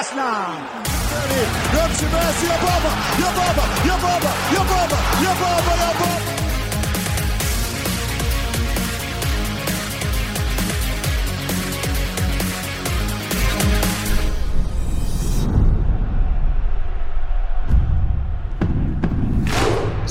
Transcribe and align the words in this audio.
Aslan. 0.00 0.52
Dönüp 1.72 2.12
Messi 2.12 2.46
Yobaba, 2.46 2.90
Yobaba, 3.20 3.64
Yobaba, 3.88 4.30
Yobaba, 4.54 4.96
Yobaba, 5.24 5.72
Yobaba. 5.82 6.17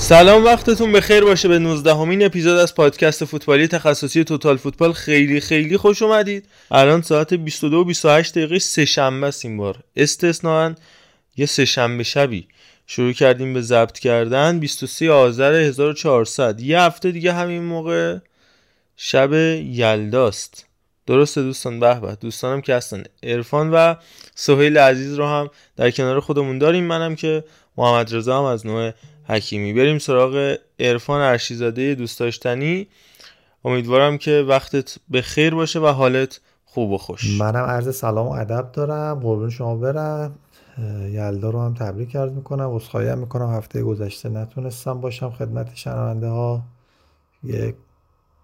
سلام 0.08 0.44
وقتتون 0.44 0.92
بخیر 0.92 1.24
باشه 1.24 1.48
به 1.48 1.58
19 1.58 1.94
همین 1.94 2.24
اپیزود 2.24 2.58
از 2.58 2.74
پادکست 2.74 3.24
فوتبالی 3.24 3.68
تخصصی 3.68 4.24
توتال 4.24 4.56
فوتبال. 4.56 4.92
خیلی 4.92 5.40
خیلی 5.40 5.76
خوش 5.76 6.02
اومدید. 6.02 6.48
الان 6.70 7.02
ساعت 7.02 7.34
22 7.34 7.76
و 7.76 7.84
28 7.84 8.34
دقیقه 8.34 8.58
سه 8.58 8.84
شنبه 8.84 9.26
است 9.26 9.44
این 9.44 9.56
بار. 9.56 9.78
استثنان 9.96 10.76
یه 11.36 11.46
سه 11.46 11.64
شنبه 11.64 12.02
شبی 12.04 12.48
شروع 12.86 13.12
کردیم 13.12 13.54
به 13.54 13.60
ضبط 13.60 13.98
کردن. 13.98 14.58
23 14.58 15.10
آذر 15.10 15.52
1400 15.52 16.60
یه 16.60 16.80
هفته 16.80 17.10
دیگه 17.10 17.32
همین 17.32 17.62
موقع 17.62 18.18
شب 18.96 19.32
یلداست. 19.32 20.66
درسته 21.06 21.42
دوستان؟ 21.42 21.80
به 21.80 22.00
به 22.00 22.16
دوستانم 22.20 22.60
که 22.60 22.74
هستن. 22.74 23.02
عرفان 23.22 23.70
و 23.70 23.94
سهیل 24.34 24.78
عزیز 24.78 25.14
رو 25.14 25.26
هم 25.26 25.50
در 25.76 25.90
کنار 25.90 26.20
خودمون 26.20 26.58
داریم. 26.58 26.84
منم 26.84 27.16
که 27.16 27.44
محمد 27.76 28.14
رضا 28.14 28.38
هم 28.38 28.44
از 28.44 28.66
نوع 28.66 28.92
حکیمی. 29.28 29.72
بریم 29.72 29.98
سراغ 29.98 30.56
عرفان 30.80 31.20
ارشیزاده 31.20 31.94
دوست 31.94 32.20
داشتنی 32.20 32.88
امیدوارم 33.64 34.18
که 34.18 34.44
وقتت 34.48 34.98
به 35.08 35.22
خیر 35.22 35.54
باشه 35.54 35.80
و 35.80 35.86
حالت 35.86 36.40
خوب 36.64 36.90
و 36.90 36.98
خوش. 36.98 37.38
منم 37.38 37.64
عرض 37.64 37.96
سلام 37.96 38.26
و 38.26 38.30
ادب 38.30 38.72
دارم. 38.72 39.20
قربون 39.20 39.50
شما 39.50 39.76
برم. 39.76 40.38
یلدا 41.10 41.50
رو 41.50 41.60
هم 41.60 41.74
تبریک 41.74 42.16
عرض 42.16 42.32
می‌کنم. 42.32 42.70
عذرخواهی 42.70 43.08
هم 43.08 43.18
می‌کنم. 43.18 43.50
هفته 43.50 43.82
گذشته 43.82 44.28
نتونستم 44.28 45.00
باشم 45.00 45.30
خدمت 45.30 45.74
شنونده 45.74 46.28
ها 46.28 46.62
یک 47.44 47.74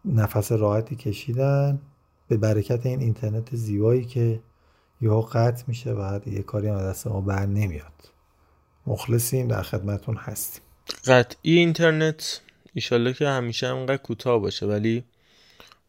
نفس 0.04 0.52
راحتی 0.52 0.96
کشیدن. 0.96 1.80
به 2.28 2.36
برکت 2.36 2.86
این 2.86 3.00
اینترنت 3.00 3.56
زیبایی 3.56 4.04
که 4.04 4.40
یهو 5.00 5.20
قطع 5.20 5.64
میشه 5.66 5.92
و 5.92 6.20
یه 6.26 6.42
کاری 6.42 6.68
هم 6.68 6.78
دست 6.78 7.06
ما 7.06 7.20
بر 7.20 7.46
نمیاد. 7.46 8.10
مخلصیم 8.86 9.48
در 9.48 9.62
خدمتون 9.62 10.16
هستیم. 10.16 10.63
قطعی 11.06 11.58
اینترنت 11.58 12.40
ایشالله 12.74 13.12
که 13.12 13.28
همیشه 13.28 13.68
همقدر 13.68 13.96
کوتاه 13.96 14.38
باشه 14.38 14.66
ولی 14.66 15.04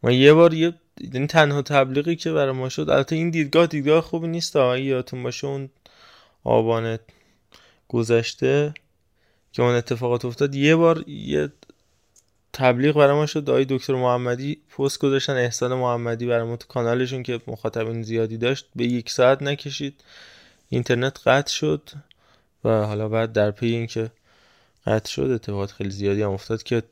ما 0.04 0.12
یه 0.12 0.34
بار 0.34 0.54
یه 0.54 0.74
یعنی 1.00 1.28
تنها 1.28 1.62
تبلیغی 1.62 2.16
که 2.16 2.32
برای 2.32 2.52
ما 2.52 2.70
شد 2.70 2.90
البته 2.90 3.16
این 3.16 3.30
دیدگاه 3.30 3.68
دیدگاه 3.68 4.02
خوبی 4.02 4.28
نیست 4.28 4.56
اگه 4.56 4.84
یادتون 4.84 5.24
باشه 5.24 5.48
اون 5.48 5.70
آبان 6.44 7.00
گذشته 7.88 8.74
که 9.52 9.62
اون 9.62 9.76
اتفاقات 9.76 10.26
افتاد 10.26 10.56
یه 10.56 10.76
بار 10.76 11.10
یه 11.10 11.52
تبلیغ 12.54 12.96
برای 12.96 13.16
ما 13.16 13.26
شد 13.26 13.50
آقای 13.50 13.66
دکتر 13.70 13.94
محمدی 13.94 14.62
پست 14.78 15.00
گذاشتن 15.00 15.34
احسان 15.34 15.74
محمدی 15.74 16.26
برای 16.26 16.44
ما 16.44 16.58
تو 16.58 16.68
کانالشون 16.68 17.24
که 17.24 17.42
مخاطبین 17.48 18.04
زیادی 18.04 18.38
داشت 18.38 18.66
به 18.76 18.84
یک 18.84 19.10
ساعت 19.10 19.42
نکشید 19.42 20.04
اینترنت 20.70 21.28
قطع 21.28 21.54
شد 21.54 21.90
و 22.64 22.70
حالا 22.70 23.10
بعد 23.10 23.34
در 23.34 23.52
پی 23.52 23.68
اینکه 23.68 24.12
قطع 24.86 25.10
شد 25.10 25.22
اتفاقات 25.22 25.72
خیلی 25.72 25.90
زیادی 25.90 26.22
هم 26.22 26.32
افتاد 26.32 26.64
که 26.64 26.84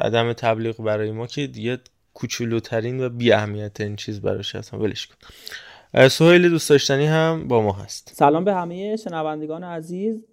عدم 0.00 0.32
تبلیغ 0.32 0.82
برای 0.82 1.10
ما 1.10 1.26
که 1.26 1.46
دیگه 1.46 1.78
کوچولوترین 2.14 3.04
و 3.04 3.08
بی 3.08 3.32
اهمیت 3.32 3.80
این 3.80 3.96
چیز 3.96 4.20
براش 4.20 4.54
هست. 4.54 4.74
ولش 4.74 5.06
کن. 5.06 6.08
سهیل 6.08 6.48
دوست 6.48 6.70
داشتنی 6.70 7.06
هم 7.06 7.48
با 7.48 7.62
ما 7.62 7.72
هست. 7.72 8.12
سلام 8.14 8.44
به 8.44 8.54
همه 8.54 8.96
شنوندگان 8.96 9.64
عزیز. 9.64 10.24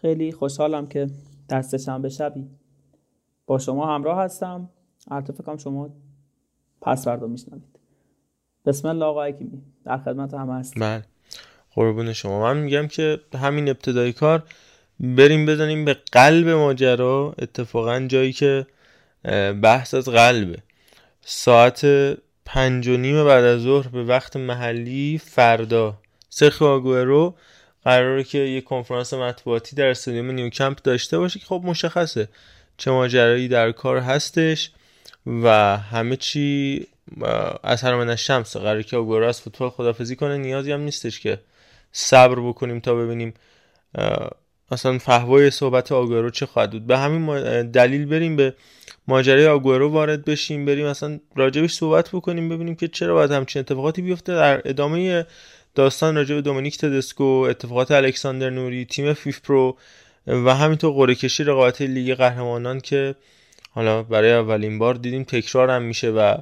خیلی 0.00 0.32
خوشحالم 0.32 0.86
که 0.86 1.10
دست 1.50 1.76
شنبه 1.76 2.08
شبی 2.08 2.46
با 3.46 3.58
شما 3.58 3.94
همراه 3.94 4.18
هستم. 4.18 4.70
فکرم 5.08 5.56
شما 5.56 5.90
پس 6.80 7.04
فردا 7.04 7.26
میشنوید. 7.26 7.80
بسم 8.66 8.88
الله 8.88 9.04
آقا 9.04 9.24
حکیمی 9.24 9.62
در 9.84 9.98
خدمت 9.98 10.34
همه 10.34 10.54
هست 10.54 10.74
بله. 10.76 11.04
قربون 11.74 12.12
شما. 12.12 12.40
من 12.40 12.56
میگم 12.56 12.86
که 12.86 13.20
همین 13.34 13.68
ابتدای 13.68 14.12
کار 14.12 14.42
بریم 15.00 15.46
بزنیم 15.46 15.84
به 15.84 15.96
قلب 16.12 16.48
ماجرا. 16.48 17.34
اتفاقا 17.38 18.00
جایی 18.00 18.32
که 18.32 18.66
بحث 19.62 19.94
از 19.94 20.08
قلبه. 20.08 20.58
ساعت 21.24 21.86
پنج 22.44 22.88
و 22.88 22.96
نیم 22.96 23.24
بعد 23.24 23.44
از 23.44 23.60
ظهر 23.60 23.88
به 23.88 24.04
وقت 24.04 24.36
محلی 24.36 25.20
فردا. 25.24 25.98
سرخی 26.30 26.64
آگوئرو 26.64 27.34
قراره 27.84 28.24
که 28.24 28.38
یه 28.38 28.60
کنفرانس 28.60 29.14
مطبوعاتی 29.14 29.76
در 29.76 29.86
استادیوم 29.86 30.30
نیوکمپ 30.30 30.82
داشته 30.82 31.18
باشه 31.18 31.38
که 31.38 31.46
خب 31.46 31.62
مشخصه 31.64 32.28
چه 32.76 32.90
ماجرایی 32.90 33.48
در 33.48 33.72
کار 33.72 33.98
هستش 33.98 34.70
و 35.26 35.76
همه 35.76 36.16
چی 36.16 36.86
از 37.62 37.82
هر 37.82 38.16
شمس. 38.16 38.56
قراره 38.56 38.82
که 38.82 38.96
آگوئرو 38.96 39.26
از 39.26 39.40
فوتبال 39.40 39.70
خدافزی 39.70 40.16
کنه 40.16 40.36
نیازی 40.36 40.72
هم 40.72 40.80
نیستش 40.80 41.20
که 41.20 41.40
صبر 41.92 42.48
بکنیم 42.48 42.80
تا 42.80 42.94
ببینیم 42.94 43.34
مثلا 44.70 44.98
فحوای 44.98 45.50
صحبت 45.50 45.92
آگوئرو 45.92 46.30
چه 46.30 46.46
خواهد 46.46 46.70
بود؟ 46.70 46.86
به 46.86 46.98
همین 46.98 47.70
دلیل 47.70 48.06
بریم 48.06 48.36
به 48.36 48.54
ماجرای 49.08 49.46
آگوئرو 49.46 49.88
وارد 49.90 50.24
بشیم 50.24 50.64
بریم 50.64 50.86
مثلا 50.86 51.20
راجبش 51.36 51.74
صحبت 51.74 52.08
بکنیم 52.08 52.48
ببینیم 52.48 52.74
که 52.74 52.88
چرا 52.88 53.14
باید 53.14 53.30
همچین 53.30 53.60
اتفاقاتی 53.60 54.02
بیفته. 54.02 54.34
در 54.34 54.62
ادامه 54.64 55.26
داستان 55.74 56.16
راجب 56.16 56.40
دومینیک 56.40 56.78
تدسکو 56.78 57.24
اتفاقات 57.24 57.90
الکساندر 57.90 58.50
نوری 58.50 58.84
تیم 58.84 59.12
فیف 59.12 59.40
پرو 59.40 59.76
و 60.26 60.54
همینطور 60.54 60.92
قرعه 60.92 61.14
کشی 61.14 61.44
رقابت 61.44 61.82
لیگ 61.82 62.14
قهرمانان 62.14 62.80
که 62.80 63.14
حالا 63.70 64.02
برای 64.02 64.32
اولین 64.32 64.78
بار 64.78 64.94
دیدیم 64.94 65.24
تکرار 65.24 65.70
هم 65.70 65.82
میشه 65.82 66.10
و 66.10 66.36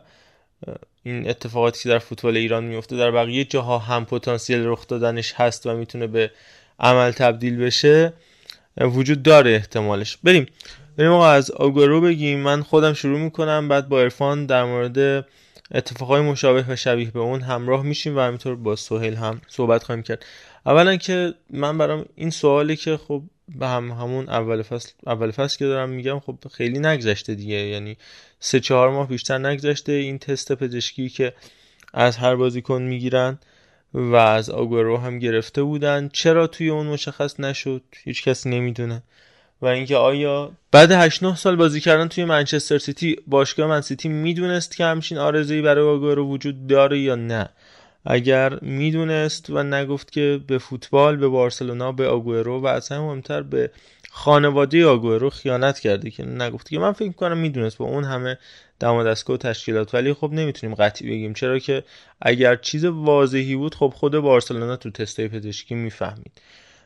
این 1.03 1.29
اتفاقاتی 1.29 1.83
که 1.83 1.89
در 1.89 1.99
فوتبال 1.99 2.37
ایران 2.37 2.65
میفته 2.65 2.97
در 2.97 3.11
بقیه 3.11 3.45
جاها 3.45 3.79
هم 3.79 4.05
پتانسیل 4.05 4.67
رخ 4.67 4.87
دادنش 4.87 5.33
هست 5.37 5.67
و 5.67 5.77
می‌تونه 5.77 6.07
به 6.07 6.31
عمل 6.79 7.11
تبدیل 7.11 7.57
بشه 7.57 8.13
وجود 8.81 9.23
داره 9.23 9.51
احتمالش. 9.51 10.19
بریم. 10.25 10.47
بریم 10.97 11.11
آقا 11.11 11.29
از 11.29 11.51
آگورو 11.51 12.01
بگیم. 12.01 12.39
من 12.39 12.63
خودم 12.63 12.93
شروع 12.93 13.19
می‌کنم. 13.19 13.69
بعد 13.69 13.89
با 13.89 14.01
ارفان 14.01 14.47
در 14.47 14.65
مورد 14.65 15.27
اتفاقای 15.75 16.21
مشابه 16.21 16.65
و 16.69 16.77
شبیه 16.77 17.11
به 17.11 17.21
اون 17.21 17.41
همراه 17.41 17.83
میشیم 17.83 18.17
و 18.17 18.21
همینطور 18.21 18.57
با 18.57 18.77
سهیل 18.77 19.15
هم 19.15 19.41
صحبت 19.49 19.83
خواهیم 19.83 20.03
کرد. 20.03 20.27
اولا 20.67 20.97
که 20.97 21.35
من 21.51 21.79
برام 21.79 22.05
این 22.15 22.31
سوالی 22.31 22.77
که 22.77 22.97
خب 22.97 23.23
به 23.49 23.67
هم 23.67 23.91
همون 23.91 24.29
اول 24.29 24.63
فصل 24.63 24.91
اول 25.07 25.31
فصل 25.31 25.59
که 25.59 25.65
دارم 25.65 25.89
میگم 25.89 26.21
خب 26.21 26.39
خیلی 26.53 26.79
نگذشته 26.79 27.35
دیگه. 27.35 27.57
یعنی 27.57 27.97
سه 28.41 28.61
چهار 28.61 28.91
ماه 28.91 29.09
بیشتر 29.09 29.39
نگذشته. 29.39 29.93
این 29.93 30.19
تست 30.19 30.53
پزشکی 30.53 31.09
که 31.09 31.33
از 31.95 32.17
هر 32.17 32.35
بازیکن 32.37 32.83
می‌گیرن 32.83 33.39
و 33.95 34.15
از 34.15 34.51
آگورو 34.51 34.97
هم 34.97 35.19
گرفته 35.19 35.63
بودن. 35.63 36.11
چرا 36.13 36.47
توی 36.47 36.69
اون 36.69 36.87
مشخص 36.87 37.41
نشد؟ 37.41 37.83
هیچ 38.05 38.25
کسی 38.25 38.51
نمی‌دونه. 38.51 39.03
و 39.63 39.67
اینکه 39.67 39.97
آیا 39.97 40.53
بعد 40.73 40.93
8 40.93 41.23
9 41.23 41.37
سال 41.37 41.57
بازی 41.57 41.81
کردن 41.81 42.09
توی 42.09 42.25
منچستر 42.25 42.79
سیتی 42.79 43.17
باشگاه 43.27 43.67
من 43.67 43.81
سیتی 43.81 44.09
می‌دونست 44.09 44.77
که 44.77 44.85
همچین 44.85 45.19
آرزویی 45.19 45.63
برای 45.63 45.89
آگورو 45.89 46.29
وجود 46.29 46.67
داره 46.67 46.99
یا 46.99 47.15
نه؟ 47.15 47.49
اگر 48.07 48.59
می‌دونست 48.63 49.51
و 49.51 49.63
نگفت 49.63 50.13
که 50.13 50.41
به 50.47 50.59
فوتبال 50.59 51.17
به 51.17 51.29
بارسلونا 51.29 51.93
به 51.93 52.09
آگورو 52.09 52.61
و 52.61 52.67
از 52.67 52.89
هم 52.89 53.01
مهمتر 53.01 53.43
به 53.43 53.71
خانواده 54.11 54.87
آگورو 54.87 55.31
خیانت 55.31 55.79
کرده 55.79 56.11
که 56.11 56.25
نگفت 56.25 56.69
که 56.69 56.79
من 56.79 56.93
فکر 56.93 57.13
کنم 57.13 57.39
می‌دونست. 57.39 57.79
با 57.79 57.85
اون 57.85 58.05
همه 58.05 58.39
دم 58.81 59.05
دستگاه 59.05 59.37
تشکیلات. 59.37 59.95
ولی 59.95 60.13
خب 60.13 60.31
نمی‌تونیم 60.33 60.75
قطعی 60.75 61.11
بگیم. 61.11 61.35
چرا 61.35 61.59
که 61.59 61.85
اگر 62.23 62.57
چیز 62.57 62.85
واضحی 62.85 63.57
بود 63.57 63.75
خب 63.75 63.93
خود 63.97 64.13
بارسلونا 64.13 64.77
تو 64.77 64.91
تستای 64.91 65.29
پزشکی 65.29 65.75
می‌فهمید. 65.75 66.33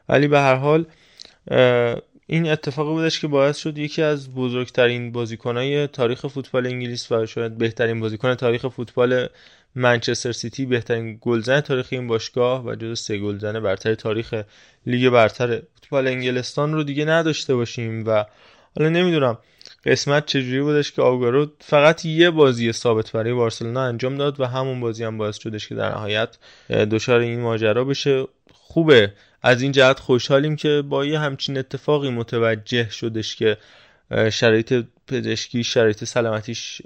ولی 0.08 0.28
به 0.28 0.40
هر 0.40 0.54
حال 0.54 0.84
این 2.26 2.48
اتفاقی 2.48 2.90
بودش 2.90 3.20
که 3.20 3.28
باعث 3.28 3.56
شد 3.56 3.78
یکی 3.78 4.02
از 4.02 4.34
بزرگترین 4.34 5.12
بازیکنهای 5.12 5.86
تاریخ 5.86 6.26
فوتبال 6.26 6.66
انگلیس 6.66 7.12
و 7.12 7.26
شاید 7.26 7.58
بهترین 7.58 8.00
بازیکن 8.00 8.34
تاریخ 8.34 8.68
فوتبال 8.68 9.28
منچستر 9.74 10.32
سیتی 10.32 10.66
بهترین 10.66 11.18
گلزن 11.20 11.60
تاریخ 11.60 11.88
این 11.90 12.06
باشگاه 12.06 12.64
و 12.64 12.74
جز 12.74 13.00
سه 13.00 13.18
گلزن 13.18 13.60
برتر 13.60 13.94
تاریخ 13.94 14.42
لیگ 14.86 15.10
برتر 15.10 15.62
فوتبال 15.74 16.06
انگلستان 16.06 16.72
رو 16.72 16.82
دیگه 16.82 17.04
نداشته 17.04 17.54
باشیم 17.54 18.04
و 18.06 18.24
حالا 18.76 18.88
نمی‌دونم. 18.88 19.38
قسمت 19.84 20.26
چجوری 20.26 20.60
بودش 20.60 20.92
که 20.92 21.02
آگورو 21.02 21.46
فقط 21.60 22.04
یه 22.04 22.30
بازی 22.30 22.72
ثابت 22.72 23.12
برای 23.12 23.32
بارسلونا 23.32 23.82
انجام 23.82 24.16
داد 24.16 24.40
و 24.40 24.44
همون 24.44 24.80
بازی 24.80 25.04
هم 25.04 25.18
باعث 25.18 25.38
شدش 25.38 25.68
که 25.68 25.74
در 25.74 25.88
نهایت 25.88 26.38
دچار 26.70 27.20
این 27.20 27.40
ماجرا 27.40 27.84
بشه. 27.84 28.24
خوبه. 28.52 29.12
از 29.42 29.62
این 29.62 29.72
جهت 29.72 30.00
خوشحالیم 30.00 30.56
که 30.56 30.82
با 30.88 31.04
یه 31.04 31.18
همچین 31.18 31.58
اتفاقی 31.58 32.10
متوجه 32.10 32.90
شدش 32.90 33.36
که 33.36 33.56
شرایط 34.30 34.84
پزشکی 35.08 35.64
شرایط 35.64 36.04
سلامتیش 36.04 36.82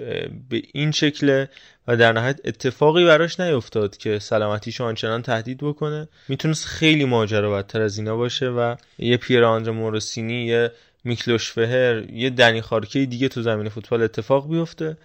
به 0.50 0.62
این 0.72 0.90
شکله 0.90 1.48
و 1.88 1.96
در 1.96 2.12
نهایت 2.12 2.40
اتفاقی 2.44 3.04
براش 3.04 3.40
نیفتاد 3.40 3.96
که 3.96 4.18
سلامتیش 4.18 4.80
آنچنان 4.80 5.22
تهدید 5.22 5.58
بکنه. 5.58 6.08
می‌تونست 6.28 6.66
خیلی 6.66 7.04
ماجرا 7.04 7.50
بدتر 7.50 7.82
از 7.82 7.98
اینا 7.98 8.16
باشه 8.16 8.46
و 8.46 8.76
یه 8.98 9.16
پیر 9.16 9.44
آندر 9.44 9.70
مورسینی 9.70 10.46
یه 10.46 10.72
میکلوش 11.06 11.52
فهر 11.52 12.10
یه 12.10 12.30
دنی 12.30 12.60
خارکه 12.60 13.06
دیگه 13.06 13.28
تو 13.28 13.42
زمین 13.42 13.68
فوتبال 13.68 14.02
اتفاق 14.02 14.50
بیفته. 14.50 14.96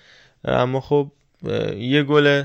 اما 0.45 0.81
خب 0.81 1.11
یه 1.77 2.03
گل 2.03 2.43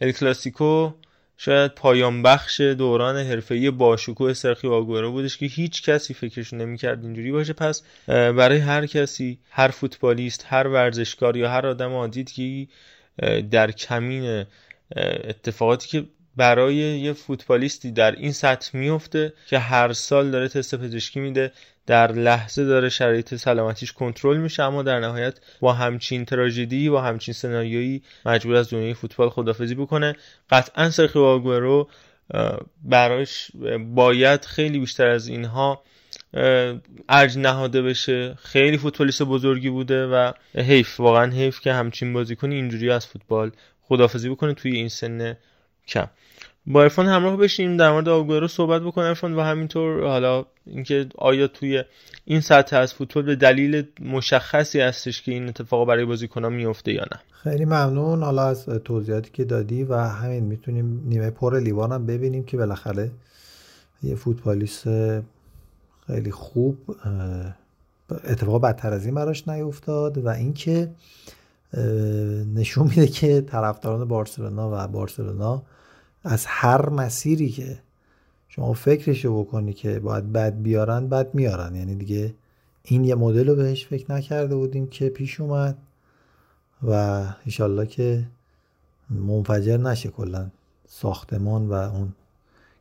ال 0.00 0.12
کلاسیکو 0.12 0.92
شاید 1.36 1.74
پایان 1.74 2.22
بخش 2.22 2.60
دوران 2.60 3.16
حرفه‌ای 3.16 3.70
باشکوه 3.70 4.32
سرخی 4.32 4.68
آگورو 4.68 5.12
بودش 5.12 5.36
که 5.36 5.46
هیچ 5.46 5.82
کسی 5.82 6.14
فکرش 6.14 6.52
نمی‌کرد 6.52 7.04
اینجوری 7.04 7.32
باشه. 7.32 7.52
پس 7.52 7.82
برای 8.06 8.58
هر 8.58 8.86
کسی 8.86 9.38
هر 9.50 9.68
فوتبالیست 9.68 10.44
هر 10.48 10.66
ورزشکار 10.66 11.36
یا 11.36 11.50
هر 11.50 11.66
آدم 11.66 11.92
عادی 11.92 12.24
که 12.24 12.66
در 13.50 13.70
کمین 13.70 14.44
اتفاقاتی 14.96 15.88
که 15.88 16.04
برای 16.36 16.74
یه 16.76 17.12
فوتبالیستی 17.12 17.90
در 17.90 18.12
این 18.12 18.32
سطح 18.32 18.76
میفته 18.76 19.32
که 19.46 19.58
هر 19.58 19.92
سال 19.92 20.30
داره 20.30 20.48
تست 20.48 20.74
پزشکی 20.74 21.20
میده. 21.20 21.52
در 21.88 22.12
لحظه 22.12 22.64
داره 22.64 22.88
شرایط 22.88 23.34
سلامتیش 23.34 23.92
کنترل 23.92 24.36
میشه 24.36 24.62
اما 24.62 24.82
در 24.82 25.00
نهایت 25.00 25.40
با 25.60 25.72
همچین 25.72 26.24
تراژدی 26.24 26.88
و 26.88 26.98
همچین 26.98 27.34
سناریویی 27.34 28.02
مجبور 28.26 28.56
از 28.56 28.70
دنیای 28.70 28.94
فوتبال 28.94 29.30
خدافزی 29.30 29.74
بکنه. 29.74 30.16
قطعا 30.50 30.90
سرخی 30.90 31.18
واگورو 31.18 31.88
براش 32.84 33.50
باید 33.94 34.44
خیلی 34.44 34.78
بیشتر 34.78 35.08
از 35.08 35.28
اینها 35.28 35.82
ارج 37.08 37.38
نهاده 37.38 37.82
بشه. 37.82 38.34
خیلی 38.34 38.78
فوتبالیست 38.78 39.22
بزرگی 39.22 39.70
بوده 39.70 40.06
و 40.06 40.32
حیف 40.54 41.00
واقعا 41.00 41.32
حیف 41.32 41.60
که 41.60 41.72
همچین 41.72 42.12
بازیکنی 42.12 42.54
اینجوری 42.54 42.90
از 42.90 43.06
فوتبال 43.06 43.52
خدافزی 43.82 44.28
بکنه 44.28 44.54
توی 44.54 44.76
این 44.76 44.88
سن 44.88 45.36
کم. 45.86 46.08
با 46.70 46.82
ارفان 46.82 47.06
همراه 47.06 47.36
بشیم 47.36 47.76
در 47.76 47.92
مورد 47.92 48.08
آگورو 48.08 48.48
صحبت 48.48 48.82
بکنم 48.82 49.04
ارفان 49.04 49.34
و 49.34 49.40
همینطور 49.40 50.06
حالا 50.06 50.44
اینکه 50.66 51.06
آیا 51.18 51.46
توی 51.46 51.84
این 52.24 52.40
سطح 52.40 52.76
از 52.76 52.94
فوتبال 52.94 53.24
به 53.24 53.36
دلیل 53.36 53.84
مشخصی 54.00 54.80
هستش 54.80 55.22
که 55.22 55.32
این 55.32 55.48
اتفاق 55.48 55.88
برای 55.88 56.04
بازیکنان 56.04 56.52
میفته 56.52 56.92
یا 56.92 57.02
نه؟ 57.02 57.20
خیلی 57.30 57.64
ممنون. 57.64 58.22
حالا 58.22 58.42
از 58.42 58.64
توضیحاتی 58.64 59.30
که 59.32 59.44
دادی 59.44 59.84
و 59.84 59.96
همین 59.96 60.44
می‌تونیم 60.44 61.02
نیمه 61.06 61.30
پر 61.30 61.60
لیوان 61.60 61.92
هم 61.92 62.06
ببینیم 62.06 62.44
که 62.44 62.56
بالاخره 62.56 63.10
یه 64.02 64.14
فوتبالیست 64.14 64.88
خیلی 66.06 66.30
خوب 66.30 66.76
اتفاق 68.24 68.62
بدتر 68.62 68.92
از 68.92 69.06
این 69.06 69.14
براش 69.14 69.48
نیفتاد 69.48 70.18
و 70.18 70.28
اینکه 70.28 70.90
نشون 72.54 72.86
میده 72.86 73.06
که 73.06 73.40
طرفداران 73.40 74.08
بارسلونا 74.08 74.70
و 74.72 74.88
بارسلونا 74.88 75.62
از 76.24 76.44
هر 76.46 76.90
مسیری 76.90 77.48
که 77.48 77.78
شما 78.48 78.72
فکرشو 78.72 79.44
بکنی 79.44 79.72
که 79.72 79.98
باید 79.98 80.32
بد 80.32 80.62
بیارن 80.62 81.08
بد 81.08 81.34
میارن. 81.34 81.74
یعنی 81.74 81.94
دیگه 81.94 82.34
این 82.84 83.04
یه 83.04 83.14
مدل 83.14 83.48
رو 83.48 83.54
بهش 83.54 83.86
فکر 83.86 84.12
نکرده 84.12 84.56
بودیم 84.56 84.86
که 84.86 85.08
پیش 85.08 85.40
اومد 85.40 85.78
و 86.88 87.24
ایشالله 87.44 87.86
که 87.86 88.24
منفجر 89.10 89.76
نشه 89.76 90.08
کلا 90.08 90.50
ساختمان 90.88 91.68
و 91.68 91.72
اون 91.72 92.12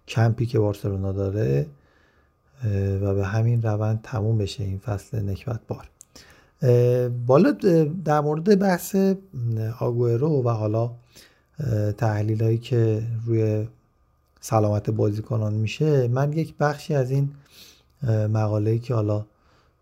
کمپی 0.08 0.46
که 0.46 0.60
بارسلونا 0.60 1.12
داره 1.12 1.66
و 3.02 3.14
به 3.14 3.26
همین 3.26 3.62
روند 3.62 4.00
تموم 4.04 4.38
بشه 4.38 4.64
این 4.64 4.78
فصل 4.78 5.30
نکبت 5.30 5.60
بار. 5.68 5.90
بالا 7.10 7.52
در 8.06 8.22
مورد 8.22 8.60
بحث 8.60 8.96
آگوئرو 9.80 10.44
و 10.44 10.50
حالا 10.50 10.92
تحلیل 11.98 12.44
هایی 12.44 12.58
که 12.58 13.04
روی 13.26 13.68
سلامت 14.42 14.90
بازیکنان 14.90 15.54
میشه 15.54 16.08
من 16.08 16.34
یک 16.34 16.54
بخشی 16.60 16.94
از 16.94 17.12
این 17.12 17.30
مقاله 18.34 18.80
که 18.80 18.94
حالا 18.94 19.26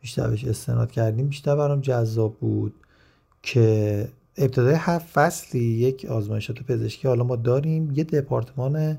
بیشتر 0.01 0.27
بهش 0.27 0.45
استناد 0.45 0.91
کردیم 0.91 1.27
بیشتر 1.27 1.55
برام 1.55 1.81
جذاب 1.81 2.35
بود 2.37 2.73
که 3.43 4.07
ابتدای 4.37 4.75
هفت 4.77 5.07
فصلی 5.07 5.63
یک 5.63 6.05
آزمایشات 6.05 6.63
پزشکی 6.63 7.07
حالا 7.07 7.23
ما 7.23 7.35
داریم. 7.35 7.91
یه 7.95 8.03
دپارتمان 8.03 8.97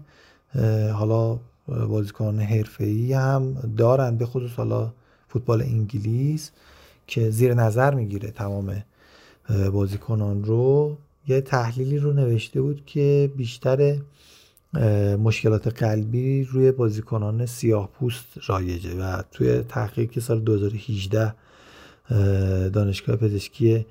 حالا 0.92 1.38
بازیکنان 1.68 2.40
حرفه‌ای 2.40 3.12
هم 3.12 3.54
دارن 3.76 4.16
به 4.16 4.26
خصوص 4.26 4.50
حالا 4.50 4.92
فوتبال 5.28 5.62
انگلیس 5.62 6.50
که 7.06 7.30
زیر 7.30 7.54
نظر 7.54 7.94
می‌گیره 7.94 8.30
تمام 8.30 8.82
بازیکنان 9.72 10.44
رو. 10.44 10.96
یه 11.28 11.40
تحلیلی 11.40 11.98
رو 11.98 12.12
نوشته 12.12 12.60
بود 12.60 12.82
که 12.86 13.30
بیشتر 13.36 13.98
مشکلات 15.18 15.82
قلبی 15.82 16.44
روی 16.44 16.72
بازیکنان 16.72 17.46
سیاه 17.46 17.88
پوست 17.92 18.26
رایجه 18.46 18.94
و 18.94 19.22
توی 19.32 19.60
تحقیق 19.60 20.10
که 20.10 20.20
سال 20.20 20.40
2018 20.40 21.34
دانشگاه 22.68 23.16
پزشکی 23.16 23.86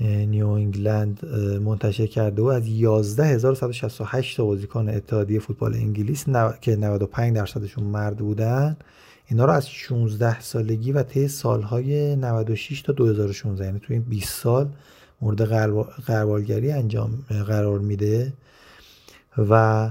نیو 0.00 0.48
انگلند 0.48 1.26
منتشر 1.64 2.06
کرده 2.06 2.42
و 2.42 2.46
از 2.46 2.66
11168 2.68 4.36
تا 4.36 4.44
بازیکن 4.44 4.88
اتحادیه 4.88 5.40
فوتبال 5.40 5.74
انگلیس 5.74 6.24
که 6.60 6.76
95 6.76 7.36
درصدشون 7.36 7.84
مرد 7.84 8.16
بودن 8.16 8.76
اینا 9.28 9.44
رو 9.44 9.52
از 9.52 9.70
16 9.70 10.40
سالگی 10.40 10.92
و 10.92 11.02
طی 11.02 11.28
سالهای 11.28 12.16
96 12.16 12.82
تا 12.82 12.92
2016 12.92 13.64
یعنی 13.64 13.78
توی 13.78 13.96
این 13.96 14.04
20 14.04 14.42
سال 14.42 14.68
مورد 15.22 15.42
قربالگری 16.06 16.72
انجام 16.72 17.24
قرار 17.46 17.78
میده 17.78 18.32
و 19.38 19.90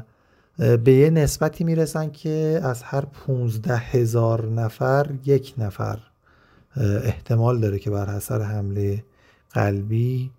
به 0.58 0.94
یه 0.94 1.10
نسبتی 1.10 1.64
می‌رسن 1.64 2.12
که 2.12 2.60
از 2.64 2.84
هر 2.84 3.02
15 3.02 3.78
هزار 3.78 4.46
نفر 4.46 5.10
یک 5.26 5.54
نفر 5.58 6.00
احتمال 7.04 7.60
داره 7.60 7.80
که 7.80 7.90
بر 7.90 8.10
اثر 8.10 8.42
حمله 8.42 9.04
قلبی 9.52 10.32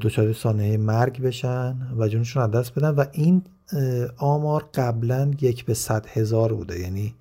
دچار 0.00 0.32
سانحه 0.32 0.76
مرگ 0.76 1.22
بشن 1.22 1.76
و 1.98 2.08
جونشون 2.08 2.42
از 2.42 2.50
دست 2.50 2.74
بدن 2.74 2.90
و 2.90 3.04
این 3.12 3.42
آمار 4.16 4.68
قبلا 4.74 5.30
یک 5.40 5.64
به 5.64 5.74
صد 5.74 6.06
هزار 6.06 6.52
بوده. 6.52 6.80
یعنی 6.80 7.14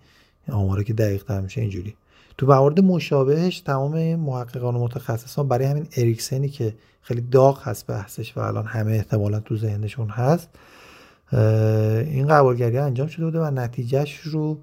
آماره 0.51 0.83
که 0.83 0.93
دقیق 0.93 1.31
میشه 1.31 1.61
اینجوری. 1.61 1.95
تو 2.39 2.45
موارد 2.45 2.79
مشابهش 2.79 3.59
تمام 3.59 4.15
محققان 4.15 4.75
و 4.75 4.83
متخصصان 4.83 5.47
برای 5.47 5.65
همین 5.65 5.87
اریکسنی 5.97 6.49
که 6.49 6.73
خیلی 7.01 7.21
داغ 7.21 7.67
هست 7.67 7.87
بحثش 7.87 8.37
و 8.37 8.39
الان 8.39 8.65
همه 8.65 8.91
احتمالا 8.91 9.39
تو 9.39 9.57
ذهنشون 9.57 10.09
هست 10.09 10.49
این 12.03 12.27
قبولگری 12.27 12.77
انجام 12.77 13.07
شده 13.07 13.25
بوده 13.25 13.39
و 13.39 13.51
نتیجهش 13.51 14.19
رو 14.19 14.57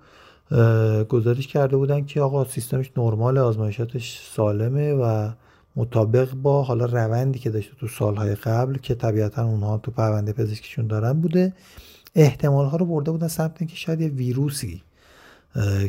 گزارش 1.04 1.46
کرده 1.46 1.76
بودن 1.76 2.04
که 2.04 2.20
آقا 2.20 2.44
سیستمش 2.44 2.90
نرمال 2.96 3.38
آزمایشاتش 3.38 4.30
سالمه 4.34 4.94
و 4.94 5.30
مطابق 5.76 6.34
با 6.34 6.62
حالا 6.62 6.84
روندی 6.84 7.38
که 7.38 7.50
داشته 7.50 7.72
تو 7.80 7.88
سالهای 7.88 8.34
قبل 8.34 8.78
که 8.78 8.94
طبیعتا 8.94 9.44
اونها 9.44 9.78
تو 9.78 9.90
پرونده 9.90 10.32
پزشکیشون 10.32 10.86
دارن 10.86 11.12
بوده 11.12 11.52
احتمال 12.14 12.66
ها 12.66 12.76
رو 12.76 12.86
برده 12.86 13.10
بودن 13.10 13.28
سمت 13.28 13.68
که 13.68 13.76
شاید 13.76 14.00
یه 14.00 14.08
ویروسی 14.08 14.82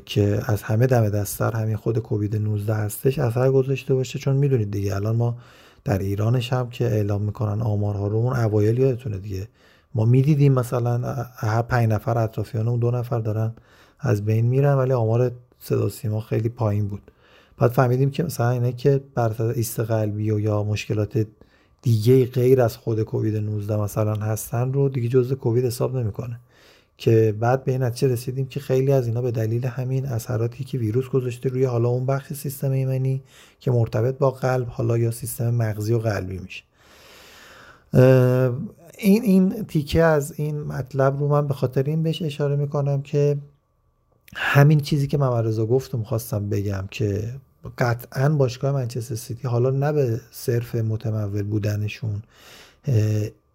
که 0.05 0.39
از 0.45 0.63
همه 0.63 0.87
دم 0.87 1.09
دستر 1.09 1.51
همین 1.51 1.75
خود 1.75 1.99
کووید 1.99 2.35
19 2.35 2.73
هستش 2.73 3.19
اثر 3.19 3.51
گذاشته 3.51 3.93
باشه. 3.93 4.19
چون 4.19 4.35
می‌دونید 4.35 4.71
دیگه 4.71 4.95
الان 4.95 5.15
ما 5.15 5.37
در 5.83 5.97
ایرانش 5.97 6.53
هم 6.53 6.69
که 6.69 6.85
اعلام 6.85 7.21
می‌کنن 7.21 7.61
آمارها 7.61 8.07
رو 8.07 8.17
اون 8.17 8.35
اوایل 8.35 8.79
یادتونه 8.79 9.17
دیگه. 9.17 9.47
ما 9.95 10.05
می‌دیدیم 10.05 10.53
مثلا 10.53 10.97
هر 11.35 11.61
پنج 11.61 11.89
نفر 11.89 12.17
اطرافیان 12.17 12.67
اون 12.67 12.79
دو 12.79 12.91
نفر 12.91 13.19
دارن 13.19 13.53
از 13.99 14.25
بین 14.25 14.45
میرن 14.45 14.73
ولی 14.73 14.93
آمار 14.93 15.31
صدا 15.59 15.89
سیما 15.89 16.21
خیلی 16.21 16.49
پایین 16.49 16.87
بود. 16.87 17.11
بعد 17.57 17.71
فهمیدیم 17.71 18.11
که 18.11 18.23
مثلا 18.23 18.49
اینه 18.49 18.71
که 18.71 19.01
بر 19.15 19.41
ایست 19.41 19.79
قلبی 19.79 20.31
و 20.31 20.39
یا 20.39 20.63
مشکلات 20.63 21.27
دیگه 21.81 22.25
غیر 22.25 22.61
از 22.61 22.77
خود 22.77 23.03
کووید 23.03 23.35
19 23.35 23.77
مثلا 23.77 24.13
هستن 24.13 24.73
رو 24.73 24.89
دیگه 24.89 25.07
جزء 25.07 25.35
کووید 25.35 25.65
حساب 25.65 25.97
نمی‌کنه. 25.97 26.39
که 26.97 27.35
بعد 27.39 27.63
به 27.63 27.71
این 27.71 27.83
نتیجه 27.83 28.13
رسیدیم 28.13 28.47
که 28.47 28.59
خیلی 28.59 28.91
از 28.91 29.07
اینا 29.07 29.21
به 29.21 29.31
دلیل 29.31 29.65
همین 29.65 30.05
اثراتی 30.05 30.63
که 30.63 30.77
ویروس 30.77 31.05
گذاشته 31.05 31.49
روی 31.49 31.63
حالا 31.63 31.89
اون 31.89 32.05
بخش 32.05 32.33
سیستم 32.33 32.71
ایمنی 32.71 33.21
که 33.59 33.71
مرتبط 33.71 34.17
با 34.17 34.31
قلب 34.31 34.67
حالا 34.67 34.97
یا 34.97 35.11
سیستم 35.11 35.49
مغزی 35.49 35.93
و 35.93 35.99
قلبی 35.99 36.37
میشه. 36.37 36.63
این 38.97 39.23
این 39.23 39.65
تیکه 39.65 40.03
از 40.03 40.33
این 40.37 40.61
مطلب 40.61 41.19
رو 41.19 41.27
من 41.27 41.47
به 41.47 41.53
خاطر 41.53 41.83
این 41.83 42.03
بهش 42.03 42.21
اشاره 42.21 42.55
می‌کنم 42.55 43.01
که 43.01 43.37
همین 44.35 44.79
چیزی 44.79 45.07
که 45.07 45.17
من 45.17 45.51
گفت 45.51 45.95
و 45.95 45.97
می‌خواستم 45.97 46.49
بگم 46.49 46.87
که 46.91 47.33
قطعا 47.77 48.29
باشگاه 48.29 48.71
منچستر 48.71 49.15
سیتی 49.15 49.47
حالا 49.47 49.69
نه 49.69 49.91
به 49.91 50.21
صرف 50.31 50.75
متمول 50.75 51.43
بودنشون 51.43 52.21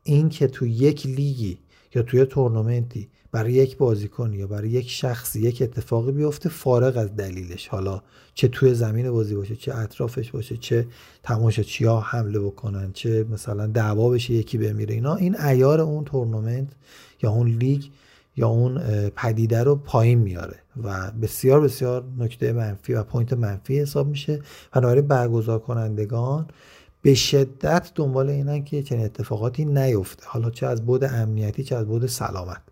این 0.02 0.28
که 0.28 0.46
تو 0.46 0.66
یک 0.66 1.06
لیگی 1.06 1.58
یا 1.94 2.02
توی 2.02 2.25
تورنمنتی 2.25 3.08
برای 3.32 3.52
یک 3.52 3.76
بازیکن 3.76 4.32
یا 4.32 4.46
برای 4.46 4.70
یک 4.70 4.90
شخص 4.90 5.36
یک 5.36 5.62
اتفاقی 5.62 6.12
بیفته 6.12 6.48
فارغ 6.48 6.96
از 6.96 7.16
دلیلش. 7.16 7.68
حالا 7.68 8.02
چه 8.34 8.48
توی 8.48 8.74
زمین 8.74 9.10
بازی 9.10 9.34
باشه 9.34 9.56
چه 9.56 9.74
اطرافش 9.74 10.30
باشه 10.30 10.56
چه 10.56 10.86
تماشاچی 11.22 11.84
ها 11.84 12.00
حمله 12.00 12.38
بکنن 12.38 12.92
چه 12.92 13.24
مثلا 13.30 13.66
دعوا 13.66 14.08
بشه 14.10 14.34
یکی 14.34 14.58
بمیره. 14.58 14.94
اینا 14.94 15.14
این 15.14 15.40
عیار 15.40 15.80
اون 15.80 16.04
تورنمنت 16.04 16.68
یا 17.22 17.30
اون 17.30 17.48
لیگ 17.48 17.84
یا 18.36 18.48
اون 18.48 18.78
پدیده 19.08 19.62
رو 19.62 19.76
پایین 19.76 20.18
میاره 20.18 20.56
و 20.82 21.10
بسیار 21.10 21.60
بسیار 21.60 22.04
نکته 22.18 22.52
منفی 22.52 22.94
و 22.94 23.02
point 23.02 23.32
منفی 23.32 23.78
حساب 23.78 24.08
میشه. 24.08 24.42
بنابراین 24.72 25.06
برگزار 25.06 25.58
کنندگان 25.58 26.46
به 27.02 27.14
شدت 27.14 27.92
دنبال 27.94 28.30
اینن 28.30 28.64
که 28.64 28.82
چنین 28.82 29.04
اتفاقاتی 29.04 29.64
نیفته. 29.64 30.22
حالا 30.26 30.50
چه 30.50 30.66
از 30.66 30.86
بود 30.86 31.04
امنیتی 31.04 31.64
چه 31.64 31.76
از 31.76 31.86
بود 31.86 32.06
سلامت. 32.06 32.71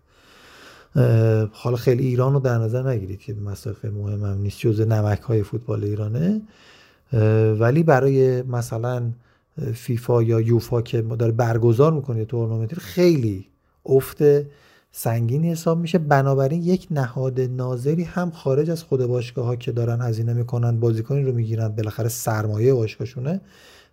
حالا 1.51 1.75
خیلی 1.75 2.07
ایران 2.07 2.33
رو 2.33 2.39
در 2.39 2.57
نظر 2.57 2.89
نگیرید 2.89 3.19
که 3.19 3.33
مسائل 3.33 3.75
مهم 3.91 4.23
هم 4.23 4.41
نیست 4.41 4.59
جز 4.59 4.81
نمک 4.81 5.21
های 5.21 5.43
فوتبال 5.43 5.83
ایرانه. 5.83 6.41
ولی 7.59 7.83
برای 7.83 8.41
مثلا 8.41 9.11
فیفا 9.73 10.23
یا 10.23 10.41
یوفا 10.41 10.81
که 10.81 11.01
داره 11.01 11.31
برگزار 11.31 11.93
می‌کنه 11.93 12.25
تورنمنتی 12.25 12.75
خیلی 12.75 13.45
افت 13.85 14.17
سنگینی 14.91 15.51
حساب 15.51 15.79
میشه. 15.79 15.97
بنابراین 15.97 16.63
یک 16.63 16.87
نهاد 16.91 17.39
ناظری 17.39 18.03
هم 18.03 18.31
خارج 18.31 18.69
از 18.69 18.83
خود 18.83 19.05
باشگاه 19.05 19.45
ها 19.45 19.55
که 19.55 19.71
دارن 19.71 20.01
هزینه 20.01 20.33
می‌کنن 20.33 20.79
بازیکنی 20.79 21.23
رو 21.23 21.31
می‌گیرن 21.31 21.67
بالاخره 21.67 22.09
سرمایه 22.09 22.73
باشگاهشونه. 22.73 23.41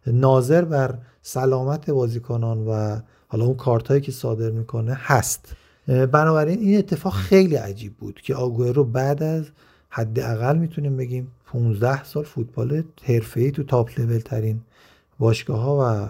ناظر 0.07 0.65
بر 0.65 0.99
سلامت 1.23 1.91
بازیکنان 1.91 2.67
و 2.67 3.01
حالا 3.29 3.45
اون 3.45 3.57
کارت 3.57 3.89
هایی 3.89 4.01
که 4.01 4.13
صادر 4.13 4.51
می‌کنه 4.51 4.95
هست. 4.95 5.57
بنابراین 5.89 6.59
این 6.59 6.79
اتفاق 6.79 7.13
خیلی 7.13 7.55
عجیب 7.55 7.97
بود 7.97 8.21
که 8.21 8.35
رو 8.75 8.85
بعد 8.85 9.23
از 9.23 9.45
حداقل 9.91 10.59
می‌تونیم 10.59 10.97
بگیم 10.97 11.31
15 11.47 12.05
سال 12.05 12.25
فوتبال 12.25 12.83
حرفه‌ای 13.03 13.51
تو 13.51 13.63
تاپ 13.63 14.01
لول 14.01 14.19
ترین 14.19 14.61
باشگاه 15.19 15.61
ها 15.61 15.79
و 15.81 16.09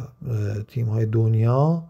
تیم 0.62 0.86
های 0.86 1.06
دنیا 1.06 1.84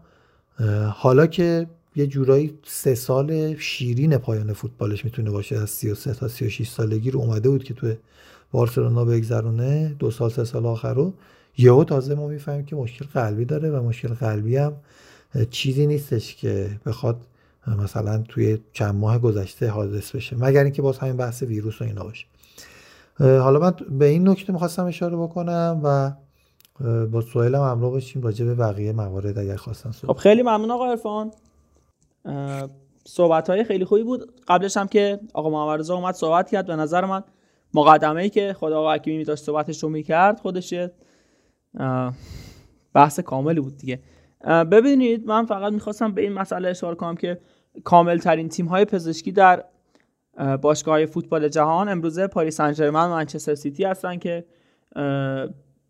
حالا 0.93 1.27
که 1.27 1.67
یه 1.95 2.07
جورایی 2.07 2.59
سه 2.63 2.95
سال 2.95 3.55
شیرین 3.55 4.17
پایان 4.17 4.53
فوتبالش 4.53 5.05
می‌تونه 5.05 5.31
باشه 5.31 5.57
از 5.57 5.69
33 5.69 6.13
تا 6.13 6.27
36 6.27 6.69
سالگی 6.69 7.11
رو 7.11 7.19
اومده 7.19 7.49
بود 7.49 7.63
که 7.63 7.73
تو 7.73 7.93
بارسلونا 8.51 9.05
بگذرونه 9.05 9.95
دو 9.99 10.11
سال 10.11 10.29
سه 10.29 10.43
سال 10.43 10.65
آخر 10.65 10.93
رو 10.93 11.13
یهو 11.57 11.83
تازه 11.83 12.15
ما 12.15 12.27
می‌فهمیم 12.27 12.65
که 12.65 12.75
مشکل 12.75 13.05
قلبی 13.05 13.45
داره 13.45 13.69
و 13.69 13.83
مشکل 13.83 14.07
قلبی 14.07 14.57
هم 14.57 14.73
چیزی 15.49 15.87
نیستش 15.87 16.35
که 16.35 16.79
بخواد 16.85 17.21
مثلا 17.67 18.23
توی 18.29 18.59
چند 18.73 18.95
ماه 18.95 19.19
گذشته 19.19 19.67
حادث 19.67 20.15
بشه. 20.15 20.35
مگر 20.35 20.63
اینکه 20.63 20.81
باز 20.81 20.97
همین 20.97 21.17
بحث 21.17 21.43
ویروس 21.43 21.81
و 21.81 21.83
اینا 21.83 22.03
باشه. 22.03 22.25
حالا 23.19 23.59
من 23.59 23.73
به 23.99 24.05
این 24.05 24.29
نکته 24.29 24.53
می‌خواستم 24.53 24.85
اشاره 24.85 25.17
بکنم 25.17 25.81
و 25.83 26.11
با 27.05 27.21
سوالم 27.21 27.61
همراه 27.61 27.91
باشیم 27.91 28.21
راجع 28.21 28.45
به 28.45 28.55
بقیه 28.55 28.91
موارد 28.91 29.37
اگر 29.37 29.55
خواستن 29.55 29.91
خب 29.91 30.17
خیلی 30.17 30.41
ممنون 30.41 30.71
آقا 30.71 30.89
عرفان. 30.89 31.31
صحبت 33.05 33.49
های 33.49 33.63
خیلی 33.63 33.85
خوبی 33.85 34.03
بود. 34.03 34.33
قبلش 34.47 34.77
هم 34.77 34.87
که 34.87 35.19
آقا 35.33 35.49
محمد 35.49 35.91
اومد 35.91 36.15
صحبت 36.15 36.49
کرد 36.49 36.67
به 36.67 36.75
نظر 36.75 37.05
من 37.05 37.23
مقدمه 37.73 38.21
ای 38.21 38.29
که 38.29 38.55
خدا 38.59 38.79
آقا 38.79 38.93
حکیمی 38.93 39.23
داشت 39.23 39.43
صحبتش 39.43 39.83
رو 39.83 39.89
می‌کرد 39.89 40.39
خودش 40.39 40.73
بحث 42.93 43.19
کاملی 43.19 43.59
بود 43.59 43.77
دیگه. 43.77 43.99
ببینید 44.45 45.27
من 45.27 45.45
فقط 45.45 45.73
می‌خواستم 45.73 46.11
به 46.11 46.21
این 46.21 46.33
مسئله 46.33 46.69
اشاره 46.69 46.95
کنم 46.95 47.15
که 47.15 47.39
کامل 47.83 48.17
ترین 48.17 48.49
تیم 48.49 48.65
های 48.65 48.85
پزشکی 48.85 49.31
در 49.31 49.63
باشگاه 50.61 50.93
های 50.93 51.05
فوتبال 51.05 51.49
جهان 51.49 51.89
امروزه 51.89 52.27
پاریس 52.27 52.55
سن 52.61 52.89
و 52.89 52.91
منچستر 52.91 53.55
سیتی 53.55 53.83
هستن 53.83 54.17
که 54.17 54.45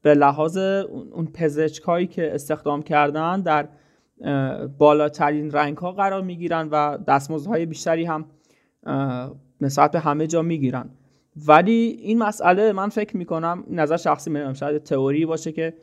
به 0.01 0.13
لحاظ 0.13 0.57
اون 0.57 1.27
پزشک 1.33 1.83
هایی 1.83 2.07
که 2.07 2.35
استخدام 2.35 2.81
کردن 2.81 3.41
در 3.41 3.67
بالاترین 4.77 5.51
رنگ 5.51 5.77
ها 5.77 5.91
قرار 5.91 6.21
می‌گیرن 6.21 6.69
و 6.71 6.97
دستمزدهای 7.07 7.65
بیشتری 7.65 8.05
هم 8.05 8.25
نسبت 9.61 9.91
به 9.91 9.99
همه 9.99 10.27
جا 10.27 10.41
می‌گیرن. 10.41 10.89
ولی 11.47 11.97
این 12.01 12.17
مسئله 12.17 12.71
من 12.73 12.89
فکر 12.89 13.17
می‌کنم 13.17 13.63
نظر 13.69 13.97
شخصی 13.97 14.29
می‌دونم 14.29 14.53
شاید 14.53 14.83
تئوری 14.83 15.25
باشه 15.25 15.51
که 15.51 15.73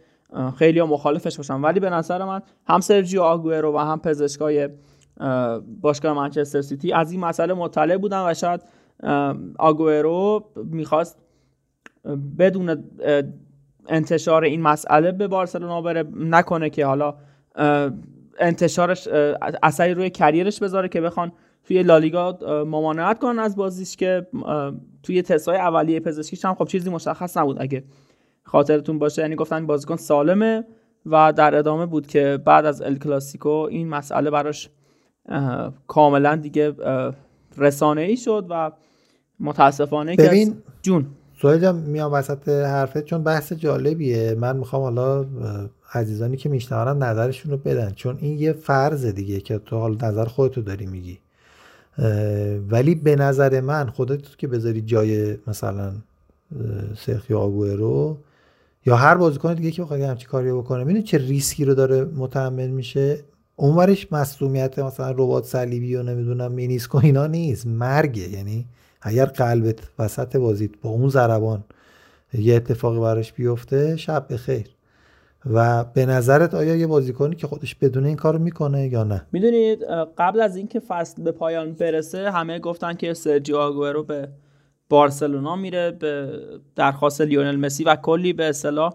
خیلی 0.59 0.83
مخالفش 0.83 1.37
باشن. 1.37 1.55
ولی 1.55 1.81
به 1.81 1.91
نظر 1.91 2.25
من 2.25 2.41
هم 2.67 2.81
سرجیو 2.81 3.23
آگوئرو 3.23 3.75
و 3.75 3.79
هم 3.79 4.01
پزشکای 4.01 4.69
باشگاه 5.81 6.13
منچستر 6.13 6.61
سیتی 6.61 6.93
از 6.93 7.13
این 7.13 7.21
مسئله 7.21 7.55
مطلع 7.55 7.97
بودن 7.97 8.31
و 8.31 8.35
شاید 8.35 8.61
آگوئرو 9.59 10.51
می‌خواست 10.65 11.19
بدون 12.39 12.85
انتشار 13.89 14.45
این 14.45 14.63
مسئله 14.63 15.13
به 15.13 15.29
بارسلونا 15.29 15.83
بره. 15.83 16.05
نکنه 16.17 16.71
که 16.71 16.87
حالا 16.87 17.15
انتشارش 18.39 19.09
اثری 19.63 19.95
روی 19.95 20.11
کریرش 20.11 20.63
بذاره 20.63 20.89
که 20.89 21.01
بخوان 21.01 21.33
توی 21.65 21.83
لالیگا 21.83 22.39
ممانعت 22.67 23.19
کنن 23.19 23.39
از 23.39 23.57
بازیش 23.57 23.97
که 23.97 24.27
توی 25.03 25.23
تستای 25.23 25.57
اولیه 25.57 26.01
پزشکیش 26.01 26.45
هم 26.45 26.55
خب 26.55 26.65
چیزی 26.65 26.91
مشخص 26.91 27.37
نبود 27.37 27.57
اگه 27.61 27.85
خاطرتون 28.47 28.99
باشه. 28.99 29.23
یعنی 29.23 29.35
گفتن 29.35 29.67
بازیکن 29.67 29.97
سالمه 29.97 30.65
و 31.07 31.33
در 31.33 31.55
ادامه 31.55 31.87
بود 31.87 32.07
که 32.07 32.39
بعد 32.45 32.67
از 32.67 32.83
ال 32.83 32.99
کلاسیکو 32.99 33.49
این 33.49 33.89
مسئله 33.89 34.31
براش 34.31 34.71
کاملا 35.87 36.37
دیگه 36.37 36.75
رسانه 37.59 38.01
ای 38.01 38.17
شد 38.17 38.47
و 38.51 38.73
متاسفانه 39.41 40.17
ببین 40.17 40.53
که 40.53 40.57
جون. 40.83 41.07
سوال 41.41 41.59
جان 41.59 41.77
میام 41.77 42.13
وسط 42.13 42.49
حرفت 42.49 43.05
چون 43.05 43.23
بحث 43.23 43.53
جالبیه. 43.53 44.35
من 44.35 44.57
می‌خوام 44.57 44.83
حالا 44.83 45.27
عزیزانی 45.95 46.37
که 46.37 46.49
می‌شنون 46.49 47.03
نظرشون 47.03 47.53
رو 47.53 47.57
بدن. 47.57 47.91
چون 47.91 48.19
این 48.21 48.39
یه 48.39 48.53
فرض 48.53 49.07
دیگه 49.07 49.41
که 49.41 49.59
تو 49.59 49.79
حال 49.79 49.97
نظر 50.03 50.25
خودتو 50.25 50.63
داری 50.63 50.87
میگی. 50.87 51.19
ولی 52.71 52.95
به 52.95 53.17
نظر 53.17 53.61
من 53.61 53.87
خودت 53.87 54.37
که 54.39 54.47
بذاری 54.47 54.81
جای 54.81 55.37
مثلا 55.47 55.93
سرخیو 56.97 57.39
آگوئرو 57.39 58.17
یا 58.87 58.97
هر 58.97 59.15
بازیکن 59.15 59.55
دیگه 59.55 59.71
که 59.71 59.83
بخواد 59.83 60.01
همچی 60.01 60.27
کاری 60.27 60.53
بکنه 60.53 60.85
ببین 60.85 61.03
چه 61.03 61.19
ریسکی 61.19 61.65
رو 61.65 61.75
داره 61.75 62.05
متحمل 62.05 62.69
میشه؟ 62.69 63.25
اونورش 63.57 64.13
مصدومیت 64.13 64.79
مثلا 64.79 65.11
رباط 65.11 65.45
صلیبی 65.45 65.97
و 65.97 66.03
نمی‌دونم 66.03 66.53
مینیسک 66.53 66.93
و 66.93 66.99
اینا 66.99 67.27
نیست 67.27 67.67
مرگه. 67.67 68.29
یعنی 68.29 68.67
اگر 69.03 69.25
قلبت 69.25 69.79
وسط 69.99 70.37
بازیت 70.37 70.71
با 70.83 70.91
اون 70.91 71.09
ضربان 71.09 71.65
یه 72.33 72.55
اتفاقی 72.55 73.01
براش 73.01 73.33
بیفته 73.33 73.97
شب 73.97 74.27
بخیر. 74.33 74.67
و 75.51 75.85
به 75.85 76.07
نظرت 76.07 76.55
آیا 76.55 76.77
یه 76.77 76.87
بازیکنی 76.87 77.37
که 77.37 77.47
خودش 77.47 77.75
بدون 77.75 78.05
این 78.05 78.17
کارو 78.17 78.39
می‌کنه 78.39 78.89
یا 78.89 79.05
نه؟ 79.05 79.27
می‌دونید 79.33 79.83
قبل 80.19 80.41
از 80.41 80.57
اینکه 80.57 80.81
فصل 80.81 81.23
به 81.23 81.33
پایان 81.33 81.73
برسه 81.73 82.31
همه 82.31 82.59
گفتن 82.59 82.95
که 82.95 83.15
سرجی 83.15 83.53
آگوئرو 83.53 84.03
به 84.03 84.29
بارسلونا 84.89 85.57
میره 85.57 85.91
به 85.91 86.41
درخواست 86.77 87.21
لیونل 87.21 87.57
مسی 87.57 87.85
و 87.85 87.97
کلی 87.97 88.33
به 88.33 88.45
اصطلاح 88.45 88.95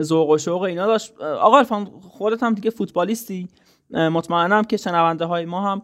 ذوق 0.00 0.30
و 0.30 0.38
شوق 0.38 0.62
اینا 0.62 0.86
داشت. 0.86 1.20
آقا 1.20 1.58
الفان 1.58 1.84
خودت 2.00 2.42
هم 2.42 2.54
دیگه 2.54 2.70
فوتبالیستی. 2.70 3.48
مطمئنم 3.90 4.64
که 4.64 4.76
شنونده 4.76 5.24
های 5.24 5.44
ما 5.44 5.60
هم 5.60 5.82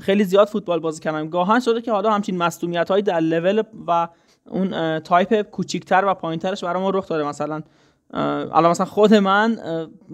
خیلی 0.00 0.24
زیاد 0.24 0.48
فوتبال 0.48 0.80
بازی 0.80 1.00
کردن. 1.00 1.28
گاهن 1.28 1.60
شده 1.60 1.80
که 1.80 1.92
حالا 1.92 2.10
همچین 2.10 2.38
مصدومیت 2.38 2.90
هایی 2.90 3.02
در 3.02 3.20
لول 3.20 3.62
و 3.86 4.08
اون 4.48 4.98
تایپ 4.98 5.42
کوچیکتر 5.42 6.04
و 6.04 6.14
پایینترش 6.14 6.64
برای 6.64 6.82
ما 6.82 6.90
رخ 6.90 7.08
داده. 7.08 7.24
مثلا 7.24 7.62
الان 8.14 8.70
مثلا 8.70 8.86
خود 8.86 9.14
من 9.14 9.58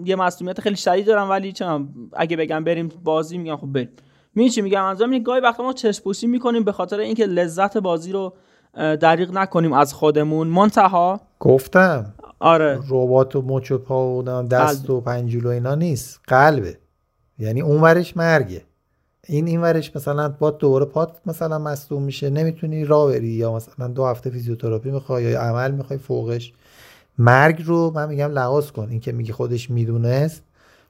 یه 0.05 0.15
مصدومیت 0.15 0.61
خیلی 0.61 0.75
شدید 0.75 1.05
دارم 1.05 1.29
ولی 1.29 1.51
چه 1.51 1.79
اگه 2.13 2.37
بگم 2.37 2.63
بریم 2.63 2.89
بازی 3.03 3.37
میگم 3.37 3.57
خب 3.57 3.67
بریم. 3.67 3.89
می 4.35 4.49
چی 4.49 4.61
میگم؟ 4.61 4.83
از 4.83 5.01
این 5.01 5.23
گاهی 5.23 5.41
وقتا 5.41 5.63
ما 5.63 5.73
چشم 5.73 6.03
پوشی 6.03 6.27
می‌کنیم 6.27 6.63
به 6.63 6.71
خاطر 6.71 6.99
اینکه 6.99 7.25
لذت 7.25 7.77
بازی 7.77 8.11
رو 8.11 8.33
دریغ 8.75 9.31
نکنیم 9.33 9.73
از 9.73 9.93
خودمون. 9.93 10.47
منتها 10.47 11.21
گفتم. 11.39 12.13
آره. 12.39 12.79
رباط 12.89 13.35
و 13.35 13.41
مچ 13.41 13.71
و 13.71 13.77
پا 13.77 14.07
و 14.07 14.23
دست 14.23 14.89
و 14.89 15.01
پنجول 15.01 15.45
و 15.45 15.49
اینا 15.49 15.75
نیست. 15.75 16.19
قلبه. 16.27 16.77
یعنی 17.39 17.61
اونورش 17.61 18.17
مرگه. 18.17 18.61
این 19.27 19.47
این 19.47 19.61
ورش 19.61 19.95
مثلا 19.95 20.29
با 20.29 20.51
دوباره 20.51 20.85
پات 20.85 21.17
مثلا 21.25 21.59
مصدوم 21.59 22.03
میشه 22.03 22.29
نمی‌تونی 22.29 22.85
راه 22.85 23.11
بری 23.11 23.27
یا 23.27 23.53
مثلا 23.53 23.87
دو 23.87 24.05
هفته 24.05 24.29
فیزیوتراپی 24.29 24.91
می‌خوای 24.91 25.23
یا 25.23 25.41
عمل 25.41 25.71
می‌خوای 25.71 25.99
فوقش. 25.99 26.53
مرگ 27.17 27.63
رو 27.65 27.91
من 27.95 28.09
میگم 28.09 28.31
لحاظ 28.31 28.71
کن. 28.71 28.87
این 28.89 28.99
که 28.99 29.11
میگی 29.11 29.31
خودش 29.31 29.69
می‌دونست. 29.69 30.43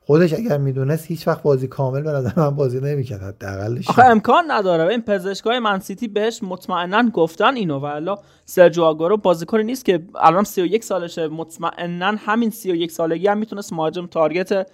خودش 0.08 0.34
اگر 0.34 0.58
می‌دونست 0.58 1.08
هیچ 1.08 1.28
وقت 1.28 1.44
بازی 1.44 1.68
کامل 1.68 2.02
به 2.02 2.12
نظر 2.12 2.32
من 2.38 2.50
بازی 2.50 2.80
نمی‌کرد 2.80 3.22
حداقلش 3.22 3.90
آخه 3.90 4.06
امکان 4.06 4.44
نداره. 4.48 4.88
این 4.88 5.02
پزشکای 5.02 5.60
منسیتی 5.60 6.08
بهش 6.08 6.44
مطمئنا 6.44 7.10
گفتن 7.10 7.56
اینو 7.56 7.80
و 7.80 7.86
الا 7.86 8.18
سرجو 8.46 8.84
آگورو 8.84 9.18
بازیکنی 9.18 9.64
نیست 9.64 9.86
که 9.86 10.06
الان 10.16 10.44
31 10.44 10.84
سالشه. 10.84 11.28
مطمئنا 11.28 12.14
همین 12.26 12.50
31 12.50 12.92
سالگی 12.92 13.28
هم 13.28 13.38
می‌تونست 13.38 13.74
مهاجم 13.74 14.08
تارگت 14.08 14.68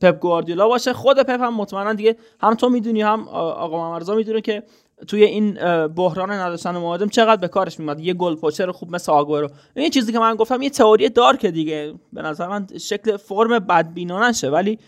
پپ 0.00 0.20
گواردیولا 0.20 0.68
باشه. 0.68 0.92
خود 0.92 1.18
پپ 1.22 1.40
هم 1.40 1.54
مطمئنا 1.54 1.92
دیگه 1.92 2.16
هم 2.40 2.54
تو 2.54 2.68
می‌دونی 2.68 3.02
هم 3.02 3.28
آقا 3.28 3.88
ممرزا 3.88 4.14
می‌دونه 4.14 4.40
که 4.40 4.62
توی 5.08 5.24
این 5.24 5.54
بحران 5.86 6.30
نداشتن 6.30 6.70
مهاجم 6.70 7.08
چقدر 7.08 7.40
به 7.40 7.48
کارش 7.48 7.80
میاد 7.80 8.00
یه 8.00 8.14
گل 8.14 8.34
پوچر 8.34 8.72
خوب 8.72 8.94
مثل 8.94 9.12
آگورو 9.12 9.48
این 9.74 9.90
چیزی 9.90 10.12
که 10.12 10.18
من 10.18 10.34
گفتم 10.34 10.62
یه 10.62 10.70
تئوری 10.70 11.10
که 11.38 11.50
دیگه. 11.50 11.94
به 12.12 12.22
نظر 12.22 12.48
من 12.48 12.66
شکل 12.80 13.16
فرم 13.16 13.58
بدبینانشه 13.58 14.50
ولی 14.50 14.78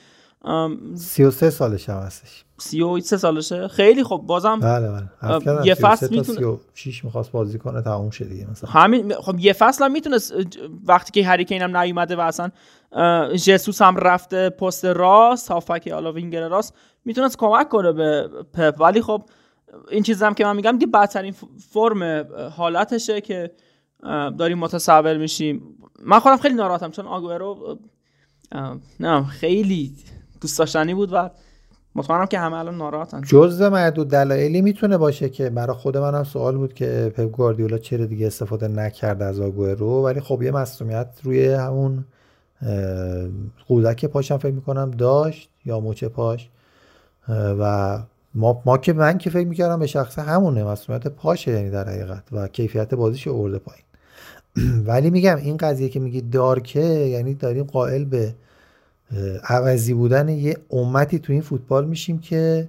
33 0.94 1.50
سالش 1.50 1.88
هم 1.88 1.98
هستش 1.98 2.44
33 2.58 3.16
سالشه. 3.16 3.68
خیلی 3.68 4.02
خوب. 4.02 4.26
بازم 4.26 4.60
بله 4.60 4.88
بله. 4.88 5.66
یه 5.66 5.74
فصل 5.74 6.16
می‌تونه 6.16 6.58
36 6.74 7.04
می‌خواست 7.04 7.32
بازی 7.32 7.58
کنه 7.58 7.82
تموم 7.82 8.10
شه 8.10 8.24
دیگه 8.24 8.50
مثلا. 8.50 8.70
همین 8.70 9.14
خب 9.14 9.38
یه 9.38 9.52
فصل 9.52 9.84
هم 9.84 9.92
می‌تونست 9.92 10.34
وقتی 10.86 11.12
که 11.12 11.28
هری 11.28 11.44
کین 11.44 11.62
هم 11.62 11.76
نیومده 11.76 12.16
و 12.16 12.20
اصلا 12.20 12.50
جسوس 13.36 13.82
هم 13.82 13.96
رفته 13.96 14.50
پست 14.50 14.84
راست 14.84 15.50
هافک 15.50 15.88
حالا 15.88 16.12
وینگر 16.12 16.48
راست 16.48 16.74
می‌تونست 17.04 17.38
کمک 17.38 17.68
کنه 17.68 17.92
به 17.92 18.28
پپ. 18.52 18.80
ولی 18.80 19.02
خب 19.02 19.22
این 19.90 20.02
چیز 20.02 20.22
هم 20.22 20.34
که 20.34 20.44
من 20.44 20.56
میگم 20.56 20.72
دیگه 20.72 20.86
بدترین 20.86 21.34
فرم 21.72 22.26
حالتشه 22.56 23.20
که 23.20 23.50
داریم 24.38 24.58
متصور 24.58 25.16
میشیم. 25.16 25.62
من 26.02 26.18
خودم 26.18 26.36
خیلی 26.36 26.54
ناراحتم 26.54 26.90
چون 26.90 27.06
آگورو 27.06 27.78
نه 29.00 29.24
خیلی 29.24 29.94
دوست 30.40 30.58
داشتنی 30.58 30.94
بود 30.94 31.12
و 31.12 31.30
مطمئنم 31.94 32.26
که 32.26 32.38
همه 32.38 32.56
الان 32.56 32.76
ناراحتن. 32.76 33.20
جزء 33.20 33.70
معدود 33.70 34.10
دلایلی 34.10 34.62
می‌تونه 34.62 34.98
باشه 34.98 35.28
که 35.28 35.50
برای 35.50 35.76
خود 35.76 35.96
منم 35.96 36.24
سوال 36.24 36.56
بود 36.56 36.74
که 36.74 37.12
پپ 37.16 37.30
گواردیولا 37.30 37.78
چرا 37.78 38.06
دیگه 38.06 38.26
استفاده 38.26 38.68
نکرد 38.68 39.22
از 39.22 39.40
آگورو 39.40 40.04
ولی 40.04 40.20
خب 40.20 40.42
یه 40.42 40.50
مسئولیت 40.50 41.20
روی 41.22 41.48
همون 41.48 42.04
قودک 43.66 44.04
پاشم 44.04 44.38
فکر 44.38 44.52
می‌کنم 44.52 44.90
داشت 44.90 45.50
یا 45.64 45.80
مچ 45.80 46.04
پاش 46.04 46.50
و 47.28 47.98
ما, 48.36 48.62
ما 48.66 48.78
که 48.78 48.92
من 48.92 49.18
که 49.18 49.30
فکر 49.30 49.48
می‌کردم 49.48 49.78
به 49.78 49.86
شخصه 49.86 50.22
همونه 50.22 50.64
مسئولیت 50.64 51.08
پاشه 51.08 51.52
یعنی 51.52 51.70
در 51.70 51.88
حقیقت 51.88 52.22
و 52.32 52.48
کیفیت 52.48 52.94
بازیش 52.94 53.28
ارده 53.28 53.58
پایین. 53.58 53.84
ولی 54.88 55.10
میگم 55.10 55.36
این 55.36 55.56
قضیه 55.56 55.88
که 55.88 56.00
میگی 56.00 56.20
دارکه 56.20 56.80
یعنی 56.80 57.34
داریم 57.34 57.64
قائل 57.64 58.04
به 58.04 58.34
عوضی 59.44 59.94
بودن 59.94 60.28
یه 60.28 60.56
امتی 60.70 61.18
تو 61.18 61.32
این 61.32 61.42
فوتبال 61.42 61.86
میشیم 61.86 62.18
که 62.18 62.68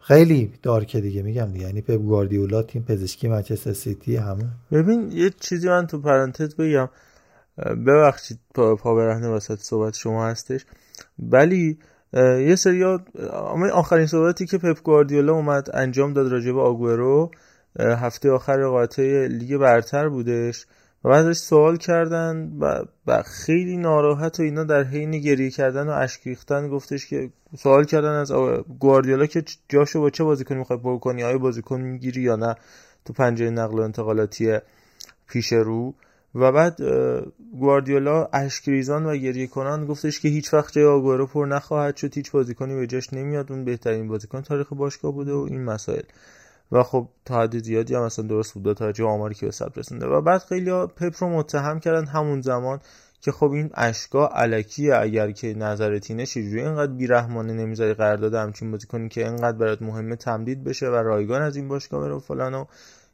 خیلی 0.00 0.52
دارکه 0.62 1.00
دیگه. 1.00 1.22
میگم 1.22 1.52
دیگه 1.52 1.66
یعنی 1.66 1.80
پپ 1.80 1.96
گواردیولا 1.96 2.62
تیم 2.62 2.82
پزشکی 2.82 3.28
منچستر 3.28 3.72
سیتی 3.72 4.16
همه. 4.16 4.44
ببین 4.72 5.12
یه 5.12 5.30
چیزی 5.40 5.68
من 5.68 5.86
تو 5.86 5.98
پرانتز 5.98 6.54
بگم. 6.54 6.88
ببخشید 7.86 8.38
پا, 8.54 8.76
پا 8.76 8.94
برهنه 8.94 9.28
وسط 9.28 9.58
صحبت 9.58 9.94
شما 9.94 10.26
هستش. 10.26 10.64
ولی 11.18 11.78
یه 12.12 12.56
سری 12.56 12.84
آخرین 13.72 14.06
صحبتی 14.06 14.46
که 14.46 14.58
پپ 14.58 14.82
گواردیولا 14.82 15.32
اومد 15.32 15.68
انجام 15.74 16.12
داد 16.12 16.32
راجع 16.32 16.52
به 16.52 16.60
آگورو 16.60 17.30
هفته 17.78 18.30
آخر 18.30 18.56
رقابت‌های 18.56 19.28
لیگ 19.28 19.56
برتر 19.56 20.08
بودش 20.08 20.66
و 21.04 21.08
بعدش 21.08 21.36
سوال 21.36 21.76
کردن 21.76 22.52
و, 23.06 23.22
خیلی 23.22 23.76
ناراحت 23.76 24.40
و 24.40 24.42
اینا 24.42 24.64
در 24.64 24.84
حین 24.84 25.10
گریه 25.10 25.50
کردن 25.50 25.86
و 25.86 25.90
اشک 25.90 26.20
ریختن 26.26 26.68
گفتش 26.68 27.06
که 27.06 27.30
سوال 27.58 27.84
کردن 27.84 28.12
از 28.12 28.32
گواردیولا 28.78 29.26
که 29.26 29.44
جاشو 29.68 30.00
با 30.00 30.10
چه 30.10 30.24
بازیکن 30.24 30.54
می‌خوای 30.54 30.78
پر 30.78 30.98
کنی 30.98 31.24
آیا 31.24 31.38
بازیکن 31.38 31.80
می‌گیری 31.80 32.22
یا 32.22 32.36
نه؟ 32.36 32.54
تو 33.04 33.12
پنجره 33.12 33.50
نقل 33.50 33.78
و 33.78 33.82
انتقالاتی 33.82 34.58
پیش 35.28 35.52
رو. 35.52 35.94
و 36.34 36.52
بعد 36.52 36.80
گواردیولا 37.60 38.28
اشکریزان 38.32 39.06
و 39.06 39.16
گریه 39.16 39.46
کنان 39.46 39.86
گفتش 39.86 40.20
که 40.20 40.28
هیچ 40.28 40.54
وقت 40.54 40.72
جای 40.72 40.84
آگورو 40.84 41.26
پر 41.26 41.46
نخواهد 41.46 41.96
شد 41.96 42.14
هیچ 42.14 42.30
بازیکنی 42.30 42.74
به 42.74 42.86
جاش 42.86 43.12
نمیاد 43.12 43.52
اون 43.52 43.64
بهترین 43.64 44.08
بازیکن 44.08 44.40
تاریخ 44.40 44.72
باشگاه 44.72 45.12
بوده 45.12 45.32
و 45.32 45.46
این 45.50 45.64
مسائل. 45.64 46.02
و 46.72 46.82
خب 46.82 47.08
تا 47.24 47.40
حد 47.40 47.58
زیادی 47.58 47.94
هم 47.94 48.04
مثلا 48.04 48.26
درست 48.26 48.54
بود 48.54 48.72
تا 48.72 49.06
آماری 49.06 49.34
که 49.34 49.46
به 49.46 49.52
ثبت 49.52 49.78
رسونده. 49.78 50.06
و 50.06 50.20
بعد 50.20 50.40
خیلی 50.40 50.70
پپ 50.70 51.14
رو 51.20 51.28
متهم 51.28 51.80
کردن 51.80 52.06
همون 52.06 52.40
زمان 52.40 52.80
که 53.20 53.32
خب 53.32 53.50
این 53.50 53.70
اشکا 53.74 54.26
علکیه 54.26 54.96
اگر 54.96 55.30
که 55.30 55.54
نظرت 55.54 56.10
اینه 56.10 56.26
چجوری 56.26 56.60
اینقدر 56.60 56.92
بیرحمانه 56.92 57.52
نمی‌ذاری 57.52 57.94
قرارداد 57.94 58.34
همچین 58.34 58.70
بازیکنی 58.70 59.08
که 59.08 59.24
اینقدر 59.24 59.58
برات 59.58 59.82
مهمه 59.82 60.16
تمدید 60.16 60.64
بشه 60.64 60.86
و 60.86 60.94
رایگان 60.94 61.42
از 61.42 61.56
این 61.56 61.68
باشگاه 61.68 62.00
بره 62.00 62.14
و 62.14 62.18
فلان 62.18 62.66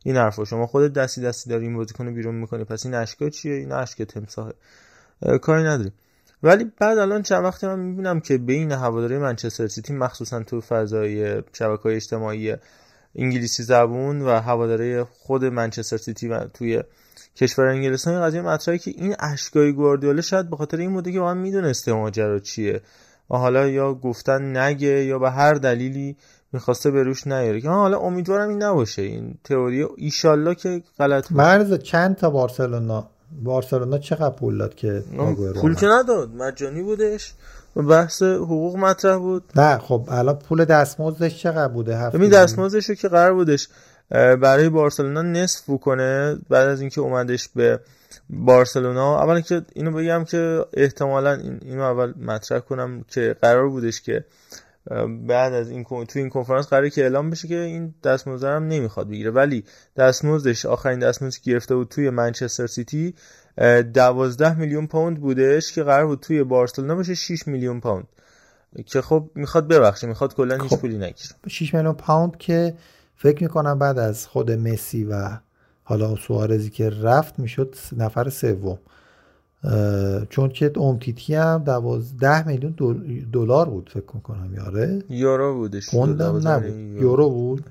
این 0.06 0.16
حرفا. 0.16 0.44
شما 0.44 0.66
خودت 0.66 0.92
دستی 0.92 1.20
دستی 1.20 1.50
داری 1.50 1.64
این 1.64 1.76
بازیکن 1.76 2.14
بیرون 2.14 2.34
می‌کنی. 2.34 2.64
پس 2.64 2.86
این 2.86 2.94
اشکا 2.94 3.30
چیه؟ 3.30 3.54
این 3.54 3.72
اشک 3.72 4.02
تمساحه. 4.02 4.52
کاری 5.42 5.62
نداری 5.62 5.92
ولی 6.42 6.72
بعد 6.78 6.98
الان 6.98 7.22
چند 7.22 7.44
وقتی 7.44 7.66
من 7.66 7.78
می‌بینم 7.78 8.20
که 8.20 8.38
بین 8.38 8.72
هواداری 8.72 9.18
منچستر 9.18 9.66
سیتی 9.66 9.92
مخصوصا 9.92 10.42
تو 10.42 10.60
فضای 10.60 11.42
شبکه 11.52 11.86
اجتماعی 11.86 12.56
انگلیسی 13.16 13.62
زبون 13.62 14.22
و 14.22 14.40
هواداری 14.40 15.02
خود 15.02 15.44
منچستر 15.44 15.96
سیتی 15.96 16.28
و 16.28 16.44
توی 16.44 16.82
کشور 17.36 17.64
انگلستان 17.64 18.22
قضیه 18.22 18.42
مطرحه 18.42 18.78
که 18.78 18.90
این 18.90 19.14
اشکای 19.18 19.72
گواردیولا 19.72 20.20
شاید 20.20 20.50
به 20.50 20.56
خاطر 20.56 20.76
این 20.76 20.92
بوده 20.92 21.12
که 21.12 21.20
من 21.20 21.38
می‌دونسته 21.38 21.92
ماجرا 21.92 22.38
چیه. 22.38 22.80
و 23.30 23.36
حالا 23.36 23.68
یا 23.68 23.94
گفتن 23.94 24.56
نگه 24.56 25.04
یا 25.04 25.18
به 25.18 25.30
هر 25.30 25.54
دلیلی 25.54 26.16
می‌خواسته 26.54 26.90
به 26.90 27.02
روش 27.02 27.26
نیاره. 27.26 27.60
که 27.60 27.68
حالا 27.68 27.98
امیدوارم 27.98 28.48
این 28.48 28.62
نباشه. 28.62 29.02
این 29.02 29.34
تئوری 29.44 29.86
ایشالله 29.96 30.54
که 30.54 30.82
غلط 30.98 31.22
باشه. 31.22 31.34
مرز 31.34 31.74
چند 31.74 32.16
تا 32.16 32.30
بارسلونا؟ 32.30 33.08
بارسلونا 33.42 33.98
چقدر 33.98 34.34
پول 34.34 34.58
داد 34.58 34.74
که 34.74 35.02
پول 35.60 35.74
که 35.74 35.86
نداد. 35.86 36.30
مجانی 36.34 36.82
بودش. 36.82 37.32
بحث 37.76 38.22
حقوق 38.22 38.76
مطرح 38.76 39.18
بود. 39.18 39.44
نه 39.56 39.78
خب 39.78 40.08
الان 40.08 40.38
پول 40.38 40.64
دستمزدش 40.64 41.42
چقدر 41.42 41.68
بوده؟ 41.68 41.98
هفته 41.98 42.18
ببین 42.18 42.30
دستمزدش 42.30 42.90
که 42.90 43.08
قرار 43.08 43.34
بودش 43.34 43.68
برای 44.10 44.68
بارسلونا 44.68 45.22
نصف 45.22 45.70
کنه 45.82 46.38
بعد 46.48 46.68
از 46.68 46.80
اینکه 46.80 47.00
اومدش 47.00 47.48
به 47.48 47.80
بارسلونا. 48.30 49.22
اولا 49.22 49.40
که 49.40 49.62
اینو 49.74 49.92
بگم 49.92 50.24
که 50.24 50.66
احتمالا 50.72 51.32
اینو 51.62 51.82
اول 51.82 52.14
مطرح 52.20 52.58
کنم 52.58 53.04
که 53.08 53.36
قرار 53.42 53.68
بودش 53.68 54.02
که 54.02 54.24
بعد 55.26 55.52
از 55.52 55.70
این 55.70 55.84
تو 55.84 56.18
این 56.18 56.28
کنفرانس 56.28 56.66
قراره 56.66 56.90
که 56.90 57.02
اعلام 57.02 57.30
بشه 57.30 57.48
که 57.48 57.58
این 57.58 57.94
دستمزد 58.04 58.46
هم 58.46 58.68
نمی‌خواد 58.68 59.08
بگیره. 59.08 59.30
ولی 59.30 59.64
دستمزدش 59.96 60.66
آخرین 60.66 60.98
دستمزدی 60.98 61.40
که 61.42 61.50
گرفته 61.50 61.74
بود 61.74 61.88
توی 61.88 62.10
منچستر 62.10 62.66
سیتی 62.66 63.14
دوازده 63.94 64.58
میلیون 64.58 64.86
پوند 64.86 65.20
بودش 65.20 65.72
که 65.72 65.82
قرار 65.82 66.06
بود 66.06 66.20
توی 66.20 66.44
بارسلونا 66.44 66.94
بشه 66.94 67.14
6 67.14 67.48
میلیون 67.48 67.80
پوند. 67.80 68.06
که 68.86 69.00
خب 69.00 69.30
می‌خواد 69.34 69.68
ببخشه 69.68 70.06
می‌خواد 70.06 70.34
کلا 70.34 70.56
هیچ 70.62 70.70
خب. 70.70 70.80
پولی 70.80 70.98
نگیره. 70.98 71.34
6 71.48 71.74
میلیون 71.74 71.94
پوند 71.94 72.36
که 72.36 72.74
فکر 73.16 73.42
می‌کنم 73.42 73.78
بعد 73.78 73.98
از 73.98 74.26
خود 74.26 74.50
مسی 74.50 75.04
و 75.04 75.38
حالا 75.82 76.16
سوارزی 76.16 76.70
که 76.70 76.90
رفت 76.90 77.38
می‌شد 77.38 77.74
نفر 77.96 78.30
سوم. 78.30 78.78
چون 80.30 80.48
که 80.48 80.72
اومتیتی 80.76 81.34
هم 81.34 81.62
دوازده 81.66 82.48
میلیون 82.48 82.74
دلار 83.32 83.68
بود 83.68 83.90
فکر 83.94 84.00
کنم 84.04 84.54
یاره. 84.54 85.02
یورو 85.08 85.54
بودش 85.54 85.94
نبود. 85.94 87.02
یورو. 87.02 87.30
بود. 87.30 87.64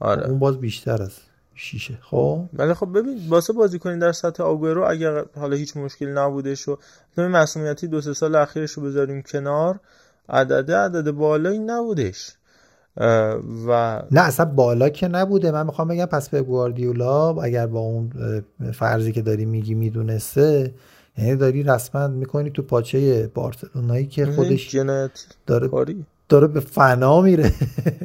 آره. 0.00 0.28
اون 0.28 0.38
باز 0.38 0.60
بیشتر 0.60 1.02
است 1.02 1.20
شیشه. 1.54 1.98
خب؟ 2.02 2.44
ولی 2.52 2.74
خب 2.74 2.98
ببین 2.98 3.28
واسه 3.28 3.52
بازی 3.52 3.78
کنین 3.78 3.98
در 3.98 4.12
سطح 4.12 4.42
آگورو 4.42 4.90
اگر 4.90 5.24
حالا 5.36 5.56
هیچ 5.56 5.76
مشکلی 5.76 6.12
نبودش 6.12 6.68
و 6.68 6.76
تو 7.16 7.22
مسئولیتی 7.22 7.86
دو 7.86 8.00
سه 8.00 8.12
سال 8.12 8.34
اخیرش 8.34 8.70
رو 8.72 8.82
بذاریم 8.82 9.22
کنار 9.22 9.80
عدد 10.28 10.70
عدد 10.70 11.10
بالایی 11.10 11.58
نبودش. 11.58 12.32
و 13.66 14.02
نه 14.10 14.20
اصلا 14.20 14.46
بالا 14.46 14.88
که 14.88 15.08
نبوده. 15.08 15.50
من 15.50 15.66
می‌خوام 15.66 15.88
بگم 15.88 16.06
پس 16.06 16.28
به 16.28 16.42
گواردیولا 16.42 17.42
اگر 17.42 17.66
با 17.66 17.80
اون 17.80 18.10
فرضی 18.74 19.12
که 19.12 19.22
داری 19.22 19.44
میگی 19.44 19.74
می‌دونسته 19.74 20.74
یعنی 21.18 21.36
داری 21.36 21.62
رسما 21.62 22.08
می‌کنی 22.08 22.50
تو 22.50 22.62
پاچه 22.62 23.30
بارسلونایی 23.34 24.06
که 24.06 24.26
خودش 24.26 24.76
داره 25.46 25.68
داره 26.28 26.46
به 26.46 26.60
فنا 26.60 27.20
میره. 27.20 27.52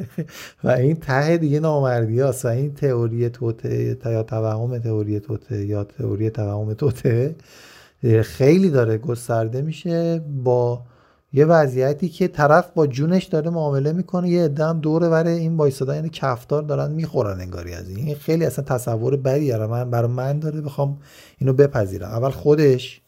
و 0.63 0.69
این 0.69 0.95
ته 0.95 1.37
دیگه 1.37 1.59
نامردی 1.59 2.19
هست 2.21 2.45
و 2.45 2.47
این 2.47 2.73
تئوری 2.73 3.29
توته 3.29 3.97
یا 4.05 4.23
توهم 4.23 4.79
تئوری 4.79 5.19
توته 5.19 5.65
یا 5.65 5.83
تئوری 5.83 6.29
توهم 6.29 6.73
توته 6.73 7.35
خیلی 8.23 8.69
داره 8.69 8.97
گسترده 8.97 9.61
میشه 9.61 10.21
با 10.43 10.81
یه 11.33 11.45
وضعیتی 11.45 12.09
که 12.09 12.27
طرف 12.27 12.69
با 12.75 12.87
جونش 12.87 13.25
داره 13.25 13.49
معامله 13.49 13.93
می‌کنه 13.93 14.29
یه 14.29 14.43
عده 14.43 14.65
هم 14.65 14.79
دور 14.79 15.03
وره 15.03 15.31
این 15.31 15.57
وایسادا 15.57 15.95
یعنی 15.95 16.09
کفتار 16.09 16.63
دارن 16.63 16.91
می‌خورن 16.91 17.41
انگاری 17.41 17.73
از 17.73 17.89
این. 17.89 18.15
خیلی 18.15 18.45
اصلا 18.45 18.65
تصور 18.65 19.15
بدی 19.15 19.55
من 19.55 19.89
برای 19.89 20.11
من 20.11 20.39
داره 20.39 20.61
بخوام 20.61 20.97
اینو 21.37 21.53
بپذیرم. 21.53 22.09
اول 22.09 22.29
خودش 22.29 23.01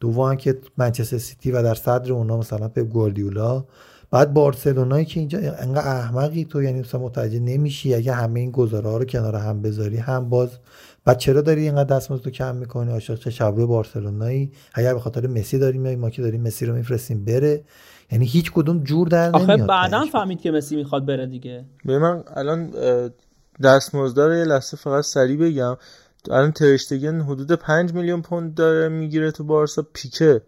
دوم 0.00 0.34
که 0.34 0.58
منچستر 0.76 1.18
سیتی 1.18 1.50
و 1.50 1.62
در 1.62 1.74
صدر 1.74 2.12
اونا 2.12 2.36
مثلا 2.36 2.68
پپ 2.68 2.82
گواردیولا. 2.82 3.64
بعد 4.10 4.32
بارسلونایی 4.34 5.04
که 5.04 5.20
اینجا 5.20 5.38
انقدر 5.38 5.88
احمقی 5.88 6.44
تو 6.44 6.62
یعنی 6.62 6.80
مثلا 6.80 7.00
متوجه 7.00 7.38
نمیشی 7.38 7.94
اگه 7.94 8.12
همه 8.12 8.40
این 8.40 8.50
گزاره 8.50 8.90
ها 8.90 8.96
رو 8.96 9.04
کنار 9.04 9.36
هم 9.36 9.62
بذاری. 9.62 9.96
هم 9.96 10.28
باز 10.28 10.48
بعد 11.04 11.18
چرا 11.18 11.40
داری 11.40 11.62
اینقدر 11.62 11.96
دستمزد 11.96 12.22
تو 12.22 12.30
کم 12.30 12.56
می‌کنی؟ 12.56 12.90
عاشق 12.90 13.18
چه 13.18 13.30
شبروی 13.30 13.66
بارسلونایی؟ 13.66 14.52
اگر 14.74 14.94
به 14.94 15.00
خاطر 15.00 15.26
مسی 15.26 15.58
داریم 15.58 15.98
ما 15.98 16.10
که 16.10 16.22
داریم 16.22 16.42
مسی 16.42 16.66
رو 16.66 16.74
میفرستیم 16.74 17.24
بره. 17.24 17.64
یعنی 18.12 18.26
هیچ 18.26 18.52
کدوم 18.52 18.84
جور 18.84 19.08
در 19.08 19.28
نمیاد. 19.28 19.50
آخه 19.50 19.56
بعدا 19.66 20.04
فهمید 20.12 20.40
که 20.40 20.50
مسی 20.50 20.76
می‌خواد 20.76 21.06
بره 21.06 21.26
دیگه. 21.26 21.64
من 21.84 22.24
الان 22.34 22.70
دستمزد 23.62 24.18
یه 24.18 24.44
لحظه 24.44 24.76
فقط 24.76 25.04
سریع 25.04 25.36
بگم. 25.36 25.76
الان 26.30 26.52
ترشتگن 26.52 27.20
حدود 27.20 27.52
5 27.52 27.94
میلیون 27.94 28.22
پوند 28.22 28.54
داره 28.54 28.88
می‌گیره 28.88 29.30
تو 29.30 29.44
بارسا. 29.44 29.86
پیکه 29.92 30.42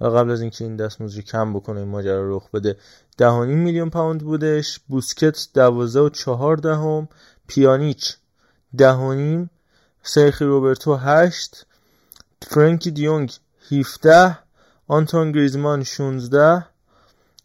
قبل 0.00 0.30
از 0.30 0.40
اینکه 0.40 0.64
این 0.64 0.76
دستمزد 0.76 1.16
رو 1.16 1.22
کم 1.22 1.52
بکنه 1.52 1.80
این 1.80 1.88
ماجرا 1.88 2.22
رو 2.22 2.36
رخ 2.36 2.50
بده. 2.50 2.76
10 3.18 3.44
میلیون 3.44 3.90
پوند 3.90 4.20
بودش. 4.20 4.78
بوسکت 4.78 5.48
12 5.54 6.00
و 6.00 6.08
4 6.08 6.56
دهم 6.56 7.08
پیانیچ 7.46 8.16
10 8.76 9.14
سرخی 10.02 10.44
روبرتو 10.44 10.94
8 10.94 11.66
فرانکی 12.42 12.90
دیونگ 12.90 13.32
17 13.70 14.38
آنتون 14.88 15.32
گریزمان 15.32 15.84
16 15.84 16.66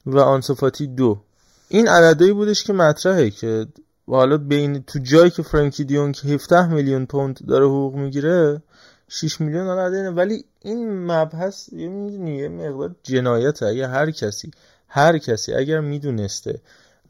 و 0.05 0.19
آنسوفاتی 0.19 0.87
2 0.87 1.21
این 1.69 1.87
عددی 1.87 2.33
بودش 2.33 2.63
که 2.63 2.73
مطرحه 2.73 3.29
که 3.29 3.67
حالا 4.07 4.37
بین 4.37 4.83
تو 4.83 4.99
جایی 4.99 5.31
که 5.31 5.43
فرانکی 5.43 5.83
دیونگ 5.83 6.17
17 6.23 6.67
میلیون 6.67 7.05
پوند 7.05 7.39
داره 7.47 7.65
حقوق 7.65 7.95
می‌گیره 7.95 8.61
6 9.09 9.41
میلیون 9.41 9.67
حالا 9.67 10.11
ولی 10.11 10.45
این 10.61 11.05
مبحث 11.05 11.73
یه 11.73 11.87
می‌دونی 11.87 12.37
یه 12.37 12.49
مقدار 12.49 12.95
جنایته. 13.03 13.65
اگه 13.65 13.87
هر 13.87 14.11
کسی 14.11 14.51
هر 14.87 15.17
کسی 15.17 15.53
اگر 15.53 15.79
می‌دونسته 15.79 16.61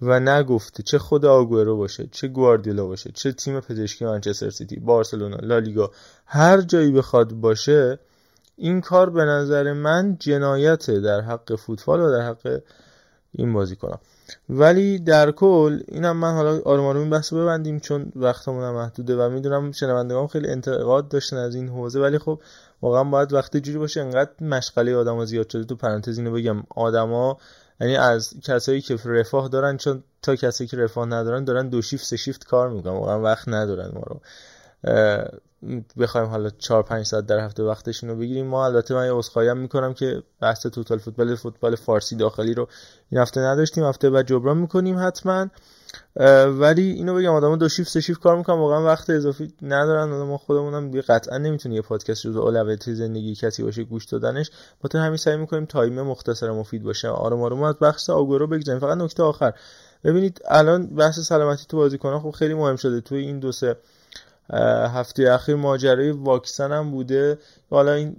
و 0.01 0.19
نگفته 0.19 0.83
چه 0.83 0.97
خود 0.97 1.25
آگورو 1.25 1.77
باشه 1.77 2.07
چه 2.11 2.27
گواردیولا 2.27 2.85
باشه 2.85 3.11
چه 3.11 3.31
تیم 3.31 3.59
پزشکی 3.59 4.05
منچستر 4.05 4.49
سیتی 4.49 4.79
بارسلونا 4.79 5.37
لالیگا 5.37 5.91
هر 6.25 6.61
جایی 6.61 6.91
بخواد 6.91 7.33
باشه 7.33 7.99
این 8.55 8.81
کار 8.81 9.09
به 9.09 9.25
نظر 9.25 9.73
من 9.73 10.17
جنایته 10.19 10.99
در 10.99 11.21
حق 11.21 11.55
فوتبال 11.55 11.99
و 11.99 12.11
در 12.11 12.21
حق 12.21 12.61
این 13.31 13.53
بازی 13.53 13.75
کنم 13.75 13.99
ولی 14.49 14.99
در 14.99 15.31
کل 15.31 15.79
اینم 15.87 16.17
من 16.17 16.33
حالا 16.33 16.61
آروم 16.65 16.85
آروم 16.85 17.01
این 17.01 17.09
بحث 17.09 17.33
ببندیم 17.33 17.79
چون 17.79 18.11
وقتمون 18.15 18.63
هم 18.63 18.75
محدوده 18.75 19.15
و 19.15 19.29
می‌دونم 19.29 19.71
شنوندگان 19.71 20.27
خیلی 20.27 20.49
انتقاد 20.49 21.09
داشتن 21.09 21.37
از 21.37 21.55
این 21.55 21.69
حوزه 21.69 21.99
ولی 21.99 22.17
خب 22.17 22.41
واقعا 22.81 23.03
باید 23.03 23.33
وقتی 23.33 23.61
جوری 23.61 23.77
باشه 23.77 24.01
انقدر 24.01 24.31
مشغله 24.41 24.95
آدم 24.95 25.25
زیاد 25.25 25.49
شده 25.49 25.63
تو 25.63 25.75
پرانتز 25.75 26.17
اینو 26.17 26.31
بگم. 26.31 26.63
آدما 26.75 27.37
یعنی 27.81 27.95
از 27.95 28.33
کسایی 28.43 28.81
که 28.81 28.97
رفاه 29.05 29.47
دارن 29.47 29.77
چون 29.77 30.03
تا 30.21 30.35
کسایی 30.35 30.67
که 30.67 30.77
رفاه 30.77 31.05
ندارن 31.05 31.43
دارن 31.43 31.69
دو 31.69 31.81
شیفت 31.81 32.05
سه 32.05 32.17
شیفت 32.17 32.45
کار 32.45 32.69
می‌کنن. 32.69 32.93
واقعا 32.93 33.21
وقت 33.21 33.47
ندارن 33.47 33.91
ما 33.93 34.01
رو. 34.01 34.21
بخوایم 35.97 36.27
حالا 36.27 36.49
4 36.49 36.83
5 36.83 37.05
ساعت 37.05 37.25
در 37.25 37.39
هفته 37.39 37.63
وقتشون 37.63 38.09
رو 38.09 38.15
بگیریم. 38.15 38.47
ما 38.47 38.65
البته 38.65 38.93
من 38.93 39.05
یه 39.05 39.53
می‌کنم 39.53 39.93
که 39.93 40.23
بحث 40.41 40.65
توتال 40.67 40.97
فوتبال 40.97 41.35
فوتبال 41.35 41.75
فارسی 41.75 42.15
داخلی 42.15 42.53
رو 42.53 42.67
این 43.09 43.21
هفته 43.21 43.41
نداشتیم. 43.41 43.83
هفته 43.83 44.09
بعد 44.09 44.27
جبران 44.27 44.57
می‌کنیم 44.57 44.99
حتما. 44.99 45.47
ولی 46.59 46.91
اینو 46.91 47.15
بگم 47.15 47.33
آدما 47.33 47.55
دو 47.55 47.69
شیفت 47.69 47.89
سه 47.89 48.01
شیفت 48.01 48.21
کار 48.21 48.37
می‌کنن 48.37 48.57
واقعا 48.57 48.85
وقت 48.85 49.09
اضافی 49.09 49.53
ندارن. 49.61 50.09
ما 50.09 50.37
خودمونم 50.37 50.91
دیگه 50.91 51.01
قطعا 51.01 51.37
نمی‌تونیم 51.37 51.75
یه 51.75 51.81
پادکست 51.81 52.25
رو 52.25 52.37
اولویت 52.41 52.93
زندگی 52.93 53.35
کسی 53.35 53.63
باشه 53.63 53.83
گوش 53.83 54.05
دادنش. 54.05 54.51
با 54.81 54.99
همین 54.99 55.17
سعی 55.17 55.37
می‌کنیم 55.37 55.65
تایم 55.65 56.01
مختصر 56.01 56.51
مفید 56.51 56.83
باشه. 56.83 57.07
آروم 57.07 57.41
آروم 57.41 57.63
از 57.63 57.75
بحث 57.81 58.09
آگورو 58.09 58.47
بگذاریم. 58.47 58.81
فقط 58.81 58.97
نکته 58.97 59.23
آخر. 59.23 59.53
ببینید 60.03 60.41
الان 60.45 60.87
بحث 60.87 61.19
سلامتی 61.19 61.65
تو 61.69 61.77
بازیکنان 61.77 62.19
خب 62.19 62.31
خیلی 62.31 62.53
مهم 62.53 62.75
شده. 62.75 63.01
توی 63.01 63.19
این 63.19 63.39
دو 63.39 63.51
سه 63.51 63.75
هفته 64.93 65.31
اخیر 65.31 65.55
ماجرای 65.55 66.11
واکسن 66.11 66.71
هم 66.71 66.91
بوده. 66.91 67.37
حالا 67.69 67.93
این 67.93 68.15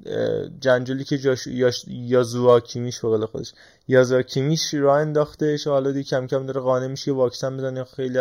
جنجالی 0.60 1.04
که 1.04 1.18
جاش 1.18 1.46
یا 1.86 2.60
کیمیش 2.60 3.00
به 3.00 3.26
خودش 3.26 3.52
یا 3.88 4.22
کیمیش 4.22 4.74
راه 4.74 4.98
انداختهش. 4.98 5.66
حالا 5.66 5.92
دی 5.92 6.04
کم 6.04 6.26
کم 6.26 6.46
داره 6.46 6.60
قانع 6.60 6.86
میشه 6.86 7.12
واکسن 7.12 7.56
بزنه 7.56 7.84
خیلی 7.84 8.18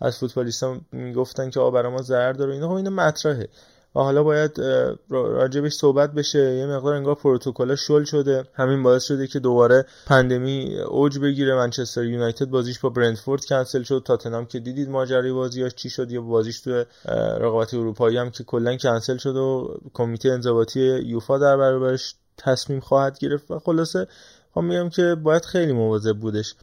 از 0.00 0.18
فوتبالیستان 0.18 0.80
می‌گفتن 0.92 1.50
که 1.50 1.60
آ 1.60 1.70
برای 1.70 1.92
ما 1.92 2.02
ضرر 2.02 2.32
داره 2.32 2.54
اینا. 2.54 2.68
خب 2.68 2.74
اینا 2.74 2.90
مطرحه. 2.90 3.48
و 3.94 4.00
حالا 4.00 4.22
باید 4.22 4.60
راجبش 5.10 5.72
صحبت 5.72 6.12
بشه. 6.12 6.38
یه 6.38 6.66
مقدار 6.66 6.94
انگار 6.94 7.14
پروتکل 7.14 7.74
شل 7.74 8.04
شده. 8.04 8.44
همین 8.54 8.82
باعث 8.82 9.04
شده 9.04 9.26
که 9.26 9.38
دوباره 9.38 9.86
پندمی 10.06 10.78
اوج 10.78 11.18
بگیره. 11.18 11.54
منچستر 11.54 12.04
یونایتد 12.04 12.46
بازیش 12.46 12.78
با 12.78 12.88
برندفورد 12.88 13.44
کنسل 13.44 13.82
شد. 13.82 14.02
تاتنهام 14.06 14.46
که 14.46 14.60
دیدید 14.60 14.88
ماجرای 14.88 15.32
بازیاش 15.32 15.74
چی 15.74 15.90
شد. 15.90 16.10
یا 16.10 16.20
بازیش 16.20 16.60
تو 16.60 16.84
رقابت 17.40 17.74
اروپایی 17.74 18.16
هم 18.16 18.30
که 18.30 18.44
کلا 18.44 18.76
کنسل 18.76 19.16
شد 19.16 19.36
و 19.36 19.80
کمیته 19.94 20.28
انضباطی 20.28 20.80
یوفا 20.80 21.38
در 21.38 21.56
برابرش 21.56 22.14
تصمیم 22.36 22.80
خواهد 22.80 23.18
گرفت. 23.18 23.50
و 23.50 23.58
خلاصه 23.58 24.06
خب 24.54 24.60
میگم 24.60 24.88
که 24.88 25.14
باید 25.14 25.44
خیلی 25.44 25.72
مواظب 25.72 26.16
بودش. 26.16 26.54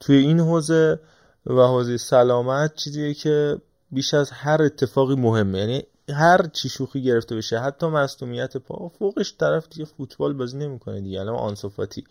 توی 0.00 0.16
این 0.16 0.40
حوزه 0.40 1.00
و 1.46 1.62
حوزه 1.62 1.96
سلامت 1.96 2.74
چیزیه 2.74 3.14
که 3.14 3.56
بیش 3.90 4.14
از 4.14 4.30
هر 4.30 4.62
اتفاقی 4.62 5.14
مهمه. 5.14 5.58
یعنی 5.58 5.82
هر 6.10 6.46
چی 6.46 6.68
شوخی 6.68 7.02
گرفته 7.02 7.36
بشه 7.36 7.58
حتی 7.58 7.86
مصونیت 7.86 8.56
پا 8.56 8.88
فوقش 8.88 9.34
طرف 9.38 9.68
دیگه 9.68 9.84
فوتبال 9.84 10.32
بازی 10.32 10.56
نمی‌کنه 10.58 11.00
دیگه. 11.00 11.20
الان 11.20 11.34
آنسوفاتی 11.34 12.04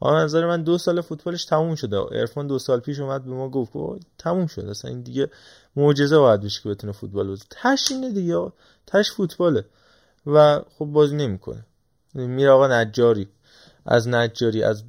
آن 0.00 0.24
نظر 0.24 0.46
من 0.46 0.62
دو 0.62 0.78
سال 0.78 1.00
فوتبالش 1.00 1.44
تموم 1.44 1.74
شده. 1.74 1.96
ارفان 1.98 2.46
دو 2.46 2.58
سال 2.58 2.80
پیش 2.80 3.00
اومد 3.00 3.24
به 3.24 3.30
ما 3.30 3.48
گفت 3.48 3.72
تموم 4.18 4.46
شد. 4.46 4.68
اصلا 4.68 4.90
این 4.90 5.02
دیگه 5.02 5.30
معجزه 5.76 6.18
باید 6.18 6.40
بشه 6.40 6.62
که 6.62 6.68
بتونه 6.68 6.92
فوتبال 6.92 7.28
بازی. 7.28 7.44
تش 7.50 7.90
اینه 7.90 8.10
دیگه. 8.10 8.52
تش 8.86 9.12
فوتباله. 9.12 9.64
و 10.26 10.60
خب 10.78 10.84
بازی 10.84 11.16
نمی‌کنه. 11.16 11.66
میره 12.14 12.50
آقا 12.50 12.66
نجاری. 12.66 13.28
از 13.86 14.08
نجاری 14.08 14.62
از 14.62 14.84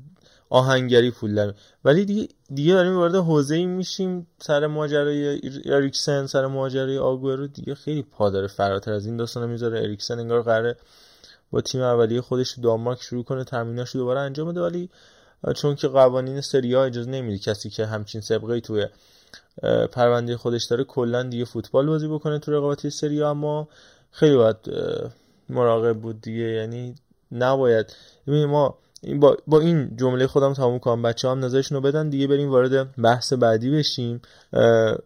آهنگری 0.50 1.12
پول 1.12 1.54
ولی 1.86 2.06
دیگه 2.06 2.28
دیگه 2.54 2.74
داریم 2.74 2.98
وارد 2.98 3.16
حوزه 3.16 3.56
ای 3.56 3.66
میشیم. 3.66 4.28
سر 4.40 4.68
ماجرای 4.68 5.42
اریکسن 5.66 6.26
سر 6.26 6.46
ماجرای 6.46 6.98
آگورو 6.98 7.48
دیگه 7.48 7.76
خیلی 7.76 8.02
پادر 8.02 8.48
فراتر 8.48 8.94
از 8.94 9.06
این 9.06 9.18
داستانا 9.18 9.48
می‌ذاره. 9.48 9.80
اریکسن 9.80 10.20
انگار 10.20 10.42
قراره 10.42 10.76
با 11.52 11.62
تیم 11.62 11.82
اولیه 11.82 12.22
خودش 12.22 12.60
دانمارک 12.60 13.02
شروع 13.02 13.24
کنه 13.24 13.44
تمریناشو 13.44 14.00
دوباره 14.00 14.20
انجام 14.20 14.52
بده. 14.52 14.62
ولی 14.62 14.90
چون 15.56 15.76
که 15.76 15.88
قوانین 15.88 16.42
سری 16.42 16.74
ها 16.74 16.84
اجازه 16.84 17.10
نمیده 17.10 17.38
کسی 17.38 17.70
که 17.70 17.86
همچین 17.86 18.22
سابقه 18.22 18.60
توی 18.60 18.86
پرونده 19.92 20.38
خودش 20.38 20.66
داره 20.66 20.84
کلا 20.84 21.24
دیگه 21.24 21.46
فوتبال 21.46 21.88
بازی 21.88 22.08
بکنه 22.08 22.40
تو 22.40 22.52
رقابتی 22.52 22.90
سری 22.90 23.24
اما 23.24 23.68
خیلی 24.12 24.36
باید 24.36 24.58
مراقب 25.50 26.00
بود 26.00 26.22
دیگه. 26.22 26.44
یعنی 26.44 26.96
نباید. 27.32 27.96
ما 28.28 28.78
این 29.04 29.20
با, 29.20 29.38
با 29.48 29.60
این 29.60 29.98
جمله 29.98 30.28
خودم 30.28 30.54
تموم 30.54 30.80
کنم. 30.80 31.02
بچه 31.02 31.30
هم 31.30 31.46
نظرشون 31.46 31.76
رو 31.76 31.82
بدن 31.82 32.10
دیگه 32.10 32.28
بریم 32.28 32.50
وارد 32.50 32.96
بحث 32.96 33.34
بعدی 33.34 33.72
بشیم. 33.72 34.22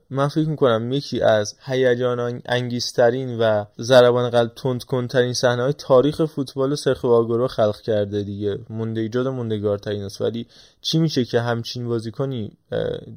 من 0.10 0.28
فکر 0.28 0.50
می‌کنم 0.50 0.92
یکی 0.92 1.22
از 1.22 1.56
هیجان 1.66 2.42
انگیزترین 2.46 3.40
و 3.40 3.66
ضربان 3.80 4.30
قلب 4.30 4.52
تند 4.56 4.84
کنترین 4.84 5.34
صحنه 5.34 5.64
های 5.64 5.74
تاریخ 5.74 6.26
فوتبال 6.26 6.76
سرخ 6.76 7.04
واگورو 7.04 7.48
خلق 7.48 7.82
کرده 7.82 8.24
دیگه. 8.24 8.58
مونده 8.70 9.02
ایجاد 9.02 9.28
موندگارترین 9.28 10.04
است. 10.04 10.22
ولی 10.22 10.48
چی 10.82 11.00
میشه 11.00 11.26
که 11.26 11.42
همچین 11.42 11.88
بازیکنی 11.88 12.52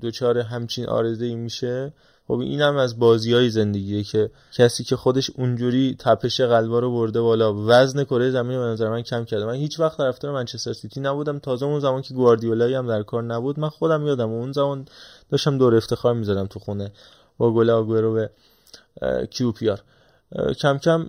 دچار 0.00 0.38
همچین 0.38 0.86
عارضه 0.86 1.24
ای 1.24 1.34
میشه؟ 1.34 1.92
خب 2.28 2.38
اینم 2.38 2.76
از 2.76 2.98
بازی 2.98 3.34
های 3.34 3.50
زندگیه 3.50 4.04
که 4.04 4.30
کسی 4.52 4.84
که 4.84 4.96
خودش 4.96 5.30
اونجوری 5.30 5.96
تپش 5.98 6.40
قلبا 6.40 6.78
رو 6.78 6.92
برده 6.92 7.20
بالا 7.20 7.54
وزن 7.54 8.04
کره 8.04 8.30
زمین 8.30 8.58
به 8.58 8.64
نظر 8.64 8.90
من 8.90 9.02
کم 9.02 9.24
کرده. 9.24 9.44
من 9.44 9.54
هیچ 9.54 9.80
وقت 9.80 9.98
طرفدار 9.98 10.32
منچستر 10.32 10.72
سیتی 10.72 11.00
نبودم. 11.00 11.38
تازه 11.38 11.66
اون 11.66 11.80
زمان 11.80 12.02
که 12.02 12.14
گواردیولایی 12.14 12.74
هم 12.74 12.86
در 12.86 13.02
کار 13.02 13.22
نبود 13.22 13.60
من 13.60 13.68
خودم 13.68 14.06
یادم 14.06 14.30
اون 14.30 14.52
زمان 14.52 14.86
داشتم 15.30 15.58
دور 15.58 15.76
افتخار 15.76 16.14
می‌زدم 16.14 16.46
تو 16.46 16.58
خونه 16.58 16.92
با 17.38 17.52
گل 17.52 17.70
آگوئرو 17.70 18.12
به 18.12 18.30
QPR 19.30 19.82
کم 20.60 20.78
کم 20.78 21.06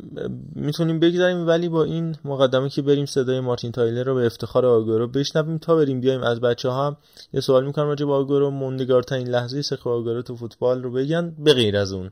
می‌تونیم 0.56 1.00
بگذاریم 1.00 1.48
ولی 1.48 1.70
با 1.70 1.84
این 1.84 2.16
مقدمه 2.26 2.70
که 2.70 2.82
بریم 2.82 3.06
صدای 3.06 3.40
مارتین 3.40 3.72
تایلر 3.72 4.04
رو 4.04 4.16
به 4.16 4.26
افتخار 4.26 4.66
آگوئرو 4.66 5.08
بشنویم 5.08 5.58
تا 5.58 5.76
بریم 5.76 6.02
بیایم 6.02 6.24
از 6.24 6.42
بچه 6.42 6.70
ها 6.70 6.88
هم 6.88 6.98
یه 7.34 7.42
سوال 7.42 7.66
می‌کنم 7.66 7.86
راجع 7.86 8.06
به 8.06 8.14
آگورو. 8.14 8.50
موندگارترین 8.50 9.28
لحظه 9.28 9.62
سخ 9.62 9.88
آگورو 9.88 10.22
تو 10.22 10.36
فوتبال 10.36 10.84
رو 10.84 10.92
بگن 10.92 11.36
به 11.40 11.54
غیر 11.54 11.78
از 11.78 11.94
اون. 11.94 12.12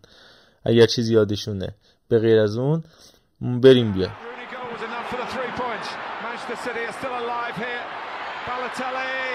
اگر 0.66 0.86
چیزی 0.86 1.14
یادشونه 1.14 1.76
به 2.08 2.20
غیر 2.20 2.40
از 2.40 2.58
اون 2.58 2.84
بریم 3.42 3.94
بیایم 3.94 4.12
Balotelli, 8.48 9.27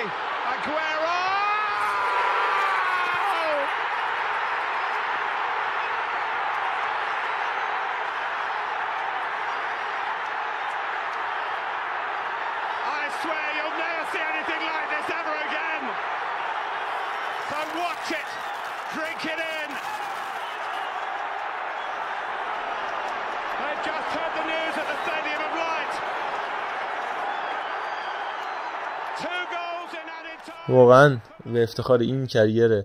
واقعا 30.72 31.18
به 31.52 31.62
افتخار 31.62 32.00
این 32.00 32.26
کریر 32.26 32.82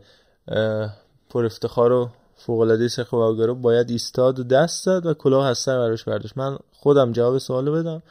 پر 1.29 1.45
افتخار 1.45 1.91
و 1.91 2.09
فوق 2.35 2.59
العاده 2.59 2.89
آگورو 3.11 3.55
باید 3.55 3.89
ایستاد 3.89 4.39
و 4.39 4.43
دست 4.43 4.85
زد 4.85 5.05
و 5.05 5.13
کلاه 5.13 5.53
سر 5.53 5.77
براش 5.77 6.03
برداشت. 6.03 6.37
من 6.37 6.57
خودم 6.71 7.11
جواب 7.11 7.37
سوالو 7.37 7.71
بدم 7.71 8.03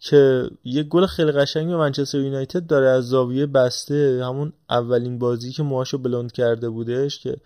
که 0.00 0.50
یه 0.64 0.82
گل 0.82 1.06
خیلی 1.06 1.32
قشنگ 1.32 1.68
به 1.68 1.76
منچستر 1.76 2.18
یونایتد 2.18 2.66
داره 2.66 2.88
از 2.88 3.08
زاویه 3.08 3.46
بسته 3.46 4.22
همون 4.24 4.52
اولین 4.70 5.18
بازی 5.18 5.52
که 5.52 5.62
موهاشو 5.62 5.98
بلند 5.98 6.32
کرده 6.32 6.68
بودش 6.68 7.18
که 7.18 7.36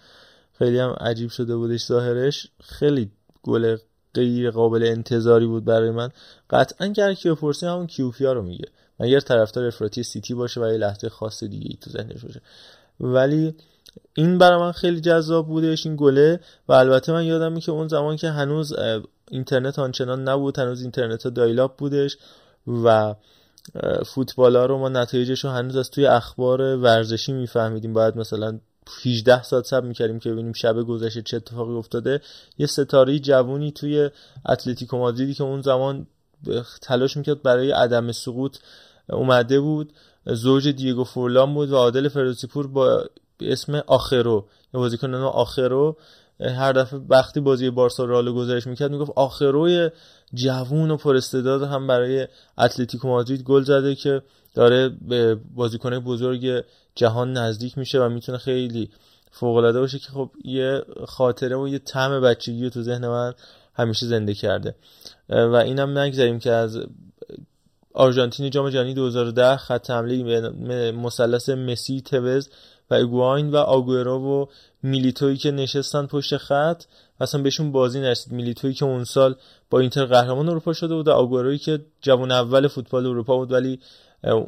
خیلی 0.58 0.78
هم 0.78 0.96
عجیب 1.00 1.30
شده 1.30 1.56
بودش 1.56 1.86
ظاهرش. 1.86 2.46
خیلی 2.62 3.10
گل 3.42 3.76
غیر 4.14 4.50
قابل 4.50 4.82
انتظاری 4.82 5.46
بود 5.46 5.64
برای 5.64 5.90
من. 5.90 6.10
قطعا 6.50 6.88
که 6.88 7.02
هر 7.02 7.14
کی 7.14 7.30
بپرسی 7.30 7.66
همون 7.66 7.86
کیوپیا 7.86 8.32
رو 8.32 8.42
میگه. 8.42 8.68
مگر 9.02 9.20
طرفدار 9.20 9.66
افراطی 9.66 10.02
سیتی 10.02 10.34
باشه 10.34 10.60
و 10.60 10.66
یه 10.66 10.78
لحظه 10.78 11.08
خاص 11.08 11.44
دیگه 11.44 11.66
ای 11.70 11.76
تو 11.80 11.90
ذهنش 11.90 12.22
باشه. 12.22 12.40
ولی 13.00 13.54
این 14.14 14.38
برای 14.38 14.60
من 14.60 14.72
خیلی 14.72 15.00
جذاب 15.00 15.46
بودش 15.46 15.86
این 15.86 15.96
گله. 15.96 16.40
و 16.68 16.72
البته 16.72 17.12
من 17.12 17.24
یادمه 17.24 17.60
که 17.60 17.72
اون 17.72 17.88
زمان 17.88 18.16
که 18.16 18.30
هنوز 18.30 18.74
اینترنت 19.30 19.78
آنچنان 19.78 20.28
نبود 20.28 20.58
هنوز 20.58 20.82
اینترنت 20.82 21.22
ها 21.22 21.30
دایلاب 21.30 21.76
بودش 21.76 22.16
و 22.66 22.86
اه، 22.88 23.16
فوتبالا 24.06 24.66
رو 24.66 24.78
ما 24.78 24.88
نتایجش 24.88 25.44
رو 25.44 25.50
هنوز 25.50 25.76
از 25.76 25.90
توی 25.90 26.06
اخبار 26.06 26.60
ورزشی 26.76 27.32
میفهمیدیم. 27.32 27.92
باید 27.92 28.16
مثلا 28.16 28.58
18 29.04 29.42
ساعت 29.42 29.64
صبر 29.64 29.86
می‌کردیم 29.86 30.18
که 30.18 30.30
ببینیم 30.30 30.52
شب 30.52 30.82
گذشته 30.82 31.22
چه 31.22 31.36
اتفاقی 31.36 31.72
افتاده. 31.72 32.20
یه 32.58 32.66
ستاره 32.66 33.18
جوونی 33.18 33.72
توی 33.72 34.10
اتلتیکو 34.48 34.98
مادریدی 34.98 35.34
که 35.34 35.42
اون 35.42 35.62
زمان 35.62 36.06
تلاش 36.82 37.16
می‌کرد 37.16 37.42
برای 37.42 37.70
عدم 37.70 38.12
سقوط 38.12 38.56
اومده 39.10 39.60
بود 39.60 39.92
زوج 40.26 40.68
دیگو 40.68 41.04
فورلان 41.04 41.54
بود 41.54 41.70
و 41.70 41.76
عادل 41.76 42.08
فردوسی 42.08 42.46
پور 42.46 42.66
با 42.66 43.04
اسم 43.40 43.74
آخرو 43.86 44.48
یا 44.74 44.80
بازیکن 44.80 45.10
نام 45.10 45.24
آخرو 45.24 45.96
هر 46.40 46.72
دفعه 46.72 47.00
وقتی 47.08 47.40
بازی 47.40 47.70
بارسا 47.70 48.04
رئال 48.04 48.32
گزارش 48.32 48.66
می‌کرد 48.66 48.90
می‌گفت 48.90 49.12
آخروی 49.16 49.90
جوون 50.34 50.90
و 50.90 50.96
پراستعداد 50.96 51.62
هم 51.62 51.86
برای 51.86 52.28
اتلتیکو 52.58 53.08
مادرید 53.08 53.42
گل 53.42 53.62
زده 53.62 53.94
که 53.94 54.22
داره 54.54 54.88
به 54.88 55.34
بازیکن 55.54 55.98
بزرگ 55.98 56.64
جهان 56.94 57.32
نزدیک 57.32 57.78
میشه 57.78 58.00
و 58.00 58.08
می‌تونه 58.08 58.38
خیلی 58.38 58.90
فوق 59.30 59.56
العاده 59.56 59.80
باشه 59.80 59.98
که 59.98 60.06
خب 60.06 60.30
یه 60.44 60.82
خاطره 61.06 61.56
و 61.56 61.68
یه 61.68 61.78
طعم 61.78 62.20
بچگی 62.20 62.70
تو 62.70 62.82
ذهن 62.82 63.08
من 63.08 63.34
همیشه 63.74 64.06
زنده 64.06 64.34
کرده. 64.34 64.74
و 65.28 65.56
اینم 65.56 65.98
نگذاریم 65.98 66.38
که 66.38 66.50
از 66.50 66.80
آرژانتین 67.94 68.50
جام 68.50 68.70
جهانی 68.70 68.94
2010 68.94 69.56
خط 69.56 69.90
حمله 69.90 70.40
مثلث 70.90 71.48
مسی 71.48 72.00
توز 72.00 72.48
و 72.90 72.94
ایگواین 72.94 73.50
و 73.50 73.56
آگورو 73.56 74.42
و 74.42 74.46
میلیتوی 74.82 75.36
که 75.36 75.50
نشستن 75.50 76.06
پشت 76.06 76.36
خط. 76.36 76.84
اصلا 77.20 77.42
بهشون 77.42 77.72
بازی 77.72 78.00
نرسید. 78.00 78.32
میلیتوی 78.32 78.74
که 78.74 78.84
اون 78.84 79.04
سال 79.04 79.34
با 79.70 79.80
اینتر 79.80 80.04
قهرمان 80.04 80.48
اروپا 80.48 80.72
شده 80.72 80.94
بود 80.94 81.08
و 81.08 81.56
که 81.56 81.80
جوان 82.00 82.32
اول 82.32 82.68
فوتبال 82.68 83.06
اروپا 83.06 83.36
بود 83.36 83.52
ولی 83.52 83.80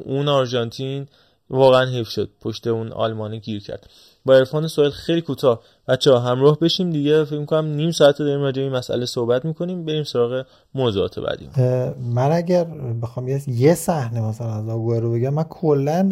اون 0.05 0.27
آرژانتین 0.27 1.07
واقعا 1.49 1.85
حیف 1.85 2.09
شد. 2.09 2.29
پشت 2.41 2.67
اون 2.67 2.91
آلمانی 2.91 3.39
گیر 3.39 3.63
کرد. 3.63 3.89
با 4.25 4.35
عرفان 4.35 4.67
سوال 4.67 4.89
خیلی 4.89 5.21
کوتاه. 5.21 5.61
بچه 5.87 6.11
ها 6.11 6.19
همراه 6.19 6.59
بشیم 6.59 6.89
دیگه. 6.89 7.23
فکر 7.23 7.39
می‌کنم 7.39 7.65
نیم 7.65 7.91
ساعت 7.91 8.17
داریم 8.17 8.41
راجع 8.41 8.61
این 8.61 8.71
مسئله 8.71 9.05
صحبت 9.05 9.45
می‌کنیم. 9.45 9.85
بریم 9.85 10.03
سراغ 10.03 10.45
موضوعات 10.75 11.19
بعدی. 11.19 11.49
من 11.99 12.31
اگر 12.31 12.63
بخوام 13.01 13.27
یه 13.47 13.75
صحنه 13.75 14.21
مثلا 14.21 14.53
از 14.53 14.69
آگورو 14.69 15.11
بگم 15.11 15.33
من 15.33 15.43
کلا 15.43 16.09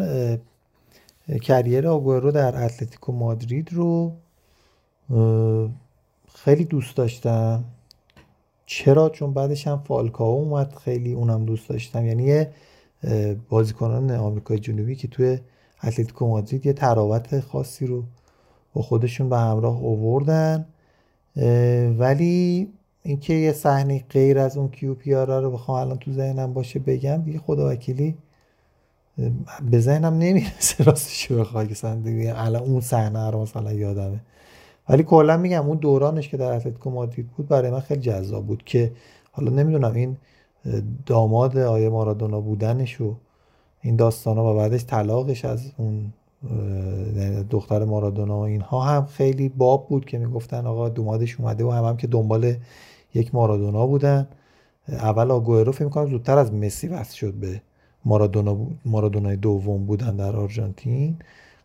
کریر 1.42 1.88
آگورو 1.88 2.30
در 2.30 2.64
اتلتیکو 2.64 3.12
مادرید 3.12 3.72
رو 3.72 4.12
خیلی 6.34 6.64
دوست 6.64 6.96
داشتم. 6.96 7.64
چرا؟ 8.66 9.08
چون 9.08 9.34
بعدش 9.34 9.66
هم 9.66 9.82
فالکاو 9.88 10.42
اومد. 10.42 10.74
خیلی 10.84 11.12
اونم 11.12 11.44
دوست 11.44 11.68
داشتم. 11.68 12.06
یعنی 12.06 12.46
بازیکنان 13.48 14.10
آمریکای 14.10 14.58
جنوبی 14.58 14.96
که 14.96 15.08
توی 15.08 15.38
اتلتیکو 15.86 16.28
مادرید 16.28 16.66
یه 16.66 16.72
تراوت 16.72 17.40
خاصی 17.40 17.86
رو 17.86 18.04
با 18.74 18.82
خودشون 18.82 19.28
به 19.28 19.36
همراه 19.36 19.76
اووردن 19.76 20.66
ولی 21.98 22.68
اینکه 23.02 23.34
یه 23.34 23.52
صحنه 23.52 24.04
غیر 24.10 24.38
از 24.38 24.56
اون 24.56 24.68
کیوپیارا 24.68 25.40
رو 25.40 25.50
بخوام 25.50 25.80
الان 25.80 25.98
تو 25.98 26.12
ذهنم 26.12 26.52
باشه 26.52 26.78
بگم 26.78 27.16
دیگه 27.16 27.38
خدا 27.38 27.70
وکیلی 27.70 28.16
به 29.70 29.80
ذهنم 29.80 30.18
نمی‌رسه 30.18 30.84
راستش 30.84 31.32
بخوای 31.32 31.66
که 31.66 31.88
دیگه 32.04 32.34
الان 32.36 32.62
اون 32.62 32.80
صحنه 32.80 33.30
رو 33.30 33.42
مثلا 33.42 33.72
یادمه. 33.72 34.20
ولی 34.88 35.02
کلا 35.02 35.36
میگم 35.36 35.66
اون 35.66 35.78
دورانش 35.78 36.28
که 36.28 36.36
در 36.36 36.52
اتلتیکو 36.52 36.90
مادرید 36.90 37.28
بود 37.28 37.48
برای 37.48 37.70
من 37.70 37.80
خیلی 37.80 38.00
جذاب 38.00 38.46
بود 38.46 38.62
که 38.64 38.92
حالا 39.32 39.50
نمی‌دونم 39.50 39.94
این 39.94 40.16
داماد 41.06 41.56
آیه 41.56 41.88
مارادونا 41.88 42.40
بودنش 42.40 43.00
و 43.00 43.14
این 43.84 43.96
داستانا 43.96 44.44
و 44.44 44.56
بعدش 44.56 44.84
طلاقش 44.84 45.44
از 45.44 45.72
اون 45.76 46.12
دختر 47.50 47.84
مارادونا 47.84 48.38
و 48.38 48.42
اینها 48.42 48.80
هم 48.80 49.06
خیلی 49.06 49.48
باب 49.48 49.88
بود 49.88 50.04
که 50.04 50.18
می‌گفتن 50.18 50.66
آقا 50.66 50.88
دومادش 50.88 51.40
اومده 51.40 51.64
و 51.64 51.70
هم, 51.70 51.84
هم 51.84 51.96
که 51.96 52.06
دنبال 52.06 52.54
یک 53.14 53.34
مارادونا 53.34 53.86
بودن. 53.86 54.28
اول 54.88 55.30
آگوئرو 55.30 55.72
فکر 55.72 55.84
می‌کنم 55.84 56.06
زودتر 56.06 56.38
از 56.38 56.52
مسی 56.52 56.88
وصل 56.88 57.16
شد 57.16 57.34
به 57.34 57.60
مارادونا 58.04 58.56
مارادونای 58.84 59.36
دوم 59.36 59.86
بودن 59.86 60.16
در 60.16 60.36
آرژانتین. 60.36 61.16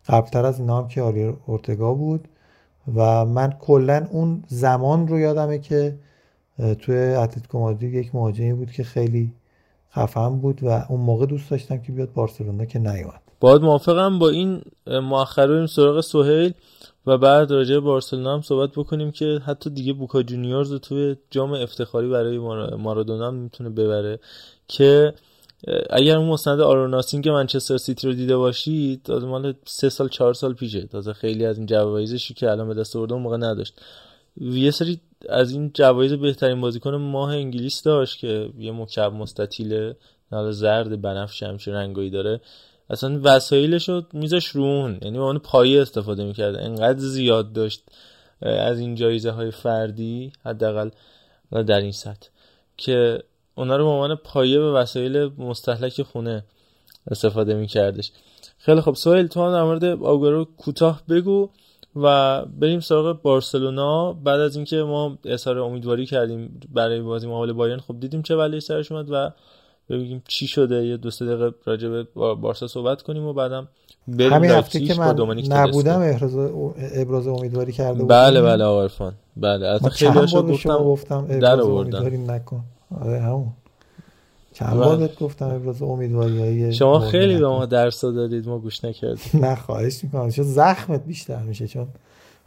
قبلتر 0.08 0.46
از 0.46 0.60
اینا 0.60 0.78
هم 0.78 0.88
که 0.88 1.02
آری 1.02 1.32
اورتگا 1.46 1.94
بود. 1.94 2.28
و 2.94 3.24
من 3.24 3.52
کلا 3.60 4.06
اون 4.10 4.44
زمان 4.48 5.08
رو 5.08 5.18
یادمه 5.18 5.58
که 5.58 5.96
توی 6.78 6.96
اتلتیکو 6.96 7.58
مادرید 7.58 7.94
یک 7.94 8.14
مهاجمی 8.14 8.52
بود 8.52 8.70
که 8.72 8.84
خیلی 8.84 9.32
خفن 9.94 10.40
بود 10.40 10.62
و 10.62 10.68
اون 10.88 11.00
موقع 11.00 11.26
دوست 11.26 11.50
داشتم 11.50 11.78
که 11.78 11.92
بیاد 11.92 12.12
بارسلونا 12.12 12.64
که 12.64 12.78
نیومد. 12.78 13.20
باید 13.40 13.62
موافقم 13.62 14.18
با 14.18 14.28
این 14.28 14.62
مؤخره 14.86 15.46
بریم 15.46 15.66
سراغ 15.66 16.00
سهیل 16.00 16.52
و 17.06 17.18
بعد 17.18 17.50
راجع 17.50 17.78
بارسلونا 17.78 18.34
هم 18.34 18.42
صحبت 18.42 18.70
بکنیم 18.70 19.10
که 19.10 19.40
حتی 19.46 19.70
دیگه 19.70 19.92
بوکا 19.92 20.22
جونیورز 20.22 20.72
رو 20.72 20.78
توی 20.78 21.16
جام 21.30 21.52
افتخاری 21.52 22.08
برای 22.08 22.38
مارادونا 22.76 23.26
هم 23.26 23.34
می‌تونه 23.34 23.70
ببره 23.70 24.18
که 24.68 25.14
اگر 25.90 26.16
اون 26.16 26.28
مستند 26.28 26.60
All 26.60 26.76
or 26.76 26.86
Nothing 26.86 27.22
که 27.22 27.30
منچستر 27.30 27.76
سیتی 27.76 28.06
رو 28.06 28.12
دیده 28.12 28.36
باشید 28.36 29.02
تازه 29.02 29.26
مال 29.26 29.54
سه 29.64 29.88
سال 29.88 30.08
چهار 30.08 30.34
سال 30.34 30.54
پیشه. 30.54 30.86
تازه 30.86 31.12
خیلی 31.12 31.44
از 31.44 31.58
این 31.58 31.66
جوایزشی 31.66 32.34
که 32.34 32.50
الان 32.50 32.68
به 32.68 32.74
دست 32.74 32.96
آورده 32.96 33.14
موقع 33.14 33.36
نداشت. 33.36 33.80
یه 34.40 34.70
سری 34.70 35.00
از 35.28 35.52
این 35.52 35.70
جوایز 35.74 36.12
بهترین 36.12 36.60
بازیکن 36.60 36.94
ماه 36.94 37.30
انگلیس 37.30 37.82
داشت 37.82 38.18
که 38.18 38.50
یه 38.58 38.72
مکعب 38.72 39.12
مستطیله. 39.12 39.96
حالا 40.30 40.52
زرد 40.52 41.02
بنفش 41.02 41.42
همچین 41.42 41.74
رنگایی 41.74 42.10
داره. 42.10 42.40
اصلا 42.90 43.20
وسایلش 43.22 43.88
رو 43.88 44.02
میذاش 44.12 44.46
رون. 44.46 44.98
یعنی 45.02 45.18
اون 45.18 45.38
پایه 45.38 45.82
استفاده 45.82 46.24
می‌کرد. 46.24 46.56
انقدر 46.56 46.98
زیاد 46.98 47.52
داشت 47.52 47.82
از 48.42 48.78
این 48.78 48.94
جایزه 48.94 49.30
های 49.30 49.50
فردی 49.50 50.32
حداقل 50.44 50.90
در 51.52 51.80
این 51.80 51.92
سطح 51.92 52.28
که 52.76 53.22
اونا 53.54 53.76
رو 53.76 53.84
به 53.84 53.90
عنوان 53.90 54.14
پایه 54.14 54.58
به 54.58 54.72
وسایل 54.72 55.30
مستحلک 55.38 56.02
خونه 56.02 56.44
استفاده 57.10 57.54
میکردش. 57.54 58.12
خیلی 58.58 58.80
خب 58.80 58.94
سوال 58.94 59.26
تو 59.26 59.52
در 59.52 59.62
مورد 59.62 59.84
آگورو 59.84 60.44
کوتاه 60.44 61.02
بگو. 61.08 61.50
و 61.96 62.42
بریم 62.44 62.80
سراغ 62.80 63.22
بارسلونا. 63.22 64.12
بعد 64.12 64.40
از 64.40 64.56
اینکه 64.56 64.76
ما 64.76 65.18
اظهار 65.24 65.58
امیدواری 65.58 66.06
کردیم 66.06 66.60
برای 66.74 67.00
بازی 67.00 67.26
مقابل 67.26 67.52
بایرن 67.52 67.78
خب 67.78 68.00
دیدیم 68.00 68.22
چه 68.22 68.36
بلایی 68.36 68.60
سرش 68.60 68.92
اومد 68.92 69.10
و 69.10 69.30
ببینیم 69.90 70.22
چی 70.28 70.46
شده. 70.46 70.86
یه 70.86 70.96
دو 70.96 71.10
سه 71.10 71.26
دقیقه 71.26 71.50
راجع 71.64 71.88
به 71.88 72.06
بارسا 72.34 72.66
صحبت 72.66 73.02
کنیم 73.02 73.26
و 73.26 73.32
بعدم 73.32 73.68
بریم 74.08 74.32
همین 74.32 74.50
هفته 74.50 74.80
که 74.80 74.94
من 74.94 75.08
نبودم 75.48 76.00
ابراز 76.02 76.36
ابراز 76.94 77.26
امیدواری 77.26 77.72
کرده 77.72 78.02
بودم. 78.02 78.06
بله 78.06 78.42
بله 78.42 78.64
آقا 78.64 78.82
عرفان 78.82 79.12
بله 79.36 79.66
از 79.66 79.86
خیلی 79.86 80.12
گفتم, 80.12 80.76
گفتم 80.76 81.38
در 81.38 81.60
آوردم 81.60 82.30
نکن. 82.30 82.64
آره 83.00 83.20
همون. 83.20 83.52
چند 84.60 84.74
بار 84.74 84.96
بهت 84.96 85.18
گفتم 85.18 85.46
ابراز 85.46 85.82
امیدواری 85.82 86.72
شما 86.72 87.00
خیلی 87.00 87.36
به 87.38 87.48
ما 87.48 87.66
درس 87.66 88.00
دادید 88.04 88.48
ما 88.48 88.58
گوش 88.58 88.84
نکردیم. 88.84 89.40
نه 89.44 89.54
خواهش 89.54 90.04
می‌کنم. 90.04 90.30
چون 90.30 90.44
زخمت 90.44 91.04
بیشتر 91.04 91.42
میشه 91.42 91.68
چون 91.68 91.88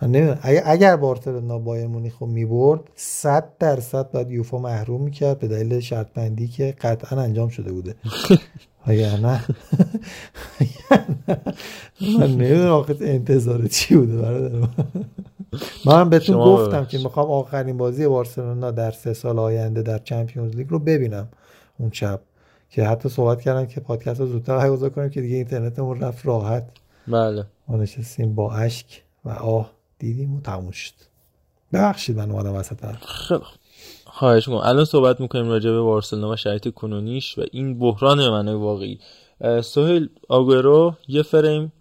من 0.01 0.39
اگر, 0.43 0.95
بارسلونا 0.95 1.59
بایر 1.59 1.87
مونیخ 1.87 2.17
رو 2.19 2.27
می‌برد 2.27 2.79
100 2.95 3.49
درصد 3.59 4.11
بعد 4.11 4.31
یوفا 4.31 4.57
محروم 4.57 5.01
می‌کرد 5.01 5.39
به 5.39 5.47
دلیل 5.47 5.79
شرط 5.79 6.07
بندی 6.13 6.47
که 6.47 6.75
قطعا 6.81 7.21
انجام 7.21 7.49
شده 7.49 7.71
بوده. 7.71 7.95
اگر 8.85 9.17
نه. 9.17 9.45
من 12.19 12.27
نمی‌دونم 12.27 12.71
آخه 12.71 12.95
انتظار 13.01 13.67
چی 13.67 13.95
بوده 13.95 14.17
برادر 14.17 14.67
من. 15.85 16.09
بهتون 16.09 16.37
گفتم 16.37 16.85
که 16.85 16.97
می‌خوام 16.97 17.31
آخرین 17.31 17.77
بازی 17.77 18.07
بارسلونا 18.07 18.71
در 18.71 18.91
سه 18.91 19.13
سال 19.13 19.39
آینده 19.39 19.81
در 19.81 19.97
چمپیونز 19.97 20.55
لیگ 20.55 20.69
رو 20.69 20.79
ببینم. 20.79 21.27
اون 21.77 21.91
شب 21.91 22.21
که 22.69 22.83
حتی 22.83 23.09
صحبت 23.09 23.41
کردن 23.41 23.65
که 23.65 23.79
پادکست 23.79 24.19
رو 24.19 24.27
زودتر 24.27 24.57
برگزار 24.57 24.89
کنیم 24.89 25.09
که 25.09 25.21
دیگه 25.21 25.35
اینترنتمون 25.35 25.99
رفت 25.99 26.25
راحت. 26.25 26.67
بله. 27.07 27.45
ما 27.67 27.77
نشستیم 27.77 28.35
با 28.35 28.53
اشک 28.53 29.03
و 29.25 29.29
آه 29.29 29.71
دیدیم 29.99 30.35
و 30.35 30.41
تموم 30.41 30.71
شد. 30.71 30.93
ببخشید 31.73 32.17
من 32.17 32.31
اومدم 32.31 32.55
وسط 32.55 32.77
خواهش 34.05 34.47
می‌کنم. 34.47 34.67
الان 34.67 34.85
صحبت 34.85 35.21
می‌کنیم 35.21 35.47
راجع 35.47 35.71
به 35.71 35.81
بارسلونا 35.81 36.29
و 36.29 36.35
شرایط 36.35 36.69
کنونیش 36.69 37.37
و 37.37 37.43
این 37.51 37.79
بحران 37.79 38.29
معنای 38.29 38.55
واقعی. 38.55 38.99
سهیل 39.63 40.09
آگورو 40.29 40.95
یه 41.07 41.21
فریم 41.21 41.73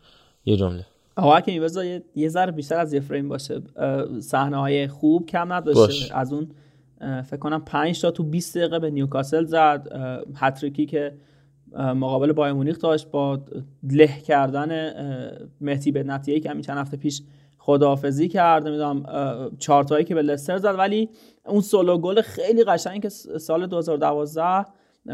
یه 0.45 0.57
جمله. 0.57 0.87
آقا 1.17 1.41
که 1.41 1.61
بذار 1.61 1.85
یه 2.17 2.29
ذره 2.29 2.53
بیشتر 2.53 2.79
از 2.79 2.93
یه 2.93 3.01
فریم 3.01 3.29
باشه. 3.29 3.63
صحنه 4.21 4.57
های 4.57 4.89
خوب 4.89 5.27
کم 5.27 5.53
نداشته 5.53 6.17
از 6.17 6.33
اون 6.33 6.51
فکر 7.25 7.37
کنم 7.37 7.63
5 7.67 8.01
تا 8.01 8.11
تو 8.11 8.23
20 8.23 8.59
دقیقه 8.59 8.79
به 8.79 8.91
نیوکاسل 8.91 9.45
زد. 9.45 9.89
هتریکی 10.37 10.87
که 10.87 11.15
مقابل 11.77 12.33
بایر 12.33 12.53
مونیخ 12.53 12.79
داشت 12.79 13.11
با 13.11 13.41
له 13.91 14.21
کردن 14.21 14.93
مهدی 15.61 15.93
به 15.93 16.03
نتیجه 16.03 16.41
که 16.41 16.51
همین 16.51 16.63
چند 16.63 16.79
هفته 16.79 16.97
پیش 16.97 17.23
خداحافظی 17.59 18.29
کرد. 18.29 18.69
نمی‌دونم 18.69 19.03
چارتایی 19.59 20.05
که 20.05 20.15
به 20.15 20.23
لستر 20.23 20.59
زد. 20.59 20.75
ولی 20.79 21.09
اون 21.47 21.61
سولو 21.61 21.99
گل 21.99 22.21
خیلی 22.21 22.65
قشنگ 22.65 23.03
که 23.03 23.09
سال 23.09 23.67
2012 23.67 24.67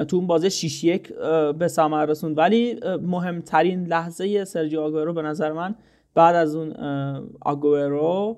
تو 0.08 0.16
اون 0.16 0.26
بازی 0.26 0.50
6 0.50 0.84
1 0.84 1.12
به 1.58 1.68
ثمر 1.68 2.06
رسوند. 2.06 2.38
ولی 2.38 2.80
مهمترین 3.02 3.86
لحظه 3.86 4.44
سرجیو 4.44 4.80
آگورو 4.80 5.12
به 5.12 5.22
نظر 5.22 5.52
من 5.52 5.74
بعد 6.14 6.36
از 6.36 6.56
اون 6.56 6.72
آگوئرو 7.40 8.36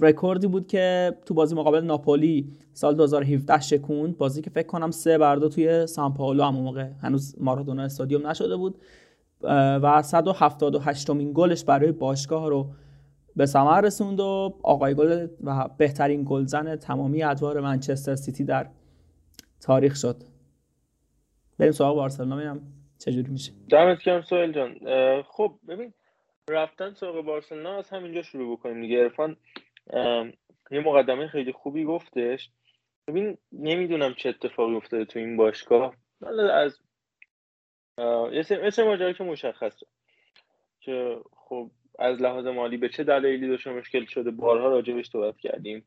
رکوردی 0.00 0.46
بود 0.46 0.66
که 0.66 1.16
تو 1.26 1.34
بازی 1.34 1.54
مقابل 1.54 1.84
ناپولی 1.84 2.52
سال 2.72 2.94
2017 2.94 3.60
شکوند. 3.60 4.18
بازی 4.18 4.42
که 4.42 4.50
فکر 4.50 4.66
کنم 4.66 4.90
سه 4.90 5.18
برده 5.18 5.48
توی 5.48 5.86
سان 5.86 6.14
پائولو 6.14 6.44
هم 6.44 6.54
موقع 6.54 6.90
هنوز 7.02 7.36
مارادونا 7.40 7.82
استادیوم 7.82 8.26
نشده 8.26 8.56
بود. 8.56 8.78
و 9.82 10.02
178 10.02 11.10
مین 11.10 11.32
گلش 11.34 11.64
برای 11.64 11.92
باشگاه 11.92 12.48
رو 12.48 12.70
به 13.36 13.46
ثمر 13.46 13.80
رسوند 13.80 14.20
و 14.20 14.54
آقای 14.62 14.94
گل 14.94 15.26
و 15.44 15.68
بهترین 15.78 16.24
گلزن 16.28 16.76
تمامی 16.76 17.22
ادوار 17.22 17.60
منچستر 17.60 18.14
سیتی 18.14 18.44
در 18.44 18.66
تاریخ 19.60 19.96
شد. 19.96 20.16
بریم 21.58 21.72
سراغ 21.72 21.96
بارسلونا 21.96 22.36
ببینم 22.36 22.60
چجوری 22.98 23.30
میشه. 23.30 23.52
دمت 23.70 23.98
گرم 24.06 24.22
سوهل 24.22 24.52
جان. 24.52 24.70
خب 25.30 25.52
ببین 25.68 25.92
رفتن 26.50 26.94
سراغ 26.94 27.24
بارسلونا 27.24 27.78
از 27.78 27.90
همینجا 27.90 28.22
شروع 28.22 28.56
بکنیم 28.56 28.80
دیگه. 28.80 29.00
عرفان 29.00 29.36
یه 30.70 30.80
مقدمه 30.80 31.26
خیلی 31.26 31.52
خوبی 31.52 31.84
گفتش. 31.84 32.50
ببین 33.08 33.38
نمی‌دونم 33.52 34.14
چه 34.14 34.28
اتفاقی 34.28 34.74
افتاده 34.74 35.04
تو 35.04 35.18
این 35.18 35.36
باشگاه. 35.36 35.96
از 36.52 36.78
یه 38.32 38.70
سری 38.70 39.14
که 39.14 39.24
مشخصه 39.24 39.86
که 40.80 41.20
خب 41.36 41.70
از 41.98 42.22
لحاظ 42.22 42.46
مالی 42.46 42.76
به 42.76 42.88
چه 42.88 43.04
دلایلی 43.04 43.48
داشته 43.48 43.70
مشکل 43.70 44.04
شده 44.04 44.30
بارها 44.30 44.68
راجبش 44.68 45.10
صحبت 45.10 45.36
کردیم. 45.36 45.84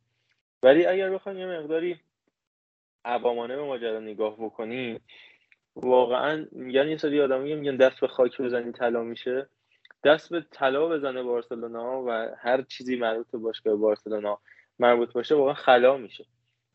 ولی 0.63 0.85
اگر 0.85 1.09
بخوایم 1.09 1.39
یه 1.39 1.45
مقداری 1.45 1.99
عوامانه 3.05 3.55
به 3.55 3.63
ماجرا 3.63 3.99
نگاه 3.99 4.35
بکنیم 4.39 5.01
واقعا 5.75 6.47
میگن 6.51 6.87
یه 6.87 6.97
سری 6.97 7.21
آدمی 7.21 7.55
میگن 7.55 7.75
دست 7.75 8.01
به 8.01 8.07
خاک 8.07 8.41
بزنی 8.41 8.71
طلا 8.71 9.03
میشه. 9.03 9.49
دست 10.05 10.29
به 10.29 10.45
طلا 10.51 10.87
بزنه 10.87 11.23
بارسلونا 11.23 12.03
و 12.03 12.35
هر 12.37 12.61
چیزی 12.61 12.95
مربوط 12.95 13.31
به 13.31 13.37
باشگاه 13.37 13.75
بارسلونا 13.75 14.39
مربوط 14.79 15.13
باشه 15.13 15.35
واقعا 15.35 15.53
خلا 15.53 15.97
میشه. 15.97 16.25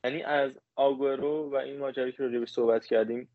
یعنی 0.04 0.22
از 0.22 0.52
آگورو 0.76 1.50
و 1.50 1.54
این 1.54 1.78
ماجرایی 1.78 2.12
که 2.12 2.22
راجبش 2.22 2.48
صحبت 2.48 2.84
کردیم 2.84 3.28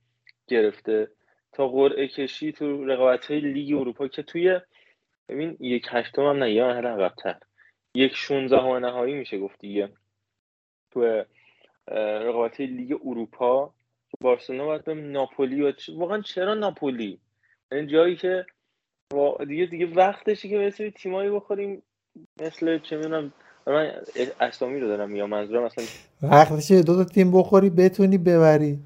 گرفته 0.47 1.11
تا 1.53 1.67
قرعه 1.67 2.07
کشی 2.07 2.51
تو 2.51 2.85
رقابت 2.85 3.31
های 3.31 3.39
لیگ 3.39 3.77
اروپا 3.77 4.07
که 4.07 4.23
توی 4.23 4.59
ببین 5.29 5.57
یک 5.59 5.87
هشتم 5.89 6.21
هم 6.21 6.37
نه 6.43 6.51
یا 6.51 6.73
هر 6.73 6.87
عقبتر. 6.87 7.39
یک 7.95 8.15
16 8.15 8.79
نهایی 8.79 9.13
میشه 9.13 9.39
گفت 9.39 9.59
دیگه. 9.59 9.93
تو 10.91 11.23
رقابت 11.87 12.61
لیگ 12.61 12.99
اروپا 13.05 13.73
بارسلونا 14.21 14.65
باید 14.65 14.83
به 14.83 14.93
ناپولی 14.93 15.61
و 15.61 15.73
واقعا 15.95 16.21
چرا 16.21 16.53
ناپولی؟ 16.53 17.19
یعنی 17.71 17.87
جایی 17.87 18.15
که 18.15 18.45
دیگه 19.47 19.65
دیگه 19.65 19.85
وقتشی 19.85 20.49
که 20.49 20.57
مثل 20.57 20.89
تیمایی 20.89 21.29
بخوریم. 21.29 21.81
مثل 22.41 22.79
چه 22.79 22.97
می‌دونم 22.97 23.33
من 23.67 23.91
اسلامی 24.39 24.79
رو 24.79 24.87
دارم 24.87 25.15
یا 25.15 25.27
منظورم 25.27 25.63
مثلا 25.63 25.85
وقتشه 26.21 26.81
دو 26.81 26.95
تا 26.95 27.03
تیم 27.03 27.31
بخوری 27.31 27.69
بتونی 27.69 28.17
ببری. 28.17 28.79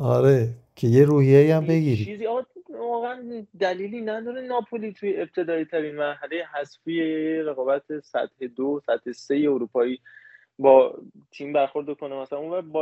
آره 0.00 0.48
که 0.76 0.86
یه 0.86 1.04
روحیه 1.04 1.56
هم 1.56 1.66
بگیری. 1.66 2.04
چیزی 2.04 2.26
واقعا 2.68 3.44
دلیلی 3.60 4.00
نداره 4.00 4.42
ناپولی 4.42 4.92
توی 4.92 5.20
ابتدایی 5.20 5.64
ترین 5.64 5.94
مرحله 5.94 6.44
حذفی 6.54 7.02
رقابت 7.36 8.00
سطح 8.00 8.46
دو 8.56 8.80
سطح 8.86 9.12
سه 9.12 9.34
اروپایی 9.34 10.00
با 10.58 10.98
تیم 11.30 11.52
برخورد 11.52 11.98
کنه. 11.98 12.14
مثلا 12.14 12.38
اون 12.38 12.72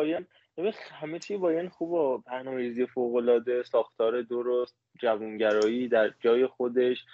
همه 0.93 1.19
چی 1.19 1.37
باین 1.37 1.69
خوب 1.69 1.91
و 1.91 2.19
برنامه‌ریزی 2.19 2.87
فوق 2.87 3.63
ساختار 3.63 4.23
درست 4.23 4.77
جوانگرایی 4.99 5.89
در 5.89 6.13
جای 6.21 6.47
خودش 6.47 7.05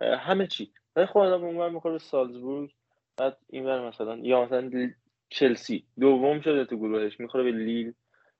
همه 0.00 0.46
چی. 0.46 0.72
ولی 0.96 1.06
خب 1.06 1.18
آدم 1.18 1.44
اونور 1.44 1.70
می‌خوره 1.70 1.98
سالزبورگ 1.98 2.70
بعد 3.16 3.36
اینور 3.50 3.88
مثلا 3.88 4.16
یا 4.16 4.44
مثلا 4.44 4.90
چلسی 5.28 5.84
دوم 6.00 6.40
شده 6.40 6.64
تو 6.64 6.76
گروهش 6.76 7.20
می‌خوره 7.20 7.44
به 7.44 7.50
لیل 7.50 7.92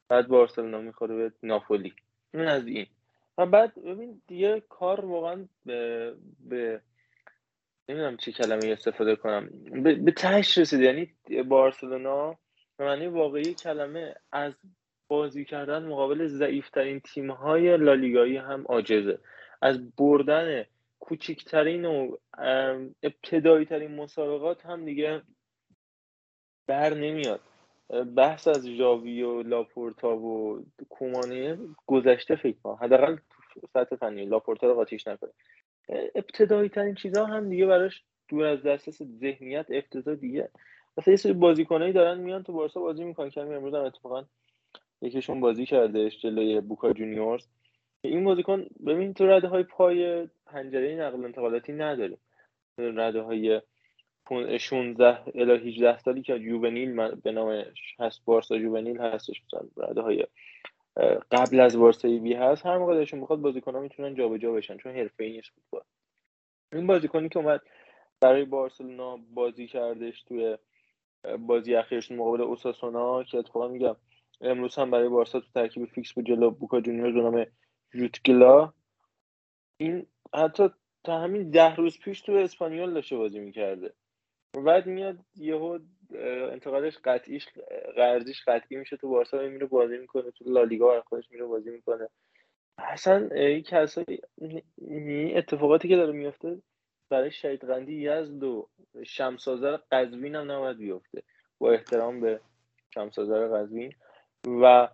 بعد 0.08 0.28
بارسلونا 0.28 0.80
می‌خوره 0.80 1.16
به 1.16 1.32
ناپولی. 1.42 1.94
این 2.34 2.48
از 2.48 2.66
این. 2.66 2.86
و 3.38 3.46
بعد 3.46 3.84
ببین 3.84 4.22
دیگه 4.26 4.62
کار 4.68 5.04
واقعا 5.04 5.48
به, 5.64 6.12
به 6.40 6.80
نمی‌دونم 7.88 8.16
چه 8.16 8.32
کلمه 8.32 8.66
استفاده 8.66 9.16
کنم 9.16 9.50
به, 9.82 9.94
به 9.94 10.12
تهش 10.12 10.58
رسید. 10.58 10.80
یعنی 10.80 11.14
بارسلونا 11.42 12.38
به 12.78 12.84
معنی 12.84 13.06
واقعی 13.06 13.54
کلمه 13.54 14.14
از 14.32 14.52
بازی 15.08 15.44
کردن 15.44 15.86
مقابل 15.86 16.26
ضعیفترین 16.26 17.00
تیم‌های 17.00 17.76
لالیگایی 17.76 18.36
هم 18.36 18.62
عاجزه. 18.62 19.18
از 19.62 19.96
بردن 19.96 20.64
کوچکترین 21.00 21.84
و 21.84 22.16
ابتدایی 23.02 23.66
ترین 23.66 23.94
مسابقات 23.94 24.66
هم 24.66 24.84
دیگه 24.84 25.22
بر 26.66 26.94
نمیاد. 26.94 27.40
بحث 28.16 28.48
از 28.48 28.68
جاوی 28.68 29.22
و 29.22 29.42
لاپورتا 29.42 30.16
و 30.16 30.64
کومانه 30.88 31.58
گذشته 31.86 32.36
فکر 32.36 32.56
کنم. 32.62 32.74
حداقل 32.74 33.16
سطح 33.72 33.96
فنی 33.96 34.26
لاپورتا 34.26 34.66
رو 34.66 34.74
قاطیش 34.74 35.06
نکنه. 35.06 35.30
ابتدایی 36.14 36.68
ترین 36.68 36.94
چیزها 36.94 37.24
هم 37.24 37.48
دیگه 37.48 37.66
براش 37.66 38.04
دور 38.28 38.44
از 38.44 38.62
دسترس 38.62 39.02
ذهنیت 39.02 39.66
افتضاح 39.70 40.14
دیگه. 40.14 40.50
مثلا 40.98 41.12
یه 41.12 41.16
سری 41.16 41.32
بازیکنایی 41.32 41.92
دارن 41.92 42.18
میان 42.18 42.42
تو 42.42 42.52
بارسا 42.52 42.80
بازی 42.80 43.04
می‌کنن. 43.04 43.30
که 43.30 43.40
امروز 43.40 43.74
هم 43.74 43.84
اتفاقا 43.84 44.24
یکیشون 45.02 45.40
بازی 45.40 45.66
کرده 45.66 46.10
جلوی 46.10 46.60
بوکا 46.60 46.92
جونیورز. 46.92 47.46
این 48.00 48.24
بازیکن 48.24 48.66
ببین 48.86 49.14
تو 49.14 49.26
رده 49.26 49.48
های 49.48 49.62
پای 49.62 50.28
پنجره 50.46 50.96
نقل 50.96 51.24
انتقالاتی 51.24 51.72
نداره 51.72 52.16
رده 52.78 53.20
های 53.20 53.60
16 54.58 55.18
الی 55.34 55.68
18 55.68 55.98
سالی 55.98 56.22
که 56.22 56.34
یوونیل 56.34 57.14
به 57.14 57.32
نامش 57.32 57.94
هست 57.98 58.24
بارسا 58.24 58.56
یوونیل 58.56 58.98
هستش. 58.98 59.42
مثلا 59.44 59.88
رده 59.88 60.00
های 60.00 60.26
قبل 61.32 61.60
از 61.60 61.76
بارسا 61.76 62.08
B 62.08 62.34
هست 62.34 62.66
هر 62.66 62.78
موقع 62.78 62.94
دلشون 62.94 63.20
بخواد 63.20 63.40
بازیکن‌ها 63.40 63.80
می‌تونن 63.80 64.14
جابجا 64.14 64.52
بشن 64.52 64.76
چون 64.76 64.92
حرفه‌ای 64.92 65.32
نیست 65.32 65.50
فوتبال. 65.54 65.82
این 66.72 66.86
بازیکنی 66.86 67.28
که 67.28 67.38
اومد 67.38 67.60
برای 68.20 68.44
بارسلونا 68.44 69.18
بازی 69.34 69.66
کردش 69.66 70.22
توی 70.22 70.58
بازی 71.38 71.74
اخیرش 71.74 72.10
مقابل 72.10 72.40
اوساسونا 72.40 73.24
که 73.24 73.38
اتفاقا 73.38 73.68
میگم 73.68 73.96
امروز 74.40 74.76
هم 74.76 74.90
برای 74.90 75.08
بارسا 75.08 75.40
تو 75.40 75.46
ترکیب 75.54 75.84
فیکس 75.84 76.12
بود 76.12 76.26
جلو 76.26 76.50
بوکا 76.50 76.80
جونیور 76.80 77.12
به 77.12 77.20
نام 77.20 77.46
جوتگلا 77.94 78.72
این 79.80 80.06
حتی 80.34 80.68
تا 81.04 81.20
همین 81.20 81.50
ده 81.50 81.76
روز 81.76 81.98
پیش 81.98 82.20
تو 82.20 82.32
اسپانیول 82.32 82.94
داشته 82.94 83.16
بازی 83.16 83.40
می‌کرده. 83.40 83.92
بعد 84.64 84.86
میاد 84.86 85.18
یهو 85.36 85.78
انتقالش 86.52 86.98
قطعیش 87.04 87.48
قرضیش 87.96 88.44
قطعی 88.46 88.78
میشه. 88.78 88.96
تو 88.96 89.08
بارسا 89.08 89.38
میره 89.38 89.66
بازی 89.66 89.98
می‌کنه 89.98 90.30
تو 90.30 90.44
لالیگا 90.46 91.02
خودش 91.02 91.30
میره 91.30 91.44
بازی 91.44 91.70
می‌کنه. 91.70 92.08
اصلا 92.78 93.28
این 93.34 93.62
کسایی 93.62 94.20
اتفاقاتی 95.34 95.88
که 95.88 95.96
داره 95.96 96.12
میفته 96.12 96.62
برای 97.10 97.30
شهید 97.30 97.64
قندی 97.64 98.02
یزد 98.02 98.42
و 98.42 98.68
شمسازر 99.06 99.78
قزوین 99.92 100.34
هم 100.36 100.52
نباید 100.52 100.78
بیفته. 100.78 101.22
با 101.58 101.72
احترام 101.72 102.20
به 102.20 102.40
شمسازر 102.94 103.48
قزوین. 103.48 103.92
و 104.62 104.88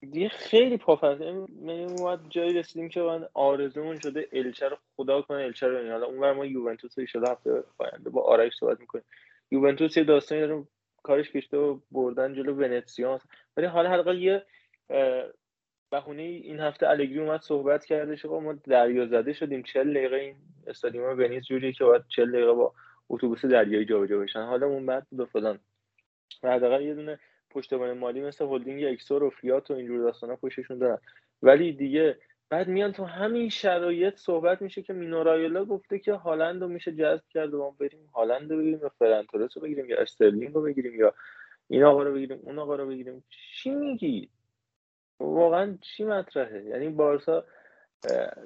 دیگه 0.00 0.28
خیلی 0.28 0.76
پافرده 0.76 1.32
من 1.32 1.70
اومد 1.70 2.20
جایی 2.28 2.52
رسیدیم 2.52 2.88
که 2.88 3.00
من 3.00 3.28
آرزومون 3.34 3.98
شده 3.98 4.28
الچه 4.32 4.68
رو 4.68 4.76
خدا 4.96 5.22
کنه 5.22 5.42
الچه 5.42 5.66
رو 5.68 5.90
حالا 5.92 6.06
اون 6.06 6.32
ما 6.32 6.46
یوونتوس 6.46 6.94
شده 7.06 7.30
هفته 7.30 7.64
آینده 7.78 8.10
با 8.10 8.22
آرش 8.22 8.52
صحبت 8.60 8.80
می‌کنیم. 8.80 9.04
یوونتوس 9.50 9.96
یه 9.96 10.04
داستانی 10.04 10.40
داره 10.40 10.64
کارش 11.02 11.30
کشته 11.32 11.56
و 11.56 11.78
بردن 11.90 12.34
جلو 12.34 12.54
ونتسیا 12.54 13.20
ولی 13.56 13.66
حالا 13.66 13.90
حداقل 13.90 14.18
یه 14.18 14.44
بهونه 15.90 16.22
این 16.22 16.60
هفته 16.60 16.88
الگری 16.88 17.18
اومد 17.18 17.40
صحبت 17.40 17.84
کرده 17.84 18.16
که 18.16 18.28
ما 18.28 18.52
دریا 18.52 19.06
زده 19.06 19.32
شدیم 19.32 19.62
40 19.62 19.94
دقیقه 19.94 20.16
این 20.16 20.36
استادیوم 20.66 21.18
ونیز 21.18 21.44
جوریه 21.44 21.72
که 21.72 21.84
باید 21.84 22.02
40 22.08 22.32
دقیقه 22.32 22.52
با 22.52 22.74
اتوبوس 23.08 23.44
دریایی 23.44 23.84
جابجا 23.84 24.18
بشن. 24.18 24.42
حالا 24.42 24.66
اون 24.66 25.02
بود 25.10 25.28
فلان. 25.28 25.58
حداقل 26.44 26.82
یه 26.82 26.94
دونه 26.94 27.18
پشتوانه 27.50 27.92
مالی 27.92 28.20
مثل 28.20 28.44
هلدینگ 28.44 28.84
اکسور 28.84 29.22
و 29.22 29.30
فیات 29.30 29.70
و 29.70 29.74
اینجور 29.74 29.98
داستانا 29.98 30.36
پشتشون 30.36 30.78
دارن. 30.78 30.98
ولی 31.42 31.72
دیگه 31.72 32.18
بعد 32.50 32.68
میان 32.68 32.92
تو 32.92 33.04
همین 33.04 33.48
شرایط 33.48 34.16
صحبت 34.16 34.62
میشه 34.62 34.82
که 34.82 34.92
مینو 34.92 35.28
رایولا 35.28 35.64
گفته 35.64 35.98
که 35.98 36.12
هالند 36.12 36.62
رو 36.62 36.68
میشه 36.68 36.92
جذب 36.92 37.22
کرد 37.30 37.54
و 37.54 37.58
ما 37.58 37.70
بریم 37.70 38.06
هالند 38.14 38.52
رو 38.52 38.58
بگیریم 38.58 38.80
یا 38.82 38.88
فران 38.98 39.23
تورس 39.23 39.56
رو 39.56 39.62
بگیریم 39.62 39.90
یا 39.90 40.00
استرلینگ 40.00 40.54
رو 40.54 40.62
بگیریم 40.62 40.94
یا 40.94 41.14
این 41.68 41.84
آقا 41.84 42.02
رو 42.02 42.14
بگیریم 42.14 42.38
اون 42.42 42.58
آقا 42.58 42.76
رو 42.76 42.86
بگیریم. 42.86 43.24
چی 43.54 43.70
میگی؟ 43.70 44.28
واقعا 45.20 45.78
چی 45.80 46.04
مطرحه؟ 46.04 46.64
یعنی 46.64 46.88
بارسا 46.88 47.44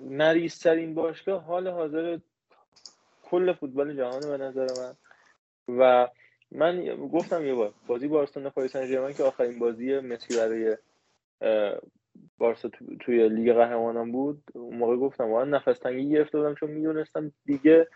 نریسترین 0.02 0.94
باشگاه 0.94 1.42
حال 1.42 1.68
حاضر 1.68 2.18
کل 3.22 3.52
فوتبال 3.52 3.96
جهان 3.96 4.20
به 4.20 4.36
نظر 4.36 4.66
من. 4.72 4.94
و 5.78 6.08
من 6.50 6.96
گفتم 6.96 7.46
یه 7.46 7.54
بار 7.54 7.74
بازی 7.86 8.08
بارسا 8.08 8.50
پاریس 8.50 8.72
سن 8.72 9.12
که 9.12 9.22
آخرین 9.22 9.58
بازی 9.58 10.00
مسی 10.00 10.36
برای 10.36 10.76
بارسا 12.38 12.70
توی 13.00 13.28
لیگ 13.28 13.52
قهرمانان 13.52 14.12
بود 14.12 14.42
اون 14.54 14.76
موقع 14.76 14.96
گفتم 14.96 15.30
واقعا 15.30 15.44
نفس 15.44 15.78
تنگی 15.78 16.10
گرفته 16.10 16.38
بودم 16.38 16.54
چون 16.54 16.70
می‌دونستم 16.70 17.32
دیگه 17.44 17.88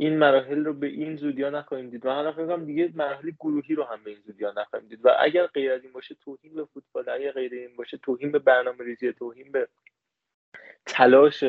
این 0.00 0.18
مراحل 0.18 0.64
رو 0.64 0.72
به 0.72 0.86
این 0.86 1.16
زودی 1.16 1.42
ها 1.42 1.50
نخواهیم 1.50 1.90
دید. 1.90 2.06
و 2.06 2.10
حالا 2.10 2.32
فکر 2.32 2.56
دیگه 2.56 2.90
مراحل 2.94 3.30
گروهی 3.30 3.74
رو 3.74 3.84
هم 3.84 4.04
به 4.04 4.10
این 4.10 4.20
زودی 4.26 4.44
ها 4.44 4.52
نخواهیم 4.56 4.88
دید. 4.88 5.06
و 5.06 5.10
اگر 5.20 5.46
غیر 5.46 5.72
از 5.72 5.82
این 5.82 5.92
باشه 5.92 6.14
توهین 6.14 6.54
به 6.54 6.64
فوتبال. 6.64 7.08
اگر 7.08 7.32
غیر 7.32 7.52
این 7.52 7.76
باشه 7.76 7.96
توهین 7.96 8.32
به 8.32 8.38
برنامه 8.38 8.84
ریزی 8.84 9.12
توهین 9.12 9.52
به 9.52 9.68
تلاش 10.86 11.44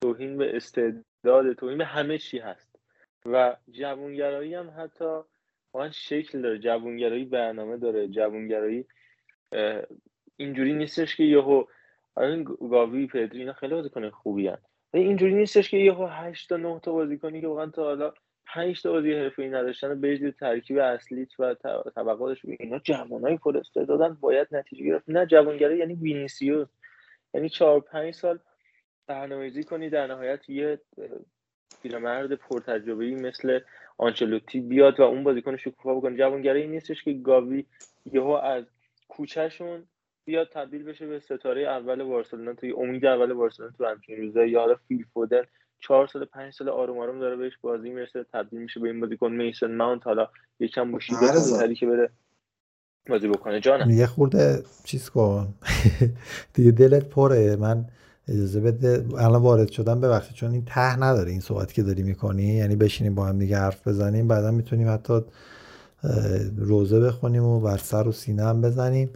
توهین 0.00 0.38
به 0.38 0.56
استعداد 0.56 1.52
توهین 1.52 1.78
به 1.78 1.84
همه 1.84 2.18
چی 2.18 2.38
هست. 2.38 2.78
و 3.26 3.56
جوانگرایی 3.70 4.54
هم 4.54 4.74
حتی 4.78 5.20
واقعا 5.72 5.90
شکل 5.90 6.40
داره. 6.40 6.58
جوانگرایی 6.58 7.24
برنامه 7.24 7.76
داره. 7.76 8.08
جوانگرایی 8.08 8.86
اینجوری 10.36 10.72
نیستش 10.72 11.16
که 11.16 11.24
یهو 11.24 11.64
این 12.16 12.44
گاوی 12.44 13.06
پدری 13.06 13.38
اینا 13.38 13.52
خیلی 13.52 13.74
بازیکن 13.74 14.10
خوبی 14.10 14.48
هن. 14.48 14.58
اینجوری 14.94 15.34
نیستش 15.34 15.70
که 15.70 15.76
یهو 15.76 16.06
8 16.06 16.48
تا 16.48 16.56
9 16.56 16.80
تا 16.82 16.92
بازیکنی 16.92 17.40
که 17.40 17.46
واقعا 17.46 17.66
تا 17.66 17.84
حالا 17.84 18.12
5 18.46 18.82
تا 18.82 18.92
بازی 18.92 19.12
حرفه‌ای 19.12 19.48
نداشتن 19.48 20.00
به 20.00 20.34
ترکیب 20.40 20.78
اصلیت 20.78 21.40
و 21.40 21.54
طبقاتش 21.94 22.44
اینا 22.44 22.78
جوانای 22.78 23.36
پر 23.36 23.62
دادن 23.74 24.14
باید 24.20 24.48
نتیجه 24.50 24.84
گرفت. 24.84 25.04
نه 25.08 25.26
جوانگرایی 25.26 25.78
یعنی 25.78 25.94
وینیسیوس. 25.94 26.68
یعنی 27.34 27.48
4 27.48 27.80
5 27.80 28.14
سال 28.14 28.38
برنامه‌ریزی 29.06 29.64
کنی 29.64 29.90
در 29.90 30.06
نهایت 30.06 30.48
یه 30.50 30.80
پیرمرد 31.82 32.32
پرتجربه‌ای 32.32 33.14
مثل 33.14 33.60
آنچلوتی 33.98 34.60
بیاد 34.60 35.00
و 35.00 35.02
اون 35.02 35.24
بازیکن 35.24 35.56
شکوفا 35.56 35.94
بکنه. 35.94 36.16
جوانگرایی 36.16 36.66
نیستش 36.66 37.02
که 37.02 37.12
گاوی 37.12 37.64
یهو 38.12 38.28
از 38.28 38.64
کوچهشون 39.08 39.84
بیاد 40.28 40.48
تبدیل 40.52 40.82
بشه 40.84 41.06
به 41.06 41.18
ستاره 41.18 41.62
اول 41.62 42.04
بارسلونا 42.04 42.54
توی 42.54 42.72
امید 42.72 43.06
اول 43.06 43.32
بارسلونا 43.32 43.72
تو 43.78 43.84
همچین 43.84 44.16
روزا 44.16 44.44
یا 44.44 44.60
حالا 44.60 44.74
فیل 44.88 45.04
فودن 45.14 45.42
چهار 45.80 46.06
سال 46.06 46.24
پنج 46.24 46.52
سال 46.52 46.68
آروم 46.68 46.98
آروم 46.98 47.20
داره 47.20 47.36
بهش 47.36 47.52
بازی 47.60 47.90
می‌رسه 47.90 48.24
تبدیل 48.32 48.60
میشه 48.60 48.80
به 48.80 48.88
این 48.88 49.00
بازیکن 49.00 49.32
میسن 49.32 49.76
ماونت. 49.76 50.06
حالا 50.06 50.28
یکم 50.60 50.92
بوشیده 50.92 51.74
که 51.74 51.86
بره 51.86 52.10
بازی 53.08 53.28
بکنه. 53.28 53.60
جانم. 53.60 53.90
یه 53.90 54.06
خورده 54.06 54.62
چیز 54.84 55.10
کن. 55.10 55.54
دیگه 56.54 56.70
دلت 56.70 57.08
پره. 57.08 57.56
من 57.56 57.84
اجازه 58.28 58.60
بده. 58.60 59.04
الان 59.18 59.42
وارد 59.42 59.70
شدم. 59.70 60.00
ببخشید 60.00 60.34
چون 60.36 60.50
این 60.50 60.64
ته 60.64 60.96
نداره 60.96 61.30
این 61.30 61.40
صحبت 61.40 61.72
که 61.72 61.82
داری 61.82 62.02
می‌کنی. 62.02 62.42
یعنی 62.42 62.76
بشینیم 62.76 63.14
با 63.14 63.26
هم 63.26 63.38
دیگه 63.38 63.58
حرف 63.58 63.88
بزنیم. 63.88 64.28
بعدا 64.28 64.50
می‌تونیم 64.50 64.88
حتی 64.94 65.20
روزه 66.56 67.00
بخونیم 67.00 67.44
و 67.44 67.60
بر 67.60 67.76
سر 67.76 68.08
و 68.08 68.12
سینه 68.12 68.42
هم 68.42 68.60
بزنیم. 68.60 69.10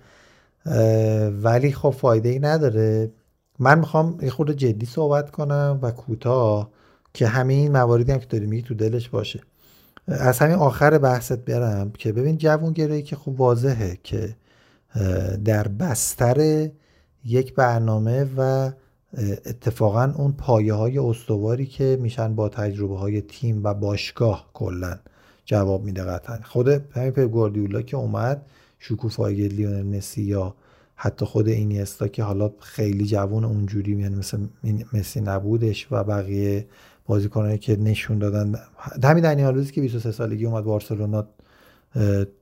ولی 1.42 1.72
خب 1.72 1.90
فایده 1.90 2.28
ای 2.28 2.38
نداره. 2.38 3.10
من 3.58 3.78
می‌خوام 3.78 4.18
یه 4.22 4.30
خورده 4.30 4.54
جدی 4.54 4.86
صحبت 4.86 5.30
کنم 5.30 5.78
و 5.82 5.90
کوتاه 5.90 6.70
که 7.14 7.26
همین 7.26 7.72
مواردی 7.72 8.12
هم 8.12 8.18
که 8.18 8.26
داری 8.26 8.46
میگی 8.46 8.62
تو 8.62 8.74
دلش 8.74 9.08
باشه. 9.08 9.40
از 10.08 10.38
همین 10.38 10.56
آخر 10.56 10.98
بحثت 10.98 11.38
برم 11.38 11.90
که 11.90 12.12
ببین 12.12 12.38
جوون 12.38 12.72
که 13.02 13.16
خب 13.16 13.40
واضحه 13.40 13.98
که 14.02 14.36
در 15.44 15.68
بستر 15.68 16.68
یک 17.24 17.54
برنامه 17.54 18.26
و 18.36 18.70
اتفاقا 19.46 20.12
اون 20.16 20.32
پایه 20.32 20.74
های 20.74 20.98
استواری 20.98 21.66
که 21.66 21.98
میشن 22.00 22.34
با 22.34 22.48
تجربه 22.48 22.98
های 22.98 23.20
تیم 23.20 23.64
و 23.64 23.74
باشگاه 23.74 24.50
کلا 24.54 24.98
جواب 25.44 25.84
میده 25.84 26.02
قطعا. 26.02 26.38
خود 26.44 26.68
همین 26.68 27.10
پپ 27.10 27.86
که 27.86 27.96
اومد 27.96 28.42
شکوفایی 28.84 29.48
لیونل 29.48 29.96
مسی 29.96 30.22
یا 30.22 30.54
حتی 30.94 31.24
خود 31.24 31.48
اینیستا 31.48 32.08
که 32.08 32.22
حالا 32.22 32.50
خیلی 32.60 33.06
جوان 33.06 33.44
اونجوری 33.44 33.92
یعنی 33.92 34.14
مثل 34.14 34.46
مسی 34.92 35.20
نبودش 35.20 35.88
و 35.90 36.04
بقیه 36.04 36.66
بازیکنایی 37.06 37.58
که 37.58 37.76
نشون 37.76 38.18
دادن. 38.18 38.54
همین 39.04 39.22
دنی 39.22 39.64
که 39.64 39.80
23 39.80 40.12
سالگی 40.12 40.46
اومد 40.46 40.64
بارسلونا 40.64 41.26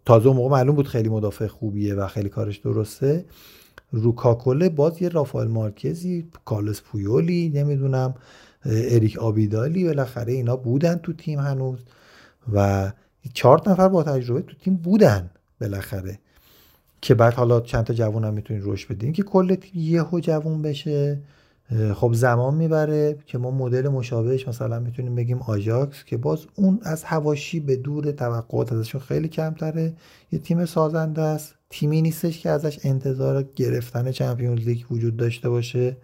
تازه 0.04 0.26
اون 0.26 0.36
موقع 0.36 0.50
معلوم 0.50 0.74
بود 0.74 0.86
خیلی 0.86 1.08
مدافع 1.08 1.46
خوبیه 1.46 1.94
و 1.94 2.06
خیلی 2.06 2.28
کارش 2.28 2.56
درسته. 2.56 3.24
روکاکوله 3.92 4.68
باز 4.68 5.02
یه 5.02 5.08
رافائل 5.08 5.48
مارکزی 5.48 6.28
کارلس 6.44 6.80
پویولی 6.80 7.52
نمی‌دونم 7.54 8.14
اریک 8.64 9.18
آبیدالی 9.18 9.84
بالاخره 9.84 10.32
اینا 10.32 10.56
بودن 10.56 10.96
تو 10.96 11.12
تیم 11.12 11.38
هنوز 11.38 11.78
و 12.52 12.92
چهار 13.34 13.62
نفر 13.66 13.88
با 13.88 14.02
تجربه 14.02 14.42
تو 14.42 14.56
تیم 14.56 14.76
بودن 14.76 15.30
بالاخره. 15.60 16.18
که 17.02 17.14
بعد 17.14 17.34
حالا 17.34 17.60
چند 17.60 17.84
تا 17.84 17.94
جوون 17.94 18.24
هم 18.24 18.34
می‌تونید 18.34 18.62
رشد 18.66 18.94
بدین 18.94 19.12
که 19.12 19.22
کل 19.22 19.54
تیم 19.54 19.70
یهو 19.74 20.20
جوون 20.20 20.62
بشه. 20.62 21.20
خب 21.94 22.12
زمان 22.12 22.54
می‌بره 22.54 23.16
که 23.26 23.38
ما 23.38 23.50
مدل 23.50 23.88
مشابهش 23.88 24.48
مثلا 24.48 24.78
می‌تونیم 24.80 25.14
بگیم 25.14 25.38
آژاکس 25.38 26.04
که 26.04 26.16
باز 26.16 26.46
اون 26.54 26.80
از 26.82 27.04
هواشی 27.04 27.60
به 27.60 27.76
دور 27.76 28.12
توقعات 28.12 28.72
ازشون 28.72 29.00
خیلی 29.00 29.28
کمتره. 29.28 29.92
یه 30.32 30.38
تیم 30.38 30.64
سازنده 30.66 31.22
است. 31.22 31.54
تیمی 31.70 32.02
نیستش 32.02 32.40
که 32.40 32.50
ازش 32.50 32.78
انتظار 32.84 33.44
گرفتن 33.56 34.10
چمپیونز 34.10 34.60
لیگ 34.60 34.92
وجود 34.92 35.16
داشته 35.16 35.48
باشه. 35.48 35.96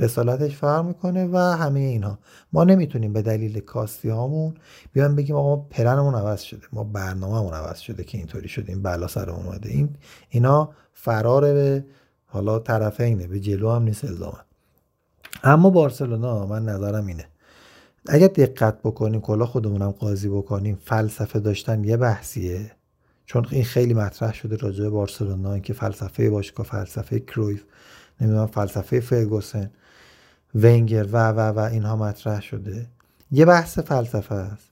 رسالتش 0.00 0.56
فرق 0.56 0.84
می‌کنه 0.84 1.28
و 1.32 1.36
همه 1.36 1.80
اینها. 1.80 2.18
ما 2.52 2.64
نمی‌تونیم 2.64 3.12
به 3.12 3.22
دلیل 3.22 3.60
کاستی 3.60 4.08
هامون 4.08 4.54
بیان 4.92 5.16
بگیم 5.16 5.36
آقا 5.36 5.56
پلنمون 5.56 6.14
عوض 6.14 6.40
شده 6.40 6.62
ما 6.72 6.84
برنامهمون 6.84 7.54
عوض 7.54 7.78
شده 7.78 8.04
که 8.04 8.18
اینطوری 8.18 8.48
شده 8.48 8.72
این 8.72 8.82
بلا 8.82 9.06
سر 9.06 9.30
اومده. 9.30 9.68
این 9.68 9.88
اینا 10.28 10.70
فرار 10.92 11.42
به 11.42 11.84
حالا 12.26 12.58
طرفینه 12.58 13.26
به 13.26 13.40
جلو 13.40 13.70
هم 13.70 13.82
نیست 13.82 14.04
الزامن 14.04 14.44
اما 15.44 15.70
بارسلونا 15.70 16.46
من 16.46 16.64
نظرم 16.64 17.06
اینه. 17.06 17.24
اگر 18.08 18.26
دقت 18.26 18.78
بکنیم 18.78 19.20
کلا 19.20 19.46
خودمونم 19.46 19.90
قاضی 19.90 20.28
بکنیم 20.28 20.78
فلسفه 20.84 21.40
داشتن 21.40 21.84
یه 21.84 21.96
بحثیه. 21.96 22.70
چون 23.26 23.46
این 23.50 23.64
خیلی 23.64 23.94
مطرح 23.94 24.34
شده 24.34 24.56
راجع 24.56 24.84
به 24.84 24.90
بارسلونا 24.90 25.52
اینکه 25.52 25.72
فلسفه 25.72 26.30
باشگاه 26.30 26.66
فلسفه 26.66 27.20
کرویف 27.20 27.64
نمی‌دونم 28.20 28.46
فلسفه 28.46 29.00
فرگوسن. 29.00 29.70
ونگر 30.54 31.06
و 31.12 31.28
و 31.28 31.40
و 31.40 31.58
اینها 31.58 31.96
مطرح 31.96 32.42
شده. 32.42 32.86
یه 33.32 33.44
بحث 33.44 33.78
فلسفه 33.78 34.34
است. 34.34 34.70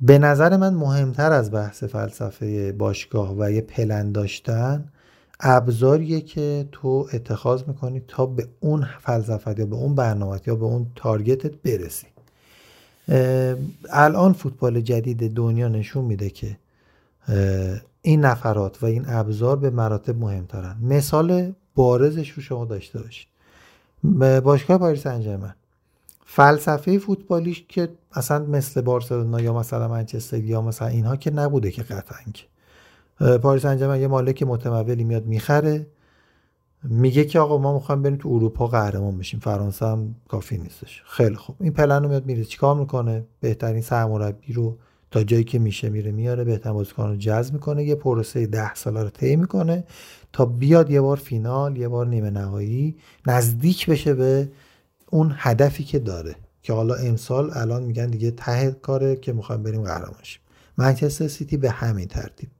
به 0.00 0.18
نظر 0.18 0.56
من 0.56 0.74
مهمتر 0.74 1.32
از 1.32 1.50
بحث 1.50 1.84
فلسفه 1.84 2.72
باشگاه 2.72 3.34
و 3.38 3.50
یه 3.50 3.60
پلن 3.60 4.12
داشتن 4.12 4.84
ابزاریه 5.40 6.20
که 6.20 6.68
تو 6.72 7.08
اتخاذ 7.12 7.62
می‌کنی 7.66 8.02
تا 8.08 8.26
به 8.26 8.48
اون 8.60 8.86
فلسفه 9.00 9.54
یا 9.58 9.66
به 9.66 9.76
اون 9.76 9.94
برنامه 9.94 10.40
یا 10.46 10.54
به 10.54 10.64
اون 10.64 10.86
تارگتت 10.96 11.54
برسی. 11.54 12.06
الان 13.90 14.32
فوتبال 14.32 14.80
جدید 14.80 15.34
دنیا 15.34 15.68
نشون 15.68 16.04
میده 16.04 16.30
که 16.30 16.56
این 18.02 18.20
نفرات 18.20 18.82
و 18.82 18.86
این 18.86 19.04
ابزار 19.08 19.56
به 19.56 19.70
مراتب 19.70 20.18
مهمترن. 20.18 20.76
مثال 20.82 21.52
بارزش 21.74 22.30
رو 22.30 22.42
شما 22.42 22.64
داشته 22.64 23.02
باشید. 23.02 23.33
باشگاه 24.44 24.78
پاریس 24.78 25.06
انجرمن 25.06 25.54
فلسفه 26.26 26.98
فوتبالیش 26.98 27.64
که 27.68 27.88
اصلا 28.12 28.44
مثل 28.44 28.80
بارسلونا 28.80 29.40
یا 29.40 29.52
مثلا 29.52 29.88
منچستر 29.88 30.38
یا 30.38 30.62
مثلا 30.62 30.88
اینها 30.88 31.16
که 31.16 31.30
نبوده 31.30 31.70
که 31.70 31.84
که 32.34 33.38
پاریس 33.38 33.64
انجرمن 33.64 34.00
یه 34.00 34.06
مالک 34.06 34.42
متمولی 34.42 35.04
میاد 35.04 35.26
می‌خره. 35.26 35.86
میگه 36.82 37.24
که 37.24 37.38
آقا 37.38 37.58
ما 37.58 37.74
می‌خوایم 37.74 38.02
بریم 38.02 38.16
تو 38.16 38.28
اروپا 38.28 38.66
قهرمان 38.66 39.18
بشیم. 39.18 39.40
فرانسه 39.40 39.86
هم 39.86 40.14
کافی 40.28 40.58
نیستش. 40.58 41.02
خیلی 41.06 41.36
خوب. 41.36 41.56
این 41.60 41.72
پلن 41.72 42.02
رو 42.02 42.08
میاد 42.08 42.26
میره 42.26 42.44
چیکار 42.44 42.74
می‌کنه؟ 42.74 43.24
بهترین 43.40 43.82
سرمربی 43.82 44.52
رو 44.52 44.78
تا 45.10 45.24
جایی 45.24 45.44
که 45.44 45.58
میشه 45.58 45.88
میره 45.88 46.12
میاره. 46.12 46.44
بهترین 46.44 46.76
بازیکن 46.76 47.08
رو 47.08 47.16
جذب 47.16 47.54
می‌کنه. 47.54 47.84
یه 47.84 47.94
پروسه 47.94 48.46
ده 48.46 48.74
ساله 48.74 49.02
رو 49.02 49.10
طی 49.10 49.36
می‌کنه. 49.36 49.84
تا 50.34 50.44
بیاد 50.44 50.90
یه 50.90 51.00
بار 51.00 51.16
فینال 51.16 51.76
یه 51.76 51.88
بار 51.88 52.06
نیمه 52.06 52.30
نهایی 52.30 52.96
نزدیک 53.26 53.86
بشه 53.90 54.14
به 54.14 54.48
اون 55.10 55.34
هدفی 55.36 55.84
که 55.84 55.98
داره. 55.98 56.36
که 56.62 56.72
حالا 56.72 56.94
امسال 56.94 57.50
الان 57.54 57.82
میگن 57.82 58.06
دیگه 58.06 58.30
ته 58.30 58.70
کاره 58.70 59.16
که 59.16 59.32
می‌خوایم 59.32 59.62
بریم 59.62 59.82
قهرمان 59.82 60.22
شیم 60.22 60.40
منچستر 60.76 61.28
سیتی 61.28 61.56
به 61.56 61.70
همین 61.70 62.08
ترتیب. 62.08 62.50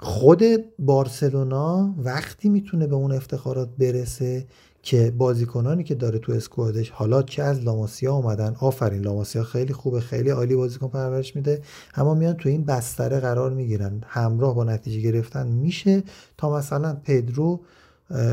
خود 0.00 0.42
بارسلونا 0.78 1.94
وقتی 1.98 2.48
می‌تونه 2.48 2.86
به 2.86 2.94
اون 2.94 3.12
افتخارات 3.12 3.68
برسه 3.78 4.46
که 4.86 5.10
بازیکنانی 5.10 5.84
که 5.84 5.94
داره 5.94 6.18
تو 6.18 6.32
اسکوادش 6.32 6.90
حالا 6.90 7.22
چه 7.22 7.42
از 7.42 7.60
لاماسیا 7.60 8.14
اومدن 8.14 8.56
آفرین 8.60 9.02
لاماسیا 9.02 9.42
خیلی 9.42 9.72
خوبه 9.72 10.00
خیلی 10.00 10.30
عالی 10.30 10.56
بازیکن 10.56 10.88
پرورش 10.88 11.36
میده. 11.36 11.62
اما 11.94 12.14
میان 12.14 12.34
تو 12.34 12.48
این 12.48 12.64
بستره 12.64 13.20
قرار 13.20 13.50
می‌گیرن. 13.50 14.00
همراه 14.06 14.54
با 14.54 14.64
نتیجه 14.64 15.00
گرفتن 15.00 15.46
میشه 15.46 16.02
تا 16.36 16.56
مثلا 16.56 16.96
پدرو 17.04 17.60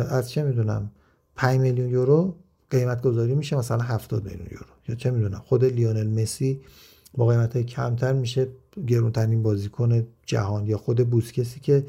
از 0.10 0.30
چه 0.30 0.44
می‌دونم 0.44 0.92
5 1.36 1.60
میلیون 1.60 1.90
یورو 1.90 2.36
قیمت 2.70 3.02
گذاری 3.02 3.36
میشه 3.36 3.56
مثلا 3.56 3.84
70 3.84 4.24
میلیون 4.24 4.48
یورو. 4.52 4.66
یا 4.88 4.96
چه 4.96 5.12
می‌دونم 5.12 5.42
خود 5.46 5.66
لیونل 5.66 6.22
مسی 6.22 6.62
با 7.18 7.28
قیمت 7.28 7.58
کمتر 7.58 8.14
میشه 8.14 8.48
گرونترین 8.88 9.44
بازیکن 9.44 10.08
جهان 10.26 10.68
یا 10.68 10.78
خود 10.78 11.10
بوسکسی 11.10 11.60
که 11.60 11.86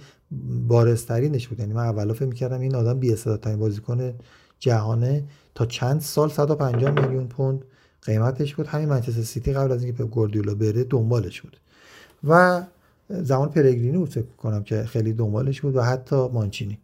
بارزترینش 0.68 1.48
بود. 1.48 1.60
یعنی 1.60 1.72
من 1.72 1.84
اولا 1.84 2.14
فکر 2.14 2.26
می‌کردم 2.26 2.60
این 2.60 2.74
آدم 2.74 2.98
بی 2.98 3.16
بازیکن 3.58 4.14
جهانه 4.64 5.24
تا 5.54 5.66
چند 5.66 6.00
سال 6.00 6.28
150 6.28 6.90
میلیون 6.90 7.28
پوند. 7.28 7.64
قیمتش 8.02 8.54
بود 8.54 8.66
همین 8.66 8.88
منچستر 8.88 9.22
سیتی 9.22 9.52
قبل 9.52 9.72
از 9.72 9.84
اینکه 9.84 10.02
پپ 10.02 10.10
گواردیولا 10.10 10.54
بره 10.54 10.84
دنبالش 10.84 11.40
بود. 11.40 11.56
و 12.24 12.62
زمان 13.10 13.48
پرگرینی 13.48 13.98
بود 13.98 14.08
فکر 14.08 14.24
کنم 14.38 14.62
که 14.62 14.84
خیلی 14.84 15.12
دنبالش 15.12 15.60
بود 15.60 15.76
و 15.76 15.82
حتی 15.82 16.28
مانچینی. 16.28 16.78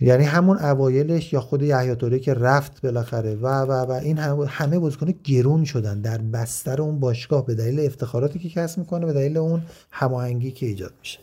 یعنی 0.00 0.24
همون 0.24 0.58
اوایلش 0.58 1.32
یا 1.32 1.40
خود 1.40 1.62
یحیی 1.62 2.20
که 2.20 2.34
رفت 2.34 2.82
بالاخره 2.82 3.34
و 3.34 3.46
و 3.46 3.72
و 3.72 3.92
این 3.92 4.18
همه 4.48 4.78
بازیکن 4.78 5.14
گرون 5.24 5.64
شدن 5.64 6.00
در 6.00 6.18
بستر 6.18 6.82
اون 6.82 7.00
باشگاه 7.00 7.46
به 7.46 7.54
دلیل 7.54 7.80
افتخاراتی 7.80 8.38
که 8.38 8.48
کسب 8.48 8.78
می‌کنه 8.78 9.06
به 9.06 9.12
دلیل 9.12 9.36
اون 9.36 9.62
هماهنگی 9.90 10.50
که 10.50 10.66
ایجاد 10.66 10.92
میشه. 11.00 11.18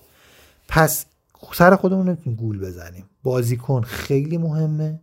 پس 0.68 1.06
سر 1.54 1.76
خودمون 1.76 2.08
نمی‌تونیم 2.08 2.40
گول 2.40 2.60
بزنیم. 2.60 3.06
بازیکن 3.24 3.82
خیلی 3.82 4.38
مهمه. 4.38 5.00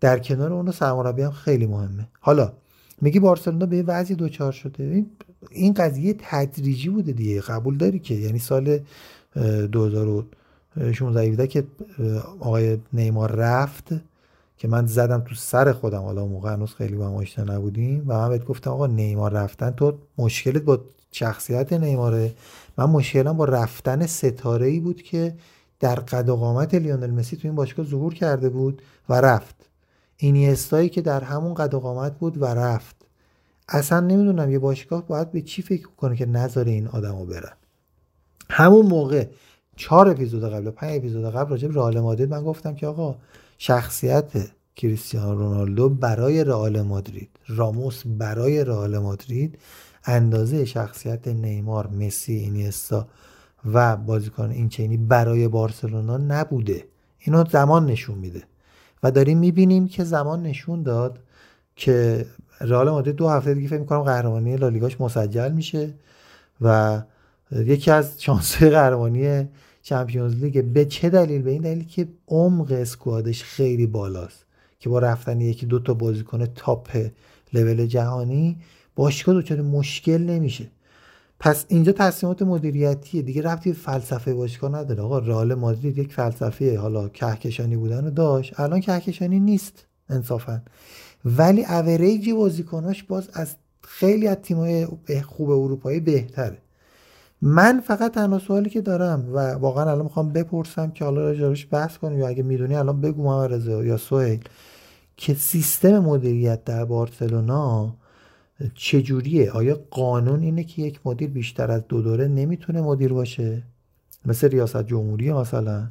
در 0.00 0.18
کنار 0.18 0.52
اون 0.52 0.70
سرمربی 0.70 1.22
هم 1.22 1.30
خیلی 1.30 1.66
مهمه. 1.66 2.08
حالا 2.20 2.52
میگی 3.00 3.20
بارسلونا 3.20 3.66
به 3.66 3.82
وضعی 3.82 4.16
دوچار 4.16 4.52
شده. 4.52 5.04
این 5.50 5.74
قضیه 5.74 6.14
تدریجی 6.18 6.88
بوده 6.88 7.12
دیگه. 7.12 7.40
قبول 7.40 7.76
داری 7.76 7.98
که؟ 7.98 8.14
یعنی 8.14 8.38
سال 8.38 8.78
2016 9.34 11.46
که 11.46 11.64
آقای 12.40 12.78
نیمار 12.92 13.32
رفت 13.32 13.88
که 14.58 14.68
من 14.68 14.86
زدم 14.86 15.20
تو 15.20 15.34
سر 15.34 15.72
خودم. 15.72 16.02
حالا 16.02 16.26
موقع 16.26 16.52
هنوز 16.52 16.74
خیلی 16.74 16.96
با 16.96 17.06
هم 17.06 17.14
آشنا 17.14 17.54
نبودیم. 17.54 18.04
و 18.06 18.18
من 18.18 18.28
بهت 18.28 18.44
گفتم 18.44 18.70
آقا 18.70 18.86
نیمار 18.86 19.32
رفتن 19.32 19.70
تو 19.70 19.98
مشکلت 20.18 20.62
با 20.62 20.80
شخصیت 21.12 21.72
نیماره. 21.72 22.34
من 22.78 22.84
مشکلم 22.84 23.36
با 23.36 23.44
رفتن 23.44 24.06
ستاره 24.06 24.66
ای 24.66 24.80
بود 24.80 25.02
که 25.02 25.34
در 25.80 25.94
قد 25.94 26.28
و 26.28 26.36
قامت 26.36 26.74
لیونل 26.74 27.10
مسی 27.10 27.36
تو 27.36 27.48
این 27.48 27.54
باشگاه 27.54 27.86
ظهور 27.86 28.14
کرده 28.14 28.48
بود 28.48 28.82
و 29.08 29.20
رفت. 29.20 29.56
اینیستایی 30.16 30.88
که 30.88 31.02
در 31.02 31.24
همون 31.24 31.54
قد 31.54 31.74
قامت 31.74 32.18
بود 32.18 32.42
و 32.42 32.44
رفت. 32.44 32.96
اصلا 33.68 34.00
نمی‌دونم 34.00 34.50
یه 34.50 34.58
باشگاه 34.58 35.06
باید 35.06 35.32
به 35.32 35.42
چی 35.42 35.62
فکر 35.62 35.88
کنه 35.96 36.16
که 36.16 36.26
نذاره 36.26 36.72
این 36.72 36.88
آدمو 36.88 37.26
برن. 37.26 37.52
همون 38.50 38.86
موقع 38.86 39.26
چهار 39.76 40.08
اپیزود 40.08 40.44
قبل 40.44 40.70
پنج 40.70 40.96
اپیزود 40.96 41.34
قبل 41.34 41.50
راجع 41.50 41.68
به 41.68 41.74
رئال 41.74 42.00
مادرید 42.00 42.30
من 42.30 42.44
گفتم 42.44 42.74
که 42.74 42.86
آقا 42.86 43.16
شخصیت 43.58 44.30
کریستیانو 44.76 45.38
رونالدو 45.38 45.88
برای 45.88 46.44
رئال 46.44 46.82
مادرید 46.82 47.30
راموس 47.48 48.02
برای 48.06 48.64
رئال 48.64 48.98
مادرید 48.98 49.58
اندازه 50.04 50.64
شخصیت 50.64 51.28
نیمار 51.28 51.86
مسی 51.86 52.32
اینیستا 52.32 53.06
و 53.64 53.96
بازیکن 53.96 54.50
اینچینی 54.50 54.96
برای 54.96 55.48
بارسلونا 55.48 56.16
نبوده. 56.16 56.84
اینو 57.18 57.44
زمان 57.50 57.86
نشون 57.86 58.18
میده. 58.18 58.42
و 59.02 59.10
داریم 59.10 59.38
می‌بینیم 59.38 59.88
که 59.88 60.04
زمان 60.04 60.42
نشون 60.42 60.82
داد 60.82 61.18
که 61.76 62.26
رئال 62.60 62.90
مادرید 62.90 63.16
دو 63.16 63.28
هفته 63.28 63.54
دیگه 63.54 63.68
فکر 63.68 63.78
می‌کنم 63.78 64.02
قهرمانی 64.02 64.56
لالیگاش 64.56 65.00
مسجل 65.00 65.52
میشه 65.52 65.94
و 66.60 67.02
یکی 67.52 67.90
از 67.90 68.22
شانسه 68.22 68.70
قهرمانی 68.70 69.48
چمپیونز 69.82 70.34
لیگ 70.34 70.64
به 70.64 70.84
چه 70.84 71.10
دلیل؟ 71.10 71.42
به 71.42 71.50
این 71.50 71.62
دلیل 71.62 71.84
که 71.84 72.08
عمق 72.28 72.72
اسکوادش 72.72 73.44
خیلی 73.44 73.86
بالاست 73.86 74.44
که 74.80 74.88
با 74.88 74.98
رفتن 74.98 75.40
یکی 75.40 75.66
دو 75.66 75.78
تا 75.78 75.94
بازیکن 75.94 76.46
تاپ 76.46 77.10
لول 77.52 77.86
جهانی 77.86 78.58
باشگاه 78.96 79.34
دچار 79.34 79.60
مشکل 79.60 80.18
نمیشه. 80.18 80.66
پس 81.40 81.64
اینجا 81.68 81.92
تصمیمات 81.92 82.42
مدیریتیه. 82.42 83.22
دیگه 83.22 83.42
رفتی 83.42 83.72
فلسفه 83.72 84.34
باشگاه 84.34 84.70
نداره. 84.70 85.02
آقا 85.02 85.18
رئال 85.18 85.54
مادرید 85.54 85.98
یک 85.98 86.12
فلسفه 86.12 86.78
حالا 86.78 87.08
کهکشانی 87.08 87.76
بودن 87.76 88.04
رو 88.04 88.10
داشت. 88.10 88.60
الان 88.60 88.80
کهکشانی 88.80 89.40
نیست 89.40 89.86
انصافا. 90.08 90.62
ولی 91.24 91.64
اوریج 91.64 92.30
بازیکناش 92.30 93.02
باز 93.02 93.28
از 93.32 93.56
خیلی 93.82 94.28
از 94.28 94.36
تیم‌های 94.36 94.86
خوب 95.26 95.50
اروپایی 95.50 96.00
بهتره. 96.00 96.58
من 97.42 97.80
فقط 97.80 98.14
تنها 98.14 98.38
سوالی 98.38 98.70
که 98.70 98.80
دارم 98.80 99.28
و 99.32 99.38
واقعا 99.52 99.90
الان 99.90 100.02
می‌خوام 100.02 100.32
بپرسم 100.32 100.90
که 100.90 101.04
حالا 101.04 101.20
راجعش 101.20 101.68
بحث 101.70 101.98
کنیم 101.98 102.18
یا 102.18 102.28
اگه 102.28 102.42
می‌دونی 102.42 102.74
الان 102.74 103.00
بگو 103.00 103.22
محمد 103.22 103.52
رضا 103.52 103.84
یا 103.84 103.96
سهیل 103.96 104.44
که 105.16 105.34
سیستم 105.34 105.98
مدیریت 105.98 106.64
در 106.64 106.84
بارسلونا 106.84 107.94
چجوریه؟ 108.74 109.50
آیا 109.50 109.80
قانون 109.90 110.40
اینه 110.40 110.64
که 110.64 110.82
یک 110.82 111.00
مدیر 111.04 111.30
بیشتر 111.30 111.70
از 111.70 111.82
دو 111.88 112.02
دوره 112.02 112.28
نمی‌تونه 112.28 112.80
مدیر 112.80 113.12
باشه؟ 113.12 113.62
مثل 114.24 114.48
ریاست 114.48 114.82
جمهوری 114.86 115.32
مثلا. 115.32 115.86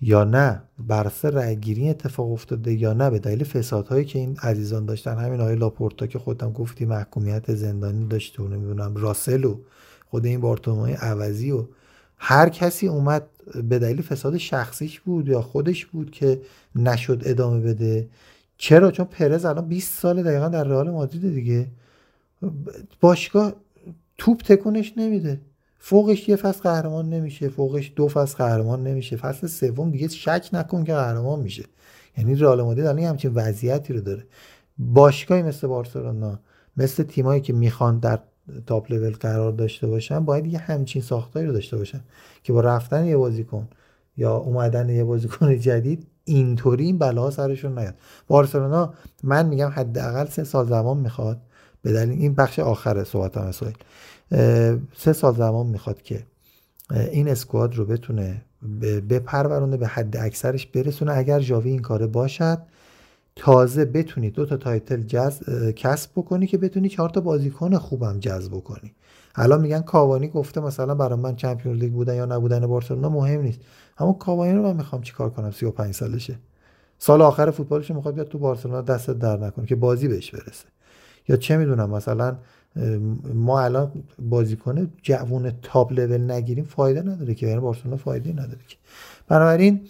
یا 0.00 0.24
نه 0.24 0.62
برسه 0.78 1.30
رأیگیری 1.30 1.88
اتفاق 1.88 2.32
افتاده 2.32 2.72
یا 2.72 2.92
نه 2.92 3.10
به 3.10 3.18
دلیل 3.18 3.44
فسادهایی 3.44 4.04
که 4.04 4.18
این 4.18 4.36
عزیزان 4.42 4.86
داشتن. 4.86 5.18
همین 5.18 5.40
آقای 5.40 5.56
لاپورتا 5.56 6.06
که 6.06 6.18
خودم 6.18 6.52
گفتی 6.52 6.84
محکومیت 6.84 7.54
زندانی 7.54 8.08
داشته 8.08 8.42
و 8.42 8.48
نمی‌دونم 8.48 8.96
راسل 8.96 9.44
و 9.44 9.58
خود 10.10 10.26
این 10.26 10.40
بارتومای 10.40 10.92
عوضی 10.92 11.50
و 11.50 11.64
هر 12.18 12.48
کسی 12.48 12.88
اومد 12.88 13.26
به 13.68 13.78
دلیل 13.78 14.02
فساد 14.02 14.36
شخصیش 14.36 15.00
بود 15.00 15.28
یا 15.28 15.42
خودش 15.42 15.86
بود 15.86 16.10
که 16.10 16.40
نشد 16.74 17.22
ادامه 17.24 17.60
بده. 17.60 18.08
چرا؟ 18.58 18.90
چون 18.90 19.06
پرز 19.06 19.44
الان 19.44 19.68
20 19.68 20.00
سال 20.00 20.22
دقیقا 20.22 20.48
در 20.48 20.64
رئال 20.64 20.90
مادرید 20.90 21.34
دیگه. 21.34 21.66
باشگاه 23.00 23.52
توپ 24.18 24.42
تکونش 24.42 24.92
نمیده. 24.96 25.40
فوقش 25.78 26.28
یه 26.28 26.36
فصل 26.36 26.60
قهرمان 26.60 27.10
نمیشه 27.10 27.48
فوقش 27.48 27.92
دو 27.96 28.08
فصل 28.08 28.36
قهرمان 28.36 28.82
نمیشه. 28.82 29.16
فصل 29.16 29.46
سوم 29.46 29.90
دیگه 29.90 30.08
شک 30.08 30.48
نکن 30.52 30.84
که 30.84 30.94
قهرمان 30.94 31.40
میشه. 31.40 31.64
یعنی 32.18 32.34
رئال 32.34 32.62
مادرید 32.62 32.86
الان 32.86 33.04
همچین 33.04 33.30
وضعیتی 33.34 33.92
رو 33.92 34.00
داره. 34.00 34.24
باشگاهی 34.78 35.42
مثل 35.42 35.66
بارسلونا 35.66 36.40
مثل 36.76 37.02
تیمایی 37.02 37.40
که 37.40 37.52
می‌خوان 37.52 37.98
در 37.98 38.18
تاپ 38.66 38.92
لول 38.92 39.12
قرار 39.12 39.52
داشته 39.52 39.86
باشن 39.86 40.24
باید 40.24 40.46
یه 40.46 40.58
همچین 40.58 41.02
ساختاری 41.02 41.46
رو 41.46 41.52
داشته 41.52 41.76
باشن 41.76 42.00
که 42.42 42.52
با 42.52 42.60
رفتن 42.60 43.04
یه 43.04 43.16
بازیکن 43.16 43.68
یا 44.16 44.36
اومدن 44.36 44.88
یه 44.88 45.04
بازیکن 45.04 45.58
جدید 45.58 46.06
اینطوری 46.24 46.84
این 46.84 46.98
بلا 46.98 47.30
سرشون 47.30 47.78
نیاد. 47.78 47.94
بارسلونا 48.28 48.94
من 49.22 49.46
میگم 49.46 49.68
حداقل 49.74 50.26
سه 50.26 50.44
سال 50.44 50.66
زمان 50.66 50.96
می‌خواد 50.96 51.40
به 51.86 51.92
دلیل 51.92 52.20
این 52.20 52.34
بخش 52.34 52.58
آخر 52.58 53.04
صحبت 53.04 53.36
هم 53.36 53.50
سه 54.96 55.12
سال 55.12 55.34
زمان 55.34 55.66
می‌خواد 55.66 56.02
که 56.02 56.22
این 57.12 57.28
اسکواد 57.28 57.74
رو 57.74 57.84
بتونه 57.84 58.42
بپرورونه 59.10 59.76
به 59.76 59.86
حد 59.86 60.16
اکثرش 60.16 60.66
برسونه. 60.66 61.12
اگر 61.16 61.40
جاوی 61.40 61.70
این 61.70 61.82
کاره 61.82 62.06
باشد 62.06 62.58
تازه 63.36 63.84
بتونی 63.84 64.30
دو 64.30 64.46
تا 64.46 64.56
تایتل 64.56 65.02
جذب 65.02 65.70
کسب 65.70 66.10
بکنی 66.16 66.46
که 66.46 66.58
بتونی 66.58 66.88
چهار 66.88 67.08
تا 67.08 67.20
بازیکن 67.20 67.76
خوبم 67.76 68.18
جذب 68.18 68.52
بکنی. 68.52 68.92
الان 69.34 69.60
میگن 69.60 69.80
کاوانی 69.80 70.28
گفته 70.28 70.60
مثلا 70.60 70.94
برای 70.94 71.18
من 71.18 71.36
چمپیونز 71.36 71.78
لیگ 71.78 71.92
بودن 71.92 72.14
یا 72.14 72.24
نبودن 72.24 72.66
بارسلونا 72.66 73.08
مهم 73.08 73.40
نیست. 73.40 73.60
اما 73.98 74.12
کاوانی 74.12 74.52
رو 74.52 74.62
من 74.62 74.76
می‌خوام 74.76 75.02
چیکار 75.02 75.30
کنم؟ 75.30 75.50
35 75.50 75.94
سالشه. 75.94 76.38
سال 76.98 77.22
آخر 77.22 77.50
فوتبالش 77.50 77.90
می‌خواد 77.90 78.14
بیاد 78.14 78.28
تو 78.28 78.38
بارسلونا 78.38 78.80
دست 78.80 79.10
در 79.10 79.36
نکنه 79.36 79.66
که 79.66 79.76
بازی 79.76 80.08
بهش 80.08 80.30
برسه. 80.30 80.64
یا 81.28 81.36
چه 81.36 81.56
می‌دونم 81.56 81.90
مثلا 81.90 82.36
ما 83.34 83.60
الان 83.60 83.92
بازیکن 84.18 84.92
جوون 85.02 85.52
تاپ 85.62 85.92
لول 85.92 86.30
نگیریم 86.30 86.64
فایده 86.64 87.02
نداره 87.02 87.34
که 87.34 87.46
یعنی 87.46 87.60
بارسلونا 87.60 87.96
فایده 87.96 88.32
نداره 88.32 88.60
که. 88.68 88.76
بنابراین 89.28 89.80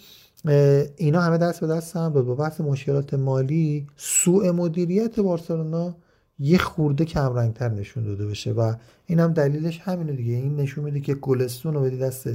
اینا 0.97 1.21
همه 1.21 1.37
دست 1.37 1.59
به 1.59 1.67
دست 1.67 1.95
هم 1.95 2.09
با 2.09 2.21
بحث 2.35 2.61
مشکلات 2.61 3.13
مالی 3.13 3.87
سوء 3.95 4.51
مدیریت 4.51 5.19
بارسلونا 5.19 5.95
یه 6.39 6.57
خورده 6.57 7.05
کمرنگتر 7.05 7.69
نشون 7.69 8.03
داده 8.03 8.25
بشه 8.25 8.51
و 8.51 8.73
این 9.05 9.19
هم 9.19 9.33
دلیلش 9.33 9.79
همینه 9.79 10.13
دیگه. 10.13 10.33
این 10.33 10.55
نشون 10.55 10.83
میده 10.83 10.99
که 10.99 11.15
گلستون 11.15 11.73
رو 11.73 11.81
بدی 11.81 11.97
دست 11.97 12.29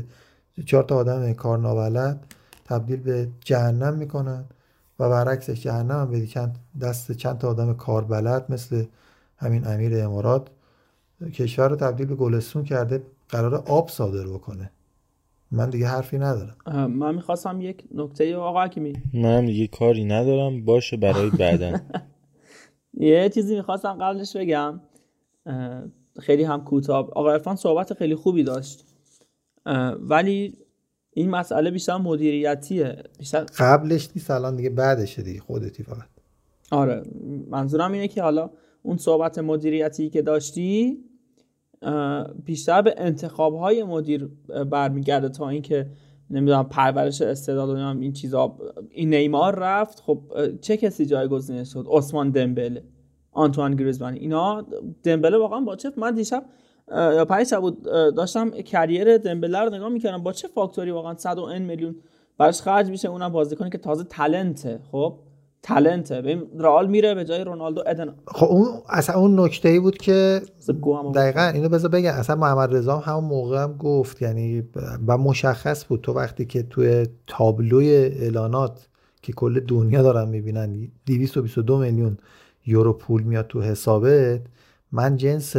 چهار 0.66 0.82
تا 0.84 0.96
آدم 0.96 1.32
کار 1.32 1.59
نابلد 1.59 2.34
تبدیل 2.64 2.96
به 3.00 3.28
جهنم 3.40 3.94
می‌کنن. 3.94 4.44
و 4.99 5.11
برعکسش 5.11 5.62
جهنم 5.62 5.90
هم 6.01 6.11
بدی 6.11 6.26
چند 6.26 6.59
دست 6.80 7.12
چند 7.12 7.38
تا 7.38 7.49
آدم 7.49 7.74
کاربلد 7.74 8.53
مثل 8.53 8.84
همین 9.36 9.66
امیر 9.66 10.05
امارات 10.05 10.49
کشور 11.34 11.68
رو 11.68 11.76
تبدیل 11.76 12.07
به 12.07 12.14
گلستون 12.14 12.64
کرده 12.64 13.03
قرار 13.28 13.55
آب 13.55 13.88
صادر 13.88 14.26
بکنه. 14.26 14.70
من 15.51 15.70
دیگه 15.70 15.86
حرفی 15.86 16.18
ندارم. 16.18 16.57
من 16.90 17.14
می‌خواستم 17.14 17.61
یک 17.61 17.84
نکته 17.95 18.36
آقا 18.36 18.64
حکیمی. 18.64 18.93
من 19.14 19.47
دیگه 19.47 19.66
کاری 19.66 20.05
ندارم 20.05 20.64
باشه 20.64 20.97
برای 20.97 21.30
بعدن. 21.30 21.80
یه 22.95 23.28
چیزی 23.28 23.57
می‌خواستم 23.57 23.93
قبلش 24.01 24.36
بگم. 24.36 24.80
خیلی 26.20 26.43
هم 26.43 26.64
کوتاه. 26.64 27.11
آقا 27.11 27.32
ارفان 27.32 27.57
صحبت 27.57 27.95
خیلی 27.95 28.14
خوبی 28.14 28.45
داشت. 28.45 28.84
ولی 30.01 30.59
این 31.15 31.31
مسئله 31.31 31.71
بیشتر 31.71 31.97
مدیریتیه. 31.97 33.03
بیشتر 33.19 33.45
قبلش 33.59 34.09
نیست 34.17 34.31
الان 34.31 34.57
دیگه 34.57 34.71
بعدشه 34.71 35.23
دیگه 35.23 35.41
خودتی 35.41 35.83
فقط. 35.83 36.09
آره 36.71 37.03
منظورم 37.51 37.93
اینه 37.93 38.09
که 38.09 38.23
حالا 38.23 38.51
اون 38.83 38.97
صحبت 38.97 39.39
مدیریتی 39.39 40.11
که 40.11 40.23
داشتی 40.23 40.99
بیشتر 42.45 42.83
به 42.83 42.95
انتخاب 42.97 43.57
های 43.57 43.85
مدیر 43.85 44.31
برمیگرده 44.71 45.29
تا 45.29 45.49
اینکه 45.49 45.91
نمی‌دونم 46.31 46.69
پرورش 46.69 47.23
استعداد 47.23 47.69
و 47.69 47.73
این 47.77 48.13
چیزا. 48.13 48.59
این 48.91 49.15
نیمار 49.15 49.59
رفت 49.59 50.01
خب 50.01 50.23
چه 50.61 50.77
کسی 50.77 51.07
جایگزین 51.07 51.65
شد؟ 51.65 51.87
عثمان 51.91 52.31
دمبله 52.31 52.85
آنتوان 53.33 53.77
گریزمان 53.77 54.15
اینا 54.15 54.67
دمبله 55.03 55.39
واقعا 55.39 55.61
با 55.61 55.77
چه 55.77 55.93
من 55.97 56.15
دیشب 56.15 56.45
یا 56.97 57.45
شب 57.45 57.61
بود. 57.61 57.82
داشتم 58.16 58.51
کریر 58.51 59.18
دمبله 59.18 59.61
رو 59.61 59.74
نگاه 59.74 59.88
می‌کردم. 59.88 60.22
با 60.22 60.32
چه 60.32 60.49
فاکتوری 60.49 60.90
واقعا 60.90 61.16
100 61.16 61.38
میلیون 61.38 61.97
براش 62.38 62.62
خرج 62.62 62.88
میشه؟ 62.88 63.09
اونم 63.09 63.28
بازیکنی 63.28 63.70
که 63.70 63.78
تازه 63.78 64.05
تلنته 64.05 64.80
خب؟ 64.93 65.18
تلنته 65.62 66.20
ببین 66.20 66.43
رئال 66.59 66.86
میره 66.86 67.14
به 67.14 67.24
جای 67.24 67.45
رونالدو 67.45 67.82
ادن 67.86 68.14
خب 68.26 68.47
اون 68.47 68.66
اصلا 68.88 69.20
اون 69.20 69.40
نکته 69.40 69.68
ای 69.68 69.78
بود 69.80 69.99
که 69.99 70.43
دقیقا 71.14 71.40
اینو 71.55 71.68
بذار 71.68 71.90
بگم. 71.90 72.12
اصلا 72.12 72.36
محمد 72.36 72.76
رضا 72.76 72.99
هم 72.99 73.12
همون 73.12 73.24
موقع 73.24 73.62
هم 73.62 73.76
گفت 73.76 74.22
یعنی 74.22 74.62
و 75.07 75.18
مشخص 75.18 75.84
بود. 75.84 76.01
تو 76.01 76.12
وقتی 76.12 76.45
که 76.45 76.62
توی 76.62 77.07
تابلوی 77.26 77.95
اعلانات 77.95 78.88
که 79.22 79.32
کل 79.32 79.61
دنیا 79.61 80.03
دارن 80.03 80.28
می‌بینن 80.28 80.88
222 81.07 81.78
میلیون 81.78 82.18
یورو 82.66 82.93
پول 82.93 83.22
میاد 83.22 83.47
تو 83.47 83.61
حسابت 83.62 84.40
من 84.93 85.16
جنس 85.16 85.57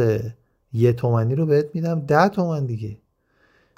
یه 0.74 0.92
تومنی 0.92 1.34
رو 1.34 1.46
بهت 1.46 1.66
میدم 1.74 2.00
ده 2.00 2.28
تومن 2.28 2.66
دیگه. 2.66 2.96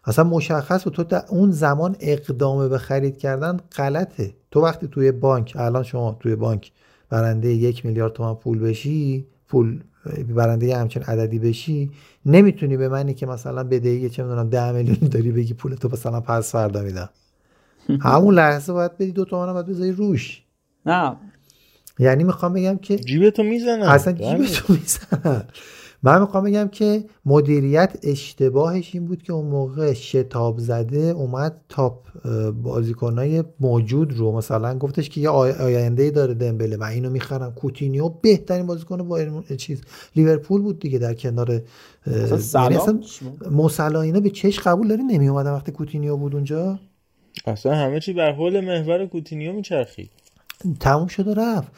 اصلا 0.05 0.25
مشخص 0.25 0.85
بود. 0.85 0.93
تو 0.93 1.05
در 1.05 1.25
اون 1.29 1.51
زمان 1.51 1.97
اقدام 2.01 2.69
به 2.69 2.79
خرید 2.79 3.19
کردن 3.19 3.61
غلطه. 3.77 4.35
تو 4.51 4.61
وقتی 4.61 4.89
توی 4.89 5.13
بانک 5.13 5.53
الان 5.59 5.83
شما 5.83 6.17
توی 6.21 6.37
بانک 6.37 6.73
برنده 7.11 7.49
یک 7.49 7.87
میلیارد 7.87 8.13
تومن 8.13 8.35
پول 8.35 8.59
بشی 8.59 9.27
پول 9.49 9.81
برنده 10.29 10.77
همچین 10.77 11.03
عددی 11.03 11.39
بشی 11.39 11.91
نمی‌تونی 12.27 12.77
به 12.77 12.89
منی 12.89 13.15
که 13.15 13.27
مثلا 13.27 13.65
بدهی 13.65 14.11
چه 14.11 14.23
می‌دونم 14.23 14.49
ده 14.49 14.73
میلیون 14.73 15.09
داری 15.11 15.33
بگی 15.33 15.55
پول 15.55 15.75
تو 15.75 15.89
مثلا 15.93 16.21
پس 16.21 16.53
فردا 16.53 16.83
میدم. 16.83 17.09
همون 18.01 18.35
لحظه 18.35 18.73
باید 18.73 18.95
بدی 18.95 19.13
دو 19.13 19.25
تومن 19.25 19.53
باید 19.53 19.67
بذاری 19.67 19.93
روش. 19.93 20.43
نه. 20.87 21.17
یعنی 21.99 22.25
می‌خوام 22.25 22.53
بگم 22.53 22.77
که 22.77 22.97
جیبتو 22.97 23.43
می‌زنن. 23.43 23.83
اصلا 23.83 24.13
جیبتو 24.13 24.73
می‌زنن. 24.73 25.45
من 26.03 26.21
می‌خوام 26.21 26.45
بگم 26.45 26.69
که 26.69 27.05
مدیریت 27.25 27.97
اشتباهش 28.03 28.95
این 28.95 29.05
بود 29.05 29.23
که 29.23 29.33
اون 29.33 29.47
موقع 29.47 29.93
شتاب 29.93 30.59
زده 30.59 30.99
اومد 30.99 31.61
تاپ 31.69 32.07
بازیکنای 32.63 33.45
موجود 33.61 34.13
رو. 34.13 34.33
مثلا 34.33 34.79
گفتش 34.79 35.09
که 35.09 35.21
یه 35.21 35.29
آینده 35.29 36.03
ای 36.03 36.11
داره 36.11 36.35
دمبله 36.35 36.77
و 36.77 36.83
اینو 36.83 37.11
می‌خرم. 37.11 37.53
کوتینیو 37.53 38.09
بهترین 38.09 38.67
بازیکن 38.67 39.09
با 39.09 39.43
چیز. 39.57 39.81
لیورپول 40.17 40.63
بود 40.63 40.79
دیگه 40.79 40.99
در 40.99 41.15
کنار 41.15 41.63
یعنی 42.07 42.77
اصلا 42.77 44.01
اینا 44.01 44.21
به 44.21 44.31
چش 44.31 44.61
قبول 44.61 44.89
داری؟ 44.89 45.03
نمی 45.03 45.29
اومدن 45.29 45.53
وقتی 45.53 45.73
کوتینیو 45.73 46.17
بود 46.17 46.35
اونجا. 46.35 46.79
اصلا 47.47 47.75
همه 47.75 48.01
چی 48.01 48.13
بر 48.13 48.33
حول 48.33 48.61
محور 48.61 49.07
کوتینیو 49.07 49.53
میچرخید. 49.53 50.11
تموم 50.81 51.07
شد 51.07 51.29
و 51.29 51.35
رفت. 51.35 51.73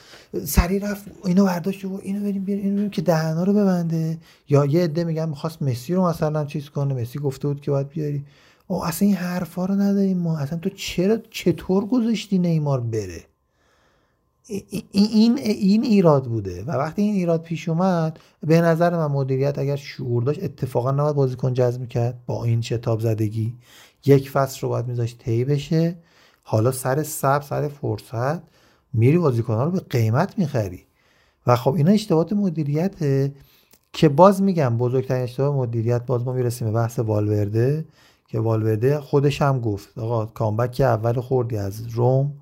سری 0.44 0.78
رفت 0.78 1.04
اینو 1.24 1.44
برداشت 1.44 1.84
و 1.84 2.00
اینو 2.02 2.20
بریم 2.20 2.44
بیاریم 2.44 2.64
اینو 2.64 2.76
بریم 2.76 2.90
که 2.90 3.02
دهنا 3.02 3.44
رو 3.44 3.52
ببنده. 3.52 4.18
یا 4.48 4.64
یه 4.64 4.84
عده 4.84 5.04
میگن 5.04 5.28
می‌خواست 5.28 5.62
مسی 5.62 5.94
رو 5.94 6.08
مثلا 6.08 6.44
چیز 6.44 6.68
کنه. 6.68 6.94
مسی 6.94 7.18
گفته 7.18 7.48
بود 7.48 7.60
که 7.60 7.70
باید 7.70 7.88
بیاری. 7.88 8.24
او 8.66 8.84
اصلا 8.84 9.08
این 9.08 9.16
حرفا 9.16 9.64
رو 9.64 9.74
نداریم 9.74 10.18
ما. 10.18 10.38
اصلا 10.38 10.58
تو 10.58 10.70
چرا 10.70 11.18
چطور 11.30 11.86
گذاشتی 11.86 12.38
نیمار 12.38 12.80
بره؟ 12.80 13.24
این 14.92 15.38
این 15.38 15.82
ایراد 15.82 16.24
بوده. 16.24 16.64
و 16.64 16.70
وقتی 16.70 17.02
این 17.02 17.14
ایراد 17.14 17.42
پیش 17.42 17.68
اومد 17.68 18.18
به 18.46 18.60
نظر 18.60 18.96
من 18.96 19.06
مدیریت 19.06 19.58
اگر 19.58 19.76
شعور 19.76 20.22
داشت 20.22 20.42
اتفاقا 20.42 20.90
نباید 20.90 21.16
بازیکن 21.16 21.54
جذب 21.54 21.88
کرد 21.88 22.18
با 22.26 22.44
این 22.44 22.60
شتاب 22.60 23.00
زدگی. 23.00 23.54
یک 24.06 24.30
فصل 24.30 24.60
رو 24.60 24.68
باید 24.68 24.86
میذاشت 24.86 25.18
طی 25.18 25.44
بشه. 25.44 25.96
حالا 26.42 26.72
سر 26.72 27.02
سب 27.02 27.42
سر 27.42 27.68
فرصت. 27.68 28.57
میری 28.92 29.18
بازیکنها 29.18 29.64
رو 29.64 29.70
به 29.70 29.80
قیمت 29.80 30.38
می‌خری. 30.38 30.84
و 31.46 31.56
خب 31.56 31.74
اینا 31.74 31.90
اشتباهات 31.90 32.32
مدیریته 32.32 33.32
که 33.92 34.08
باز 34.08 34.42
میگم 34.42 34.78
بزرگترین 34.78 35.22
اشتباه 35.22 35.56
مدیریت 35.56 36.06
باز 36.06 36.24
ما 36.24 36.32
می‌رسیم 36.32 36.68
به 36.68 36.74
بحث 36.74 36.98
والورده 36.98 37.84
که 38.26 38.40
والورده 38.40 39.00
خودش 39.00 39.42
هم 39.42 39.60
گفت 39.60 39.98
آقا 39.98 40.26
کامبک 40.26 40.80
اول 40.80 41.20
خوردی 41.20 41.56
از 41.56 41.86
روم 41.86 42.32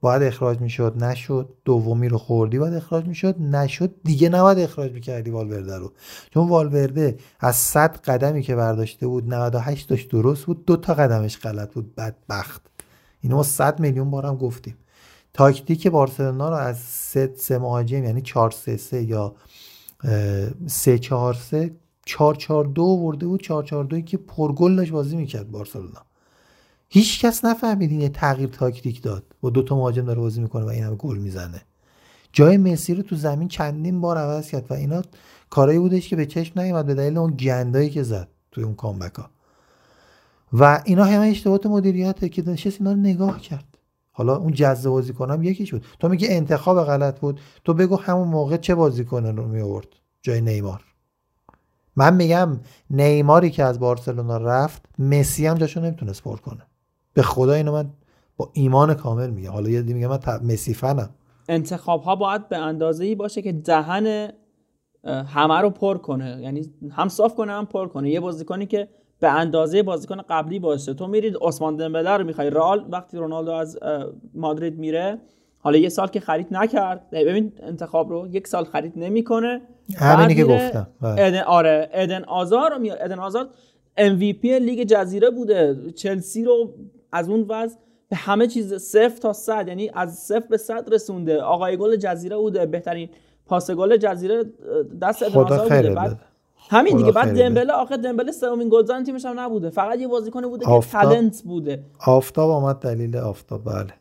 باید 0.00 0.22
اخراج 0.22 0.60
می‌شد 0.60 1.04
نشد. 1.04 1.48
دومی 1.64 2.08
رو 2.08 2.18
خوردی 2.18 2.58
باید 2.58 2.74
اخراج 2.74 3.06
می‌شد 3.06 3.40
نشد. 3.40 3.94
دیگه 4.04 4.28
نباید 4.28 4.58
اخراج 4.58 4.92
می‌کردی 4.92 5.30
والورده 5.30 5.76
رو. 5.78 5.92
چون 6.30 6.48
والورده 6.48 7.16
از 7.40 7.56
100 7.56 7.96
قدمی 7.96 8.42
که 8.42 8.56
برداشته 8.56 9.06
بود 9.06 9.34
98 9.34 9.88
داشت 9.88 10.10
درست 10.10 10.46
بود. 10.46 10.64
دو 10.64 10.76
تا 10.76 10.94
قدمش 10.94 11.38
غلط 11.38 11.74
بود. 11.74 11.94
بدبخت. 11.94 12.62
اینو 13.20 13.36
ما 13.36 13.42
100 13.42 13.80
میلیون 13.80 14.10
بارم 14.10 14.36
گفتیم. 14.36 14.76
تاکتیک 15.34 15.88
بارسلونا 15.88 16.48
رو 16.48 16.56
از 16.56 16.78
سه, 16.78 17.34
سه 17.36 17.58
مهاجم 17.58 18.04
یعنی 18.04 18.22
4 18.22 18.50
3 18.50 18.76
3 18.76 19.02
یا 19.02 19.34
3 20.66 20.98
4 20.98 21.34
3 21.34 21.76
4 22.06 22.34
4 22.34 22.64
2 22.64 22.82
ورده 22.82 23.26
بود. 23.26 23.42
4 23.42 23.64
4 23.64 23.84
2 23.84 24.00
که 24.00 24.16
پرگل 24.16 24.76
داشت 24.76 24.92
بازی 24.92 25.16
می‌کرد 25.16 25.50
بارسلونا. 25.50 26.00
هیچ 26.88 27.20
کس 27.24 27.44
نفهمید 27.44 27.90
این 27.90 28.08
تغییر 28.08 28.48
تاکتیک 28.48 29.02
داد. 29.02 29.24
با 29.40 29.50
دو 29.50 29.62
تا 29.62 29.76
مهاجم 29.76 30.04
داره 30.04 30.20
بازی 30.20 30.40
می‌کنه 30.40 30.64
و 30.64 30.68
این 30.68 30.84
همه 30.84 30.96
گل 30.96 31.18
می‌زنه. 31.18 31.62
جای 32.32 32.56
مسی 32.56 32.94
رو 32.94 33.02
تو 33.02 33.16
زمین 33.16 33.48
چندین 33.48 34.00
بار 34.00 34.18
عوض 34.18 34.50
کرد 34.50 34.70
و 34.70 34.74
اینا 34.74 35.02
کارایی 35.50 35.78
بودش 35.78 36.08
که 36.08 36.16
به 36.16 36.26
چشم 36.26 36.60
نیومد 36.60 36.86
به 36.86 36.94
دلیل 36.94 37.18
اون 37.18 37.30
گندایی 37.30 37.90
که 37.90 38.02
زد 38.02 38.28
توی 38.52 38.64
اون 38.64 38.74
کامبک 38.74 39.14
ها 39.14 39.30
و 40.52 40.82
اینا 40.84 41.04
همه 41.04 41.26
اشتباهات 41.26 41.66
مدیریته 41.66 42.28
که 42.28 42.48
نشست 42.48 42.80
اینا 42.80 42.92
رو 42.92 42.98
نگاه 42.98 43.40
کرد. 43.40 43.73
حالا 44.16 44.36
اون 44.36 44.52
جذب 44.52 44.90
بازیکنم 44.90 45.42
یکی 45.42 45.66
شد. 45.66 45.82
تو 46.00 46.08
میگه 46.08 46.28
انتخاب 46.30 46.84
غلط 46.84 47.20
بود. 47.20 47.40
تو 47.64 47.74
بگو 47.74 47.96
همون 47.96 48.28
موقع 48.28 48.56
چه 48.56 48.74
بازیکن 48.74 49.26
رو 49.26 49.48
می 49.48 49.60
آورد؟ 49.60 49.88
جای 50.22 50.40
نیمار. 50.40 50.84
من 51.96 52.16
میگم 52.16 52.60
نیماری 52.90 53.50
که 53.50 53.64
از 53.64 53.80
بارسلونا 53.80 54.36
رفت 54.36 54.82
مسی 54.98 55.46
هم 55.46 55.56
جاشو 55.56 55.80
نمی‌تونست 55.80 56.22
پر 56.22 56.36
کنه. 56.36 56.62
به 57.12 57.22
خدا 57.22 57.52
اینو 57.52 57.72
من 57.72 57.90
با 58.36 58.50
ایمان 58.52 58.94
کامل 58.94 59.30
میگم. 59.30 59.50
حالا 59.50 59.68
یه 59.68 59.82
میگم 59.82 60.08
من 60.08 60.18
مسی 60.42 60.74
فنم. 60.74 61.10
انتخاب 61.48 62.02
ها 62.02 62.16
باید 62.16 62.48
به 62.48 62.56
اندازه 62.56 63.04
ای 63.04 63.14
باشه 63.14 63.42
که 63.42 63.52
دهن 63.52 64.32
همه 65.04 65.60
رو 65.60 65.70
پر 65.70 65.98
کنه. 65.98 66.38
یعنی 66.42 66.72
هم 66.90 67.08
صاف 67.08 67.34
کنه 67.34 67.52
هم 67.52 67.66
پر 67.66 67.88
کنه. 67.88 68.10
یه 68.10 68.20
بازیکنی 68.20 68.66
که 68.66 68.88
به 69.20 69.28
اندازه 69.28 69.82
بازیکن 69.82 70.20
قبلی 70.28 70.58
باشه. 70.58 70.94
تو 70.94 71.06
میرید 71.06 71.36
عثمان 71.40 71.76
دمبله 71.76 72.10
رو 72.10 72.24
می‌خوای. 72.24 72.50
رئال 72.50 72.86
وقتی 72.90 73.16
رونالدو 73.16 73.52
از 73.52 73.78
مادرید 74.34 74.78
میره 74.78 75.18
حالا 75.58 75.78
یه 75.78 75.88
سال 75.88 76.08
که 76.08 76.20
خرید 76.20 76.46
نکرد. 76.50 77.10
ببین 77.10 77.52
انتخاب 77.62 78.10
رو 78.10 78.26
یک 78.26 78.46
سال 78.46 78.64
خرید 78.64 78.92
نمی‌کنه. 78.96 79.60
همینی 79.96 80.34
که 80.34 80.44
گفتم. 80.44 80.86
بله. 81.00 81.26
ادن 81.26 81.40
آره 81.40 81.88
ادن 81.92 82.24
آزار 82.24 82.70
رو 82.70 82.78
میاد 82.78 82.98
ادن 83.00 83.18
آزار 83.18 83.48
MVP 83.98 84.44
لیگ 84.44 84.88
جزیره 84.88 85.30
بوده. 85.30 85.76
چلسی 85.96 86.44
رو 86.44 86.74
از 87.12 87.28
اون 87.28 87.46
وضع 87.48 87.76
به 88.08 88.16
همه 88.16 88.46
چیز 88.46 88.74
صفر 88.74 89.20
تا 89.20 89.32
صد 89.32 89.68
یعنی 89.68 89.90
از 89.94 90.14
صفر 90.14 90.46
به 90.50 90.56
صد 90.56 90.94
رسونده. 90.94 91.40
آقای 91.40 91.76
گل 91.76 91.96
جزیره 91.96 92.36
بوده. 92.36 92.66
بهترین 92.66 93.08
پاس 93.46 93.70
گل 93.70 93.96
جزیره 93.96 94.44
دست 95.02 95.22
ادن 95.22 95.34
آزار 95.34 95.68
بوده. 95.68 95.94
بعد 95.94 96.20
همین 96.70 96.96
دیگه. 96.96 97.12
بعد 97.12 97.36
دمبله 97.36 97.72
آخه 97.72 97.96
دمبله 97.96 98.32
سومین 98.32 98.68
گلزن 98.72 99.04
تیمش 99.04 99.24
هم 99.24 99.40
نبوده. 99.40 99.70
فقط 99.70 99.98
یه 99.98 100.08
بازیکن 100.08 100.46
بوده 100.46 100.64
که 100.64 100.86
تالنت 100.92 101.42
بوده. 101.42 101.82
آفتاب 101.98 102.50
آمد 102.50 102.78
دلیل 102.78 103.16
آفتاب. 103.16 103.64
بله. 103.64 103.94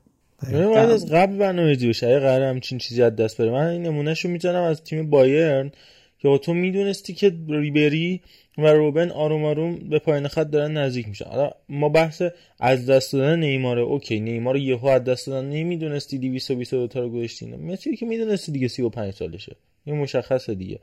من 0.51 0.91
از 0.91 1.11
قبل 1.11 1.37
برنامه 1.37 1.75
بشه 1.75 2.07
اگه 2.07 2.19
قرار 2.19 2.41
همچین 2.41 2.77
چیزی 2.77 3.01
از 3.01 3.15
دست 3.15 3.37
بره. 3.41 3.51
من 3.51 3.67
این 3.67 3.81
نمونهشو 3.81 4.29
می‌زنم 4.29 4.63
از 4.63 4.83
تیم 4.83 5.09
بایرن 5.09 5.71
که 6.19 6.37
تو 6.37 6.53
می‌دونستی 6.53 7.13
که 7.13 7.33
ریبری 7.47 8.21
و 8.57 8.67
روبن 8.67 9.09
آروم 9.11 9.45
آروم 9.45 9.75
به 9.75 9.99
پایین 9.99 10.27
خط 10.27 10.49
دارن 10.49 10.77
نزدیک 10.77 11.07
میشن. 11.07 11.25
حالا 11.25 11.51
ما 11.69 11.89
بحث 11.89 12.21
از 12.59 12.85
دست 12.85 13.13
دادن 13.13 13.39
نیمار 13.39 13.79
اوکی. 13.79 14.19
نیمار 14.19 14.57
یهو 14.57 14.87
از 14.87 15.03
دست 15.03 15.27
دادن 15.27 15.49
نمی‌دونستی 15.49 16.17
222 16.17 16.87
تا 16.87 16.99
رو 16.99 17.09
گذاشتین 17.09 17.71
مثل 17.71 17.95
که 17.95 18.05
می‌دونستی 18.05 18.51
دیگه 18.51 18.67
35 18.67 19.13
سالشه. 19.13 19.55
این 19.85 19.97
مشخصه 19.97 20.55
دیگه. 20.55 20.79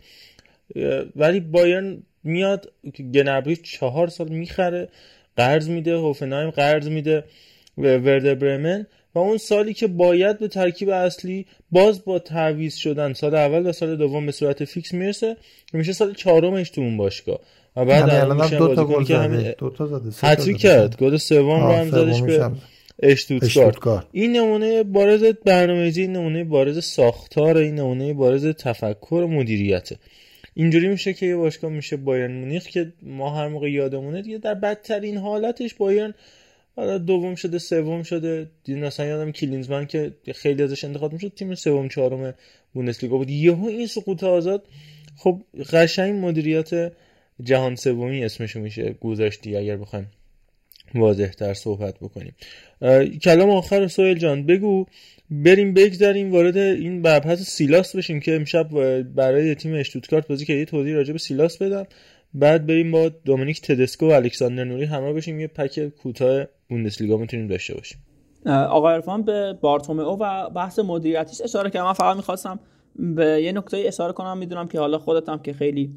ولی 1.17 1.41
بایرن 1.41 2.03
میاد 2.25 2.73
گنبری 3.15 3.57
چهار 3.57 4.09
سال 4.09 4.29
می‌خره 4.29 4.89
قرض 5.37 5.69
میده 5.69 5.97
هوفنهایم 5.97 6.51
قرض 6.51 6.89
میده 6.89 7.25
ورده 7.79 8.35
برمن 8.35 8.87
و 9.15 9.19
اون 9.19 9.39
سالی 9.39 9.75
که 9.75 9.87
باید 9.87 10.39
به 10.39 10.49
ترکیب 10.49 10.89
اصلی 10.89 11.47
باز 11.71 12.05
با 12.05 12.19
تعویض 12.19 12.75
شدن 12.75 13.13
سال 13.13 13.35
اول 13.35 13.67
و 13.67 13.73
سال 13.73 13.97
دوم 13.97 14.27
به 14.27 14.33
صورت 14.33 14.65
فیکس 14.65 14.95
می‌رسه 14.95 15.37
میشه 15.73 15.93
سال 15.93 16.15
چهارمش 16.15 16.71
تو 16.71 16.81
اون 16.81 16.97
باشگاه. 16.97 17.41
و 17.77 17.85
بعد 17.85 18.11
الان 18.11 18.59
دو 18.59 18.75
تا 18.75 18.85
گل 18.85 19.05
زده 19.05 19.55
دو 19.59 19.71
تا 19.71 19.87
زده 19.87 20.55
کرد. 20.55 20.97
گل 20.97 21.17
سوم 21.17 21.67
رو 21.67 21.73
هم 21.73 21.91
زدش 21.91 22.23
به 22.23 22.51
اشتوتگارت. 23.03 24.05
این 24.13 24.37
نمونه 24.37 24.83
بارز 24.83 25.25
برنامه‌ریزی 25.25 26.03
این 26.03 26.13
نمونه 26.13 26.45
بارز 26.45 26.85
ساختار 26.85 27.57
این 27.57 27.75
نمونه 27.75 28.15
بارز 28.15 28.47
تفکر 28.47 29.27
مدیریته. 29.31 29.97
اینجوری 30.55 30.89
میشه 30.89 31.13
که 31.13 31.27
یه 31.27 31.37
باشگاه 31.37 31.71
میشه 31.71 31.97
بایرن 31.97 32.33
مونیخ 32.33 32.65
که 32.67 32.93
ما 33.03 33.37
هر 33.37 33.49
موقع 33.49 33.71
یادمونه 33.71 34.23
دیگه 34.23 34.39
در 34.39 34.55
بدترین 34.55 35.17
حالتش 35.17 35.75
بایرن 35.75 36.15
حالا 36.77 36.99
دوم 36.99 37.35
شده 37.35 37.59
سوم 37.59 38.03
شده. 38.03 38.51
دیدین 38.65 38.85
مثلا 38.85 39.07
یادم 39.07 39.33
کلینزمن 39.33 39.87
که 39.87 40.13
خیلی 40.35 40.63
ازش 40.63 40.85
انتخاب 40.85 41.13
می‌شد 41.13 41.33
تیم 41.37 41.55
سوم 41.55 41.89
چهارم 41.89 42.35
بوندسلیگا 42.75 43.17
بود. 43.17 43.31
یهو 43.31 43.67
این 43.67 43.87
سقوط 43.87 44.25
آزاد. 44.25 44.65
خب 45.17 45.43
قشنگ 45.73 46.25
مدیریت 46.25 46.93
جهان 47.43 47.77
سومی 47.77 48.25
اسمشو 48.25 48.61
میشه 48.61 48.93
گذاشتی 49.01 49.57
اگر 49.57 49.77
بخوایم 49.77 50.07
واضح 50.95 51.27
تر 51.27 51.55
صحبت 51.55 51.95
بکنیم. 51.99 52.35
کلام 53.23 53.51
آخر 53.51 53.89
سویل 53.89 54.19
جان 54.19 54.47
بگو. 54.47 54.87
بریم 55.31 55.75
بگذاریم 55.75 56.33
وارد 56.33 56.57
این 56.57 56.99
مبحث 56.99 57.43
سیلاس 57.43 57.97
بشیم 57.97 58.21
که 58.21 58.37
امشب 58.37 58.69
برای 59.03 59.55
تیم 59.55 59.75
اشتوتگارت 59.75 60.29
بازی 60.29 60.45
که 60.45 60.53
یه 60.53 60.65
توضیح 60.65 60.95
راجع 60.95 61.13
به 61.13 61.19
سیلاس 61.19 61.63
بدم. 61.63 61.85
بعد 62.35 62.67
بریم 62.67 62.91
با 62.91 63.09
دومینیک 63.09 63.61
تدسکو 63.61 64.09
و 64.09 64.11
الکساندر 64.11 64.65
نوری 64.65 64.85
همراه 64.85 65.13
بشیم 65.13 65.41
یه 65.41 65.47
پک 65.47 65.89
کوتاه 65.89 66.45
بوندسلیگا 66.69 67.17
می‌تونیم 67.17 67.47
داشته 67.47 67.75
باشیم. 67.75 67.99
آقای 68.47 68.95
ارفان 68.95 69.23
به 69.23 69.59
بارتومئو 69.61 70.17
و 70.21 70.51
بحث 70.51 70.79
مدیریتیش 70.79 71.41
اشاره 71.41 71.71
کردم. 71.71 71.87
من 71.87 71.93
فقط 71.93 72.17
می‌خواستم 72.17 72.61
به 72.97 73.43
یه 73.43 73.53
نکته 73.53 73.77
اشاره 73.87 74.13
کنم. 74.13 74.39
می‌دونم 74.39 74.69
که 74.69 74.79
حالا 74.79 74.99
خودت 74.99 75.29
هم 75.29 75.39
که 75.39 75.53
خیلی 75.53 75.91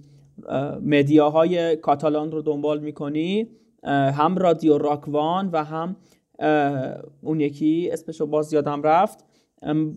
مدیاهای 0.82 1.76
کاتالان 1.76 2.32
رو 2.32 2.42
دنبال 2.42 2.80
می‌کنی 2.80 3.48
هم 3.84 4.38
رادیو 4.38 4.78
راکوان 4.78 5.50
و 5.54 5.64
هم 5.64 5.96
اون 7.22 7.40
یکی 7.40 7.90
اسمشو 7.94 8.26
باز 8.26 8.54
یادم 8.54 8.82
رفت. 8.84 9.26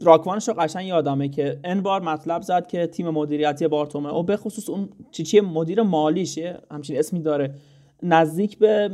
راکوانش 0.03 0.49
رو 0.49 0.55
قشنگ 0.55 0.87
یادمه 0.87 1.29
که 1.29 1.61
این 1.65 1.81
بار 1.81 2.03
مطلب 2.03 2.43
زد 2.43 2.67
که 2.67 2.87
تیم 2.87 3.11
مدیریتی 3.11 3.69
بارتومئو 3.69 4.23
به 4.23 4.37
خصوص 4.37 4.71
اون 4.71 4.89
چی 5.11 5.23
چی 5.23 5.41
مدیر 5.41 5.83
مالیش 5.83 6.39
همچین 6.71 6.99
اسمی 6.99 7.21
داره. 7.21 7.55
نزدیک 8.03 8.59
به 8.59 8.91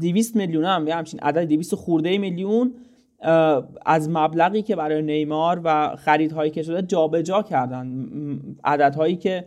200 0.00 0.36
میلیون 0.36 0.64
هم 0.64 0.88
یا 0.88 0.96
همچین 0.96 1.20
عدد 1.20 1.48
200 1.48 1.74
خورده 1.74 2.18
میلیون 2.18 2.74
از 3.86 4.08
مبلغی 4.10 4.62
که 4.62 4.76
برای 4.76 5.02
نیمار 5.02 5.60
و 5.64 5.96
خریدهایی 5.96 6.50
که 6.50 6.62
شده 6.62 6.82
جابجا 6.82 7.22
جا 7.22 7.42
کردن 7.42 8.08
عددهایی 8.64 9.16
که 9.16 9.46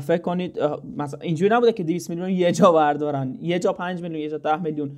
فکر 0.00 0.22
کنید 0.22 0.58
مثلا 0.96 1.20
اینجوری 1.20 1.54
نبوده 1.54 1.72
که 1.72 1.82
200 1.82 2.10
میلیون 2.10 2.30
یه 2.30 2.52
جا 2.52 2.72
بردارن. 2.72 3.38
یه 3.40 3.58
جا 3.58 3.72
5 3.72 4.02
میلیون 4.02 4.20
یه 4.20 4.28
جا 4.28 4.38
10 4.38 4.62
میلیون. 4.62 4.90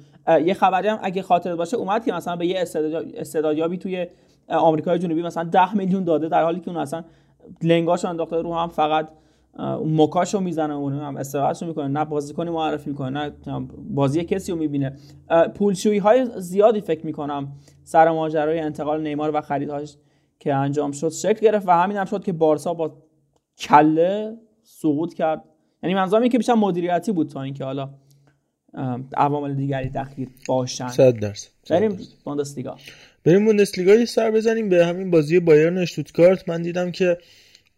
یه 0.44 0.54
خبری 0.54 0.88
هم 0.88 0.98
اگه 1.02 1.22
خاطر 1.22 1.56
باشه 1.56 1.76
اومد 1.76 2.04
که 2.04 2.12
مثلا 2.12 2.36
به 2.36 2.46
یه 2.46 2.64
استعدادیابی 3.16 3.78
توی 3.78 4.06
آمریکای 4.48 4.98
جنوبی 4.98 5.22
مثلا 5.22 5.44
10 5.44 5.74
میلیون 5.74 6.04
داده 6.04 6.28
در 6.28 6.42
حالی 6.42 6.60
که 6.60 6.68
اون 6.68 6.76
اصلا 6.80 7.04
لنگاش 7.62 8.04
انداخته 8.04 8.36
رو 8.36 8.54
هم 8.54 8.68
فقط 8.68 9.08
مکاشو 9.84 10.40
می‌زنه 10.40 10.74
اون 10.74 10.92
هم 10.92 11.16
استراحتشو 11.16 11.66
می‌کنه 11.66 11.88
نه 11.88 12.04
بازیکنی 12.04 12.50
معرفی 12.50 12.90
می‌کنه 12.90 13.32
نه 13.46 13.68
بازی 13.90 14.24
کسی 14.24 14.52
رو 14.52 14.58
می‌بینه. 14.58 14.96
پولشویی 15.54 15.98
های 15.98 16.26
زیادی 16.36 16.80
فکر 16.80 17.06
می‌کنم 17.06 17.52
سر 17.84 18.10
ماجرای 18.10 18.60
انتقال 18.60 19.02
نیمار 19.02 19.30
و 19.34 19.40
خریدهاش 19.40 19.96
که 20.38 20.54
انجام 20.54 20.92
شد 20.92 21.08
شکل 21.08 21.40
گرفت 21.46 21.68
و 21.68 21.70
همین 21.70 21.96
هم 21.96 22.04
شد 22.04 22.24
که 22.24 22.32
بارسا 22.32 22.74
با 22.74 22.92
کله 23.58 24.36
سقوط 24.78 25.14
کرد. 25.14 25.44
یعنی 25.82 25.94
منظورم 25.94 26.28
که 26.28 26.38
بیشتر 26.38 26.54
مدیریتی 26.54 27.12
بود 27.12 27.28
تا 27.28 27.42
اینکه 27.42 27.64
حالا 27.64 27.90
عوامل 29.16 29.54
دیگری 29.54 29.88
دخیل 29.88 30.28
باشن. 30.46 30.88
100 30.88 31.18
درصد 31.18 31.48
بریم 31.70 31.98
بوندسلیگا. 32.24 32.76
بریم 33.24 33.44
بوندسلیگا 33.44 33.94
یه 33.94 34.04
سر 34.04 34.30
بزنیم 34.30 34.68
به 34.68 34.86
همین 34.86 35.10
بازی 35.10 35.40
بایرن 35.40 35.78
اشتوتگارت 35.78 36.48
من 36.48 36.62
دیدم 36.62 36.90
که 36.90 37.18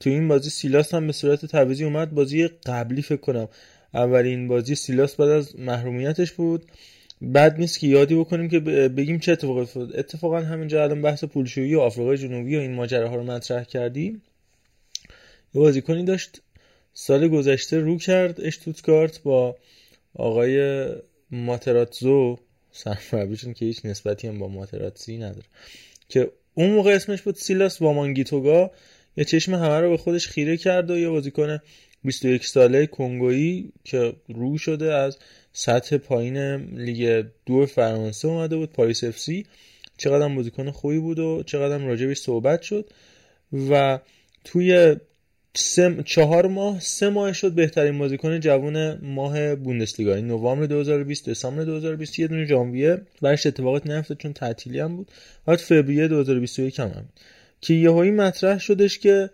تو 0.01 0.11
این 0.11 0.29
بازی 0.29 0.51
سیلاس 0.51 0.95
هم 0.95 1.07
به 1.07 1.13
صورت 1.13 1.47
تعویضی 1.47 1.85
اومد. 1.85 2.11
بازی 2.11 2.49
قبلی 2.49 3.03
فکر 3.03 3.21
کنم 3.21 3.49
اولین 3.95 4.49
بازی 4.49 4.75
سیلاس 4.75 5.17
بعد 5.17 5.29
از 5.29 5.59
محرومیتش 5.59 6.33
بود. 6.33 6.65
بعد 7.23 7.59
نیست 7.59 7.79
که 7.79 7.87
یادی 7.87 8.15
بکنیم 8.15 8.49
که 8.49 8.61
بگیم 8.61 9.19
چه 9.19 9.33
اتفاقی 9.33 9.61
افتاد. 9.61 9.97
اتفاقا 9.97 10.41
همینجا 10.41 10.83
الان 10.83 11.03
بحث 11.03 11.25
پولشویی 11.25 11.75
و 11.75 11.81
آفریقای 11.81 12.19
جنوبی 12.19 12.57
و 12.57 12.61
این 12.61 12.75
ماجراها 12.75 13.17
رو 13.17 13.25
مطرح 13.25 13.65
کردیم. 13.65 14.23
یه 15.55 15.61
بازیکنی 15.61 16.05
داشت 16.05 16.43
سال 16.95 17.29
گذشته 17.29 17.79
رو 17.79 17.99
کرد 17.99 18.41
اشتوتگارت 18.41 19.23
با 19.23 19.57
آقای 20.15 20.87
ماتراتزو 21.31 22.39
سرمربیشون 22.73 23.53
که 23.53 23.65
هیچ 23.65 23.81
نسبتی 23.85 24.29
هم 24.29 24.39
با 24.39 24.49
ماتراتزی 24.49 25.19
نداره 25.19 25.47
که 26.09 26.31
اون 26.55 26.71
موقع 26.71 26.91
اسمش 26.91 27.23
بود 27.23 27.35
سیلاس 27.35 27.83
وامانگیتوگا. 27.83 28.71
یه 29.17 29.25
چشم 29.25 29.55
همه 29.55 29.81
رو 29.81 29.91
به 29.91 29.97
خودش 29.97 30.29
خیره 30.29 30.57
کرد 30.57 30.91
و 30.91 30.99
یه 30.99 31.09
بازیکن 31.09 31.59
21 32.05 32.47
ساله 32.47 32.87
کنگویی 32.87 33.73
که 33.85 34.13
رو 34.29 34.59
شده 34.59 34.95
از 34.95 35.19
سطح 35.53 35.97
پایین 35.97 36.55
لیگ 36.57 37.25
دو 37.47 37.67
فرانسه 37.67 38.29
اومده 38.29 38.57
بود 38.57 38.73
پاریس 38.73 39.05
اف 39.05 39.19
سی. 39.19 39.47
چقدر 39.97 40.29
بازیکن 40.29 40.71
خوبی 40.71 40.99
بود 40.99 41.19
و 41.19 41.43
چقدر 41.47 41.79
راجبش 41.79 42.19
صحبت 42.19 42.63
شد. 42.63 42.91
و 43.71 43.99
توی 44.45 44.97
سه 45.55 46.03
چهار 46.05 46.47
ماه 46.47 46.81
سه 46.81 47.09
ماه 47.09 47.33
شد 47.33 47.53
بهترین 47.53 47.99
بازیکن 47.99 48.41
جوان 48.41 48.99
ماه 49.05 49.55
بوندسلیگا. 49.55 50.15
این 50.15 50.27
نوامبر 50.27 50.67
2020 50.67 51.31
دسامبر 51.31 51.65
2020 51.65 52.19
یه 52.19 52.27
دونه 52.27 52.45
ژانویه. 52.45 53.01
برش 53.23 53.47
اتفاقات 53.47 53.87
نیفتاد 53.87 54.19
چون 54.19 54.33
تعطیلی 54.33 54.81
هم 54.81 54.97
بود. 54.97 55.11
بعد 55.47 55.59
فوریه 55.59 56.09
2021 56.09 56.81
هم, 56.81 56.89
هم 56.89 57.05
که 57.61 57.75
یهویی 57.75 58.11
مطرح 58.11 58.59
شدش 58.59 58.99
که 58.99 59.31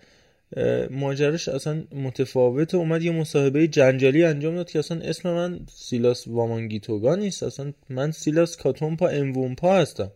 ماجرش 0.90 1.48
اصلا 1.48 1.82
متفاوت 1.92 2.74
اومد 2.74 3.02
یه 3.02 3.12
مصاحبه 3.12 3.68
جنجالی 3.68 4.24
انجام 4.24 4.56
داد 4.56 4.70
که 4.70 4.78
اصلا 4.78 5.00
اسم 5.00 5.30
من 5.30 5.60
سیلاس 5.74 6.28
وامانگیتوگا 6.28 7.14
نیست. 7.14 7.42
اصلا 7.42 7.72
من 7.88 8.10
سیلاس 8.10 8.56
کاتومپا 8.56 9.08
امومپا 9.08 9.76
هستم. 9.76 10.10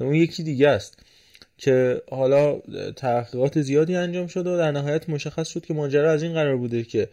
اون 0.00 0.14
یکی 0.14 0.42
دیگه 0.42 0.68
است. 0.68 0.98
که 1.58 2.02
حالا 2.10 2.58
تحقیقات 2.96 3.60
زیادی 3.60 3.96
انجام 3.96 4.26
شد 4.26 4.46
و 4.46 4.56
در 4.56 4.72
نهایت 4.72 5.08
مشخص 5.08 5.48
شد 5.48 5.66
که 5.66 5.74
ماجرا 5.74 6.10
از 6.10 6.22
این 6.22 6.32
قرار 6.32 6.56
بوده 6.56 6.82
که 6.82 7.08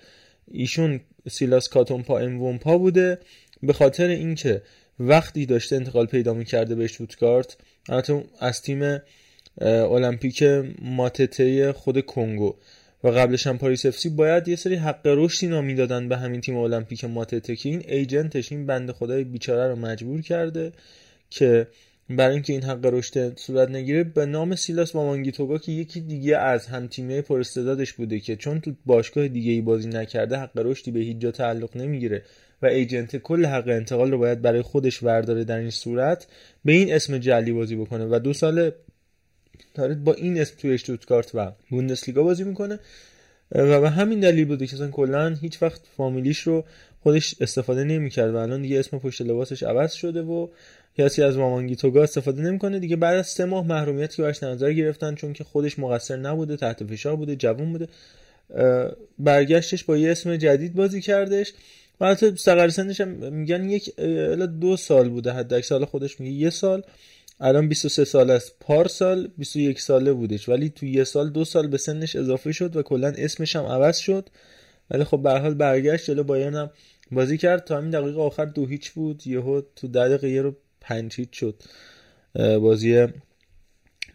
ایشون 0.51 0.99
سیلاس 1.29 1.69
کاتومپا 1.69 2.19
امومپا 2.19 2.77
بوده. 2.77 3.19
به 3.63 3.73
خاطر 3.73 4.07
اینکه 4.07 4.61
وقتی 4.99 5.45
داشته 5.45 5.75
انتقال 5.75 6.05
پیدا 6.05 6.33
می‌کرده 6.33 6.75
به 6.75 6.87
شوتکارت 6.87 7.57
از 8.39 8.61
تیم 8.61 9.01
المپیک 9.61 10.43
ماتته 10.81 11.73
خود 11.73 12.05
کنگو. 12.05 12.55
و 13.03 13.07
قبلش 13.07 13.47
هم 13.47 13.57
پاریس 13.57 13.85
اف 13.85 14.05
باید 14.05 14.47
یه 14.47 14.55
سری 14.55 14.75
حق 14.75 15.01
رشدی 15.05 15.47
نامی 15.47 15.75
دادن 15.75 16.09
به 16.09 16.17
همین 16.17 16.41
تیم 16.41 16.57
المپیک 16.57 17.05
ماتته 17.05 17.55
که 17.55 17.69
این 17.69 17.83
ایجنتش 17.87 18.51
این 18.51 18.65
بنده 18.65 18.93
خدای 18.93 19.23
بیچاره 19.23 19.67
رو 19.67 19.75
مجبور 19.75 20.21
کرده 20.21 20.71
که 21.29 21.67
برای 22.15 22.33
اینکه 22.33 22.53
این 22.53 22.63
حق 22.63 22.85
رشد 22.85 23.39
صورت 23.39 23.69
نگیره 23.69 24.03
به 24.03 24.25
نام 24.25 24.55
سیلاس 24.55 24.95
وامانگیتوگا 24.95 25.57
که 25.57 25.71
یکی 25.71 26.01
دیگه 26.01 26.37
از 26.37 26.67
هم 26.67 26.87
تیمیای 26.87 27.21
پر 27.21 27.39
استعدادش 27.39 27.93
بوده 27.93 28.19
که 28.19 28.35
چون 28.35 28.61
تو 28.61 28.73
باشگاه 28.85 29.27
دیگه 29.27 29.51
ای 29.51 29.61
بازی 29.61 29.89
نکرده 29.89 30.37
حق 30.37 30.57
رشدی 30.57 30.91
به 30.91 30.99
هیچ 30.99 31.17
جا 31.17 31.31
تعلق 31.31 31.77
نمی‌گیره 31.77 32.23
و 32.61 32.65
ایجنت 32.65 33.15
کل 33.15 33.45
حق 33.45 33.67
انتقال 33.67 34.11
رو 34.11 34.17
باید 34.17 34.41
برای 34.41 34.61
خودش 34.61 35.03
ورداره 35.03 35.43
در 35.43 35.57
این 35.57 35.69
صورت 35.69 36.27
به 36.65 36.71
این 36.71 36.93
اسم 36.93 37.17
جلی 37.17 37.51
بازی 37.51 37.75
بکنه 37.75 38.05
و 38.05 38.19
دو 38.19 38.33
سال 38.33 38.71
داره 39.73 39.95
با 39.95 40.13
این 40.13 40.41
اسم 40.41 40.55
توی 40.57 40.73
اشتوتگارت 40.73 41.31
و 41.35 41.51
بوندسلیگا 41.69 42.23
بازی 42.23 42.43
می‌کنه. 42.43 42.79
و 43.51 43.81
به 43.81 43.89
همین 43.89 44.19
دلیل 44.19 44.45
بوده 44.45 44.67
که 44.67 44.75
اصلا 44.75 44.89
کلا 44.89 45.29
هیچ 45.41 45.61
وقت 45.61 45.81
فامیلیش 45.97 46.39
رو 46.39 46.65
خودش 47.03 47.35
استفاده 47.41 47.83
نمی‌کرد 47.83 48.33
و 48.33 48.37
الان 48.37 48.61
دیگه 48.61 48.79
اسم 48.79 48.99
پشت 48.99 49.21
لباسش 49.21 49.63
عوض 49.63 49.93
شده 49.93 50.21
و 50.21 50.47
کسی 50.97 51.23
از 51.23 51.37
مامانگی 51.37 51.75
توگا 51.75 52.03
استفاده 52.03 52.41
نمی‌کنه. 52.41 52.79
دیگه 52.79 52.95
بعد 52.95 53.17
از 53.17 53.27
سه 53.27 53.45
ماه 53.45 53.67
محرومیت 53.67 54.15
که 54.15 54.21
براش 54.21 54.43
نظر 54.43 54.73
گرفتن 54.73 55.15
چون 55.15 55.33
که 55.33 55.43
خودش 55.43 55.79
مقصر 55.79 56.17
نبوده 56.17 56.57
تحت 56.57 56.83
فشار 56.83 57.15
بوده 57.15 57.35
جوون 57.35 57.71
بوده. 57.71 57.87
برگشتش 59.19 59.83
با 59.83 59.97
یه 59.97 60.11
اسم 60.11 60.35
جدید 60.35 60.73
بازی 60.73 61.01
کردش. 61.01 61.53
و 62.01 62.07
حتی 62.07 62.35
سقر 62.35 62.69
سنش 62.69 63.01
هم 63.01 63.33
میگن 63.33 63.69
یک 63.69 63.99
دو 64.61 64.77
سال 64.77 65.09
بوده 65.09 65.31
حد 65.31 65.61
سال 65.61 65.85
خودش 65.85 66.19
میگه 66.19 66.31
یه 66.31 66.49
سال. 66.49 66.83
الان 67.39 67.69
23 67.69 68.05
سال 68.05 68.31
است. 68.31 68.55
پارسال 68.59 69.29
21 69.37 69.81
ساله 69.81 70.13
بودش. 70.13 70.49
ولی 70.49 70.69
تو 70.69 70.85
یه 70.85 71.03
سال 71.03 71.29
دو 71.29 71.45
سال 71.45 71.67
به 71.67 71.77
سنش 71.77 72.15
اضافه 72.15 72.51
شد 72.51 72.75
و 72.75 72.81
کلا 72.81 73.13
اسمش 73.17 73.55
هم 73.55 73.65
عوض 73.65 73.97
شد. 73.97 74.29
ولی 74.91 75.03
خب 75.03 75.21
به 75.23 75.31
حال 75.31 75.53
برگشت 75.53 76.05
جلو 76.05 76.23
بایرن 76.23 76.55
هم 76.55 76.69
بازی 77.11 77.37
کرد. 77.37 77.63
تا 77.63 77.77
همین 77.77 77.89
دقیقه 77.89 78.21
آخر 78.21 78.45
دو 78.45 78.65
هیچ 78.65 78.91
بود. 78.91 79.27
یهو 79.27 79.61
تو 79.75 79.87
ده 79.87 80.09
دقیقه 80.17 80.41
رو 80.41 80.55
پنج 80.83 81.15
هیچ 81.15 81.29
شد 81.31 81.63
بازی 82.35 83.07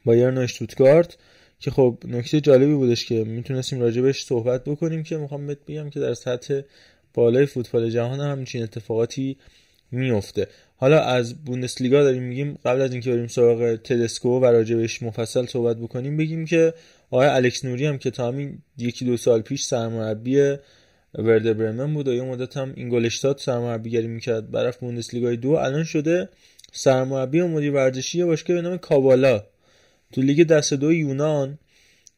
بایرن 0.04 0.38
اشتوتگارت 0.38 1.16
که 1.60 1.70
خب 1.70 1.98
نکته 2.04 2.40
جالبی 2.40 2.74
بودش 2.74 3.04
که 3.04 3.24
می‌تونستیم 3.24 3.80
راجبش 3.80 4.24
صحبت 4.24 4.64
بکنیم 4.64 5.02
که 5.02 5.16
می‌خوام 5.16 5.46
بهت 5.46 5.58
بگم 5.68 5.90
که 5.90 6.00
در 6.00 6.14
سطح 6.14 6.60
بالای 7.14 7.46
فوتبال 7.46 7.90
جهان 7.90 8.20
هم 8.20 8.30
همچین 8.30 8.62
اتفاقاتی 8.62 9.36
میفته 9.90 10.46
حالا 10.76 11.00
از 11.00 11.44
بوندسلیگا 11.44 12.02
داریم 12.02 12.22
میگیم 12.22 12.58
قبل 12.64 12.80
از 12.80 12.92
اینکه 12.92 13.10
بریم 13.10 13.26
سراغ 13.26 13.76
تدسکو 13.76 14.40
و 14.40 14.44
راجبش 14.44 15.02
مفصل 15.02 15.46
صحبت 15.46 15.76
بکنیم 15.76 16.16
بگیم 16.16 16.44
که 16.44 16.74
آقای 17.10 17.28
الکس 17.28 17.64
نوری 17.64 17.86
هم 17.86 17.98
که 17.98 18.10
تا 18.10 18.28
همین 18.28 18.58
یکی 18.78 19.04
دو 19.04 19.16
سال 19.16 19.40
پیش 19.42 19.64
سرمربی 19.64 20.56
ورده 21.14 21.54
برمن 21.54 21.94
بود 21.94 22.08
و 22.08 22.12
یه 22.12 22.22
مدت 22.22 22.56
هم 22.56 22.72
اینگولشتات 22.76 23.40
سرمربیگری 23.40 24.06
می‌کرد 24.06 24.50
برف 24.50 24.76
بوندسلیگای 24.76 25.36
دو 25.36 25.50
الان 25.50 25.84
شده 25.84 26.28
سرمربی 26.72 27.40
و 27.40 27.48
مدیر 27.48 27.72
ورزشی 27.72 28.24
باشگاه 28.24 28.56
به 28.56 28.62
نام 28.62 28.78
کاوالا 28.78 29.44
تو 30.12 30.22
لیگ 30.22 30.46
دست 30.46 30.74
دو 30.74 30.92
یونان 30.92 31.58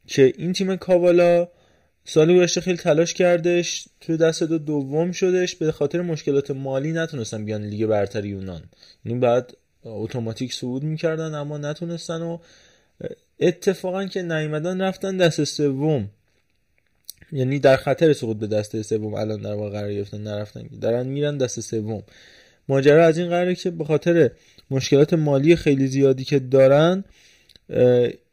که 0.06 0.32
این 0.38 0.52
تیم 0.52 0.76
کاوالا 0.76 1.48
سال 2.04 2.36
گذشته 2.36 2.60
خیلی 2.60 2.76
تلاش 2.76 3.14
کردش. 3.14 3.88
تو 4.00 4.16
دست 4.16 4.42
دو 4.42 4.58
دوم 4.58 5.12
شدش. 5.12 5.56
به 5.56 5.72
خاطر 5.72 6.00
مشکلات 6.00 6.50
مالی 6.50 6.92
نتونستن 6.92 7.44
بیان 7.44 7.64
لیگ 7.64 7.86
برتر 7.86 8.24
یونان. 8.24 8.62
یعنی 9.04 9.18
بعد 9.18 9.56
اتوماتیک 9.84 10.54
صعود 10.54 10.82
می‌کردن 10.82 11.34
اما 11.34 11.58
نتونستن 11.58 12.22
و 12.22 12.38
اتفاقا 13.40 14.06
که 14.06 14.22
نیومدن 14.22 14.80
رفتن 14.80 15.16
دست 15.16 15.44
سوم. 15.44 16.10
یعنی 17.32 17.58
در 17.58 17.76
خطر 17.76 18.12
سقوط 18.12 18.36
به 18.36 18.46
دست 18.46 18.82
سوم 18.82 19.14
الان 19.14 19.42
در 19.42 19.54
واقع 19.54 19.70
قرار 19.70 19.92
گرفتن 19.92 20.20
نرفتن. 20.20 20.68
دارن 20.80 21.06
میرن 21.06 21.38
دست 21.38 21.60
سوم. 21.60 22.02
ماجرا 22.68 23.06
از 23.06 23.18
این 23.18 23.28
قراره 23.28 23.54
که 23.54 23.70
به 23.70 23.84
خاطر 23.84 24.30
مشکلات 24.70 25.14
مالی 25.14 25.56
خیلی 25.56 25.86
زیادی 25.86 26.24
که 26.24 26.38
دارن 26.38 27.04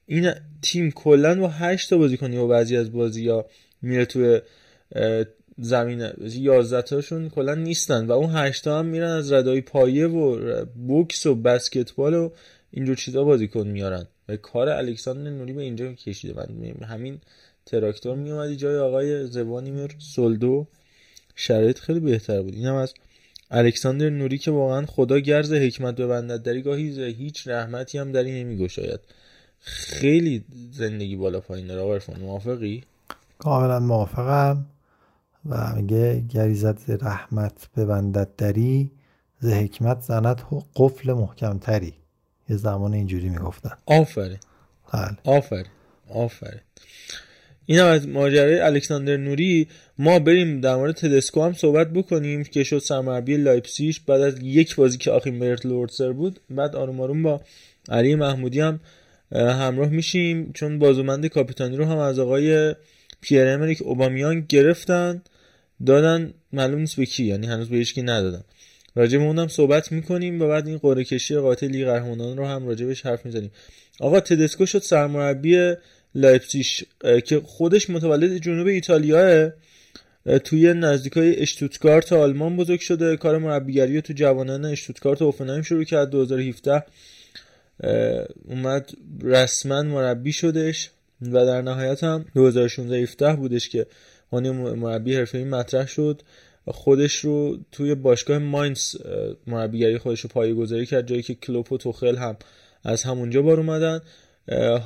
این 0.06 0.32
تیم 0.62 0.92
کلا 0.92 1.40
با 1.40 1.48
8 1.48 1.90
تا 1.90 1.98
بازیکن 1.98 2.34
و 2.34 2.48
بعضی 2.48 2.78
از 2.78 2.92
بازی 2.92 3.28
ها 3.28 3.46
میره 3.82 4.06
توی 4.06 4.42
زمین 5.58 6.10
11 6.22 6.82
تاشون 6.82 7.30
کلا 7.30 7.56
نیستن 7.56 8.06
و 8.06 8.12
اون 8.12 8.30
8 8.30 8.64
تا 8.64 8.80
هم 8.80 8.86
میرن 8.86 9.12
از 9.12 9.32
ردای 9.32 9.62
پایه 9.62 10.08
و 10.08 10.66
بوکس 10.66 11.26
و 11.26 11.36
بسکتبال 11.36 12.14
و 12.14 12.30
اینجور 12.72 12.96
چیزا 12.96 13.24
بازیکن 13.24 13.68
میارن. 13.68 14.08
و 14.30 14.38
کار 14.38 14.70
الکساندر 14.70 15.30
نوری 15.30 15.54
به 15.54 15.62
اینجا 15.62 15.94
کشیده. 15.94 16.34
من 16.80 16.88
همین 16.88 17.22
تراکتور 17.66 18.16
میومدی 18.16 18.56
جای 18.56 18.78
آقای 18.78 19.28
زبانیمر 19.28 19.92
سولدو 20.00 20.68
شرایط 21.36 21.80
خیلی 21.80 22.00
بهتر 22.00 22.42
بود. 22.42 22.54
اینم 22.54 22.76
از 22.76 22.94
الکساندر 23.52 24.10
نوری 24.10 24.38
که 24.38 24.52
واقعا 24.52 24.86
خدا 24.86 25.20
گرز 25.20 25.54
حکمت 25.54 25.96
ببندد 25.96 26.44
در 26.44 26.60
گاهی 26.60 27.04
هیچ 27.04 27.48
رحمتی 27.48 27.98
هم 27.98 28.12
در 28.12 28.24
این 28.24 28.36
نمیگشاید. 28.36 29.00
خیلی 29.60 30.46
زندگی 30.72 31.16
بالا 31.16 31.40
پایین 31.40 31.68
داره 31.68 31.82
آقای 31.82 32.00
موافقی؟ 32.20 32.84
کاملا 33.40 33.80
موافقم 33.80 34.66
و 35.50 35.76
میگه 35.76 36.24
گریزت 36.30 36.90
رحمت 36.90 37.70
ببندد 37.78 38.30
دری 38.38 38.92
ز 39.40 39.48
حکمت 39.52 40.02
زند 40.02 40.42
قفل 40.76 41.14
محکمتری. 41.14 41.94
یه 42.50 42.58
زمان 42.58 42.94
اینجوری 42.94 43.30
می‌گفتن. 43.30 43.78
آفرین. 43.86 44.38
بله. 44.94 45.18
آفرین. 45.24 45.66
آفرین. 46.10 46.62
این 47.70 47.80
از 47.80 48.08
ماجرای 48.08 48.60
الکساندر 48.60 49.18
نوری. 49.18 49.68
ما 49.98 50.20
بریم 50.20 50.62
در 50.62 50.76
مورد 50.76 50.96
تدسکو 50.96 51.44
هم 51.44 51.54
صحبت 51.54 51.94
بکنیم 51.94 52.44
که 52.44 52.64
شد 52.64 52.78
سرمربی 52.78 53.38
لایپسیش 53.38 54.00
بعد 54.00 54.22
از 54.22 54.36
یک 54.42 54.76
بازی 54.76 54.98
که 54.98 55.12
آخی 55.12 55.32
مرت 55.32 55.66
لوردسر 55.66 56.12
بود. 56.12 56.40
بعد 56.50 56.76
آروم 56.76 57.02
آروم 57.02 57.24
با 57.24 57.42
علی 57.90 58.16
محمودی 58.16 58.60
هم 58.60 58.80
همراه 59.32 59.90
میشیم 59.90 60.52
چون 60.54 60.80
بازومند 60.80 61.28
کاپیتانی 61.28 61.78
رو 61.78 61.86
هم 61.86 61.98
از 61.98 62.20
آقای 62.20 62.76
پیر 63.22 63.48
امریک 63.48 63.82
اوبامیان 63.82 64.46
گرفتن. 64.50 65.22
دادن 65.86 66.34
معلوم 66.54 66.80
نیست 66.80 66.96
به 66.96 67.06
کی 67.06 67.26
یعنی 67.26 67.48
هنوز 67.48 67.70
به 67.70 67.84
کی 67.84 68.02
ندادن. 68.02 68.44
راجع 68.96 69.18
به 69.18 69.24
اونم 69.24 69.48
صحبت 69.48 69.92
می‌کنیم 69.92 70.42
و 70.42 70.48
بعد 70.48 70.68
این 70.68 70.78
قرعه 70.78 71.04
کشی 71.04 71.36
قاطی 71.36 71.68
لیگ 71.68 71.86
قهرمانان 71.86 72.38
رو 72.38 72.46
هم 72.46 72.68
راجع 72.68 72.86
بهش 72.86 73.06
حرف 73.06 73.26
می‌زنیم. 73.26 73.52
آقا 74.00 74.20
تدسکو 74.20 74.66
شد 74.66 74.80
سرمربی 74.82 75.74
لایپزیگ 76.16 76.66
که 77.26 77.42
خودش 77.46 77.90
متولد 77.90 78.38
جنوب 78.38 78.68
ایتالیاه 78.68 79.52
توی 80.44 80.74
نزدیکای 80.74 81.36
اشتوتگارت 81.36 82.14
آلمان 82.14 82.58
بزرگ 82.58 82.80
شده. 82.80 83.18
کار 83.18 83.38
مربیگری 83.38 84.02
تو 84.02 84.14
جوانان 84.14 84.66
اشتوتگارت 84.66 85.22
و 85.22 85.27
هوفنهایم 85.27 85.62
شروع 85.62 85.84
کرد 85.84 86.10
2017 86.10 86.84
اومد 88.46 88.92
رسما 89.22 89.84
مربی 89.84 90.34
شدش 90.34 90.90
و 91.22 91.46
در 91.46 91.62
نهایت 91.62 92.04
هم 92.04 92.26
2016 92.36 92.98
17 92.98 93.36
بودش 93.36 93.70
که 93.70 93.86
عنوان 94.32 94.80
مربی 94.80 95.16
حرفه‌ای 95.16 95.44
مطرح 95.44 95.88
شد. 95.88 96.22
خودش 96.68 97.16
رو 97.16 97.58
توی 97.72 97.96
باشگاه 97.96 98.38
ماینز 98.38 98.96
مربیگری 99.48 99.98
خودش 99.98 100.22
رو 100.22 100.30
پایه‌گذاری 100.30 100.86
کرد 100.86 101.08
جایی 101.08 101.22
که 101.22 101.36
کلوپ 101.36 101.72
و 101.72 101.78
توخل 101.78 102.16
هم 102.16 102.38
از 102.84 103.04
همونجا 103.04 103.42
بار 103.42 103.60
اومدن. 103.60 104.02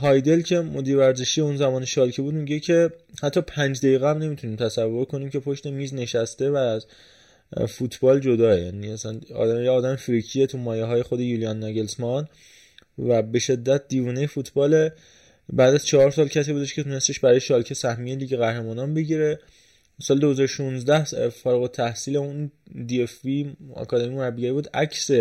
هایدل 0.01 0.41
که 0.41 0.59
مدیر 0.59 0.97
ورزشی 0.97 1.41
اون 1.41 1.57
زمان 1.57 1.86
شالکه 1.86 2.22
بود 2.22 2.34
میگه 2.34 2.59
که 2.59 2.91
حتی 3.24 3.41
پنج 3.41 3.80
دقیقه 3.80 4.09
هم 4.09 4.18
نمی‌تونیم 4.18 4.55
تصور 4.55 5.05
کنیم 5.05 5.30
که 5.30 5.39
پشت 5.39 5.68
میز 5.68 5.93
نشسته 5.93 6.49
و 6.49 6.55
از 6.55 6.86
فوتبال 7.70 8.20
جداه. 8.20 8.59
یعنی 8.59 8.91
اصلا 8.91 9.20
آدم 9.36 9.64
یه 9.64 9.70
آدم 9.70 9.95
فریکیه 9.95 10.47
تو 10.47 10.57
مایه 10.57 10.86
های 10.86 11.03
خود 11.03 11.20
یولیان 11.20 11.59
ناگلسمان 11.59 12.28
و 12.99 13.22
به 13.22 13.39
شدت 13.39 13.88
دیوونه 13.88 14.28
فوتبال. 14.28 14.89
بعد 15.53 15.74
از 15.74 15.86
چهار 15.86 16.12
سال 16.12 16.28
کسی 16.28 16.53
بودش 16.53 16.74
که 16.74 16.84
تونستش 16.84 17.20
برای 17.20 17.39
شالکه 17.39 17.74
سهمیه 17.74 18.16
لیگ 18.16 18.36
قهرمانان 18.36 18.93
بگیره. 18.93 19.39
سال 20.01 20.20
2016 20.20 21.30
فارغ 21.30 21.72
تحصیل 21.72 22.18
اون 22.18 22.51
دی 22.88 23.03
اف 23.03 23.22
بی 23.24 23.53
آکادمی 23.76 24.16
مربیگری 24.16 24.51
بود. 24.51 24.70
عکس 24.74 25.12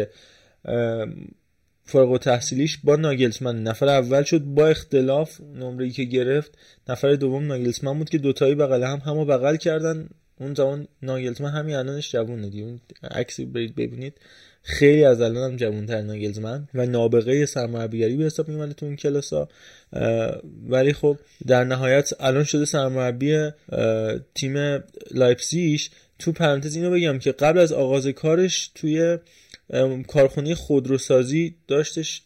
فارغ 1.84 2.18
تحصیلیش 2.18 2.78
با 2.84 2.96
ناگلسمن. 2.96 3.62
نفر 3.62 3.88
اول 3.88 4.22
شد 4.22 4.40
با 4.40 4.68
اختلاف 4.68 5.40
نمره 5.40 5.90
که 5.90 6.04
گرفت. 6.04 6.58
نفر 6.88 7.14
دوم 7.14 7.46
ناگلسمن 7.46 7.98
بود 7.98 8.10
که 8.10 8.18
دوتایی 8.18 8.54
بغل 8.54 8.82
هم 8.82 8.98
همو 8.98 9.24
بغل 9.24 9.56
کردن. 9.56 10.08
اون 10.40 10.54
زمان 10.54 10.88
ناگلسمن 11.02 11.50
همین 11.50 11.74
الانش 11.74 12.12
جوونه 12.12 12.50
دیگه. 12.50 12.64
اون 12.64 12.80
عکسی 13.10 13.44
برید 13.44 13.74
ببینید. 13.74 14.14
خیلی 14.62 15.04
از 15.04 15.20
الان 15.20 15.50
هم 15.50 15.56
جوانتر 15.56 16.00
ناگلزمن 16.00 16.68
و 16.74 16.86
نابغه 16.86 17.46
سرمربیگری 17.46 18.16
به 18.16 18.24
حساب 18.24 18.48
میمونه 18.48 18.72
تو 18.72 18.86
این 18.86 18.96
کلاسا 18.96 19.48
ولی 20.68 20.92
خب 20.92 21.18
در 21.46 21.64
نهایت 21.64 22.10
الان 22.20 22.44
شده 22.44 22.64
سرمربی 22.64 23.50
تیم 24.34 24.82
لایپسیش 25.10 25.90
تو 26.18 26.32
پرانتز 26.32 26.76
اینو 26.76 26.90
بگم 26.90 27.18
که 27.18 27.32
قبل 27.32 27.58
از 27.58 27.72
آغاز 27.72 28.06
کارش 28.06 28.70
توی 28.74 29.18
کارخونه 30.08 30.54
خودروسازی 30.54 31.54
داشتش 31.68 32.22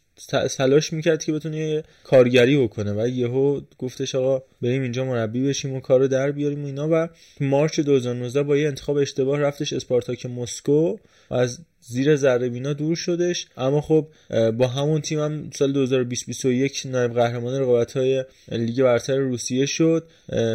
تلاش 0.56 0.92
می‌کرد 0.92 1.24
که 1.24 1.32
بتونه 1.32 1.82
کارگری 2.04 2.62
بکنه 2.62 2.92
و 2.92 3.08
یهو 3.08 3.60
گفتش 3.78 4.14
آقا 4.14 4.42
بریم 4.62 4.82
اینجا 4.82 5.04
مربی 5.04 5.48
بشیم 5.48 5.72
و 5.74 5.80
کارو 5.80 6.08
در 6.08 6.32
بیاریم 6.32 6.62
و 6.62 6.66
اینا 6.66 6.88
و 6.90 7.08
مارچ 7.40 7.80
2019 7.80 8.42
با 8.42 8.56
یه 8.56 8.68
انتخاب 8.68 8.96
اشتباه 8.96 9.38
رفتش 9.38 9.72
اسپارتاک 9.72 10.26
مسکو 10.26 10.96
و 11.30 11.34
از 11.34 11.58
زیر 11.86 12.16
ذره 12.16 12.48
بینا 12.48 12.72
دور 12.72 12.96
شدش. 12.96 13.46
اما 13.56 13.80
خب 13.80 14.06
با 14.50 14.66
همون 14.66 15.00
تیم 15.00 15.20
هم 15.20 15.50
سال 15.54 15.72
2021 15.72 16.82
نایب 16.84 17.14
قهرمان 17.14 17.60
رقابت 17.60 17.96
های 17.96 18.24
لیگ 18.52 18.82
برتر 18.82 19.16
روسیه 19.16 19.66
شد. 19.66 20.08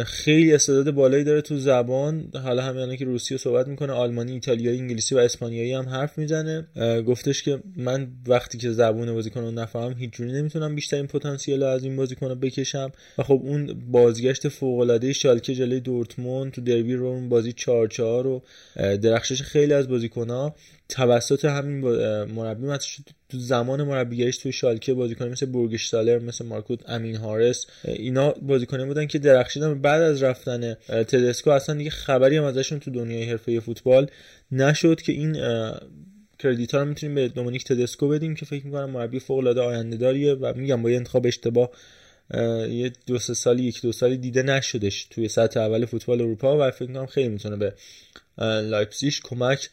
خیلی 0.06 0.54
استعداد 0.54 0.90
بالایی 0.90 1.24
داره 1.24 1.40
تو 1.40 1.56
زبان. 1.56 2.28
حالا 2.34 2.62
همین 2.62 2.96
که 2.96 3.04
روسیه 3.04 3.38
صحبت 3.38 3.68
می‌کنه 3.68 3.92
آلمانی 3.92 4.32
ایتالیایی 4.32 4.78
انگلیسی 4.78 5.14
و 5.14 5.18
اسپانیایی 5.18 5.72
هم 5.72 5.88
حرف 5.88 6.18
می‌زنه. 6.18 6.66
گفتش 7.06 7.42
که 7.42 7.62
من 7.76 8.08
وقتی 8.26 8.58
که 8.58 8.70
زبون 8.70 9.12
بازیکن 9.12 9.40
رو 9.40 9.50
نفهم 9.50 9.92
هیچ 9.98 10.10
جوری 10.10 10.32
نمی‌تونم 10.32 10.74
بیشترین 10.74 11.06
پتانسیل 11.06 11.62
از 11.62 11.84
این 11.84 11.96
بازیکن 11.96 12.40
بکشم. 12.40 12.92
و 13.18 13.22
خب 13.22 13.40
اون 13.44 13.82
بازگشت 13.90 14.48
فوق 14.48 14.80
العاده 14.80 15.12
شالکه 15.12 15.54
جلوی 15.54 15.80
دورتموند 15.80 16.52
تو 16.52 16.60
دربی 16.60 16.94
روم 16.94 17.28
بازی 17.28 17.52
4 17.52 17.88
4 17.88 18.26
و 18.26 18.42
درخشش 18.76 19.42
خیلی 19.42 19.72
از 19.72 19.88
بازیکن‌ها 19.88 20.54
توسط 20.90 21.44
همین 21.44 21.80
مربی 22.24 22.66
مثلا 22.66 23.04
تو 23.28 23.38
زمان 23.38 23.82
مربیگریش 23.82 24.38
توی 24.38 24.52
شالکه 24.52 24.94
بازیکن 24.94 25.28
مثل 25.28 25.46
بورگشتالر 25.46 26.18
مثل 26.18 26.46
مارکوت 26.46 26.90
امین 26.90 27.16
هارس 27.16 27.66
اینا 27.84 28.30
بازیکنه 28.30 28.84
بودن 28.84 29.06
که 29.06 29.18
درخشیدن. 29.18 29.80
بعد 29.80 30.02
از 30.02 30.22
رفتن 30.22 30.74
تدسکو 30.74 31.50
اصلا 31.50 31.74
دیگه 31.74 31.90
خبری 31.90 32.36
هم 32.36 32.44
ازشون 32.44 32.78
تو 32.78 32.90
دنیای 32.90 33.24
حرفه 33.24 33.60
فوتبال 33.60 34.10
نشد 34.52 35.00
که 35.00 35.12
این 35.12 35.32
کردیت 36.38 36.74
ها 36.74 36.80
رو 36.80 36.88
می‌تونیم 36.88 37.14
به 37.14 37.28
دومینیک 37.28 37.64
تدسکو 37.64 38.08
بدیم 38.08 38.34
که 38.34 38.46
فکر 38.46 38.66
می‌کنم 38.66 38.90
مربی 38.90 39.20
فوق 39.20 39.38
العاده 39.38 39.60
آینده 39.60 39.96
داریه 39.96 40.34
و 40.34 40.52
میگم 40.56 40.82
با 40.82 40.90
یه 40.90 40.96
انتخاب 40.96 41.26
اشتباه 41.26 41.70
یه 42.68 42.92
دو 43.06 43.18
سه 43.18 43.34
سالی 43.34 43.62
یک 43.62 43.82
دو 43.82 43.92
سالی 43.92 44.16
دیده 44.16 44.42
نشدش 44.42 45.04
توی 45.04 45.28
سطح 45.28 45.60
اول 45.60 45.84
فوتبال 45.84 46.20
اروپا 46.20 46.68
و 46.68 46.70
فکر 46.70 46.86
کنم 46.86 47.06
خیلی 47.06 47.28
می‌تونه 47.28 47.56
به 47.56 47.74
لایپزیش 48.62 49.20
کمک 49.20 49.70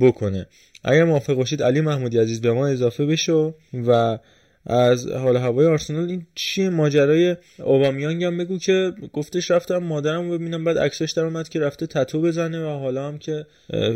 بکنه. 0.00 0.46
اگر 0.84 1.04
موافق 1.04 1.34
باشید 1.34 1.62
علی 1.62 1.80
محمودی 1.80 2.18
عزیز 2.18 2.40
به 2.40 2.52
ما 2.52 2.66
اضافه 2.66 3.06
بشو 3.06 3.54
و 3.86 4.18
از 4.66 5.08
حال 5.08 5.36
هوای 5.36 5.66
آرسنال 5.66 6.08
این 6.08 6.26
چیه 6.34 6.70
ماجرای 6.70 7.36
اوبامیانگ 7.58 8.24
هم 8.24 8.38
بگو 8.38 8.58
که 8.58 8.92
گفتش 9.12 9.50
رفتم 9.50 9.78
مادرم 9.78 10.30
ببینم 10.30 10.64
بعد 10.64 10.78
عکسش 10.78 11.12
در 11.12 11.24
اومد 11.24 11.48
که 11.48 11.60
رفته 11.60 11.86
تتو 11.86 12.20
بزنه 12.20 12.64
و 12.64 12.78
حالا 12.78 13.08
هم 13.08 13.18
که 13.18 13.46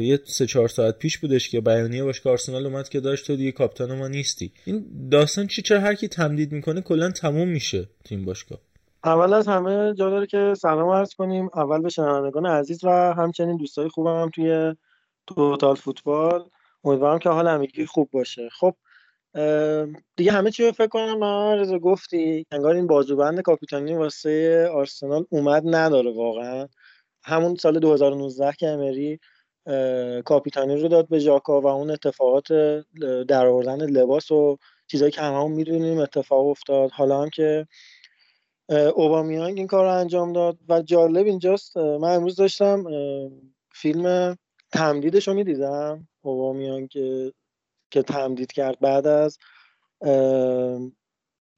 یه 0.01 0.21
سه 0.25 0.47
چهار 0.47 0.69
ساعت 0.69 0.99
پیش 0.99 1.19
بودش 1.19 1.49
که 1.49 1.61
بیانیه 1.61 2.05
باشگاه 2.05 2.31
آرسنال 2.31 2.67
اومد 2.67 2.89
که 2.89 3.01
داشت 3.01 3.27
تو 3.27 3.37
دیگه 3.37 3.53
کاپیتان 3.53 3.99
ما 3.99 4.09
نیستی. 4.09 4.53
این 4.65 4.85
داستان 5.11 5.47
چی؟ 5.47 5.63
چرا 5.63 5.81
هر 5.81 5.95
کی 5.95 6.09
تمدید 6.09 6.53
می‌کنه 6.53 6.81
کلا 6.81 7.11
تموم 7.11 7.49
میشه 7.49 7.89
تیم 8.05 8.25
باشگاه؟ 8.25 8.59
اول 9.05 9.33
از 9.33 9.49
همه 9.49 9.95
جا 9.95 10.11
داره 10.11 10.27
که 10.27 10.55
سلام 10.57 10.91
عرض 10.91 11.15
کنیم. 11.15 11.49
اول 11.55 11.83
به 11.83 11.89
شنوندگان 11.89 12.47
عزیز 12.47 12.85
و 12.85 13.15
همچنین 13.17 13.57
دوستای 13.57 13.89
خوبم 13.89 14.23
هم 14.23 14.31
توی 14.35 14.75
توتال 15.27 15.75
فوتبال. 15.75 16.45
امیدوارم 16.85 17.19
که 17.19 17.29
حال 17.29 17.49
همگی 17.49 17.87
خوب 17.87 18.11
باشه. 18.11 18.49
خب 18.49 18.75
دیگه 20.17 20.33
همه 20.33 20.51
چی 20.51 20.65
رو 20.65 20.73
فکر 20.73 20.87
کنم 20.87 21.19
من 21.19 21.59
رضا 21.59 21.79
گفتی. 21.79 22.47
انگار 22.51 22.75
این 22.75 22.87
بازوبند 22.87 23.41
کاپیتانی 23.41 23.95
واسه 23.95 24.69
آرسنال 24.75 25.27
اومد 25.31 25.63
نداره 25.67 26.13
واقعا. 26.13 26.69
همون 27.25 27.55
سال 27.55 27.79
2019 27.79 28.53
که 28.53 28.69
امری 28.69 29.21
کاپیتانی 30.25 30.77
رو 30.77 30.89
داد 30.89 31.09
به 31.09 31.19
ژاکا 31.19 31.61
و 31.61 31.67
اون 31.67 31.91
اتفاقات 31.91 32.53
در 33.29 33.47
آوردن 33.47 33.87
لباس 33.87 34.31
و 34.31 34.59
چیزایی 34.87 35.13
که 35.13 35.21
هممون 35.21 35.53
می‌دونیم 35.53 35.99
اتفاق 35.99 36.47
افتاد. 36.47 36.91
حالا 36.91 37.23
هم 37.23 37.31
که 37.31 37.67
اوبامیانگ 38.95 39.59
این 39.59 39.67
کار 39.67 39.85
رو 39.85 39.91
انجام 39.91 40.33
داد 40.33 40.59
و 40.69 40.83
جالب 40.83 41.27
اینجاست. 41.27 41.77
من 41.77 42.15
امروز 42.15 42.37
داشتم 42.37 42.85
فیلم 43.75 44.37
تمدیدش 44.73 45.29
رو 45.29 45.35
می‌دیدم؟ 45.35 46.09
اوبامیانگ 46.23 46.89
که 46.89 47.33
که 47.91 48.03
تمدید 48.03 48.53
کرد 48.53 48.81
بعد 48.81 49.07
از 49.07 49.39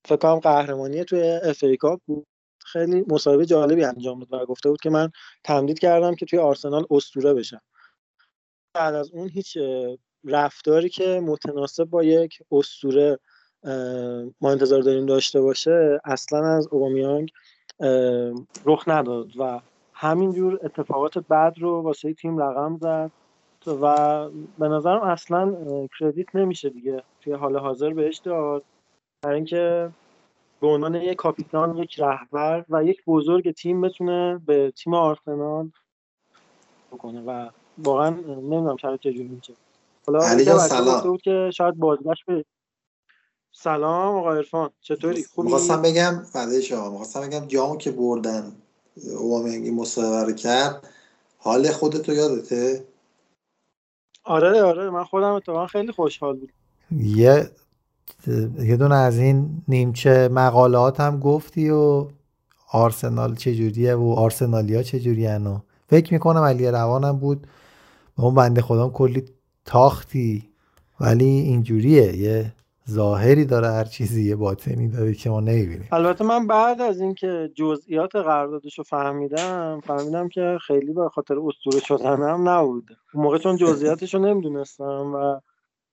فکر 0.05 0.17
کنم 0.21 0.39
قهرمانی 0.39 1.05
توی 1.05 1.41
اف 1.43 1.65
بود. 2.07 2.27
خیلی 2.67 3.05
مصاحبه 3.09 3.47
جالبی 3.47 3.85
انجام 3.85 4.21
داد 4.21 4.43
و 4.43 4.47
گفته 4.47 4.71
بود 4.71 4.81
که 4.81 4.91
من 4.91 5.11
تمدید 5.45 5.79
کردم 5.79 6.15
که 6.15 6.27
توی 6.27 6.39
آرسنال 6.39 6.87
اسطوره 6.91 7.35
بشم. 7.35 7.61
بعد 8.75 8.95
از 8.95 9.11
اون 9.11 9.29
هیچ 9.29 9.59
رفتاری 10.25 10.89
که 10.89 11.21
متناسب 11.21 11.85
با 11.85 12.05
یک 12.05 12.39
اسطوره 12.53 13.19
ما 14.41 14.51
انتظار 14.51 14.83
داریم 14.83 15.07
داشته 15.07 15.41
باشه 15.41 16.01
اصلا 16.05 16.57
از 16.57 16.69
اوبامیانگ 16.71 17.31
رخ 18.65 18.85
نداد 18.87 19.37
و 19.37 19.61
همینجور 19.95 20.59
اتفاقات 20.63 21.19
بعد 21.19 21.59
رو 21.59 21.83
واسه 21.83 22.15
تیم 22.15 22.39
رقم 22.39 22.77
زد 22.77 23.11
و 23.67 24.29
به 24.59 24.69
نظرم 24.69 25.03
اصلا 25.03 25.57
کردیت 25.99 26.37
نمیشه 26.37 26.71
دیگه 26.71 27.03
توی 27.21 27.33
حال 27.33 27.57
حاضر 27.57 27.93
بهش 27.93 28.19
داد. 28.19 28.65
برای 29.23 29.37
اینکه 29.37 29.91
به 30.61 30.67
عنوان 30.67 30.95
یک 30.95 31.17
کاپیتان 31.17 31.77
یک 31.77 32.01
رهبر 32.01 32.65
و 32.69 32.85
یک 32.85 33.05
بزرگ 33.07 33.51
تیم 33.51 33.81
بتونه 33.81 34.41
به 34.47 34.71
تیم 34.71 34.95
آرسنال 34.95 35.71
بکنه 36.93 37.21
و 37.21 37.49
واقعا 37.79 38.11
نمی‌دونم 38.11 38.77
شاید 38.77 39.01
چجوری 39.01 39.29
میشه. 39.29 39.55
حالا 40.07 40.21
سلام. 40.59 41.01
بود 41.03 41.23
که 41.23 41.51
شاید 41.55 41.75
بازگشت 41.75 42.25
به 42.27 42.45
سلام 43.53 44.17
آقا 44.17 44.33
عرفان 44.33 44.71
چطوری؟ 44.81 45.25
خوبی؟ 45.25 45.47
می‌خواستم 45.47 45.83
بگم 45.83 46.23
بعد 46.35 46.61
شما 46.61 46.91
می‌خواستم 46.91 47.21
بگم 47.21 47.47
جامو 47.47 47.77
که 47.77 47.91
بردن. 47.93 48.53
اوبامیانگ 49.19 49.65
این 49.65 49.75
مصاحبه 49.75 50.35
کرد. 50.35 50.89
حال 51.39 51.69
خودتو 51.69 52.13
یادته؟ 52.13 52.85
آره 54.25 54.63
آره 54.63 54.91
من 54.91 55.05
خودم 55.05 55.33
اتفاقا 55.33 55.67
خیلی 55.67 55.93
خوشحال 55.93 56.37
بود. 56.37 56.53
یه 56.91 57.51
یه 58.59 58.77
دونه 58.77 58.95
از 58.95 59.19
این 59.19 59.63
نیمچه 59.69 60.29
مقالات 60.29 61.01
هم 61.01 61.21
گفتی 61.21 61.71
و 61.71 62.09
آرسنال 62.73 63.35
چجوریه 63.35 63.95
و 63.95 64.13
آرسنالیا 64.13 64.83
چجوری 64.83 65.27
و 65.27 65.59
فکر 65.89 66.13
می‌کنم 66.13 66.41
علی 66.41 66.67
روانم 66.67 67.19
بود. 67.19 67.47
به 68.17 68.25
اون 68.25 68.35
بنده 68.35 68.63
خودم 68.63 68.91
کلی 68.91 69.25
تاختی 69.65 70.49
ولی 71.01 71.25
اینجوریه. 71.25 72.17
یه 72.17 72.53
ظاهری 72.91 73.45
داره 73.45 73.69
هر 73.69 73.85
چیزی 73.85 74.29
یه 74.29 74.37
باطنی 74.37 74.89
داره 74.89 75.15
که 75.15 75.31
ما 75.31 75.41
نمی‌بینیم. 75.41 75.89
البته 75.93 76.25
من 76.25 76.47
بعد 76.47 76.81
از 76.81 77.01
اینکه 77.01 77.51
جزئیات 77.55 78.17
قراردادش 78.17 78.79
رو 78.79 78.85
فهمیدم 78.85 79.81
فهمیدم 79.87 80.29
که 80.29 80.59
خیلی 80.67 80.93
به 80.93 81.09
خاطر 81.09 81.35
اسطوره 81.39 81.81
شدنم 81.81 82.49
نبود 82.49 82.89
اون 83.15 83.25
موقع 83.25 83.39
چون 83.39 83.57
جزئیاتش 83.57 84.15
رو 84.15 84.21
نمی‌دونستم 84.21 85.13
و 85.15 85.41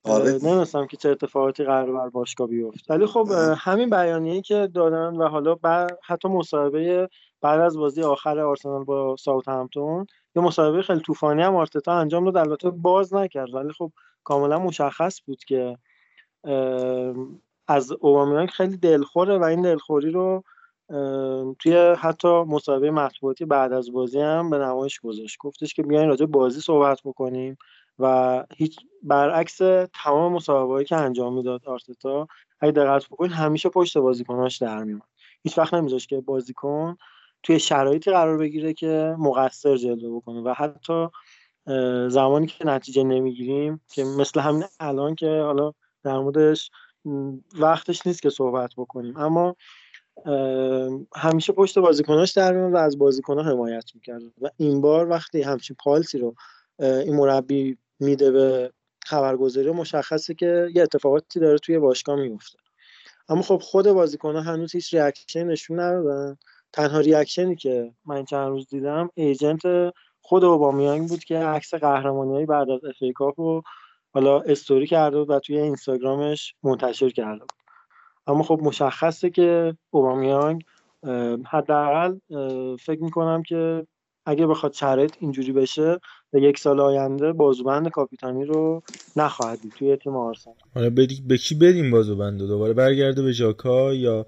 آره. 0.04 0.32
نمی‌دونستم 0.32 0.88
که 0.88 0.98
چه 0.98 1.10
اتفاقاتی 1.10 1.64
قرار 1.64 1.92
بر 1.92 2.10
باشگاه 2.10 2.48
بیفته. 2.48 2.94
ولی 2.94 3.06
خب 3.06 3.28
همین 3.58 3.89
بیانیه‌ای 3.89 4.42
که 4.42 4.70
دادن 4.74 5.16
و 5.18 5.28
حالا 5.28 5.56
بعد 5.56 6.00
حتی 6.04 6.28
مصاحبه 6.28 7.10
بعد 7.42 7.60
از 7.60 7.78
بازی 7.78 8.04
آخر 8.04 8.39
آرسنال 8.39 8.84
با 8.84 9.16
ساوت 9.20 9.48
همتون 9.48 10.06
یه 10.36 10.42
مصاحبه 10.42 10.82
خیلی 10.82 11.00
طوفانی 11.00 11.42
هم 11.42 11.56
آرتتا 11.56 11.94
انجام 11.94 12.26
داد. 12.26 12.38
البته 12.38 12.70
باز 12.70 13.14
نکرد 13.14 13.54
ولی 13.54 13.72
خب 13.78 13.92
کاملا 14.24 14.60
مشخص 14.60 15.22
بود 15.26 15.44
که 15.44 15.78
از 17.68 17.92
اوبامیانگ 17.92 18.50
خیلی 18.50 18.78
دلخوره 18.78 19.38
و 19.38 19.44
این 19.44 19.62
دلخوری 19.62 20.12
رو 20.12 20.44
توی 21.60 21.96
حتی 21.98 22.28
مصاحبه 22.28 22.92
مطبوعاتی 22.92 23.46
بعد 23.46 23.74
از 23.74 23.92
بازی 23.92 24.20
هم 24.20 24.50
به 24.50 24.58
نمایش 24.58 25.00
گذاشت. 25.00 25.38
گفتش 25.39 25.74
که 25.74 25.84
بیاین 25.84 26.10
راجع 26.10 26.26
بازی 26.26 26.62
صحبت 26.62 27.02
بکنیم 27.06 27.58
و 28.00 28.44
هیچ 28.56 28.80
برعکس 29.04 29.58
تمام 30.04 30.34
مصاحبه‌ای 30.34 30.86
که 30.86 30.96
انجام 30.96 31.34
می‌داد 31.34 31.66
آرتتا 31.66 32.28
اگه 32.60 32.72
دقت 32.72 33.06
بکنید 33.06 33.32
همیشه 33.32 33.70
پشت 33.70 33.98
بازیکناش 33.98 34.58
در 34.58 34.84
میومد 34.84 35.02
هیچ 35.44 35.58
وقت 35.58 35.74
نمیذاشت 35.74 36.10
که 36.10 36.22
بازیکن 36.22 36.98
توی 37.44 37.60
شرایطی 37.60 38.12
قرار 38.12 38.38
بگیره 38.38 38.74
که 38.74 39.16
مقصر 39.20 39.78
جلوه 39.78 40.16
بکنه 40.16 40.42
و 40.42 40.54
حتی 40.54 41.08
زمانی 42.10 42.48
که 42.48 42.66
نتیجه 42.66 43.04
نمی‌گیریم 43.04 43.82
که 43.94 44.04
مثل 44.04 44.39
همین 44.39 44.64
الان 44.80 45.16
که 45.16 45.42
حالا 45.42 45.74
در 46.04 46.18
موردش 46.18 46.72
وقتش 47.60 48.08
نیست 48.08 48.22
که 48.22 48.30
صحبت 48.30 48.72
بکنیم. 48.78 49.18
اما 49.18 49.56
همیشه 51.16 51.54
پشت 51.54 51.80
بازیکناش 51.80 52.32
در 52.32 52.58
و 52.58 52.78
از 52.78 52.97
بازیکنها 52.97 53.43
حمایت 53.43 53.86
می‌کرد 53.95 54.22
و 54.41 54.49
این 54.58 54.82
بار 54.82 55.10
وقتی 55.10 55.41
همچین 55.41 55.76
پالسی 55.84 56.18
رو 56.18 56.36
این 56.80 57.16
مربی 57.16 57.78
میده 57.99 58.32
به 58.32 58.72
خبرگزاری 59.06 59.72
مشخصه 59.72 60.34
که 60.34 60.70
یه 60.76 60.84
اتفاقاتی 60.84 61.39
داره 61.39 61.58
توی 61.58 61.80
باشگاه 61.80 62.16
میفته 62.16 62.60
اما 63.30 63.41
خب 63.41 63.58
خود 63.58 63.88
بازیکنها 63.88 64.41
هنوز 64.41 64.72
هیچ 64.72 64.93
reaction 64.94 65.44
نشون 65.43 65.80
ندادن. 65.80 66.38
تنها 66.74 66.99
reaction 67.00 67.49
ی 67.49 67.56
که 67.56 67.93
من 68.06 68.26
چند 68.26 68.49
روز 68.49 68.68
دیدم 68.68 69.10
agent 69.14 69.94
خود 70.22 70.43
اوبامیانگ 70.43 71.10
بود 71.10 71.24
که 71.24 71.38
عکس 71.38 71.74
قهرمانی 71.74 72.45
بعد 72.45 72.70
از 72.70 72.80
اف 72.84 73.38
رو 73.38 73.64
حالا 74.14 74.39
استوری 74.41 74.88
کرده 74.88 75.20
بود 75.20 75.30
و 75.30 75.39
توی 75.39 75.57
اینستاگرامش 75.57 76.55
منتشر 76.64 77.09
کرده 77.09 77.39
بود. 77.39 77.51
اما 78.28 78.43
خب 78.43 78.59
مشخصه 78.64 79.30
که 79.30 79.78
اوبامیانگ 79.89 80.64
حداقل 81.45 82.18
فکر 82.76 83.03
می‌کنم 83.03 83.43
که 83.43 83.88
اگه 84.26 84.47
بخواد 84.47 84.74
شرایط 84.74 85.16
اینجوری 85.20 85.51
بشه 85.51 85.99
به 86.32 86.41
یک 86.41 86.59
سال 86.59 86.80
آینده 86.80 87.34
بازوبند 87.34 87.89
کاپیتانی 87.89 88.45
رو 88.45 88.84
نخواهد 89.16 89.62
دید 89.62 89.72
توی 89.72 89.95
تیم 89.95 90.16
آرسنال. 90.16 90.55
حالا 90.76 90.89
بدی 90.89 91.24
به 91.28 91.38
کی 91.38 91.55
بدیم 91.55 91.91
بازوبند 91.91 92.39
دوباره 92.39 92.74
برگرده 92.74 93.24
به 93.24 93.32
ژاکا 93.32 93.93
یا 93.93 94.26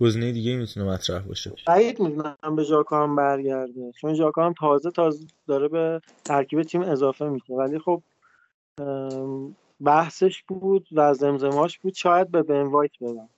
گزینه 0.00 0.32
دیگه 0.32 0.56
می‌تونه 0.56 0.86
مطرح 0.86 1.22
باشه؟ 1.22 1.52
بعید 1.66 2.00
می‌دونم 2.00 2.56
به 2.56 2.62
ژاکا 2.62 3.02
هم 3.02 3.16
برگرده 3.16 3.92
چون 4.00 4.14
ژاکا 4.14 4.46
هم 4.46 4.54
تازه 4.58 4.90
تازه 4.90 5.26
داره 5.46 5.68
به 5.68 6.00
ترکیب 6.24 6.62
تیم 6.62 6.82
اضافه 6.82 7.28
میشه. 7.28 7.52
ولی 7.52 7.78
خب 7.78 8.02
بحثش 9.80 10.42
بود 10.42 10.88
و 10.92 11.14
زمزماش 11.14 11.78
بود. 11.78 11.94
شاید 11.94 12.30
به 12.30 12.42
بن 12.42 12.62
وایت 12.62 12.92
بدم 13.00 13.28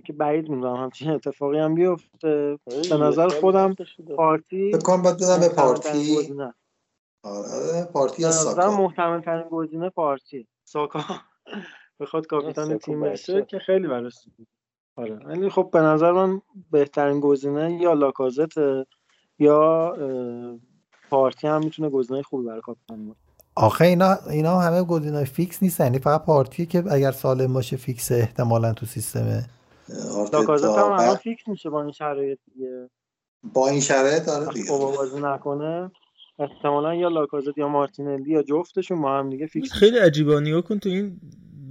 که 0.00 0.12
بعید 0.12 0.48
می‌دونم 0.48 0.76
همچین 0.76 1.10
اتفاقی 1.10 1.58
هم 1.58 1.74
بیفته. 1.74 2.58
به 2.90 2.96
نظر 2.96 3.28
خودم 3.28 3.74
پارتی 4.16 4.70
بکنم 4.70 5.02
باید 5.02 5.16
بدم 5.16 5.40
به 5.40 5.48
پارتی. 5.48 6.34
آره 7.22 7.84
پارتی 7.92 8.22
یا 8.22 8.28
نظر 8.28 8.54
ساکا. 8.54 8.76
محتمل 8.76 9.20
ترین 9.20 9.48
گزینه 9.48 9.90
پارتی. 9.90 10.46
ساکا. 10.64 11.00
بخواد 12.00 12.26
کاپیتان 12.26 12.66
ساکا 12.66 12.78
تیم. 12.78 13.00
بشه 13.00 13.42
که 13.42 13.58
خیلی 13.58 13.88
براش 13.88 14.14
سخته. 14.14 14.46
آره. 14.96 15.14
ولی 15.14 15.50
خب 15.50 15.70
به 15.72 15.80
نظر 15.80 16.12
من 16.12 16.42
بهترین 16.70 17.20
گزینه 17.20 17.72
یا 17.72 17.92
لاکازت 17.92 18.58
یا 19.38 19.96
پارتی 21.10 21.46
هم 21.46 21.64
می‌تونه 21.64 21.88
گزینه 21.88 22.22
خوبی 22.22 22.46
برای 22.46 22.60
کاپیتان 22.60 23.08
باشه. 23.08 23.27
آخه 23.58 23.84
اینا 23.84 24.16
اینا 24.30 24.60
همه 24.60 24.82
گزینه‌های 24.82 25.24
فیکس 25.24 25.62
نیستن. 25.62 25.84
یعنی 25.84 25.98
فقط 25.98 26.24
پارتیه 26.24 26.66
که 26.66 26.84
اگر 26.90 27.12
سالم 27.12 27.52
باشه 27.52 27.76
فیکسه 27.76 28.14
احتمالا 28.14 28.72
تو 28.72 28.86
سیستمه. 28.86 29.46
لاکازت 30.32 30.78
هم 30.78 31.14
فیکس 31.14 31.48
میشه 31.48 31.70
با 31.70 31.82
این 31.82 31.92
شرایط 31.92 32.38
دیگه. 32.54 32.90
با 33.42 33.68
این 33.68 33.80
شرایط 33.80 34.28
آره 34.28 34.46
وقتی 34.46 34.62
دیگه. 34.62 34.78
بازی 34.78 35.20
نکنه 35.20 35.90
احتمالا 36.38 36.94
یا 36.94 37.08
لاکازت 37.08 37.58
یا 37.58 37.68
مارتینلی 37.68 38.30
یا 38.30 38.42
جفتشون 38.42 39.02
با 39.02 39.18
هم 39.18 39.30
دیگه 39.30 39.46
فیکس 39.46 39.72
خیلی 39.72 39.98
عجیبا 39.98 40.40
نگاه 40.40 40.62
کن 40.62 40.78
تو 40.78 40.88
این 40.88 41.20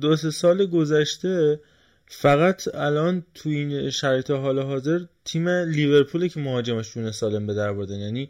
دو 0.02 0.16
سه 0.16 0.32
سال 0.32 0.66
گذشته 0.66 1.60
فقط 2.08 2.62
الان 2.76 3.26
تو 3.34 3.50
این 3.50 3.90
شرایط 3.90 4.32
حال 4.32 4.60
حاضر 4.60 5.00
تیم 5.26 5.50
لیورپول 5.50 6.28
که 6.28 6.40
مهاجمش 6.40 6.94
جون 6.94 7.12
سالم 7.12 7.48
به 7.48 7.54
در 7.54 7.74
بردن. 7.74 8.00
یعنی 8.00 8.30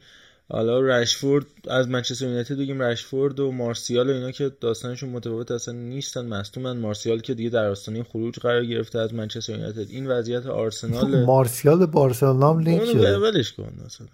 حالا 0.50 0.80
رشفورد 0.82 1.46
از 1.68 1.90
منچستر 1.90 2.26
یونایتد 2.26 2.58
بگیم 2.58 2.82
رشفورد 2.82 3.40
و 3.40 3.52
مارسیال 3.52 4.10
و 4.10 4.14
اینا 4.14 4.32
که 4.32 4.52
داستانشون 4.62 5.10
متفاوت 5.10 5.52
اصلا 5.52 5.74
نیستن 5.74 6.26
مصدومن. 6.26 6.78
مارسیال 6.78 7.20
که 7.20 7.34
دیگه 7.34 7.50
در 7.50 7.66
آستانه 7.70 8.04
خروج 8.04 8.40
قرار 8.40 8.66
گرفته 8.66 9.00
از 9.00 9.14
منچستر 9.14 9.54
یونایتد. 9.54 9.90
این 9.90 10.08
وضعیت 10.08 10.46
آرسنال 10.46 11.26
مارسیال 11.26 11.80
به 11.80 11.86
بارسلونا 11.86 12.54
هم 12.54 12.60
لینک 12.60 12.82
اونو 12.82 12.94
شده. 12.94 13.18
ولش 13.18 13.54
کن 13.54 13.74
اصلا. 13.86 14.08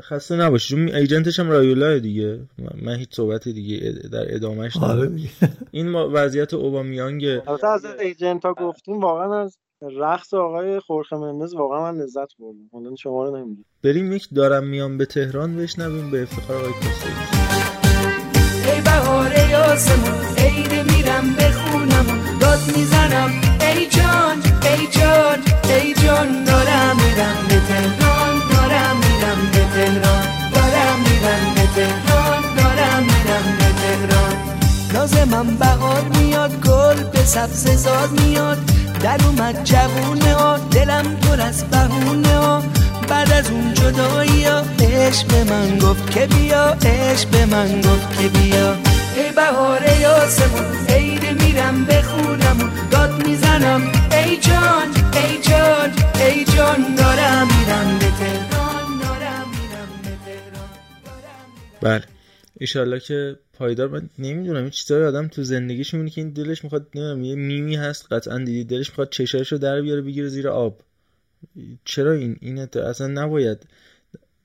خسته 0.00 0.36
نباشی. 0.36 0.68
چون 0.74 0.88
ایجنتش 0.88 1.40
هم 1.40 1.50
رایولا 1.50 1.98
دیگه. 1.98 2.40
من- 2.82 2.96
هیچ 2.96 3.08
صحبت 3.14 3.48
دیگه 3.48 3.90
در 4.12 4.34
ادامهش 4.34 4.76
آره 4.76 4.92
ندارم. 4.94 5.16
این 5.70 5.92
وضعیت 5.94 6.54
اوبامیانگ 6.54 7.24
البته 7.24 7.66
از 7.66 7.84
ایجنت 7.84 8.44
ها 8.44 8.54
گفتیم 8.54 9.00
واقعا 9.00 9.42
از 9.42 9.58
رقص 9.98 10.34
آقای 10.34 10.80
خورخه 10.80 11.16
مندز 11.16 11.54
واقعا 11.54 11.92
من 11.92 11.98
لذت 11.98 12.36
بردم. 12.38 12.68
حالا 12.72 12.94
شما 12.96 13.24
رو 13.24 13.36
نمی‌دید 13.36 13.66
بریم 13.84 14.12
یک 14.12 14.28
دارم 14.34 14.64
میام 14.66 14.98
به 14.98 15.06
تهران 15.06 15.56
بشنویم 15.56 16.10
به 16.10 16.22
افتخار 16.22 16.56
آقای 16.56 16.72
کوسه 16.72 17.08
ای 18.72 18.80
بهار 18.80 19.32
آسمون 19.72 20.24
عید 20.38 20.72
میرم 20.92 21.34
بخونم 21.38 22.06
داد 22.40 22.58
می‌زنم 22.76 23.30
ای 23.60 23.86
جان 23.86 24.38
ای 24.62 24.86
جان 24.90 25.38
ای 25.68 25.94
جان. 25.94 26.44
دارم 26.44 26.96
میرم 26.96 27.36
به 27.48 27.58
تهران 27.68 28.34
دارم 28.52 28.96
میرم 28.96 29.40
به 29.52 29.62
تهران. 29.74 30.24
دارم 30.54 30.98
میرم 31.06 31.54
به 31.54 31.66
تهران 31.74 32.42
دارم 32.56 33.02
میرم 33.02 33.46
به 33.58 33.68
تهران. 33.80 34.36
ناز 34.94 35.28
من 35.28 35.56
بهار 35.56 36.02
میاد 36.48 36.66
گل 36.66 37.02
به 37.02 37.18
سبز 37.18 37.70
زار 37.70 38.08
میاد. 38.08 38.58
در 39.02 39.20
اومد 39.26 39.64
جوونه 39.64 40.34
ها 40.34 40.58
دلم 40.58 41.16
پر 41.16 41.40
از 41.40 41.64
بهونه 41.64 42.36
ها 42.38 42.62
بعد 43.08 43.32
از 43.32 43.50
اون 43.50 43.74
جدایی 43.74 44.44
ها 44.44 44.62
عشق 44.80 45.26
به 45.26 45.44
من 45.44 45.78
گفت 45.78 46.10
که 46.10 46.26
بیا 46.26 46.76
عشق 46.84 47.28
به 47.28 47.46
من 47.46 47.80
گفت 47.80 48.20
که 48.20 48.28
بیا. 48.28 48.76
ای 49.16 49.32
بهار 49.36 49.82
آسمون 50.22 50.86
عید 50.88 51.42
میرم 51.42 51.84
بخونم 51.84 52.72
داد 52.90 53.26
می‌زنم 53.26 53.82
ای 54.12 54.36
جان 54.36 54.88
ای 55.12 55.42
جان 55.42 55.90
ای 56.20 56.44
جان 56.44 56.94
دارم 56.94 57.48
میرم 57.58 57.98
به 57.98 58.06
تهران 58.06 58.98
دارم 59.02 59.46
میرم 59.50 59.88
به 60.02 60.10
تهران 60.24 60.70
بله. 61.82 62.04
ایشالله 62.60 63.00
که 63.00 63.36
پایدار 63.58 63.88
من 63.88 64.10
نمی‌دونم 64.18 64.60
این 64.60 64.70
چیزای 64.70 65.04
آدم 65.04 65.28
تو 65.28 65.42
زندگیش 65.42 65.94
می‌بینی 65.94 66.10
که 66.10 66.20
این 66.20 66.30
دلش 66.30 66.64
می‌خواد 66.64 66.86
نمی‌دونم 66.94 67.24
یه 67.24 67.34
میمی 67.34 67.76
هست 67.76 68.12
قطعا 68.12 68.38
دیدی 68.38 68.64
دلش 68.64 68.90
می‌خواد 68.90 69.10
چشاشو 69.10 69.56
در 69.56 69.80
بیاره 69.80 70.02
بگیره 70.02 70.28
زیر 70.28 70.48
آب. 70.48 70.80
چرا 71.84 72.12
این 72.12 72.36
این 72.40 72.58
اصلا 72.58 73.06
نباید 73.06 73.66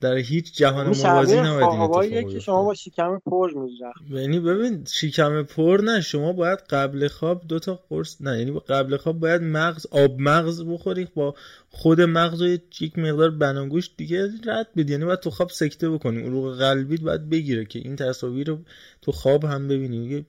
در 0.01 0.17
هیچ 0.17 0.55
جهان 0.55 0.87
این 0.87 1.01
موازی 1.01 1.39
نباید 1.39 1.63
اتفاق 1.63 2.31
که 2.31 2.39
شما 2.39 2.63
با 2.63 2.73
شکم 2.73 3.19
پر 3.25 3.53
میزرخ 3.53 3.95
یعنی 4.09 4.39
ببین 4.39 4.85
شکم 4.87 5.43
پر 5.43 5.81
نه 5.83 6.01
شما 6.01 6.33
باید 6.33 6.59
قبل 6.59 7.07
خواب 7.07 7.47
دو 7.47 7.59
تا 7.59 7.79
قرص 7.89 8.21
نه 8.21 8.39
یعنی 8.39 8.59
قبل 8.59 8.97
خواب 8.97 9.19
باید 9.19 9.41
مغز 9.41 9.85
آب 9.91 10.19
مغز 10.19 10.63
بخوری 10.63 11.07
با 11.15 11.35
خود 11.69 12.01
مغز 12.01 12.41
و 12.41 12.47
یک 12.79 12.99
مقدار 12.99 13.29
بناگوش 13.29 13.89
دیگه 13.97 14.29
رد 14.45 14.67
بدی. 14.77 14.91
یعنی 14.91 15.05
باید 15.05 15.19
تو 15.19 15.29
خواب 15.29 15.49
سکته 15.49 15.89
بکنی. 15.89 16.21
عروق 16.21 16.57
قلبیت 16.57 17.01
باید 17.01 17.29
بگیره 17.29 17.65
که 17.65 17.79
این 17.79 17.95
تصاویر 17.95 18.47
رو 18.47 18.59
تو 19.01 19.11
خواب 19.11 19.43
هم 19.43 19.67
ببینی. 19.67 20.25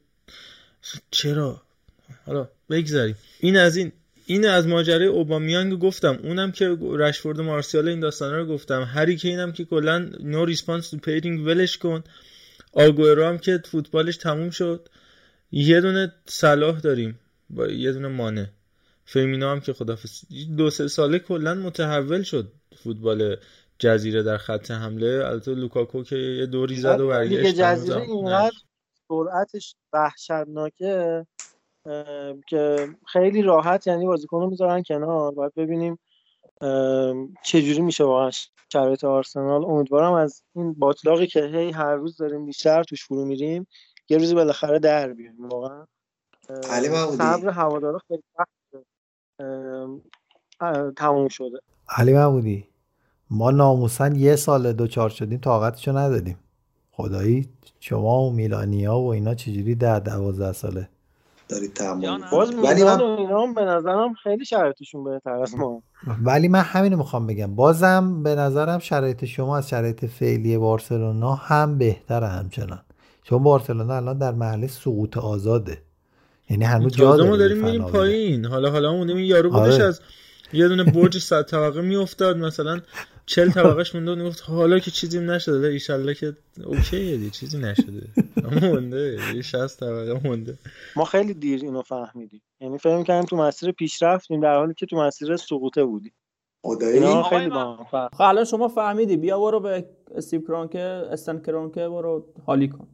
چرا؟ 1.10 1.62
حالا 2.26 2.48
بگذاریم. 2.70 3.16
این 3.40 3.56
از 3.56 3.76
این. 3.76 3.92
این 4.30 4.46
از 4.46 4.66
ماجرای 4.66 5.06
اوبامیانگ 5.06 5.78
گفتم 5.78 6.18
اونم 6.22 6.52
که 6.52 6.76
رشفورد 6.80 7.40
مارسیال 7.40 7.88
این 7.88 8.00
داستانا 8.00 8.36
رو 8.36 8.46
گفتم 8.46 8.82
هری 8.82 9.16
کینم 9.16 9.52
که 9.52 9.64
کلا 9.64 9.98
no 10.20 10.44
response 10.44 10.90
to 10.90 10.96
paging 10.96 11.46
ولش 11.46 11.78
کن. 11.78 12.04
آگوئرو 12.72 13.24
هم 13.24 13.38
که 13.38 13.62
فوتبالش 13.64 14.16
تموم 14.16 14.50
شد. 14.50 14.88
یه 15.52 15.80
دونه 15.80 16.12
صلاح 16.26 16.80
داریم 16.80 17.18
با 17.50 17.66
یه 17.66 17.92
دونه 17.92 18.08
مانه. 18.08 18.50
فرمینا 19.04 19.52
هم 19.52 19.60
که 19.60 19.72
خدافظ 19.72 20.22
دو 20.56 20.70
سه 20.70 20.88
ساله 20.88 21.18
کلا 21.18 21.54
متحول 21.54 22.22
شد 22.22 22.52
فوتبال 22.84 23.36
جزیره 23.78 24.22
در 24.22 24.36
خط 24.36 24.70
حمله. 24.70 25.26
البته 25.26 25.54
لوکاکو 25.54 26.02
که 26.02 26.16
یه 26.16 26.46
دوری 26.46 26.76
زد 26.76 27.00
و 27.00 27.08
برگشت 27.08 27.54
جزیره. 27.54 27.96
اینقدر 27.96 28.56
سرعتش 29.08 29.74
وحشتناکه. 29.92 31.26
که 32.46 32.88
خیلی 33.06 33.42
راحت 33.42 33.86
یعنی 33.86 34.06
بازیکن 34.06 34.40
رو 34.40 34.50
می‌ذارن 34.50 34.82
کنار 34.82 35.32
باید 35.32 35.54
ببینیم 35.54 35.98
چجوری 37.44 37.80
میشه 37.80 38.04
واقعا 38.04 38.30
شرایط 38.72 39.04
آرسنال. 39.04 39.64
امیدوارم 39.64 40.12
از 40.12 40.42
این 40.54 40.74
باطلاقی 40.74 41.26
که 41.26 41.42
هی 41.42 41.70
هر 41.70 41.94
روز 41.94 42.16
داریم 42.16 42.46
بیشتر 42.46 42.82
توش 42.82 43.04
فرو 43.04 43.24
میریم 43.24 43.66
یه 44.08 44.18
روزی 44.18 44.34
بالاخره 44.34 44.78
در 44.78 45.12
بیاریم 45.12 45.48
واقعا. 45.48 45.86
صبر 47.16 47.48
هوادارا 47.48 48.00
خیلی 48.08 48.22
اه، 50.60 50.92
تموم 50.96 51.28
شده. 51.28 51.60
علی 51.88 52.12
محمودی 52.12 52.68
ما 53.30 53.50
ناموسن 53.50 54.16
یه 54.16 54.36
سال 54.36 54.72
دوچار 54.72 55.10
شدیم 55.10 55.38
طاقتشو 55.38 55.96
نداریم 55.96 56.38
خدایی 56.92 57.48
شما 57.80 58.22
و 58.22 58.32
میلانیا 58.32 58.98
و 58.98 59.12
اینا 59.12 59.34
چجوری 59.34 59.74
در 59.74 60.00
دوازده 60.00 60.52
ساله؟ 60.52 60.88
دارید 61.50 61.80
باز 62.32 62.54
ولی 62.54 62.84
من 62.84 63.00
هم 63.00 63.54
به 63.54 63.64
نظرم 63.64 64.14
خیلی 64.14 64.44
شرایطشون 64.44 65.04
بهتر 65.04 65.30
از 65.30 65.54
ما. 65.54 65.82
ولی 66.24 66.48
من 66.48 66.60
همینو 66.60 66.96
می‌خوام 66.96 67.26
بگم. 67.26 67.54
بازم 67.54 68.22
به 68.22 68.34
نظرم 68.34 68.78
شرایط 68.78 69.24
شما 69.24 69.56
از 69.56 69.68
شرایط 69.68 70.04
فعلی 70.04 70.58
بارسلونا 70.58 71.34
هم 71.34 71.78
بهتره 71.78 72.26
همچنان. 72.26 72.82
چون 73.22 73.42
بارسلونا 73.42 73.96
الان 73.96 74.18
در 74.18 74.32
محل 74.32 74.66
سقوط 74.66 75.18
آزاده. 75.18 75.82
یعنی 76.50 76.64
هنوز 76.64 76.96
جا 76.96 77.10
ما 77.10 77.16
داره 77.16 77.36
داریم 77.36 77.64
میریم. 77.64 77.84
پایین. 77.84 78.44
حالا 78.44 78.70
حالا 78.70 78.90
این 78.90 79.18
یارو 79.18 79.50
بودش 79.50 79.74
آره. 79.74 79.84
از 79.84 80.00
یه 80.52 80.68
دونه 80.68 80.84
برج 80.84 81.18
صد 81.18 81.42
طبقه 81.42 81.80
میافتاد. 81.80 82.36
مثلا 82.36 82.80
چل 83.30 83.50
طبقهش 83.50 83.94
مونده 83.94 84.10
بود 84.10 84.22
می‌گفت 84.22 84.42
حالا 84.42 84.78
که 84.78 84.90
چیزی 84.90 85.20
نشده 85.20 85.68
ایشالله 85.68 86.14
که 86.14 86.32
اوکیه 86.64 87.16
دی 87.16 87.30
چیزی 87.30 87.58
نشده. 87.58 88.06
اما 88.44 88.66
مونده 88.74 89.18
یه 89.34 89.42
60 89.42 89.80
طبقه 89.80 90.28
مونده. 90.28 90.58
ما 90.96 91.04
خیلی 91.04 91.34
دیر 91.34 91.60
اینو 91.62 91.82
فهمیدیم. 91.82 92.42
یعنی 92.60 92.78
فکر 92.78 93.02
کردیم 93.02 93.24
تو 93.24 93.36
مسیر 93.36 93.72
پیشرفتیم 93.72 94.40
در 94.40 94.54
حالی 94.56 94.74
که 94.74 94.86
تو 94.86 94.96
مسیر 94.96 95.36
سقوطه 95.36 95.84
بودیم. 95.84 96.12
خدایی. 96.62 97.22
خیلی 97.30 97.50
خب 97.90 98.20
الان 98.20 98.44
شما 98.44 98.68
فهمیدی 98.68 99.16
بیا 99.16 99.38
برو 99.38 99.60
به 99.60 99.84
استیو 100.14 100.40
کرونکه 100.40 100.80
استن 100.80 101.38
کرونکه 101.38 101.88
برو 101.88 102.24
حالی 102.46 102.68
کن. 102.68 102.86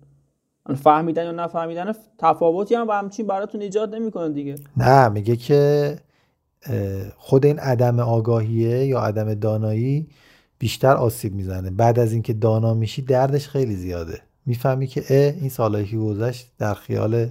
الان 0.66 0.78
فهمیدن 0.78 1.24
یا 1.24 1.32
نفهمیدن 1.32 1.92
تفاوتی 2.18 2.74
هم 2.74 2.86
با 2.86 2.94
همچین 2.94 3.26
براتون 3.26 3.60
ایجاد 3.60 3.94
نمی‌کنه 3.94 4.28
دیگه. 4.28 4.54
نه 4.76 5.08
میگه 5.08 5.36
که 5.36 5.98
خود 7.16 7.46
این 7.46 7.58
عدم 7.58 8.00
آگاهیه 8.00 8.86
یا 8.86 9.00
عدم 9.00 9.34
دانایی 9.34 10.06
بیشتر 10.58 10.94
آسیب 10.94 11.34
می‌زنه. 11.34 11.70
بعد 11.70 11.98
از 11.98 12.12
اینکه 12.12 12.32
دانا 12.32 12.74
میشی 12.74 13.02
دردش 13.02 13.48
خیلی 13.48 13.76
زیاده. 13.76 14.22
می‌فهمی 14.46 14.86
که 14.86 15.04
اه 15.10 15.34
این 15.40 15.48
سالهایی 15.48 15.86
که 15.86 15.96
گذشت 15.96 16.46
در 16.58 16.74
خیال 16.74 17.28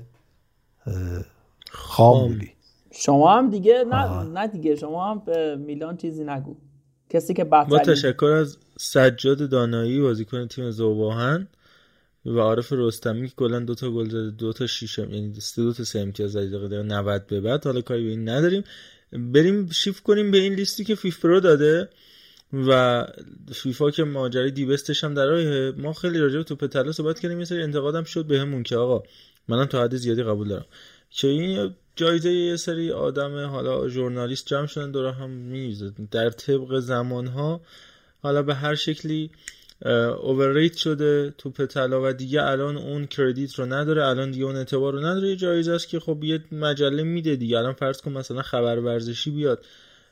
خام 1.70 2.28
بودی. 2.28 2.52
شما 2.92 3.38
هم 3.38 3.50
دیگه 3.50 3.84
نه. 3.90 4.24
نه 4.24 4.48
دیگه. 4.48 4.76
شما 4.76 5.12
هم 5.12 5.22
به 5.26 5.56
میلان 5.56 5.98
چیزی 5.98 6.24
نگو. 6.24 6.56
کسی 7.10 7.34
که 7.34 7.44
با 7.44 7.64
بدترین 7.64 7.96
تشکر 7.96 8.26
از 8.26 8.58
سجاد 8.78 9.50
دانایی 9.50 10.02
بازیکن 10.02 10.48
تیم 10.48 10.72
ذوب‌آهن 10.72 11.48
و 12.26 12.40
عارف 12.40 12.74
رستمی 12.74 13.28
که 13.28 13.36
کلا 13.36 13.60
دو 13.60 13.76
تا 13.76 13.92
گل 13.92 14.10
زده 14.10 14.32
دو 14.32 14.54
تا 14.54 14.68
شیش 14.68 14.98
یعنی 14.98 15.34
سه 15.40 15.62
دو 15.62 15.74
تا 15.74 15.84
سه 15.84 16.00
امتیاز 16.00 16.32
زده 16.32 16.48
دقیقه 16.48 16.84
90 16.84 17.28
به 17.28 17.42
بعد. 17.42 17.66
حالا 17.66 17.82
کاری 17.82 18.04
به 18.04 18.10
این 18.10 18.30
نداریم. 18.30 18.64
بریم 19.12 19.70
شیفت 19.70 20.04
کنیم 20.04 20.32
به 20.32 20.38
این 20.38 20.54
لیستی 20.54 20.84
که 20.84 20.96
فیف 20.96 21.22
پرو 21.22 21.40
داده. 21.40 21.90
و 22.54 23.06
فیفا 23.54 23.92
که 23.92 24.04
ماجرای 24.04 24.52
The 24.52 24.69
Best 24.69 24.92
ش 24.92 25.04
هم 25.04 25.14
در 25.14 25.26
راهه 25.26 25.74
ما 25.78 25.94
خیلی 25.94 26.20
راجع 26.20 26.38
به 26.38 26.44
توپ 26.44 26.68
طلا 26.68 26.92
صحبت 26.92 27.20
کردیم 27.20 27.40
یه 27.40 27.46
سری 27.46 27.64
انتقادم 27.64 28.04
شد 28.04 28.26
بهمون 28.26 28.64
که 28.64 28.78
آقا 28.78 29.04
منم 29.48 29.66
تا 29.66 29.84
حد 29.84 29.96
زیادی 29.96 30.24
قبول 30.24 30.48
دارم. 30.48 30.66
که 31.10 31.28
این 31.28 31.76
جایزه 31.96 32.34
یه 32.34 32.56
سری 32.56 32.92
آدم 32.92 33.46
حالا 33.46 33.90
ژورنالیست 33.90 34.48
جمع 34.48 34.66
شدن 34.66 34.92
دور 34.92 35.06
هم 35.06 35.30
می‌زد 35.30 35.94
در 36.12 36.30
طبق 36.30 36.80
زمانها 36.80 37.62
حالا 38.22 38.44
به 38.44 38.56
هر 38.56 38.76
شکلی 38.76 39.32
اوورریت 40.22 40.76
شده 40.76 41.34
توپ 41.38 41.66
طلا 41.66 42.10
و 42.10 42.14
دیگه 42.14 42.44
الان 42.44 42.78
اون 42.78 43.08
کردیت 43.08 43.54
رو 43.54 43.66
نداره 43.66 44.06
الان 44.08 44.32
دیگه 44.32 44.46
اون 44.46 44.56
اعتبار 44.56 44.94
رو 44.94 45.00
نداره. 45.00 45.30
یه 45.30 45.36
جایزه 45.36 45.72
است 45.72 45.90
که 45.90 46.00
خب 46.00 46.24
یه 46.24 46.44
مجله 46.52 47.04
میده 47.04 47.36
دیگه. 47.36 47.58
الان 47.58 47.74
فرض 47.74 48.02
کن 48.02 48.12
مثلا 48.12 48.42
خبر 48.42 48.80
ورزشی 48.80 49.32
بیاد. 49.32 49.66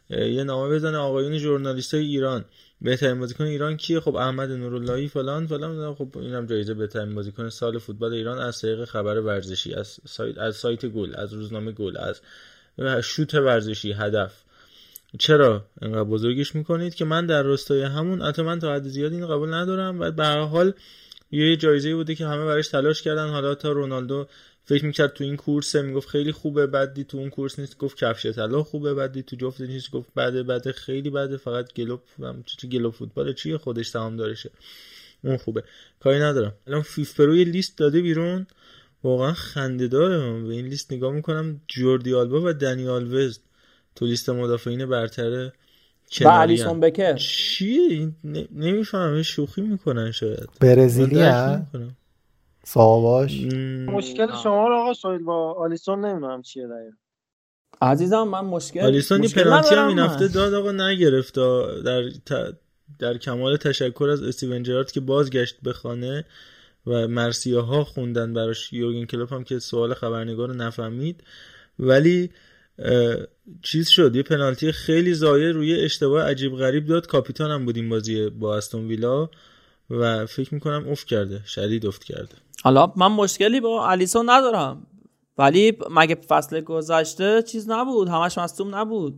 یه 0.09 0.43
نامه 0.43 0.75
بزنه 0.75 0.97
آقایون 0.97 1.37
ژورنالیست 1.37 1.93
های 1.93 2.05
ایران. 2.05 2.45
بهترین 2.81 3.19
بازیکن 3.19 3.43
ایران 3.43 3.77
کیه؟ 3.77 3.99
خب 3.99 4.15
احمد 4.15 4.51
نوراللهی 4.51 5.07
فلان 5.07 5.47
فلان 5.47 5.95
خب 5.95 6.17
اینم 6.17 6.45
جایزه 6.45 6.73
بهترین 6.73 7.15
بازیکن 7.15 7.49
سال 7.49 7.77
فوتبال 7.77 8.13
ایران 8.13 8.39
از 8.39 8.61
طریق 8.61 8.85
خبر 8.85 9.19
ورزشی 9.19 9.73
از 9.73 9.99
سایت 10.07 10.37
از 10.37 10.55
سایت 10.55 10.85
گل 10.85 11.15
از 11.15 11.33
روزنامه 11.33 11.71
گل 11.71 11.97
از 11.97 12.21
شوت 13.03 13.33
ورزشی 13.35 13.91
هدف. 13.91 14.43
چرا 15.19 15.65
انقدر 15.81 16.03
بزرگش 16.03 16.55
می‌کنید؟ 16.55 16.95
که 16.95 17.05
من 17.05 17.25
در 17.25 17.43
راستای 17.43 17.83
همون 17.83 18.21
حتی 18.21 18.41
من 18.41 18.59
تا 18.59 18.73
حد 18.73 18.87
زیادی 18.87 19.15
اینو 19.15 19.27
قبول 19.27 19.53
ندارم 19.53 19.99
و 19.99 20.11
به 20.11 20.25
هر 20.25 20.41
حال 20.41 20.73
یه 21.31 21.57
جایزه 21.57 21.95
بوده 21.95 22.15
که 22.15 22.25
همه 22.27 22.45
براش 22.45 22.67
تلاش 22.67 23.01
کردن. 23.01 23.29
حالا 23.29 23.55
تا 23.55 23.71
رونالدو 23.71 24.27
فکر 24.65 24.85
می‌کرد 24.85 25.13
تو 25.13 25.23
این 25.23 25.35
کورسه 25.35 25.81
می‌گفت 25.81 26.09
خیلی 26.09 26.31
خوبه 26.31 26.67
بعد 26.67 26.93
دید 26.93 27.07
تو 27.07 27.17
اون 27.17 27.29
کورس 27.29 27.59
نیست 27.59 27.77
گفت 27.77 27.97
کفش 27.97 28.25
طلا 28.25 28.63
خوبه 28.63 28.93
بعد 28.93 29.11
دید 29.11 29.25
تو 29.25 29.35
جفت 29.35 29.61
نیست 29.61 29.91
گفت 29.91 30.13
بده 30.13 30.43
بده 30.43 30.71
خیلی 30.71 31.09
بده 31.09 31.37
فقط 31.37 31.73
گلوب 31.73 32.01
هم 32.19 32.43
چه 32.45 32.55
چه 32.57 32.67
گلوب 32.67 32.93
فوتبال 32.93 33.33
چیه 33.33 33.57
خودش 33.57 33.89
تمام 33.89 34.17
دارشه. 34.17 34.51
اون 35.23 35.37
خوبه. 35.37 35.63
کاری 35.99 36.19
ندارم. 36.19 36.53
الان 36.67 36.81
فیف 36.81 37.19
پرو 37.19 37.35
یه 37.35 37.45
لیست 37.45 37.77
داده 37.77 38.01
بیرون. 38.01 38.47
واقعا 39.03 39.33
خنده 39.33 39.87
داره. 39.87 40.43
به 40.43 40.53
این 40.53 40.65
لیست 40.65 40.93
نگاه 40.93 41.13
می‌کنم. 41.13 41.61
جوردی 41.67 42.13
آلبا 42.13 42.41
و 42.41 42.53
دنی 42.53 42.87
آلوز 42.87 43.39
تو 43.95 44.05
لیست 44.05 44.29
مدافعین 44.29 44.85
برتر 44.85 45.51
و 46.21 46.27
الیسون 46.27 46.79
بکر. 46.79 47.15
چیه 47.15 48.11
نمی‌فهمم. 48.51 49.21
شوخی 49.21 49.61
می‌کنن 49.61 50.11
شاید. 50.11 50.49
برزیلی 50.59 51.21
صاحباش 52.65 53.41
مشکل 53.87 54.27
شما 54.43 54.67
رو 54.67 54.75
آقا 54.75 54.93
سایل 54.93 55.23
با 55.23 55.53
آلیسون 55.53 56.05
نمی‌دونم 56.05 56.41
چیه 56.41 56.67
دقیقا. 56.67 56.95
عزیزم 57.81 58.23
من 58.23 58.41
مشکل 58.45 58.79
آلیسون 58.79 59.23
یه 59.23 59.29
پنالتی 59.29 59.75
هم 59.75 59.87
این. 59.87 59.99
هفته 59.99 60.27
داد 60.27 60.53
آقا 60.53 60.71
نگرفت. 60.71 61.35
در 61.85 62.09
ت- 62.09 62.57
در 62.99 63.17
کمال 63.17 63.57
تشکر 63.57 64.09
از 64.11 64.23
استیون 64.23 64.63
جرارد 64.63 64.91
که 64.91 64.99
بازگشت 64.99 65.55
به 65.63 65.73
خانه 65.73 66.25
و 66.87 67.07
مرسیه 67.07 67.59
ها 67.59 67.83
خوندن 67.83 68.33
براش. 68.33 68.73
یورگن 68.73 69.05
کلوپ 69.05 69.33
هم 69.33 69.43
که 69.43 69.59
سوال 69.59 69.93
خبرنگار 69.93 70.47
رو 70.47 70.53
نفهمید. 70.53 71.23
ولی 71.79 72.29
اه، 72.79 73.15
چیز 73.61 73.89
شد. 73.89 74.15
یه 74.15 74.23
پنالتی 74.23 74.71
خیلی 74.71 75.13
ضایع 75.13 75.51
روی 75.51 75.79
اشتباه 75.79 76.23
عجیب 76.23 76.55
غریب 76.55 76.85
داد. 76.85 77.07
کاپیتان 77.07 77.51
هم 77.51 77.65
بود 77.65 77.75
این 77.77 77.89
بازی 77.89 78.29
با 78.29 78.57
استون 78.57 78.87
ویلا. 78.87 79.29
و 79.89 80.25
فکر 80.25 80.53
می‌کنم 80.53 80.85
افت 80.89 81.07
کرده 81.07 81.41
شدید 81.45 81.85
افت 81.85 82.03
کرده 82.03 82.35
حالا 82.63 82.93
من 82.95 83.07
مشکلی 83.07 83.61
با 83.61 83.87
الیسون 83.89 84.29
ندارم 84.29 84.87
ولی 85.37 85.77
مگه 85.91 86.15
فصل 86.15 86.61
گذشته 86.61 87.41
چیز 87.41 87.69
نبود 87.69 88.09
همش 88.09 88.37
مصدوم 88.37 88.75
نبود 88.75 89.13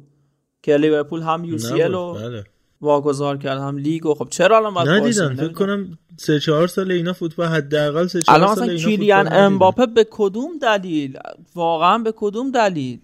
که 0.63 0.77
لیورپول 0.77 1.21
هم 1.21 1.45
یو 1.45 1.57
سی 1.57 1.81
رو 1.81 2.13
بله. 2.13 2.43
واگذار 2.81 3.37
کرد 3.37 3.59
هم 3.59 3.77
لیگ 3.77 4.05
و 4.05 4.13
خب 4.13 4.27
چرا 4.29 4.57
الان 4.57 4.73
باید 4.73 4.89
ندیدم؟ 4.89 5.35
فکر. 5.35 5.47
کنم 5.53 5.97
سه 6.17 6.39
چهار 6.39 6.67
سال 6.67 6.91
اینا 6.91 7.13
فوتبال 7.13 7.47
حداقل 7.47 8.07
سه 8.07 8.21
چهار 8.21 8.37
الان 8.37 8.55
سال 8.55 8.69
اینا 8.69 8.83
کیلیان. 8.89 9.33
امباپه 9.33 9.85
به 9.85 10.07
کدوم 10.11 10.57
دلیل 10.61 11.19
واقعا 11.55 11.97
به 11.97 12.13
کدوم 12.15 12.51
دلیل 12.51 12.99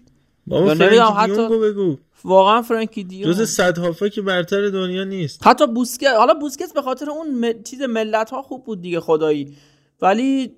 بابا 0.46 0.70
حتی- 1.14 1.48
بگو 1.48 1.96
واقعا 2.24 2.62
فرانکی 2.62 3.04
دیون. 3.04 3.32
جز 3.32 3.42
صد 3.50 4.08
که 4.08 4.22
برتر 4.22 4.68
دنیا 4.68 5.04
نیست. 5.04 5.46
حتی 5.46 5.66
بوسکت 5.66 6.14
حالا 6.18 6.34
بوسکت 6.34 6.74
به 6.74 6.82
خاطر 6.82 7.10
اون 7.10 7.26
م... 7.50 7.62
چیز 7.62 7.82
ملت 7.82 8.30
ها 8.30 8.42
خوب 8.42 8.64
بود 8.64 8.80
دیگه 8.80 9.00
خدایی. 9.00 9.56
ولی 10.02 10.56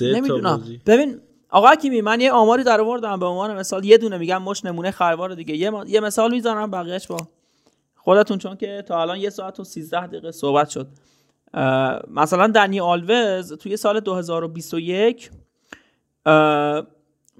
نمی‌دونم. 0.00 0.64
ببین 0.86 1.20
آقا 1.48 1.68
حکیمی 1.68 2.00
من 2.00 2.20
یه 2.20 2.32
آماری 2.32 2.64
در 2.64 2.80
آوردم. 2.80 3.18
به 3.20 3.26
عنوان 3.26 3.56
مثال 3.56 3.84
یه 3.84 3.98
دونه 3.98 4.18
میگم 4.18 4.42
مش 4.42 4.64
نمونه 4.64 4.90
خروار 4.90 5.34
دیگه. 5.34 5.56
یه, 5.56 5.70
ما- 5.70 5.84
یه 5.88 6.00
مثال 6.00 6.30
می‌زنم 6.30 6.70
بقیهش 6.70 7.06
با 7.06 7.16
خودتون 7.96 8.38
چون 8.38 8.56
که 8.56 8.84
تا 8.88 9.02
الان 9.02 9.18
یه 9.20 9.30
ساعت 9.30 9.60
و 9.60 9.64
13 9.64 10.06
دقیقه 10.06 10.30
صحبت 10.30 10.68
شد. 10.68 10.86
مثلا 12.10 12.46
دنی 12.46 12.80
آلوز 12.80 13.52
توی 13.52 13.76
سال 13.76 14.00
2021 14.00 15.30
اه، 16.26 16.86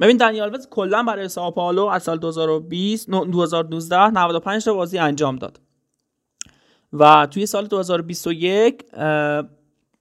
ببین 0.02 0.16
دنی 0.16 0.40
آلوز 0.40 0.68
کلا 0.70 1.02
برای 1.02 1.28
ساو 1.28 1.50
پائولو 1.50 1.84
از 1.86 2.02
سال 2.02 2.18
2020 2.18 3.10
نه، 3.10 3.24
2019 3.24 4.10
95 4.10 4.64
تا 4.64 4.74
بازی 4.74 4.98
انجام 4.98 5.36
داد. 5.36 5.60
و 6.92 7.26
توی 7.30 7.46
سال 7.46 7.66
2021 7.66 8.84
اه، 8.92 9.44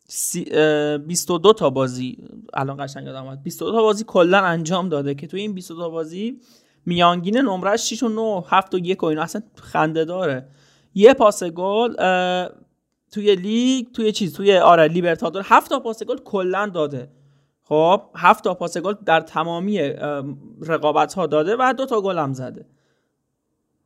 سی- 0.07 0.45
اه، 0.51 0.97
22 0.97 1.53
تا 1.53 1.69
بازی 1.69 2.17
الان 2.53 2.85
قشنگ 2.85 3.05
یادم 3.07 3.23
اومد 3.23 3.43
22 3.43 3.71
تا 3.71 3.81
بازی 3.81 4.03
کلا 4.07 4.37
انجام 4.39 4.89
داده 4.89 5.15
که 5.15 5.27
توی 5.27 5.41
این 5.41 5.53
22 5.53 5.81
تا 5.81 5.89
بازی 5.89 6.39
میانگین 6.85 7.37
نمره 7.37 7.77
6 7.77 8.03
و 8.03 8.09
9 8.09 8.43
7 8.49 8.73
و 8.73 8.77
1 8.77 9.03
و 9.03 9.05
اینا 9.05 9.21
اصلا 9.21 9.41
خنده 9.55 10.05
داره. 10.05 10.47
یه 10.93 11.13
پاس 11.13 11.43
گل 11.43 11.93
توی 13.11 13.35
لیگ 13.35 13.85
توی 13.93 14.11
چیز 14.11 14.33
توی 14.33 14.57
آره 14.57 14.87
لیبرتادور 14.87 15.41
7 15.45 15.69
تا 15.69 15.79
پاس 15.79 16.03
گل 16.03 16.17
کلا 16.17 16.67
داده. 16.73 17.09
خب 17.71 18.01
7 18.15 18.43
تا 18.43 18.53
پاس 18.53 18.77
گل 18.77 18.93
در 19.05 19.21
تمامی 19.21 19.79
رقابت 20.61 21.13
ها 21.13 21.27
داده 21.27 21.55
و 21.59 21.73
دو 21.77 21.85
تا 21.85 22.01
گل 22.01 22.17
هم 22.17 22.33
زده. 22.33 22.65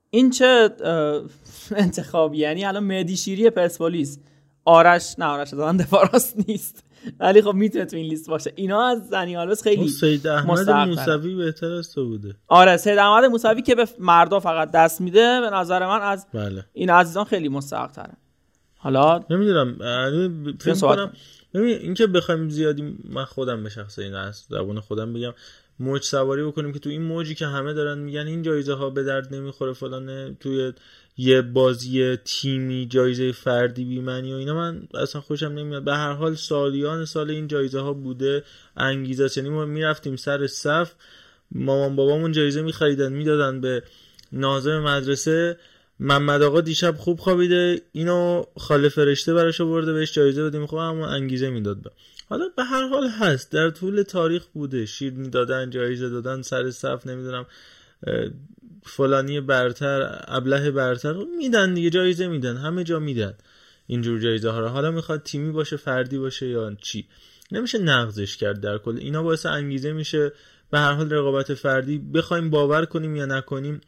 این 0.10 0.30
چه 0.30 0.70
انتخابی؟ 1.76 2.38
یعنی 2.38 2.66
الان 2.66 2.84
مهدی 2.84 3.18
شیری 3.18 3.50
پرسپولیس. 3.50 4.20
آرش 4.66 5.16
نه 5.20 5.26
آرش 5.26 5.50
دادن 5.54 5.78
دفاع 5.78 6.10
راست 6.14 6.50
نیست. 6.50 6.84
ولی 7.20 7.42
خب 7.42 7.54
می‌تونه 7.54 7.86
تو 7.86 7.98
این 7.98 8.06
لیست 8.06 8.30
باشه. 8.30 8.54
اینا 8.56 8.84
از 8.84 9.08
زنی 9.08 9.38
اون 9.38 9.56
خیلی 9.56 9.88
سید 9.88 10.28
احمد. 10.28 10.70
موسوی 10.70 11.36
بهتر 11.36 11.72
از 11.72 11.92
تو 11.92 12.06
بوده. 12.06 12.36
آره 12.48 12.78
سید 12.78 12.98
احمد 12.98 13.26
موسوی 13.26 13.62
که 13.62 13.76
به 13.76 13.88
مردا 14.00 14.40
فقط 14.40 14.72
دست 14.72 15.02
میده 15.02 15.42
به 15.42 15.50
نظر 15.50 15.88
من 15.88 16.02
از 16.02 16.28
بله. 16.34 16.66
این 16.74 16.90
عزیزان 16.90 17.26
خیلی 17.26 17.50
مستحق 17.50 17.92
تره 17.92 18.14
حالا 18.78 19.24
نمی‌دونم 19.30 19.78
فکر 20.60 20.74
کنم 20.74 21.12
ببین 21.56 21.78
اینکه 21.78 22.08
بخوایم 22.08 22.50
زیادی 22.50 22.98
من 23.04 23.26
خودم 23.26 23.64
به 23.64 23.70
شخص 23.70 24.00
این 24.00 24.14
از 24.14 24.46
زبون 24.50 24.80
خودم 24.80 25.14
بگم 25.14 25.34
موج 25.80 26.04
سواری 26.04 26.44
بکنیم 26.44 26.74
که 26.74 26.80
تو 26.80 26.90
این 26.90 27.02
موجی 27.02 27.36
که 27.36 27.48
همه 27.48 27.74
دارن 27.74 27.98
میگن 27.98 28.28
این 28.28 28.42
جایزه 28.42 28.74
ها 28.74 28.90
به 28.90 29.04
درد 29.04 29.36
نمی‌خوره 29.36 29.74
فلانه 29.74 30.38
توی 30.40 30.74
یه 31.18 31.42
بازی 31.42 32.16
تیمی 32.16 32.88
جایزه 32.90 33.32
فردی 33.32 33.86
بیمنی 33.86 34.34
و 34.34 34.36
اینا 34.36 34.54
من 34.54 34.88
اصلا 34.94 35.22
خوشم 35.22 35.46
نمیاد 35.46 35.84
به 35.84 35.94
هر 35.94 36.14
حال 36.14 36.36
سالیان 36.36 37.06
سال 37.06 37.32
این 37.32 37.48
جایزه 37.48 37.80
ها 37.80 37.94
بوده 37.94 38.44
انگیزه 38.78 39.24
است. 39.26 39.38
یعنی 39.38 39.50
ما 39.50 39.66
می‌رفتیم 39.66 40.16
سر 40.16 40.48
صف 40.48 40.94
مامان 41.52 41.96
بابامون 41.96 42.32
جایزه 42.32 42.62
میخریدن 42.62 43.14
می‌دادن 43.14 43.62
به 43.62 43.84
ناظم 44.32 44.80
مدرسه 44.80 45.58
محمد 46.00 46.42
آقا 46.42 46.62
دیشب 46.62 46.96
خوب 46.98 47.20
خوابیده 47.20 47.82
اینو 47.92 48.44
خاله 48.58 48.90
فرشته 48.90 49.34
براش 49.34 49.62
آورده 49.62 49.94
بهش 49.94 50.14
جایزه 50.14 50.44
بدیم. 50.44 50.66
خب 50.66 50.78
همون 50.78 51.10
انگیزه 51.10 51.50
می‌داد 51.50 51.82
به. 51.82 51.92
حالا 52.30 52.46
به 52.58 52.64
هر 52.64 52.88
حال 52.88 53.08
هست 53.08 53.52
در 53.52 53.70
طول 53.70 54.02
تاریخ 54.02 54.46
بوده. 54.54 54.86
شیرنی 54.86 55.30
دادن 55.30 55.70
جایزه 55.70 56.10
دادن 56.10 56.42
سر 56.42 56.72
صف 56.72 57.08
نمی‌دونم 57.08 57.46
فلانی 58.84 59.42
برتر 59.42 60.24
ابله 60.28 60.72
برتر 60.72 61.14
میدن 61.38 61.74
دیگه 61.74 61.90
جایزه 61.90 62.28
میدن. 62.28 62.58
همه 62.58 62.84
جا 62.84 63.00
میدن 63.00 63.34
اینجور 63.88 64.20
جایزه 64.20 64.50
ها 64.50 64.60
رو. 64.60 64.68
حالا 64.68 64.92
می‌خواد 64.92 65.24
تیمی 65.24 65.52
باشه 65.52 65.78
فردی 65.78 66.18
باشه 66.18 66.48
یا 66.48 66.78
چی. 66.82 67.08
نمیشه 67.52 67.78
نقضش 67.78 68.38
کرد 68.38 68.62
در 68.62 68.78
کل. 68.78 68.98
اینا 68.98 69.24
باعث 69.24 69.46
انگیزه 69.46 69.94
میشه. 69.94 70.32
به 70.72 70.80
هر 70.80 70.94
حال 70.94 71.10
رقابت 71.10 71.54
فردی 71.54 71.98
بخوایم 71.98 72.50
باور 72.50 72.86
کنیم 72.86 73.16
یا 73.16 73.26
نکنیم 73.26 73.82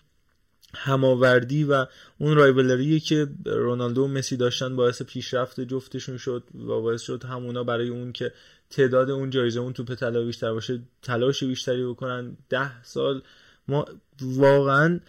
هماوردی 0.75 1.63
و 1.63 1.85
اون 2.17 2.35
رایولری 2.35 2.99
که 2.99 3.27
رونالدو 3.45 4.03
و 4.03 4.07
مسی 4.07 4.37
داشتن 4.37 4.75
باعث 4.75 5.01
پیشرفت 5.01 5.61
جفتشون 5.61 6.17
شد 6.17 6.43
و 6.55 6.81
باعث 6.81 7.01
شد 7.01 7.23
همونا 7.25 7.63
برای 7.63 7.89
اون 7.89 8.11
که 8.11 8.33
تعداد 8.69 9.09
اون 9.09 9.29
جایزه 9.29 9.59
اون 9.59 9.73
توپ 9.73 9.95
طلا 9.95 10.23
بیشتر 10.23 10.53
باشه 10.53 10.79
تلاش 11.01 11.43
بیشتری 11.43 11.85
بکنن. 11.85 12.37
ده 12.49 12.83
سال 12.83 13.21
ما 13.67 13.85
واقعا 14.21 14.99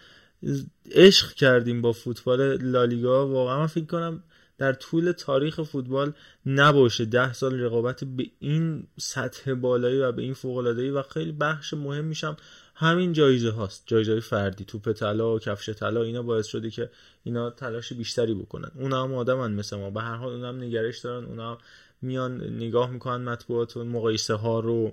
عشق 0.93 1.33
کردیم 1.33 1.83
با 1.83 1.93
فوتبال 1.93 2.63
لالیگا. 2.63 3.29
واقعا 3.29 3.59
من 3.59 3.67
فکر 3.67 3.85
کنم 3.85 4.23
در 4.59 4.73
طول 4.73 5.13
تاریخ 5.13 5.63
فوتبال 5.63 6.13
نباشه 6.47 7.05
ده 7.05 7.33
سال 7.33 7.61
رقابت 7.61 8.05
به 8.05 8.27
این 8.39 8.87
سطح 8.97 9.55
بالایی 9.55 9.99
و 9.99 10.13
به 10.13 10.23
این 10.23 10.35
فوق 10.35 10.59
و 10.95 11.03
خیلی 11.03 11.33
بخش 11.33 11.75
مهم 11.75 12.05
میشم 12.05 12.37
همین 12.81 13.13
جایزه 13.13 13.51
هاست. 13.51 13.83
جایزه 13.87 14.21
فردی 14.21 14.65
توپ 14.65 14.93
طلا 14.93 15.35
و 15.35 15.39
کفش 15.39 15.71
طلا 15.71 16.03
اینا 16.03 16.23
باعث 16.23 16.47
شده 16.47 16.71
که 16.71 16.91
اینا 17.25 17.51
تلاش 17.51 17.93
بیشتری 17.93 18.35
بکنن. 18.35 18.71
اونا 18.75 19.03
هم 19.03 19.15
آدمن 19.15 19.53
مثل 19.53 19.77
ما. 19.77 19.91
به 19.91 20.01
هر 20.01 20.17
حال 20.17 20.33
اونا 20.33 20.49
هم 20.49 20.63
نگرش 20.63 20.99
دارن. 20.99 21.25
اونا 21.25 21.59
میان 22.03 22.45
نگاه 22.45 22.91
می‌کنن 22.91 23.25
مطبوعات 23.25 23.77
و 23.77 23.85
مقایسه 23.85 24.35
ها 24.35 24.61
رو 24.61 24.93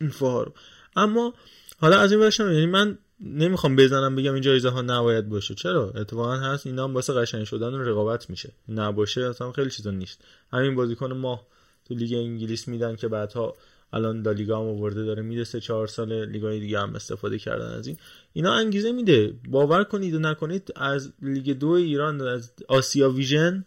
اینفوها 0.00 0.42
رو. 0.42 0.52
اما 0.96 1.34
حالا 1.78 1.98
از 1.98 2.12
این 2.12 2.20
ورشم 2.20 2.52
یعنی 2.52 2.66
من 2.66 2.98
نمی‌خوام 3.20 3.76
بزنم 3.76 4.16
بگم 4.16 4.34
این 4.34 4.42
جایزه 4.42 4.68
ها 4.68 4.82
نباید 4.82 5.28
باشه. 5.28 5.54
چرا؟ 5.54 5.90
اتفاقا 5.90 6.36
هست 6.36 6.66
اینا 6.66 6.84
هم 6.84 6.94
واسه 6.94 7.12
قشنگ 7.12 7.44
شدن 7.44 7.74
و 7.74 7.82
رقابت 7.82 8.30
میشه. 8.30 8.52
نباشه 8.68 9.20
اصلا 9.20 9.52
خیلی 9.52 9.70
چیزا 9.70 9.90
نیست. 9.90 10.24
همین 10.52 10.74
بازیکن 10.74 11.12
ما 11.12 11.46
تو 11.84 11.94
لیگ 11.94 12.14
انگلیس 12.14 12.68
میدن 12.68 12.96
که 12.96 13.08
بعدها 13.08 13.54
الان 13.92 14.22
لالیگا 14.22 14.60
هم 14.60 14.66
آورده 14.66 15.04
داره 15.04 15.22
میده 15.22 15.44
سه 15.44 15.60
چهار 15.60 15.86
سال 15.86 16.24
لیگای 16.30 16.60
دیگه 16.60 16.80
هم 16.80 16.94
استفاده 16.94 17.38
کردن 17.38 17.66
از 17.66 17.86
این. 17.86 17.96
اینا 18.32 18.52
انگیزه 18.54 18.92
میده. 18.92 19.34
باور 19.48 19.84
کنید 19.84 20.14
و 20.14 20.18
نکنید 20.18 20.72
از 20.76 21.12
لیگ 21.22 21.58
دو 21.58 21.68
ایران 21.68 22.20
از 22.20 22.52
آسیا 22.68 23.10
ویژن 23.10 23.64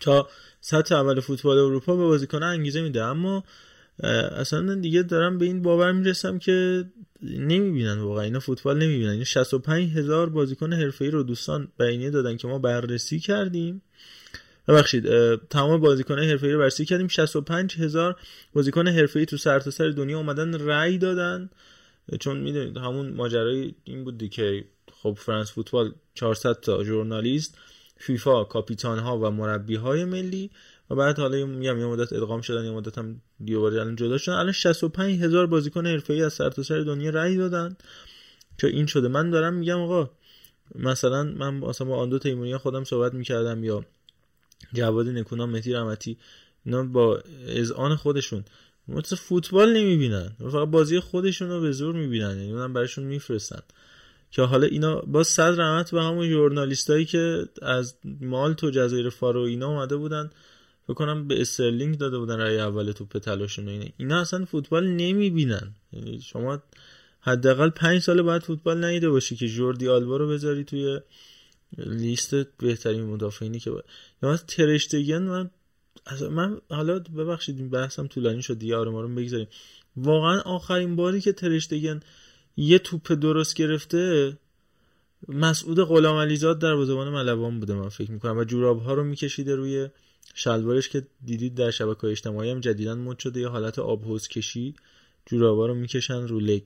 تا 0.00 0.28
سطح 0.60 0.94
اول 0.94 1.20
فوتبال 1.20 1.58
اروپا 1.58 1.96
به 1.96 2.02
بازیکن 2.02 2.42
انگیزه 2.42 2.82
میده. 2.82 3.02
اما 3.02 3.44
اصلا 4.36 4.74
دیگه 4.74 5.02
دارم 5.02 5.38
به 5.38 5.44
این 5.44 5.62
باور 5.62 5.92
می‌رسم 5.92 6.38
که 6.38 6.84
نمی‌بینن 7.22 7.98
واقعا. 7.98 8.24
اینا 8.24 8.40
فوتبال 8.40 8.78
نمی‌بینن. 8.78 9.10
این 9.10 9.24
65 9.24 9.96
هزار 9.96 10.28
بازیکن 10.28 10.72
حرفه‌ای 10.72 11.10
رو 11.10 11.22
دوستان 11.22 11.68
بیانیه 11.78 12.10
دادن 12.10 12.36
که 12.36 12.48
ما 12.48 12.58
بررسی 12.58 13.18
کردیم. 13.18 13.82
ببخشید 14.68 15.04
تمام 15.50 15.80
بازیکن 15.80 16.18
حرفه‌ای 16.18 16.52
رو 16.52 16.58
بررسی 16.58 16.84
کردیم. 16.84 17.08
65 17.08 17.74
هزار 17.78 18.16
بازیکن 18.52 18.88
حرفه‌ای 18.88 19.26
تو 19.26 19.36
سرتاسر 19.36 19.70
سر 19.70 19.88
دنیا 19.88 20.18
اومدن 20.18 20.66
رأی 20.66 20.98
دادن. 20.98 21.50
چون 22.20 22.36
می‌دونید 22.36 22.76
همون 22.76 23.08
ماجرای 23.08 23.74
این 23.84 24.04
بودی 24.04 24.28
که 24.28 24.64
خب 24.92 25.18
فرانس 25.20 25.52
فوتبال 25.52 25.92
400 26.14 26.52
تا 26.60 26.84
ژورنالیست 26.84 27.58
فیفا 27.96 28.44
کاپیتان 28.44 28.98
ها 28.98 29.18
و 29.18 29.30
مربی 29.30 29.74
های 29.74 30.04
ملی 30.04 30.50
و 30.90 30.94
بعد 30.94 31.18
حالا 31.18 31.46
میگم 31.46 31.78
یه 31.78 31.86
مدت 31.86 32.12
ادغام 32.12 32.40
شدن 32.40 32.64
یه 32.64 32.70
مدت 32.70 32.98
هم 32.98 33.20
دیواری 33.44 33.78
الان 33.78 33.96
جدا 33.96 34.18
شدن. 34.18 34.34
الان 34.34 34.52
65 34.52 35.22
هزار 35.22 35.46
بازیکن 35.46 35.86
حرفه‌ای 35.86 36.22
از 36.22 36.32
سرتاسر 36.32 36.62
سر 36.62 36.80
دنیا 36.80 37.10
رأی 37.10 37.36
دادن. 37.36 37.76
که 38.58 38.66
این 38.66 38.86
شده. 38.86 39.08
من 39.08 39.30
دارم 39.30 39.54
میگم 39.54 39.80
آقا 39.80 40.10
مثلا 40.74 41.24
من 41.24 41.54
مثلا 41.54 41.86
با 41.86 41.96
آن 41.96 42.08
دو 42.08 42.18
تیمونی 42.18 42.56
خودم 42.56 42.84
صحبت 42.84 43.14
می‌کردم 43.14 43.64
یا 43.64 43.84
جواد 44.72 45.08
نکونا 45.08 45.46
مهدی 45.46 45.72
رحمتی 45.72 46.16
اینا 46.66 46.82
با 46.82 47.22
اذعان 47.46 47.96
خودشون. 47.96 48.44
مثل 48.88 49.16
فوتبال 49.16 49.76
نمی‌بینن. 49.76 50.32
فقط 50.38 50.68
بازی 50.68 51.00
خودشون 51.00 51.48
رو 51.48 51.60
به 51.60 51.72
زور 51.72 51.94
می‌بینن. 51.94 52.38
یعنی 52.38 52.52
اونم 52.52 52.72
براشون 52.72 53.04
میفرستن. 53.04 53.60
که 54.30 54.42
حالا 54.42 54.66
اینا 54.66 55.00
با 55.00 55.22
صد 55.22 55.60
رحمت 55.60 55.90
به 55.90 56.02
همون 56.02 56.28
ژورنالیستایی 56.28 57.04
که 57.04 57.48
از 57.62 57.94
مالت 58.20 58.64
و 58.64 58.70
جزایر 58.70 59.08
فارو 59.08 59.40
اینا 59.40 59.68
اومده 59.68 59.96
بودن 59.96 60.30
فکر 60.86 61.14
به 61.14 61.40
استرلینگ 61.40 61.98
داده 61.98 62.18
بودن 62.18 62.38
رای 62.38 62.60
اول 62.60 62.92
توپ 62.92 63.18
تلاشون 63.18 63.68
اینا. 63.68 63.86
اینا 63.96 64.20
اصلا 64.20 64.44
فوتبال 64.44 64.86
نمی‌بینن. 64.86 65.74
یعنی 65.92 66.20
شما 66.20 66.62
حداقل 67.20 67.70
پنج 67.70 68.02
سال 68.02 68.22
بعد 68.22 68.42
فوتبال 68.42 68.84
ندیده 68.84 69.08
باشی 69.08 69.36
که 69.36 69.48
جوردی 69.48 69.88
آلبا 69.88 70.16
رو 70.16 70.28
بذاری 70.28 70.64
توی 70.64 71.00
لیست 71.78 72.34
بهترین 72.34 73.04
مدافعینی 73.04 73.58
که 73.58 73.70
باید 73.70 73.84
یا 74.22 74.36
ترشتگن 74.36 75.22
من 75.22 75.50
من 76.30 76.60
حالا 76.70 76.98
ببخشید 76.98 77.58
این 77.58 77.70
بحثم 77.70 78.06
طولانی 78.06 78.42
شد 78.42 78.58
دیگه 78.58 78.76
آره 78.76 78.90
رو 78.90 79.14
بگذاریم. 79.14 79.48
واقعا 79.96 80.40
آخرین 80.40 80.96
باری 80.96 81.20
که 81.20 81.32
ترشتگن 81.32 82.00
یه 82.56 82.78
توپ 82.78 83.12
درست 83.12 83.54
گرفته 83.54 84.32
مسعود 85.28 85.80
غلام 85.80 86.16
علیزاد 86.16 86.58
در 86.58 86.74
بازوان 86.74 87.08
ملوان 87.08 87.60
بوده 87.60 87.74
من 87.74 87.88
فکر 87.88 88.10
می‌کنم. 88.10 88.38
و 88.38 88.44
جوراب 88.44 88.82
ها 88.82 88.94
رو 88.94 89.04
میکشیده 89.04 89.54
روی 89.54 89.88
شلوارش 90.34 90.88
که 90.88 91.06
دیدید 91.24 91.54
در 91.54 91.70
شبکه 91.70 92.04
اجتماعی 92.04 92.50
هم 92.50 92.60
جدیدن 92.60 92.98
مد 92.98 93.18
شده 93.18 93.40
یه 93.40 93.48
حالت 93.48 93.78
آب 93.78 94.04
حوز 94.04 94.28
کشی. 94.28 94.74
جورابا 95.26 95.66
رو 95.66 95.74
می‌کشن 95.74 96.28
رو 96.28 96.40
لگ 96.40 96.62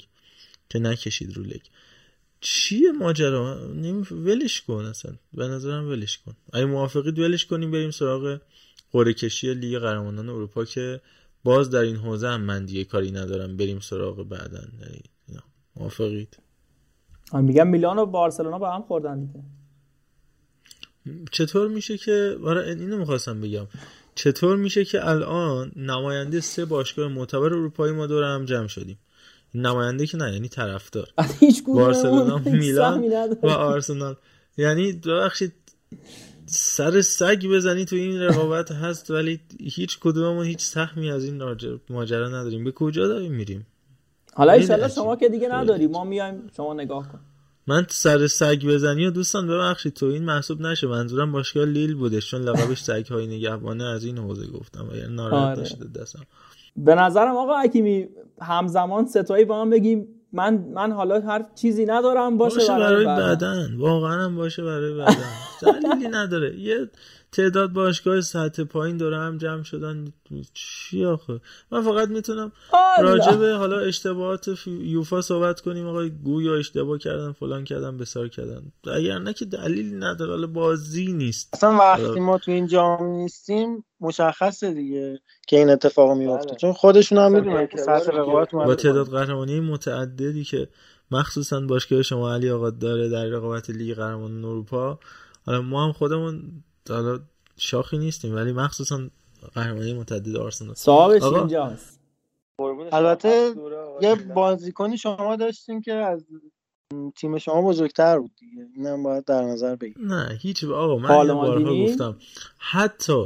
که 0.71 0.79
نکشید 0.79 1.37
رو 1.37 1.43
لگ 1.43 1.61
چیه 2.41 2.93
ماجرا؟ 2.93 3.69
ولش 4.11 4.61
کن 4.61 4.85
اصلا. 4.85 5.15
به 5.33 5.49
نظرم 5.49 5.89
ولش 5.89 6.19
کن. 6.19 6.37
اگه 6.53 6.65
موافقید 6.65 7.19
ولش 7.19 7.47
کنیم 7.47 7.71
بریم 7.71 7.91
سراغ 7.91 8.41
قرعه 8.93 9.13
کشی 9.13 9.55
لیگ 9.55 9.79
قهرمانان 9.79 10.29
اروپا 10.29 10.65
که 10.65 11.01
باز 11.45 11.71
در 11.71 11.81
این 11.81 11.97
حوزه 11.97 12.29
هم 12.29 12.41
من 12.41 12.65
دیگه 12.65 12.85
کاری 12.85 13.11
ندارم. 13.11 13.57
بریم 13.57 13.81
سراغ 13.81 14.29
بعدا 14.29 14.59
یعنی 14.81 15.03
موافقید؟ 15.77 16.39
میگم 17.33 17.67
میلان 17.67 17.99
و 17.99 18.07
بارسلونا 18.07 18.59
با 18.59 18.75
هم 18.75 18.83
خوردن 18.83 19.21
دیگه. 19.21 19.41
چطور 21.33 21.69
میشه 21.69 21.99
که 21.99 22.39
آره 22.45 22.69
اینو 22.69 22.99
می‌خواستم 22.99 23.41
بگم. 23.41 23.67
چطور 24.15 24.57
میشه 24.57 24.85
که 24.85 25.09
الان 25.09 25.73
نماینده 25.77 26.41
سه 26.41 26.65
باشگاه 26.65 27.09
معتبر 27.09 27.45
اروپایی 27.45 27.93
ما 27.93 28.07
دور 28.07 28.25
هم 28.25 28.45
جمع 28.45 28.67
شدیم؟ 28.67 28.99
نماینده 29.55 30.07
که 30.07 30.17
نه 30.17 30.33
یعنی 30.33 30.49
طرفدار. 30.49 31.09
بارسلونا 31.67 32.39
میلان 32.39 33.05
و 33.43 33.49
آرسنال. 33.49 34.17
یعنی 34.57 34.93
ببخشید 34.93 35.53
سر 36.47 37.01
سگ 37.01 37.47
بزنی 37.47 37.85
تو 37.85 37.97
این 37.97 38.21
رقابت 38.21 38.73
هست 38.73 39.11
ولی 39.11 39.41
هیچ 39.61 39.99
کدوممون 40.01 40.47
هیچ 40.47 40.61
سهمی 40.61 41.11
از 41.11 41.25
این 41.25 41.43
ماجرا 41.91 42.29
نداریم. 42.29 42.65
به 42.65 42.73
کجا 42.73 43.09
داریم 43.09 43.33
میریم؟ 43.33 43.67
حالا 44.35 44.53
ایشالله 44.53 44.89
شما 44.89 45.17
که 45.17 45.29
دیگه 45.29 45.49
نداری 45.49 45.87
ما 45.87 46.05
میایم 46.05 46.51
شما 46.57 46.75
نگاه 46.75 47.09
کن. 47.09 47.21
من 47.67 47.87
سر 47.91 48.27
سگ 48.27 48.65
بزنی 48.67 49.07
و 49.07 49.11
دوستان 49.11 49.49
ببخشید 49.49 49.95
تو 49.95 50.07
این 50.07 50.25
محسوب 50.25 50.61
نشه. 50.61 50.87
منظورم 50.87 51.33
باشگاه 51.33 51.65
لیل 51.65 51.95
بوده 51.95 52.21
چون 52.21 52.43
لقبش 52.43 52.83
سگ 52.83 53.07
های 53.11 53.27
نگهبانه 53.27 53.85
از 53.85 54.05
این 54.05 54.19
حوزه 54.19 54.47
گفتم 54.47 54.89
و 54.89 54.97
یعنی 54.97 55.15
ناراحت 55.15 55.47
آره. 55.47 55.57
داشته 55.57 55.85
دستم. 55.85 56.27
به 56.85 56.95
نظرم 56.95 57.37
آقا 57.37 57.59
حکیمی 57.59 58.09
همزمان 58.43 59.07
ستایی 59.07 59.45
با 59.45 59.61
هم 59.63 59.71
بگیم. 59.71 60.09
من 60.33 60.55
من 60.75 60.93
حالا 60.93 61.21
هر 61.21 61.45
چیزی 61.55 61.87
ندارم 61.87 62.37
باشه, 62.37 62.57
باشه 62.57 62.79
برای, 62.79 63.07
بدن. 63.07 63.77
واقعا 63.79 64.25
هم 64.25 64.37
باشه 64.37 64.65
برای 64.65 64.95
بدن. 64.95 65.17
دلیلی 65.63 66.09
نداره. 66.09 66.59
یه 66.59 66.89
تعداد 67.33 67.73
باشگاه 67.73 68.21
سطح 68.21 68.65
پایین 68.65 68.97
داره 68.97 69.19
هم 69.19 69.39
جمع 69.39 69.63
شدن. 69.63 70.13
چی 70.55 71.05
آخه؟ 71.05 71.41
من 71.71 71.83
فقط 71.83 72.09
می‌تونم 72.09 72.53
راجع 73.01 73.37
به 73.37 73.53
حالا 73.53 73.79
اشتباهات 73.79 74.51
یوفا 74.67 75.21
صحبت 75.21 75.61
کنیم. 75.61 75.87
آقای 75.87 76.11
گویا 76.11 76.55
اشتباه 76.55 76.99
کردن 76.99 77.33
فلان 77.33 77.65
کردن 77.65 77.97
بسار 77.97 78.29
کردن. 78.29 78.63
اگر 78.95 79.19
نه 79.19 79.33
که 79.33 79.45
دلیلی 79.45 79.97
نداره 79.97 80.31
حالا 80.31 80.47
بازی 80.47 81.13
نیست. 81.13 81.49
اصلا 81.53 81.77
وقتی 81.77 82.21
ما 82.21 82.39
تو 82.39 82.51
این 82.51 82.67
جام 82.67 83.07
نیستیم 83.07 83.85
مشخصه 84.01 84.75
دیگه 84.75 85.21
که 85.49 85.57
این 85.57 85.71
اتفاق 85.71 86.19
میفته 86.19 86.49
بله. 86.49 86.57
چون 86.57 86.73
خودشون 86.73 87.19
هم 87.19 87.33
می‌دونن 87.33 87.67
که 87.67 87.77
سطح 87.77 88.11
رقابت 88.13 88.51
با 88.51 88.75
تعداد 88.75 89.09
قهرمانی 89.09 89.61
متعددی 89.61 90.45
که 90.45 90.69
مخصوصا 91.11 91.61
باشگاه 91.61 92.03
شما 92.03 92.35
علی 92.35 92.51
آقا 92.51 92.71
داره 92.71 93.09
در 93.09 93.25
رقابت 93.25 93.71
لیگ 93.71 93.97
قهرمانان 93.97 94.45
اروپا. 94.45 94.99
حالا 95.47 95.63
ما 95.63 95.87
هم 95.87 95.93
خودمون 95.93 96.43
حالا 96.91 97.19
شاخی 97.57 97.99
نیستیم 97.99 98.35
ولی 98.35 98.53
مخصوصا 98.53 99.01
قهرمانی 99.55 99.95
متعدد 99.95 100.37
آرسنال. 100.37 100.75
صاحبش 100.75 101.23
اینجاست. 101.23 102.01
البته 102.93 103.55
یه 104.03 104.15
بازیکنی 104.15 104.99
شما 104.99 105.37
داشتیم 105.37 105.81
که 105.81 105.93
از 105.93 106.25
تیم 107.17 107.39
شما 107.39 107.63
بزرگتر 107.63 108.19
بود 108.19 108.31
دیگه. 108.39 108.67
اینم 108.77 109.03
باید 109.03 109.25
در 109.25 109.43
نظر 109.43 109.77
بگیرید 109.77 110.13
نه 110.13 110.39
هیچ 110.41 110.65
آقا 110.65 110.97
من 110.97 111.09
بارها 111.09 111.85
گفتم. 111.85 112.17
حتی 112.59 113.25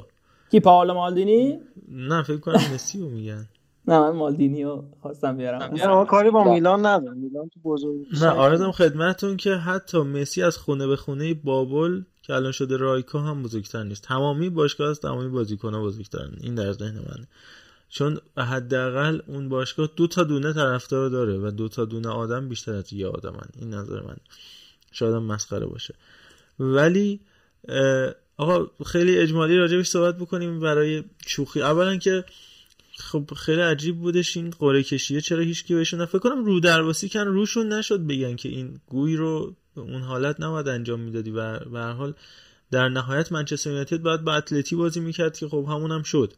کی 0.50 0.60
پاولو 0.60 0.94
مالدینی؟ 0.94 1.60
نه 1.88 2.22
فکر 2.22 2.36
کنم 2.36 2.60
مسی 2.74 3.00
رو 3.00 3.08
میگن. 3.08 3.48
نه 3.88 3.98
من 3.98 4.10
مالدینی 4.10 4.64
رو 4.64 4.84
خواستم 5.00 5.36
بیارم. 5.36 5.74
نه 5.74 6.06
کاری 6.06 6.30
با 6.30 6.44
میلان 6.44 6.86
ندارم. 6.86 7.16
میلان 7.16 7.48
تو 7.48 7.60
بزرگ 7.60 8.06
نه 8.22 8.28
آرزم 8.28 8.72
خدمتتون 8.72 9.36
که 9.36 9.50
حتی 9.50 9.98
مسی 9.98 10.42
از 10.42 10.56
خونه 10.56 10.86
به 10.86 10.96
خونه 10.96 11.34
بابل 11.34 12.02
که 12.22 12.34
الان 12.34 12.52
شده 12.52 12.76
رایکا 12.76 13.20
هم 13.20 13.42
بزرگتر 13.42 13.82
نیست. 13.82 14.02
تمامی 14.02 14.50
باشگاه 14.50 14.90
از 14.90 15.00
تمامی 15.00 15.28
بازیکن 15.28 15.74
ها 15.74 15.82
بزرگترن 15.82 16.32
این 16.40 16.54
در 16.54 16.72
ذهن 16.72 16.94
منه. 16.94 17.28
چون 17.88 18.18
حداقل 18.36 19.20
اون 19.26 19.48
باشگاه 19.48 19.90
دو 19.96 20.06
تا 20.06 20.24
دونه 20.24 20.52
طرفدار 20.52 21.08
داره 21.08 21.38
و 21.38 21.50
دو 21.50 21.68
تا 21.68 21.84
دونه 21.84 22.08
آدم 22.08 22.48
بیشتر 22.48 22.72
از 22.72 22.92
یه 22.92 23.06
آدمن. 23.06 23.48
این 23.60 23.74
نظر 23.74 24.00
من 24.00 24.16
شاید 24.92 25.14
مسخره 25.14 25.66
باشه. 25.66 25.94
ولی 26.58 27.20
آقا 28.36 28.66
خیلی 28.86 29.18
اجمالی 29.18 29.56
راجبش 29.56 29.88
صحبت 29.88 30.18
بکنیم 30.18 30.60
برای 30.60 31.04
شوخی. 31.26 31.62
اولا 31.62 31.96
که 31.96 32.24
خب 32.98 33.30
خیلی 33.36 33.60
عجیب 33.60 33.96
بودش 33.96 34.36
این 34.36 34.50
قره 34.50 34.82
کشیه 34.82 35.20
چرا 35.20 35.42
هیچکی 35.42 35.74
بهشون 35.74 36.06
فکر 36.06 36.18
کنم 36.18 36.44
رو 36.44 36.60
درواسی 36.60 37.08
کن 37.08 37.20
روشون 37.20 37.72
نشد 37.72 38.00
بگن 38.00 38.36
که 38.36 38.48
این 38.48 38.80
گوی 38.86 39.16
رو 39.16 39.54
اون 39.74 40.02
حالت 40.02 40.40
نباید 40.40 40.68
انجام 40.68 41.00
می‌دادی 41.00 41.30
و 41.30 41.58
به 41.58 41.80
حال 41.80 42.14
در 42.70 42.88
نهایت 42.88 43.32
منچستر 43.32 43.70
یونایتد 43.70 44.02
باید 44.02 44.24
با 44.24 44.34
اتلتی 44.34 44.76
بازی 44.76 45.00
می‌کرد 45.00 45.36
که 45.36 45.48
خب 45.48 45.66
همون 45.68 45.90
هم 45.90 46.02
شد. 46.02 46.32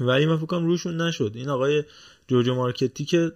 ولی 0.00 0.26
من 0.26 0.36
فکر 0.36 0.46
کنم 0.46 0.66
روشون 0.66 1.00
نشد. 1.00 1.32
این 1.34 1.48
آقای 1.48 1.84
جوجو 2.28 2.54
مارکتی 2.54 3.04
که 3.04 3.32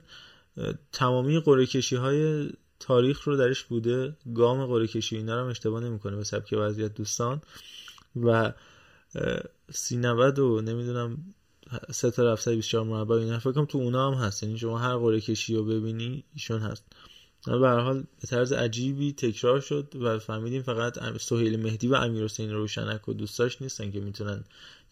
تمامی 0.93 1.41
قره 1.41 1.67
کشی 1.67 1.97
های 1.97 2.51
تاریخ 2.81 3.23
رو 3.23 3.37
درش 3.37 3.63
بوده 3.65 4.17
گام 4.35 4.67
قره 4.67 4.87
کشی 4.87 5.17
اینا 5.17 5.43
رو 5.43 5.47
اشتباه 5.47 5.85
نمی‌کنه 5.85 6.17
به 6.17 6.25
سبک 6.25 6.55
وضعیت 6.59 6.95
دوستان. 6.95 7.43
و 8.23 8.53
سی 9.71 9.97
نود 9.97 10.39
و 10.39 10.61
نمی‌دونم 10.61 11.35
سه 11.91 12.11
تا 12.11 12.33
724 12.33 12.85
مربع 12.85 13.15
اینا 13.15 13.39
فکر 13.39 13.53
کنم 13.53 13.65
تو 13.65 13.79
اونا 13.79 14.11
هم 14.11 14.27
هست. 14.27 14.43
یعنی 14.43 14.59
شما 14.59 14.79
هر 14.79 14.97
قره 14.97 15.21
کشی 15.21 15.57
رو 15.57 15.65
ببینی 15.65 16.25
ایشون 16.35 16.61
هست. 16.61 16.85
به 17.47 17.69
حال 17.69 18.05
به 18.21 18.27
طرز 18.27 18.53
عجیبی 18.53 19.13
تکرار 19.13 19.61
شد 19.61 19.93
و 20.01 20.19
فهمیدیم 20.19 20.63
فقط 20.63 21.19
سهیل 21.21 21.63
مهدی 21.63 21.89
و 21.89 21.95
امیر 21.95 22.25
حسین 22.25 22.53
روشنک 22.53 23.09
و 23.09 23.13
دوستاش 23.13 23.63
نیستن 23.63 23.91
که 23.91 24.01
می‌تونن 24.01 24.45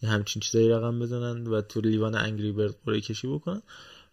یه 0.03 0.09
همچین 0.09 0.39
چیزایی 0.39 0.69
رقم 0.69 0.99
بزنن 0.99 1.47
و 1.47 1.61
تو 1.61 1.81
لیوان 1.81 2.15
انگری 2.15 2.51
برد 2.51 2.75
قره 2.85 3.01
کشی 3.01 3.27
بکنن. 3.27 3.61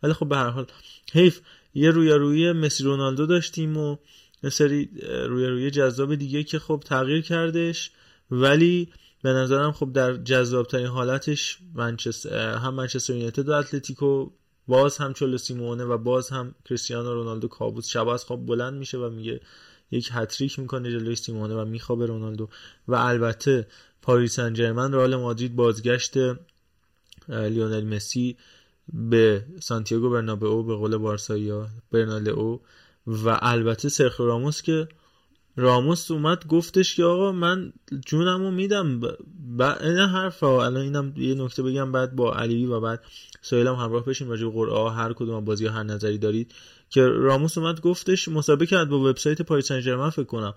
ولی 0.03 0.13
خب 0.13 0.29
به 0.29 0.37
هر 0.37 0.51
حال 0.51 0.67
حیف 1.13 1.41
یه 1.75 1.91
روی 1.91 2.53
مسی 2.53 2.85
رونالدو 2.85 3.27
داشتیم 3.27 3.77
و 3.77 3.97
یه 4.43 4.51
سری 4.51 4.91
روی 5.03 5.47
روی 5.47 5.71
جذاب 5.71 6.15
دیگه 6.15 6.43
که 6.43 6.59
خب 6.59 6.83
تغییر 6.85 7.21
کردش. 7.21 7.91
ولی 8.31 8.89
به 9.23 9.31
نظرم 9.31 9.73
خب 9.73 9.93
در 9.93 10.17
جذابترین 10.17 10.87
حالتش 10.87 11.59
منچستر 11.75 12.57
هم 12.57 12.75
منچستر 12.75 13.15
یونایتد 13.15 13.49
و 13.49 13.53
اتلتیکو 13.53 14.31
باز 14.71 14.99
هم 14.99 15.13
چلو 15.13 15.39
سیمونه 15.39 15.85
و 15.85 15.99
باز 15.99 16.31
هم 16.31 16.55
کریستیانو 16.65 17.15
رونالدو 17.15 17.49
کابوس. 17.49 17.87
شب 17.87 18.09
از 18.09 18.25
خواب 18.25 18.47
بلند 18.47 18.75
میشه 18.75 18.99
و 18.99 19.11
میگه 19.11 19.41
یک 19.91 20.09
هتریک 20.13 20.59
می‌کنه 20.59 20.91
جلوی 20.91 21.17
سیمونه 21.17 21.55
و 21.55 21.65
میخوابه 21.65 22.07
رونالدو. 22.07 22.49
و 22.89 22.95
البته 22.95 23.67
پاریس 24.03 24.37
سن 24.37 24.57
رئال 24.57 25.17
مادرید 25.17 25.57
بازگشت 25.57 26.15
لیونل 27.29 27.85
مسی 27.85 28.37
به 28.93 29.45
سانتیاگو 29.61 30.11
برنابئو 30.11 30.63
به 30.63 30.75
قول 30.75 30.97
بارسایا 30.97 31.69
برنالئو 31.93 32.59
و 33.07 33.39
البته 33.43 33.89
سرخ 33.89 34.21
راموس 34.21 34.63
که 34.63 34.89
راموس 35.57 36.11
اومد 36.11 36.47
گفتش 36.47 36.95
که 36.95 37.05
آقا 37.05 37.33
من 37.33 37.73
جونمو 38.07 38.51
میدم. 38.51 39.01
ب... 39.01 39.63
این 39.63 39.97
حرف 39.97 40.43
الان 40.43 40.77
اینم 40.77 41.13
یه 41.17 41.35
نکته 41.35 41.63
بگم 41.63 41.93
بعد 41.93 42.17
با 42.17 42.35
علی 42.35 42.67
و 42.67 42.81
بعد 42.81 43.05
سویلم 43.43 43.75
همراه 43.75 44.05
بشیم 44.05 44.29
راجع 44.29 44.45
به 44.45 44.53
قرعه 44.53 44.91
هر 44.91 45.13
کدوم 45.13 45.45
بازی 45.45 45.67
هر 45.67 45.83
نظری 45.83 46.19
دارید. 46.19 46.53
که 46.91 47.07
راموس 47.07 47.59
اومد 47.59 47.81
گفتش 47.81 48.29
مسابقه 48.29 48.67
کرد 48.67 48.89
با 48.89 49.01
وبسایت 49.01 49.43
پاریس 49.43 49.69
سن 49.69 50.11
فکر 50.11 50.23
کنم. 50.23 50.55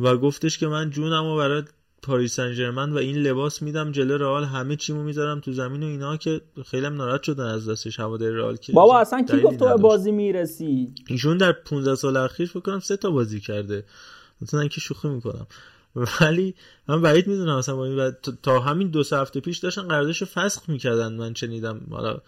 و 0.00 0.16
گفتش 0.16 0.58
که 0.58 0.66
من 0.66 0.90
جونمو 0.90 1.36
برای 1.36 1.62
پاریس 2.02 2.34
سن 2.34 2.92
و 2.92 2.96
این 2.96 3.16
لباس 3.16 3.62
میدم 3.62 3.92
جلو 3.92 4.16
رئال. 4.16 4.44
همه 4.44 4.76
چیمو 4.76 5.02
می‌ذارم 5.02 5.40
تو 5.40 5.52
زمین 5.52 5.82
و 5.82 5.86
اینا 5.86 6.16
که 6.16 6.40
خیلی 6.66 6.90
ناراحت 6.90 7.22
شدن 7.22 7.44
از 7.44 7.68
دستش 7.68 8.00
هوادار 8.00 8.30
رئال 8.30 8.56
که 8.56 8.72
بابا 8.72 8.98
اصلا 8.98 9.22
کی 9.22 9.40
گفت 9.40 9.58
تو 9.58 9.78
بازی 9.78 10.12
می‌رسی؟ 10.12 10.94
ایشون 11.08 11.36
در 11.36 11.52
15 11.52 11.94
سال 11.94 12.16
اخیر 12.16 12.48
فکر 12.48 12.60
کنم 12.60 12.80
سه 12.80 12.96
تا 12.96 13.10
بازی 13.10 13.40
کرده. 13.40 13.84
مثلا 14.42 14.60
اینکه 14.60 14.80
شوخی 14.80 15.08
می‌کنم. 15.08 15.46
ولی 16.20 16.54
من 16.88 17.02
بعید 17.02 17.26
می‌دونم 17.26 17.58
مثلا 17.58 17.84
این 17.84 18.12
تا 18.42 18.60
همین 18.60 18.88
دو 18.88 19.02
سه 19.02 19.16
هفته 19.16 19.40
پیش 19.40 19.58
داشتن 19.58 19.82
قراردادش 19.82 20.22
فسخ 20.22 20.68
می‌کردن 20.68 21.12
من 21.12 21.34
چنیدم. 21.34 21.80
حالا 21.90 22.20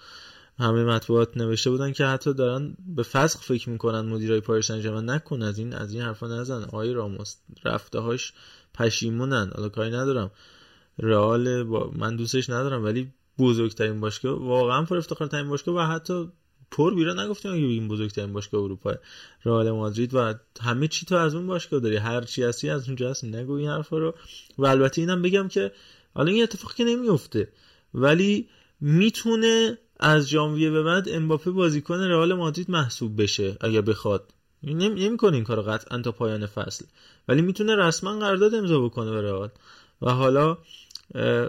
همه 0.59 0.85
مطبوعات 0.85 1.37
نوشته 1.37 1.71
بودن 1.71 1.93
که 1.93 2.07
حتی 2.07 2.35
دارن 2.35 2.77
به 2.87 3.03
فسخ 3.03 3.43
فکر 3.43 3.71
می‌کنن 3.71 4.01
مدیرای 4.01 4.41
پاریس 4.41 4.67
سن 4.67 5.11
نکن 5.11 5.43
از 5.43 5.59
این 5.59 5.75
از 5.75 5.93
این 5.93 6.03
حرفا 6.03 6.27
نزن. 6.27 6.63
آقای 6.63 6.93
راموس 6.93 7.37
رفته 7.65 7.99
هاش 7.99 8.33
پشیمونن. 8.75 9.51
حالا 9.57 9.69
کاری 9.69 9.91
ندارم. 9.91 10.31
رئال 10.99 11.65
با 11.65 11.91
من 11.97 12.17
دوستش 12.17 12.51
ندارم 12.51 12.85
ولی 12.85 13.13
بزرگترین 13.39 14.01
باشگاه 14.01 14.47
واقعا 14.47 14.83
پر 14.83 14.97
افتخارترین 14.97 15.49
باشگاه 15.49 15.75
و 15.75 15.81
حتی 15.81 16.29
پر 16.71 16.95
بیرا 16.95 17.15
نگفتیم 17.25 17.53
اگه 17.53 17.61
این 17.61 17.89
بزرگترین 17.89 18.33
باشگاه 18.33 18.63
اروپا 18.63 18.95
رئال 19.45 19.71
مادرید 19.71 20.15
و 20.15 20.35
همه 20.61 20.89
چی 20.89 21.07
تو 21.07 21.15
از 21.15 21.35
اون 21.35 21.47
باشگاه 21.47 21.81
داری. 21.81 21.97
هر 21.97 22.21
چی 22.21 22.43
هستی 22.43 22.71
از 22.71 22.87
اونجا 22.87 23.11
هست 23.11 23.25
نگو 23.25 23.53
این 23.53 23.69
حرفا 23.69 23.99
رو. 23.99 24.15
و 24.59 24.67
البته 24.67 25.01
اینم 25.01 25.23
بگم 25.23 25.49
که 25.49 25.73
حالا 26.15 26.33
این 26.33 26.43
اتفاق 26.43 26.75
که 26.75 26.85
نمیفته. 26.85 27.49
ولی 27.95 28.49
می‌تونه 28.81 29.79
از 30.01 30.29
ژانویه 30.29 30.71
به 30.71 30.83
بعد 30.83 31.09
امباپه 31.09 31.51
بازیکن 31.51 32.01
رئال 32.01 32.35
مادرید 32.35 32.71
محسوب 32.71 33.23
بشه 33.23 33.57
اگه 33.61 33.81
بخواد. 33.81 34.35
نمی‌کنه 34.63 35.35
این 35.35 35.45
کارو 35.45 35.63
قطعا 35.63 36.03
تا 36.03 36.13
پایان 36.13 36.47
فصل. 36.47 36.85
ولی 37.29 37.43
می‌تونه 37.43 37.77
رسما 37.77 38.19
قرارداد 38.19 38.55
امضا 38.55 38.81
بکنه 38.81 39.11
به 39.11 39.23
رئال. 39.23 39.51
و 40.03 40.11
حالا 40.11 40.59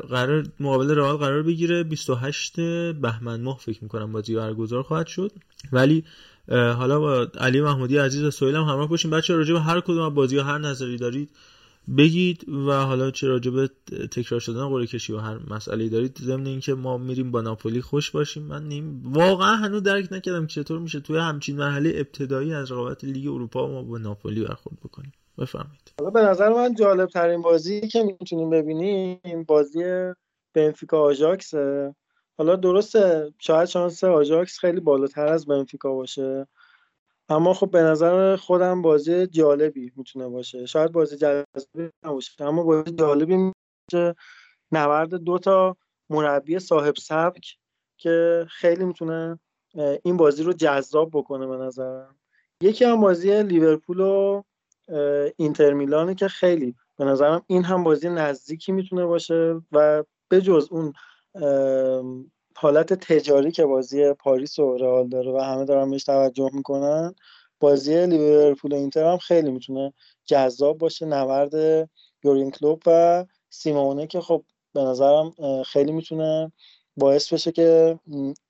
قرار 0.10 0.48
مقابل 0.60 0.96
رئال 0.96 1.18
قرار 1.18 1.44
بگیره. 1.44 1.84
28 1.84 2.60
بهمن 2.92 3.42
ماه 3.42 3.58
فکر 3.58 3.84
می‌کنم 3.84 4.12
بازی 4.12 4.36
برگزار 4.36 4.84
خواهد 4.84 5.08
شد. 5.08 5.32
ولی 5.72 6.04
حالا 6.50 7.00
با 7.00 7.28
علی 7.38 7.62
محمودی 7.62 7.98
عزیز 7.98 8.24
و 8.24 8.32
سهیل 8.32 8.56
هم 8.56 8.64
همراه 8.64 8.90
باشیم. 8.90 9.12
بچه 9.12 9.36
راجع 9.36 9.54
به 9.54 9.60
هر 9.60 9.82
کدوم 9.82 10.14
بازی 10.14 10.38
ها 10.38 10.44
هر 10.44 10.58
نظری 10.58 10.98
دارید 10.98 11.30
بگید 11.98 12.50
و 12.50 12.72
حالا 12.72 13.12
چه 13.12 13.28
راجع 13.28 13.52
به 13.52 13.70
تکرار 14.12 14.40
شدن 14.40 14.70
قرعه 14.70 14.86
کشی 14.86 15.14
و 15.14 15.18
هر 15.18 15.40
مسئله 15.50 15.90
دارید 15.90 16.18
ضمن 16.22 16.46
اینکه 16.46 16.74
ما 16.74 16.98
میریم 16.98 17.32
با 17.32 17.42
ناپولی 17.42 17.82
خوش 17.82 18.12
باشیم. 18.12 18.44
من 18.44 18.68
نیم 18.68 19.02
واقعا 19.14 19.56
هنوز 19.56 19.84
درک 19.84 20.08
نکردم 20.14 20.48
چطور 20.48 20.80
میشه 20.80 21.00
توی 21.00 21.18
همچین 21.18 21.58
مرحله 21.58 21.94
ابتدایی 21.96 22.54
از 22.54 22.72
رقابت 22.72 23.04
لیگ 23.04 23.28
اروپا 23.28 23.68
ما 23.68 23.84
با 23.84 23.98
ناپولی 23.98 24.44
برخورد 24.44 24.78
بکنیم. 24.80 25.12
بفرمایید. 25.40 25.94
حالا 26.00 26.10
به 26.12 26.22
نظر 26.22 26.50
من 26.50 26.76
جالب 26.76 27.10
ترین 27.10 27.42
بازی 27.42 27.82
که 27.82 28.04
می‌تونیم 28.04 28.50
ببینیم 28.50 29.44
بازی 29.48 29.84
بنفیکا 30.54 31.02
آژاکس 31.02 31.54
حالا 32.38 32.56
درسته 32.56 33.34
شاید 33.40 33.68
شانس 33.68 34.04
آژاکس 34.04 34.60
خیلی 34.60 34.80
بالاتر 34.80 35.28
از 35.28 35.46
بنفیکا 35.46 35.94
باشه. 35.94 36.48
اما 37.30 37.54
خب 37.54 37.72
به 37.72 37.82
نظر 37.82 38.36
خودم 38.36 38.82
بازی 38.82 39.28
جالبی 39.28 39.92
می‌تونه 39.96 40.28
باشه. 40.28 40.66
شاید 40.66 40.92
بازی 40.92 41.18
جذابی 41.18 41.90
نباشه 42.04 42.44
اما 42.44 42.64
بازی 42.64 42.92
جالبی 42.92 43.38
میشه 43.38 44.16
نبرد 44.72 45.16
دو 45.16 45.40
تا 45.40 45.78
مربی 46.10 46.60
صاحب 46.60 46.96
سبک 46.96 47.58
که 47.98 48.46
خیلی 48.50 48.86
می‌تونه 48.86 49.40
این 50.04 50.18
بازی 50.18 50.44
رو 50.44 50.54
جذاب 50.54 51.10
بکنه 51.14 51.48
به 51.48 51.58
نظرم. 51.58 52.16
یکی 52.62 52.86
هم 52.86 53.02
بازی 53.02 53.44
لیورپول 53.44 54.00
و 54.00 54.44
اینتر 55.38 55.74
میلانه 55.74 56.16
که 56.16 56.28
خیلی 56.28 56.76
به 56.98 57.06
نظرم 57.06 57.44
این 57.48 57.64
هم 57.64 57.84
بازی 57.84 58.10
نزدیکی 58.10 58.72
می‌تونه 58.72 59.06
باشه 59.06 59.62
و 59.72 60.04
به 60.30 60.42
جز 60.42 60.68
اون 60.72 60.94
حالت 62.56 62.94
تجاری 62.94 63.52
که 63.52 63.66
بازی 63.66 64.14
پاریس 64.14 64.60
و 64.60 64.78
رئال 64.78 65.08
داره 65.08 65.32
و 65.32 65.40
همه 65.40 65.66
دارن 65.66 65.90
بهش 65.90 66.04
توجه 66.04 66.50
می‌کنن 66.54 67.16
بازی 67.60 68.06
لیورپول 68.06 68.74
و 68.74 68.76
اینتر 68.76 69.12
هم 69.12 69.18
خیلی 69.18 69.52
می‌تونه 69.52 69.94
جذاب 70.26 70.78
باشه. 70.78 71.06
نبرد 71.06 71.90
یورین 72.24 72.52
کلوب 72.52 72.82
و 72.86 73.26
سیمونه 73.50 74.08
که 74.08 74.22
خب 74.22 74.44
به 74.74 74.82
نظرم 74.82 75.32
خیلی 75.66 75.92
می‌تونه 75.92 76.52
باعث 76.98 77.34
بشه 77.34 77.52
که 77.52 78.00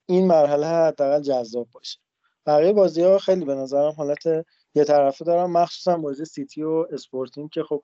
این 0.06 0.28
مرحله 0.28 0.68
حداقل 0.68 1.22
جذاب 1.22 1.68
باشه. 1.72 2.00
بقیه 2.46 2.74
بازی 2.74 3.02
ها 3.02 3.18
خیلی 3.18 3.46
به 3.46 3.56
نظرم 3.56 3.92
حالت 3.92 4.46
یه 4.76 4.84
طرفه 4.84 5.26
دارن 5.26 5.52
مخصوصا 5.52 5.98
بازی 5.98 6.26
سیتی 6.26 6.64
و 6.64 6.86
اسپورتینگ 6.92 7.50
که 7.50 7.64
خب 7.64 7.84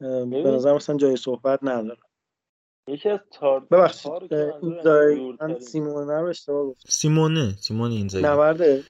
به 0.00 0.50
نظر 0.54 0.74
مثلا 0.74 0.96
جای 0.96 1.16
صحبت 1.16 1.58
نداره. 1.62 2.00
یکی 2.88 3.08
از 3.08 3.20
تار 3.32 3.60
ببخشید 3.60 4.34
من 5.40 5.58
سیمونه 5.60 6.20
رو 6.20 6.26
اشتباه 6.28 6.66
گفتم. 6.66 6.88
سیمونه 6.88 7.56
سیمونه 7.60 7.94
اینزاگی 7.94 8.26
نبرد 8.26 8.84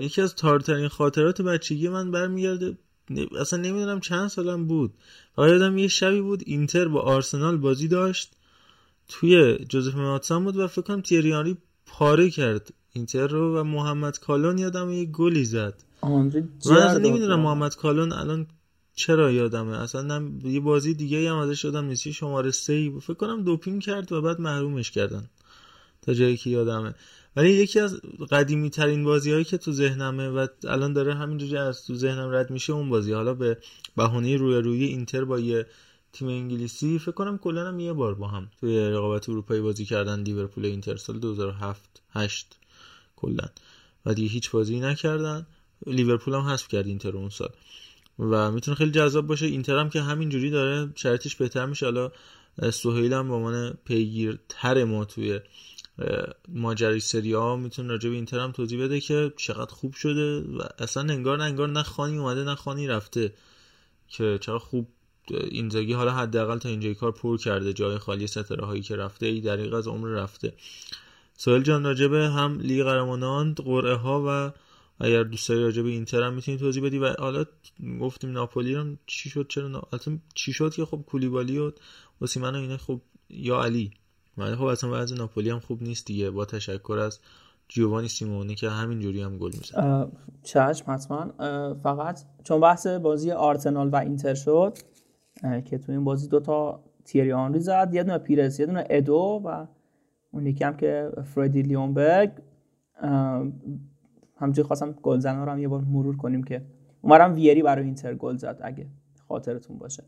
یکی 0.00 0.22
از 0.22 0.34
تارترین 0.34 0.88
خاطرات 0.88 1.42
بچگی 1.42 1.88
من 1.88 2.10
برمیگرده 2.10 2.78
اصلا 3.40 3.58
نمی‌دونم 3.58 4.00
چند 4.00 4.28
سالم 4.28 4.66
بود. 4.66 4.94
فقط 5.36 5.48
یادم 5.48 5.78
یه 5.78 5.88
شبی 5.88 6.20
بود 6.20 6.42
اینتر 6.46 6.88
با 6.88 7.00
آرسنال 7.00 7.56
بازی 7.56 7.88
داشت. 7.88 8.36
توی 9.08 9.58
جوزف 9.58 9.94
ماتسان 9.94 10.44
بود 10.44 10.56
و 10.56 10.66
فکر 10.66 10.82
کنم 10.82 11.00
تیریانی 11.00 11.58
پاره 11.86 12.30
کرد 12.30 12.74
اینتر 12.92 13.26
رو 13.26 13.58
و 13.58 13.62
محمد 13.62 14.18
کالون 14.18 14.58
یادم 14.58 14.90
یه 14.90 15.04
گلی 15.04 15.44
زد. 15.44 15.84
من 16.66 16.76
اصلا 16.76 16.98
نمی‌دونم 16.98 17.40
محمد 17.40 17.76
کالون 17.76 18.12
الان 18.12 18.46
چرا 18.94 19.30
یادمه. 19.30 19.82
اصلا 19.82 20.30
یه 20.44 20.60
بازی 20.60 20.94
دیگه 20.94 21.30
هم 21.30 21.36
ازش 21.36 21.64
یادم 21.64 21.84
نیست. 21.84 22.10
شماره 22.10 22.50
سه 22.50 22.90
فکر 23.00 23.14
کنم 23.14 23.42
دوپینگ 23.44 23.82
کرد 23.82 24.12
و 24.12 24.22
بعد 24.22 24.40
محرومش 24.40 24.90
کردن. 24.90 25.30
تا 26.02 26.14
جایی 26.14 26.36
که 26.36 26.50
یادمه. 26.50 26.94
ولی 27.36 27.50
یکی 27.50 27.80
از 27.80 28.00
قدیمی 28.30 28.70
ترین 28.70 29.04
بازی 29.04 29.32
هایی 29.32 29.44
که 29.44 29.58
تو 29.58 29.72
ذهنمه 29.72 30.28
و 30.28 30.46
الان 30.64 30.92
داره 30.92 31.14
همینجوری 31.14 31.56
از 31.56 31.86
تو 31.86 31.94
ذهنم 31.94 32.30
رد 32.30 32.50
میشه 32.50 32.72
اون 32.72 32.88
بازی. 32.88 33.12
حالا 33.12 33.34
به 33.34 33.58
بهونه 33.96 34.36
روی 34.36 34.54
روی 34.54 34.84
اینتر 34.84 35.24
با 35.24 35.38
یه 35.40 35.66
تیم 36.14 36.28
انگلیسی. 36.28 36.98
فکر 36.98 37.10
کنم 37.12 37.38
کلا 37.38 37.68
هم 37.68 37.80
یه 37.80 37.92
بار 37.92 38.14
با 38.14 38.28
هم 38.28 38.50
توی 38.60 38.78
رقابت 38.78 39.28
اروپایی 39.28 39.60
بازی 39.60 39.84
کردن 39.84 40.22
لیورپول 40.22 40.64
اینتر 40.64 40.96
سال 40.96 41.18
2007 41.18 42.02
8 42.10 42.58
کلا. 43.16 43.44
و 44.06 44.14
دیگه 44.14 44.28
هیچ 44.28 44.50
بازی 44.50 44.80
نکردن. 44.80 45.46
لیورپول 45.86 46.34
هم 46.34 46.40
حذف 46.40 46.68
کرد 46.68 46.86
اینتر 46.86 47.16
اون 47.16 47.28
سال. 47.28 47.50
و 48.18 48.50
می‌تونه 48.52 48.76
خیلی 48.76 48.90
جذاب 48.90 49.26
باشه. 49.26 49.46
اینتر 49.46 49.78
هم 49.78 49.90
که 49.90 50.02
همینجوری 50.02 50.50
داره 50.50 50.92
شرطش 50.96 51.36
بهتر 51.36 51.66
میشه. 51.66 51.86
حالا 51.86 52.10
سهیل 52.72 53.12
هم 53.12 53.28
به 53.28 53.34
عنوان 53.34 53.78
پیگیرتر 53.84 54.84
ما 54.84 55.04
توی 55.04 55.40
ماجرای 56.48 57.00
سری 57.00 57.32
ها 57.32 57.56
می‌تونه 57.56 57.88
راجع 57.88 58.08
به 58.08 58.14
اینتر 58.14 58.38
هم 58.38 58.52
توضیح 58.52 58.84
بده 58.84 59.00
که 59.00 59.32
چقدر 59.36 59.74
خوب 59.74 59.94
شده. 59.94 60.40
و 60.40 60.62
اصلا 60.78 61.12
انگار 61.12 61.38
نه 61.38 61.44
انگار 61.44 61.68
نه 61.68 61.82
خانی 61.82 62.18
اومده 62.18 62.44
نه 62.44 62.54
خانی 62.54 62.86
رفته 62.86 63.34
که 64.08 64.38
چقدر 64.40 64.58
خوب 64.58 64.88
اینزاگی 65.30 65.92
حالا 65.92 66.12
حداقل 66.12 66.58
تا 66.58 66.68
اینجای 66.68 66.94
کار 66.94 67.12
پر 67.12 67.36
کرده 67.36 67.72
جای 67.72 67.98
خالی 67.98 68.26
ستاره 68.26 68.66
هایی 68.66 68.82
که 68.82 68.96
رفته 68.96 69.26
ای 69.26 69.40
دقیق 69.40 69.74
از 69.74 69.88
عمر 69.88 70.08
رفته. 70.08 70.52
سوال 71.36 71.62
جان 71.62 71.84
راجبه 71.84 72.28
هم 72.28 72.58
لیگ 72.60 72.82
قهرمانان 72.82 73.54
قرعه 73.54 73.94
ها 73.94 74.24
و 74.26 74.52
اگر 75.04 75.22
دوست 75.22 75.48
داری 75.48 75.92
اینتر 75.92 76.22
هم 76.22 76.34
می‌تونی 76.34 76.58
توضیح 76.58 76.84
بدی 76.84 76.98
و 76.98 77.14
حالا 77.18 77.44
گفتیم 78.00 78.32
ناپولی 78.32 78.74
هم 78.74 78.98
چی 79.06 79.30
شد 79.30 79.46
چرا 79.48 79.68
نا... 79.68 79.82
چی 80.34 80.52
شد 80.52 80.74
که 80.74 80.84
خب 80.84 81.04
کولیبالی 81.06 81.58
و 81.58 81.72
اوسیمن 82.20 82.54
و 82.54 82.58
اینا 82.58 82.76
خب 82.76 83.00
یا 83.28 83.62
علی. 83.62 83.90
ولی 84.38 84.56
خب 84.56 84.64
اصلا 84.64 84.90
وضع 84.92 85.16
ناپولی 85.16 85.50
هم 85.50 85.60
خوب 85.60 85.82
نیست 85.82 86.06
دیگه. 86.06 86.30
با 86.30 86.44
تشکر 86.44 86.98
از 86.98 87.20
جوانی 87.68 88.08
سیمونی 88.08 88.54
که 88.54 88.70
همین 88.70 89.00
جوری 89.00 89.22
هم 89.22 89.38
گل 89.38 89.50
می‌زنه 89.60 90.06
چشم 90.42 90.84
حتما. 90.92 91.32
فقط 91.82 92.20
چون 92.44 92.60
بحث 92.60 92.86
بازی 92.86 93.30
آرسنال 93.30 93.88
و 93.88 93.96
اینتر 93.96 94.34
شد 94.34 94.78
که 95.64 95.78
تو 95.78 95.92
این 95.92 96.04
بازی 96.04 96.28
دوتا 96.28 96.80
تیری 97.04 97.32
آنری 97.32 97.60
زد 97.60 97.90
یه 97.92 98.02
دونه 98.02 98.18
پیرس 98.18 98.60
یه 98.60 98.66
دونه 98.66 98.84
ادو 98.90 99.42
و 99.44 99.66
اون 100.30 100.46
یکی 100.46 100.64
هم 100.64 100.76
که 100.76 101.10
فردی 101.24 101.62
لیونبرگ. 101.62 102.30
همچنین 104.36 104.66
خواستم 104.66 104.92
گلزن 104.92 105.44
رو 105.44 105.50
هم 105.50 105.58
یه 105.58 105.68
بار 105.68 105.80
مرور 105.80 106.16
کنیم 106.16 106.42
که 106.42 106.62
اونورم 107.02 107.34
ویری 107.34 107.62
برای 107.62 107.84
اینتر 107.84 108.14
گل 108.14 108.36
زد 108.36 108.60
اگه 108.62 108.86
خاطرتون 109.28 109.78
باشه. 109.78 110.04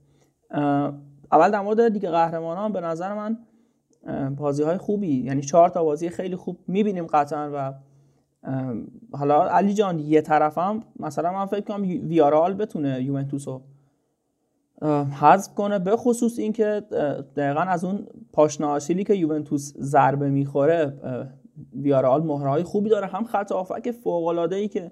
اول 1.33 1.51
در 1.51 1.61
مورد 1.61 1.89
دیگه 1.89 2.11
قهرمانان 2.11 2.73
به 2.73 2.81
نظر 2.81 3.15
من 3.15 3.39
بازی 4.37 4.63
های 4.63 4.77
خوبی 4.77 5.23
یعنی 5.23 5.43
چهار 5.43 5.69
تا 5.69 5.85
بازی 5.85 6.09
خیلی 6.09 6.37
خوب 6.37 6.59
می‌بینیم 6.69 7.07
قطعا 7.07 7.51
و 7.55 7.75
حالا 9.13 9.49
علی 9.49 9.75
جان 9.75 9.99
یه 9.99 10.21
طرفم 10.21 10.81
مثلا 11.01 11.33
من 11.33 11.47
فکر 11.47 11.61
کنم 11.61 11.83
ویارال 11.83 12.55
بتونه 12.55 13.03
یوونتوس 13.03 13.49
رو 13.49 13.63
حذف 15.21 15.55
کنه 15.55 15.79
به 15.79 15.97
خصوص 15.97 16.39
اینکه 16.39 16.83
دقیقا 17.37 17.61
از 17.61 17.85
اون 17.85 18.07
پاشنه 18.33 19.05
که 19.05 19.15
یوونتوس 19.15 19.73
ضربه 19.79 20.31
می‌خوره 20.31 20.93
ویارال 21.73 22.23
مهرهای 22.23 22.63
خوبی 22.63 22.91
داره. 22.91 23.07
هم 23.07 23.25
خط 23.25 23.53
آفک 23.53 23.91
فوق 23.91 24.27
العاده 24.27 24.57
ای 24.57 24.69
که 24.69 24.91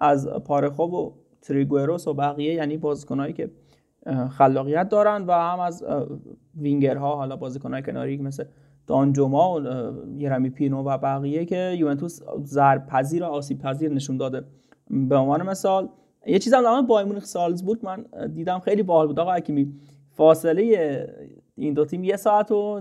از 0.00 0.28
پارخوب 0.28 0.92
و 0.92 1.12
تریگوروس 1.42 2.08
و 2.08 2.14
بقیه 2.14 2.54
یعنی 2.54 2.76
بازیکنایی 2.76 3.32
که 3.32 3.50
خلاقیت 4.30 4.88
دارن 4.88 5.24
و 5.26 5.32
هم 5.32 5.60
از 5.60 5.84
وینگرها 6.56 7.16
حالا 7.16 7.36
بازیکنهای 7.36 7.82
کناری 7.82 8.16
مثل 8.16 8.44
دانجوما 8.86 9.54
و 9.54 9.60
یرمی 10.16 10.50
پینو 10.50 10.82
و 10.82 10.98
بقیه 10.98 11.44
که 11.44 11.74
یوونتوس 11.78 12.20
ضرب 12.44 12.86
پذیر 12.86 13.22
و 13.22 13.26
آسیب 13.26 13.58
پذیر 13.58 13.92
نشون 13.92 14.16
داده. 14.16 14.44
به 14.90 15.16
عنوان 15.16 15.42
مثال 15.42 15.88
یه 16.26 16.38
چیزم 16.38 16.62
در 16.62 16.82
بایر 16.82 17.06
مونیخ 17.06 17.24
سالزبورگ 17.24 17.78
من 17.82 18.04
دیدم 18.34 18.58
خیلی 18.58 18.82
باحال 18.82 19.06
بود. 19.06 19.20
آقا 19.20 19.32
حکیمی 19.32 19.72
فاصله 20.10 21.06
این 21.56 21.74
دو 21.74 21.84
تیم 21.84 22.04
یه 22.04 22.16
ساعت 22.16 22.52
و 22.52 22.80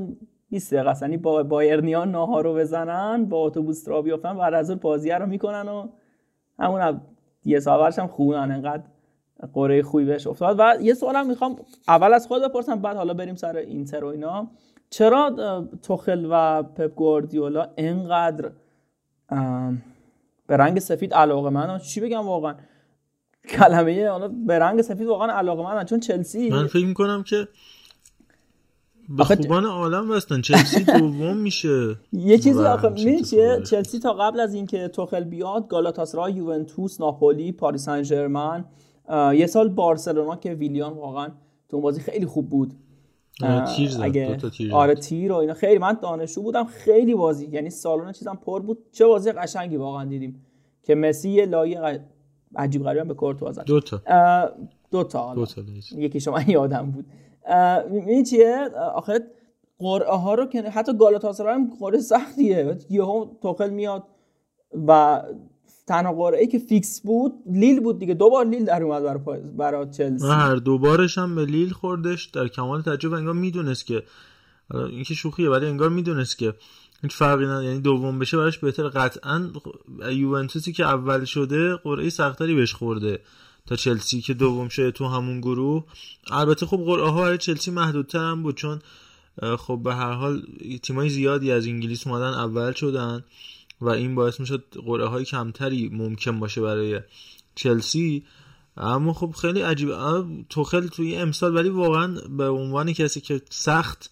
20 0.49 0.74
دقیقه 0.74 0.94
یعنی 1.02 1.18
با 1.18 1.44
بایرنیان 1.44 2.11
ناهار 2.11 2.44
رو 2.44 2.56
بزنن 2.56 3.26
با 3.26 3.38
اتوبوس 3.38 3.88
را 3.88 4.02
بیافتن 4.02 4.38
بعد 4.38 4.53
از 4.53 4.70
اون 4.70 4.80
بازیه 4.80 5.18
رو 5.18 5.26
می‌کنن 5.26 5.68
و 5.68 5.88
همون 6.60 7.02
یه 7.45 7.60
ساعت 7.60 7.99
هم 7.99 8.07
خوبن 8.07 8.52
انقدر 8.52 8.84
قره 9.53 9.82
خوبی 9.82 10.06
بهش 10.06 10.28
افتاد. 10.28 10.56
و 10.60 10.76
یه 10.82 10.94
سوالم 10.94 11.28
می‌خوام 11.28 11.56
اول 11.88 12.14
از 12.14 12.28
خود 12.28 12.44
بپرسم 12.44 12.80
بعد 12.80 12.98
حالا 12.98 13.14
بریم 13.14 13.36
سر 13.36 13.56
اینتر 13.56 14.03
و 14.03 14.07
اینا. 14.07 14.48
چرا 14.90 15.32
توخل 15.84 16.28
و 16.30 16.64
پپ 16.64 16.95
گواردیولا 16.95 17.68
اینقدر 17.76 18.52
به 20.48 20.57
رنگ 20.57 20.80
سفید 20.80 21.14
علاقه 21.14 21.49
من؟ 21.49 21.80
چی 21.80 22.02
بگم 22.02 22.28
واقعا؟ 22.28 22.56
کلمه 23.49 24.07
حالا 24.07 24.27
به 24.27 24.59
رنگ 24.59 24.81
سفید 24.81 25.07
واقعا 25.07 25.31
علاقه 25.31 25.63
من 25.63 25.85
چون 25.85 25.99
چلسی 25.99 26.49
من 26.49 26.67
فکر 26.67 26.85
می‌کنم 26.85 27.23
که 27.23 27.47
به 29.17 29.23
خوبان 29.23 29.65
عالم 29.65 30.11
وستن 30.11 30.41
چلسی 30.41 30.84
دوم 30.84 31.38
میشه. 31.38 31.95
یه 32.13 32.38
چیزی 32.38 32.63
آخه 32.63 32.89
میشه 32.89 33.61
چلسی 33.61 33.99
تا 33.99 34.13
قبل 34.13 34.39
از 34.39 34.53
اینکه 34.53 34.88
توخل 34.88 35.23
بیاد 35.23 35.67
گالاتاسرای 35.67 36.34
یوونتوس 36.34 37.01
ناپولی 37.01 37.51
پاریس 37.51 37.85
سن 37.85 38.03
ژرمن 38.03 38.65
یه 39.34 39.47
سال 39.47 39.69
بارسلونا 39.69 40.35
که 40.35 40.53
ویلیان 40.53 40.93
واقعا 40.93 41.30
تو 41.69 41.81
بازی 41.81 42.01
خیلی 42.01 42.26
خوب 42.26 42.49
بود. 42.49 42.73
تیر 43.76 43.89
زد 43.89 44.01
اگه... 44.01 44.35
تیر 44.35 44.73
آره 44.73 44.95
تیر 44.95 45.31
و 45.31 45.35
اینا. 45.35 45.53
خیلی 45.53 45.77
من 45.77 45.97
دانشجو 46.01 46.41
بودم 46.41 46.65
خیلی 46.65 47.15
بازی 47.15 47.47
یعنی 47.51 47.69
سالن 47.69 48.11
چیزم 48.11 48.39
پر 48.45 48.61
بود. 48.61 48.77
چه 48.91 49.05
بازی 49.05 49.31
قشنگی 49.31 49.77
واقعا 49.77 50.05
دیدیم 50.05 50.45
که 50.84 50.95
مسی 50.95 51.30
یه 51.30 51.45
لایه 51.45 52.05
عجیب 52.55 52.84
غریبی 52.84 53.07
به 53.07 53.13
کورتوا 53.13 53.51
زد 53.51 53.63
دو 53.63 53.80
تا. 53.80 54.01
دو 54.91 55.03
تا, 55.03 55.35
دو 55.35 55.45
تا 55.45 55.61
یکی 55.97 56.19
شما 56.19 56.41
یادم 56.41 56.91
بود. 56.91 57.05
این 58.07 58.23
چیه؟ 58.23 58.69
آخه 58.95 59.19
قرعه 59.80 60.15
ها 60.15 60.34
رو 60.34 60.45
که 60.45 60.61
حتی 60.61 60.97
گالاتاسرای 60.97 61.53
هم 61.53 61.71
قرعه 61.80 61.99
سختیه. 61.99 62.77
یهو 62.89 63.26
توخل 63.41 63.69
میاد 63.69 64.03
و 64.88 65.21
تنها 65.88 66.13
قرعه 66.13 66.47
که 66.47 66.59
فیکس 66.59 67.01
بود 67.01 67.34
لیل 67.45 67.80
بود 67.80 67.99
دیگه. 67.99 68.13
دوبار 68.13 68.45
لیل 68.45 68.65
در 68.65 68.84
اومد 68.84 69.03
برای 69.03 69.41
برای 69.41 69.89
چلسی. 69.89 70.27
هر 70.27 70.55
دوبارش 70.55 71.17
هم 71.17 71.35
به 71.35 71.45
لیل 71.45 71.69
خوردش. 71.69 72.26
در 72.26 72.47
کمال 72.47 72.81
تعجب 72.81 73.13
انگار 73.13 73.34
می‌دونست 73.34 73.85
که 73.85 74.03
این 74.73 75.03
که 75.03 75.13
شوخیه 75.13 75.49
ولی 75.49 75.65
انگار 75.65 75.89
می‌دونست 75.89 76.38
که 76.38 76.53
هیچ 77.01 77.15
فرقی 77.15 77.45
نه 77.45 77.65
یعنی 77.65 77.80
دوم 77.80 78.19
بشه 78.19 78.38
براش 78.38 78.57
بهتر 78.57 78.89
قطعا 78.89 79.51
یوونتوسی 80.11 80.73
که 80.73 80.85
اول 80.85 81.26
شده 81.26 81.76
قرعه 81.76 82.09
سختری 82.09 82.55
بهش 82.55 82.73
خورده 82.73 83.19
تا 83.65 83.76
چلسی 83.76 84.21
که 84.21 84.34
دوم 84.34 84.69
شده 84.69 84.91
تو 84.91 85.07
همون 85.07 85.41
گروه. 85.41 85.84
البته 86.31 86.65
خب 86.65 86.77
قرعه 86.77 87.09
ها 87.09 87.21
برای 87.21 87.38
چلسی 87.38 87.71
محدودتر 87.71 88.19
هم 88.19 88.43
بود 88.43 88.55
چون 88.55 88.80
خب 89.57 89.80
به 89.84 89.95
هر 89.95 90.11
حال 90.11 90.41
تیمای 90.84 91.09
زیادی 91.09 91.51
از 91.51 91.67
انگلیس 91.67 92.07
اومدن 92.07 92.34
اول 92.34 92.71
شدن 92.73 93.23
و 93.81 93.89
این 93.89 94.15
باعث 94.15 94.39
می‌شد 94.39 94.63
قرعه 94.85 95.07
های 95.07 95.26
کمتری 95.26 95.89
ممکن 95.93 96.39
باشه 96.39 96.61
برای 96.61 96.99
چلسی. 97.55 98.23
اما 98.77 99.13
خب 99.13 99.31
خیلی 99.41 99.61
عجیب 99.61 99.89
توخل 100.49 100.88
توی 100.88 101.15
امسال 101.15 101.55
ولی 101.55 101.69
واقعا 101.69 102.07
به 102.30 102.49
عنوان 102.49 102.93
کسی 102.93 103.21
که 103.21 103.41
سخت 103.49 104.11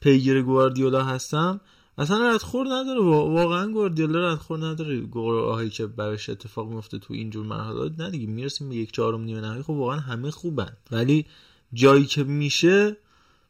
پیگیر 0.00 0.42
گواردیولا 0.42 1.04
هستم 1.04 1.60
اصلا 1.98 2.30
ردخور 2.30 2.66
نداره. 2.66 3.00
واقعا 3.00 3.72
گواردیولا 3.72 4.32
ردخور 4.32 4.66
نداره. 4.66 5.06
قرعه 5.12 5.52
هایی 5.52 5.70
که 5.70 5.86
براش 5.86 6.28
اتفاق 6.28 6.68
میفته 6.68 6.98
تو 6.98 7.14
اینجور 7.14 7.46
مرحله 7.46 7.90
نه 7.98 8.10
دیگه 8.10 8.26
می‌رسیم 8.26 8.68
به 8.68 8.76
یک 8.76 8.92
چهارم 8.92 9.20
نیمه 9.20 9.40
نهایی. 9.40 9.62
خب 9.62 9.70
واقعا 9.70 9.98
همه 9.98 10.30
خوبن. 10.30 10.76
ولی 10.90 11.26
جایی 11.72 12.06
که 12.06 12.24
میشه 12.24 12.96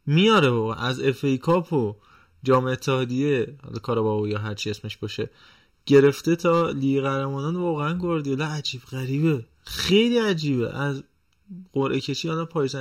میاره 0.06 0.50
واقعا. 0.50 0.76
از 0.76 1.00
FA 1.00 1.24
Cup 1.24 1.72
و 1.72 1.94
جام 2.42 2.64
اتحادیه 2.64 3.56
حالا 3.62 3.78
کاراباو 3.78 4.28
یا 4.28 4.38
هر 4.38 4.54
چی 4.54 4.70
اسمش 4.70 4.96
باشه 4.96 5.30
گرفته 5.86 6.36
تا 6.36 6.70
لیگ 6.70 7.02
قهرمانان. 7.02 7.56
واقعا 7.56 7.94
گواردیولا 7.94 8.46
عجیب 8.46 8.80
غریبه. 8.82 9.44
خیلی 9.64 10.18
عجیبه. 10.18 10.76
از 10.76 11.02
قرعه 11.72 12.00
کشی 12.00 12.28
حالا 12.28 12.44
پاریس 12.44 12.74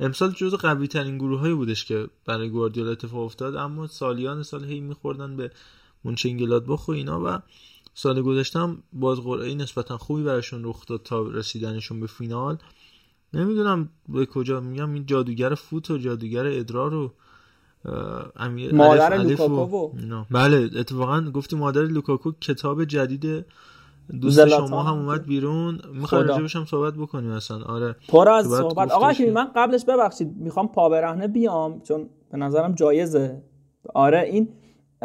امسال 0.00 0.30
جزو 0.30 0.56
قوی 0.56 0.88
ترین 0.88 1.18
گروه 1.18 1.40
هایی 1.40 1.54
بودش 1.54 1.84
که 1.84 2.08
برای 2.26 2.50
گواردیولا 2.50 2.90
اتفاق 2.90 3.24
افتاد 3.24 3.56
اما 3.56 3.86
سالیان 3.86 4.42
سال 4.42 4.64
هی 4.64 4.80
میخوردن 4.80 5.36
به 5.36 5.50
مونچنگلادباخ 6.04 6.88
و 6.88 6.92
اینا 6.92 7.20
و 7.24 7.42
سال 7.94 8.22
گذشته 8.22 8.58
هم 8.58 8.82
باز 8.92 9.20
قرعه 9.20 9.54
نسبتا 9.54 9.98
خوبی 9.98 10.22
براشون 10.22 10.64
رخ 10.64 10.86
داد 10.86 11.02
تا 11.02 11.22
رسیدنشون 11.22 12.00
به 12.00 12.06
فینال. 12.06 12.58
نمی‌دونم 13.34 13.88
به 14.08 14.26
کجا 14.26 14.60
میگم 14.60 14.94
این 14.94 15.06
جادوگر 15.06 15.54
فوت 15.54 15.90
و 15.90 15.98
جادوگر 15.98 16.46
ادرار 16.46 16.94
و 16.94 17.12
امیر 18.36 18.74
مادر 18.74 19.16
لوکاکو 19.16 19.92
بله 20.30 20.70
اتفاقا 20.76 21.20
گفتی 21.20 21.56
مادر 21.56 21.82
لوکاکو 21.82 22.32
کتاب 22.40 22.84
جدید 22.84 23.46
دوست 24.20 24.48
شما 24.48 24.82
هم 24.82 24.98
اومد 24.98 25.26
بیرون. 25.26 25.80
می‌خوای 25.94 26.24
راجبش 26.24 26.56
هم 26.56 26.64
صحبت 26.64 26.94
بکنیم 26.94 27.30
اصلا. 27.30 27.64
آره. 27.64 27.96
پر 28.08 28.28
از 28.28 28.46
صحبت 28.46 28.90
آقا 28.90 29.12
که 29.12 29.30
من 29.30 29.48
قبلش 29.56 29.84
ببخشید 29.84 30.36
می‌خوام 30.36 30.68
پا 30.68 30.88
برهنه 30.88 31.28
بیام 31.28 31.80
چون 31.80 32.08
به 32.30 32.38
نظرم 32.38 32.72
جایزه. 32.72 33.42
آره 33.94 34.20
این 34.20 34.48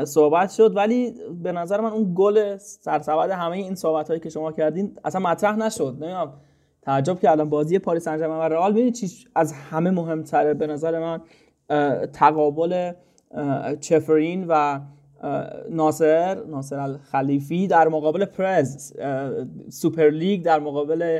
صحبت 0.04 0.52
شد 0.52 0.76
ولی 0.76 1.14
به 1.44 1.52
نظر 1.52 1.82
من 1.82 1.92
اون 1.92 2.12
گل 2.16 2.58
سرسبد 2.58 3.30
همه 3.30 3.58
این 3.58 3.76
صحبت 3.76 4.08
هایی 4.08 4.20
که 4.20 4.30
شما 4.30 4.52
کردین 4.52 4.98
اصلا 5.04 5.22
مطرح 5.22 5.56
نشد. 5.56 5.96
نمی‌دونم 6.00 6.34
تعجب 6.82 7.20
کردم. 7.20 7.50
بازی 7.50 7.80
پاریس 7.80 8.04
سن 8.04 8.26
و 8.26 8.42
رئال 8.42 8.72
ببینید 8.72 8.94
چی 8.94 9.08
از 9.36 9.54
همه 9.54 9.92
مهمتره؟ 9.92 10.54
به 10.54 10.68
نظر 10.68 11.00
من 11.00 11.22
تقابل 12.14 12.92
چفرین 13.82 14.46
و 14.48 14.80
ناصر 15.70 16.44
ناصر 16.44 16.80
الخلیفی 16.80 17.68
در 17.68 17.88
مقابل 17.88 18.26
پرز 18.26 18.94
سوپر 19.70 20.10
لیگ 20.10 20.44
در 20.44 20.60
مقابل 20.60 21.20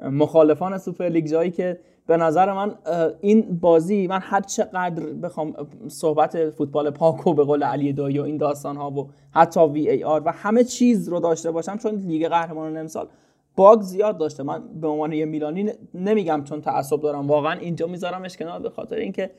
مخالفان 0.00 0.78
سوپر 0.78 1.08
لیگ 1.08 1.26
جایی 1.26 1.50
که 1.50 1.80
به 2.06 2.16
نظر 2.16 2.52
من 2.52 2.74
این 3.20 3.58
بازی 3.60 4.06
من 4.06 4.20
هر 4.22 4.40
چقدر 4.40 5.06
بخوام 5.06 5.54
صحبت 5.88 6.50
فوتبال 6.50 6.90
پاک 6.90 7.26
و 7.26 7.34
به 7.34 7.44
قول 7.44 7.62
علی 7.62 7.92
دایی 7.92 8.18
و 8.18 8.22
این 8.22 8.36
داستان 8.36 8.76
ها 8.76 8.90
و 8.90 9.08
حتی 9.30 9.60
VAR 9.60 10.22
و 10.24 10.32
همه 10.32 10.64
چیز 10.64 11.08
رو 11.08 11.20
داشته 11.20 11.50
باشم 11.50 11.76
چون 11.76 11.94
لیگ 11.94 12.28
قهرمانان 12.28 12.76
امسال 12.76 13.08
باگ 13.56 13.80
زیاد 13.80 14.18
داشته. 14.18 14.42
من 14.42 14.80
به 14.80 14.88
عنوان 14.88 15.12
یه 15.12 15.24
میلانی 15.24 15.70
نمیگم 15.94 16.44
چون 16.44 16.60
تعصب 16.60 17.00
دارم 17.00 17.28
واقعا 17.28 17.52
اینجا 17.52 17.86
میذارمش 17.86 18.36
کنار 18.36 18.60
به 18.60 18.70
خاطر 18.70 18.96
اینکه 18.96 19.30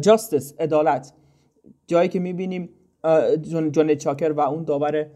جاستس 0.00 0.54
عدالت. 0.60 1.12
جایی 1.86 2.08
که 2.08 2.20
می‌بینیم 2.20 2.68
جون 3.42 3.94
چاکر 3.94 4.32
و 4.32 4.40
اون 4.40 4.64
داور 4.64 5.06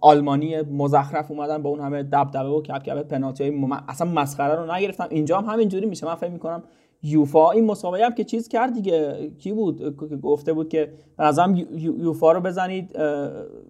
آلمانی 0.00 0.62
مزخرف 0.62 1.30
اومدن 1.30 1.62
با 1.62 1.70
اون 1.70 1.80
همه 1.80 2.02
دبدبه 2.02 2.48
و 2.48 2.62
کپ 2.62 3.02
پنالتی 3.02 3.68
اصلا 3.88 4.10
مسخره 4.10 4.54
رو 4.54 4.72
نگرفتم. 4.72 5.06
اینجا 5.10 5.38
هم 5.38 5.52
همینجوری 5.52 5.86
میشه. 5.86 6.06
من 6.06 6.14
فکر 6.14 6.30
می‌کنم 6.30 6.62
یوفا 7.02 7.50
این 7.50 7.64
مسابقه 7.64 8.04
هم 8.04 8.14
که 8.14 8.24
چیز 8.24 8.48
کرد 8.48 8.74
دیگه. 8.74 9.30
کی 9.38 9.52
بود؟ 9.52 9.96
گفته 10.20 10.52
بود 10.52 10.68
که 10.68 10.92
به 11.16 11.24
نظرم 11.24 11.54
یوفا 11.78 12.32
رو 12.32 12.40
بزنید 12.40 12.96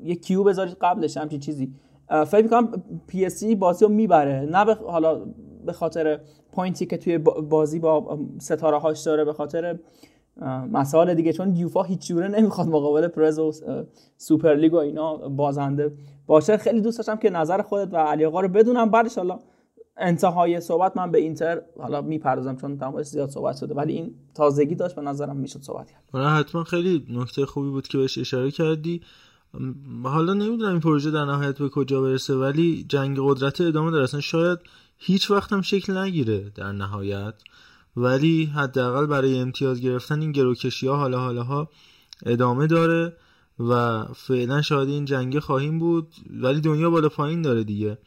یه 0.05 0.15
کیو 0.15 0.45
بذارید 0.45 0.77
قبلش 0.81 1.16
همچین 1.16 1.41
چیزی. 1.41 1.73
فکر 2.27 2.43
می‌کنم 2.43 2.82
PSG 3.07 3.45
بازی 3.45 3.85
رو 3.85 3.91
می‌بره. 3.91 4.49
نه 4.51 4.74
حالا 4.74 5.20
به 5.66 5.73
خاطر 5.73 6.20
point 6.53 6.81
ی 6.81 6.87
که 6.87 6.97
توی 6.97 7.19
بازی 7.19 7.78
با 7.78 8.19
ستاره 8.39 8.78
هاش 8.78 9.03
داره 9.03 9.24
به 9.24 9.32
خاطر 9.32 9.78
مسائل 10.73 11.15
دیگه 11.15 11.33
چون 11.33 11.57
یوفا 11.57 11.83
هیچ 11.83 12.09
جوره 12.09 12.29
نمی‌خواد 12.29 12.69
مقابل 12.69 13.09
پرز 13.09 13.39
و 13.39 13.53
سوپر 14.17 14.55
لیگ 14.55 14.73
و 14.73 14.77
اینا 14.77 15.17
بازنده 15.17 15.93
باشه. 16.27 16.57
خیلی 16.57 16.81
دوست 16.81 16.99
داشتم 16.99 17.17
که 17.17 17.31
نظر 17.31 17.62
خودت 17.62 17.95
و 17.95 17.97
علی 17.97 18.25
رو 18.25 18.49
بدونم. 18.49 18.91
بعدش 18.91 19.19
حالا 19.19 19.39
انتهای 19.97 20.61
صحبت 20.61 20.97
من 20.97 21.11
به 21.11 21.19
اینتر 21.19 21.62
حالا 21.79 22.01
می‌پردازم 22.01 22.57
چون 22.57 22.79
تمامش 22.79 23.07
زیاد 23.07 23.31
صحبت 23.31 23.57
شده 23.57 23.75
ولی 23.75 23.93
این 23.93 24.15
تازگی 24.35 24.75
داشت 24.75 24.97
به 24.97 25.03
نظرم 25.03 25.37
می‌شد 25.37 25.61
صحبت 25.62 25.91
کرد. 25.91 26.03
آره، 26.12 26.29
حتما 26.29 26.65
خیلی 26.65 27.07
نکته 27.11 27.47
خوبی 27.47 27.71
بود 27.71 27.89
که 27.89 27.99
بهش 27.99 28.19
اشاره 28.19 28.51
کردی. 28.51 29.01
حالا 30.05 30.35
نمی‌دونم 30.35 30.71
این 30.71 30.81
پروژه 30.81 31.11
در 31.11 31.25
نهایت 31.25 31.59
به 31.59 31.69
کجا 31.69 32.01
برسه 32.01 32.35
ولی 32.35 32.87
جنگ 32.89 33.19
قدرت 33.21 33.61
ادامه 33.61 33.91
داره. 33.91 34.05
اصلا 34.05 34.21
شاید 34.21 34.59
هیچ 34.97 35.31
وقت 35.31 35.53
هم 35.53 35.61
شکل 35.61 35.97
نگیره 35.97 36.51
در 36.55 36.73
نهایت. 36.73 37.35
ولی 38.03 38.45
حداقل 38.45 39.07
برای 39.07 39.39
امتیاز 39.39 39.81
گرفتن 39.81 40.21
این 40.21 40.33
گروکشی 40.33 40.87
ها 40.87 40.97
حالا 40.97 41.21
حالا 41.21 41.43
ها 41.43 41.69
ادامه 42.27 42.67
داره 42.67 43.17
و 43.59 44.05
فعلا 44.05 44.63
شاید 44.63 44.89
این 44.89 45.05
جنگ 45.05 45.39
خواهیم 45.39 45.79
بود. 45.79 46.09
ولی 46.31 46.61
دنیا 46.61 46.91
بالا 46.91 47.09
پایین 47.09 47.43
داره 47.43 47.65
دیگه. 47.65 47.99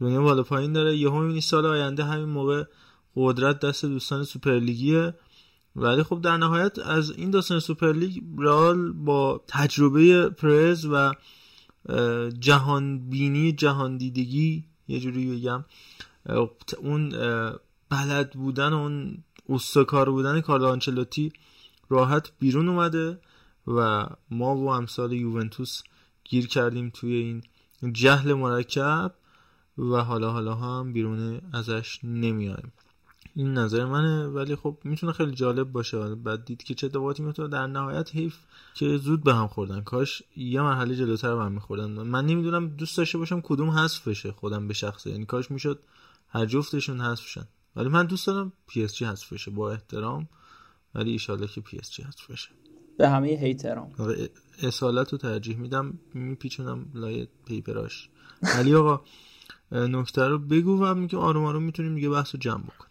دنیا 0.00 0.22
بالا 0.22 0.42
پایین 0.42 0.72
داره. 0.72 0.96
یه 0.96 1.10
همین 1.10 1.40
سال 1.40 1.66
آینده 1.66 2.04
همین 2.04 2.28
موقع 2.28 2.64
قدرت 3.16 3.60
دست 3.60 3.84
دوستان 3.84 4.24
سوپرلیگیه. 4.24 5.14
ولی 5.76 6.02
خب 6.02 6.20
در 6.20 6.36
نهایت 6.36 6.78
از 6.78 7.10
این 7.10 7.30
داستان 7.30 7.60
سوپرلیگ 7.60 8.22
رئال 8.38 8.92
با 8.92 9.44
تجربه 9.48 10.28
پرز 10.28 10.86
و 10.92 11.12
جهان 12.38 13.08
بینی 13.10 13.52
جهان 13.52 13.96
دیدگی 13.96 14.64
یه 14.88 15.00
جوری 15.00 15.36
بگم 15.36 15.64
اون 16.82 17.12
بلد 17.90 18.30
بودن 18.32 18.72
اون 18.72 19.24
اوستاکار 19.50 20.10
بودن 20.10 20.40
کارلو 20.40 20.66
آنچلوتی 20.66 21.32
راحت 21.88 22.32
بیرون 22.38 22.68
اومده 22.68 23.18
و 23.66 24.06
ما 24.30 24.56
و 24.56 24.68
امثال 24.68 25.12
یوونتوس 25.12 25.82
گیر 26.24 26.46
کردیم 26.46 26.90
توی 26.94 27.14
این 27.14 27.42
جهل 27.92 28.32
مرکب 28.32 29.14
و 29.78 29.96
حالا 29.96 30.30
حالا 30.30 30.54
هم 30.54 30.92
بیرون 30.92 31.40
ازش 31.52 32.00
نمیایم. 32.04 32.72
این 33.34 33.52
نظر 33.52 33.84
منه 33.84 34.26
ولی 34.26 34.56
خب 34.56 34.78
می‌تونه 34.84 35.12
خیلی 35.12 35.32
جالب 35.32 35.72
باشه. 35.72 36.14
بعد 36.14 36.44
دید 36.44 36.62
که 36.62 36.74
چه 36.74 36.86
اتفاقاتی 36.86 37.22
می‌تونه 37.22 37.48
در 37.48 37.66
نهایت 37.66 38.14
حیف 38.14 38.36
که 38.74 38.96
زود 38.96 39.24
به 39.24 39.34
هم 39.34 39.46
خوردن. 39.46 39.80
کاش 39.80 40.22
یه 40.36 40.62
مرحله 40.62 40.96
جلوتر 40.96 41.36
به 41.36 41.42
هم 41.42 41.52
میخوردن. 41.52 41.90
من 41.90 42.26
نمی‌دونم 42.26 42.68
دوست 42.68 42.98
داشته 42.98 43.18
باشم 43.18 43.40
کدوم 43.40 43.70
حذف 43.70 44.08
بشه 44.08 44.32
خودم 44.32 44.68
به 44.68 44.74
شخصه. 44.74 45.10
یعنی 45.10 45.26
کاش 45.26 45.50
می‌شد 45.50 45.78
هر 46.28 46.46
جفتشون 46.46 47.00
حذف 47.00 47.26
شن. 47.26 47.48
ولی 47.76 47.88
من 47.88 48.06
دوست 48.06 48.26
دارم 48.26 48.52
PSG 48.66 49.04
حذف 49.04 49.32
بشه 49.32 49.50
با 49.50 49.70
احترام 49.72 50.28
ولی 50.94 51.10
ایشالله 51.10 51.46
که 51.46 51.60
PSG 51.60 52.02
حذف 52.02 52.30
بشه. 52.30 52.48
به 52.98 53.08
همه 53.08 53.38
احترام 53.42 53.92
آره، 53.98 54.28
اصالت 54.62 55.12
رو 55.12 55.18
ترجیح 55.18 55.56
میدم 55.56 55.98
میپیچونم 56.14 56.86
لای 56.94 57.28
paper 57.46 57.85
اش. 57.85 58.08
علی 58.42 58.74
آقا 58.74 59.00
نکته 59.72 60.28
رو 60.28 60.38
بگو 60.38 60.84
و 60.84 60.94
میگه 60.94 61.18
آروم 61.18 61.44
آروم 61.44 61.62
می‌تونیم 61.62 61.94
دیگه 61.94 62.08
بحث 62.08 62.34
رو 62.34 62.40
جمع 62.40 62.62
بکنیم. 62.62 62.90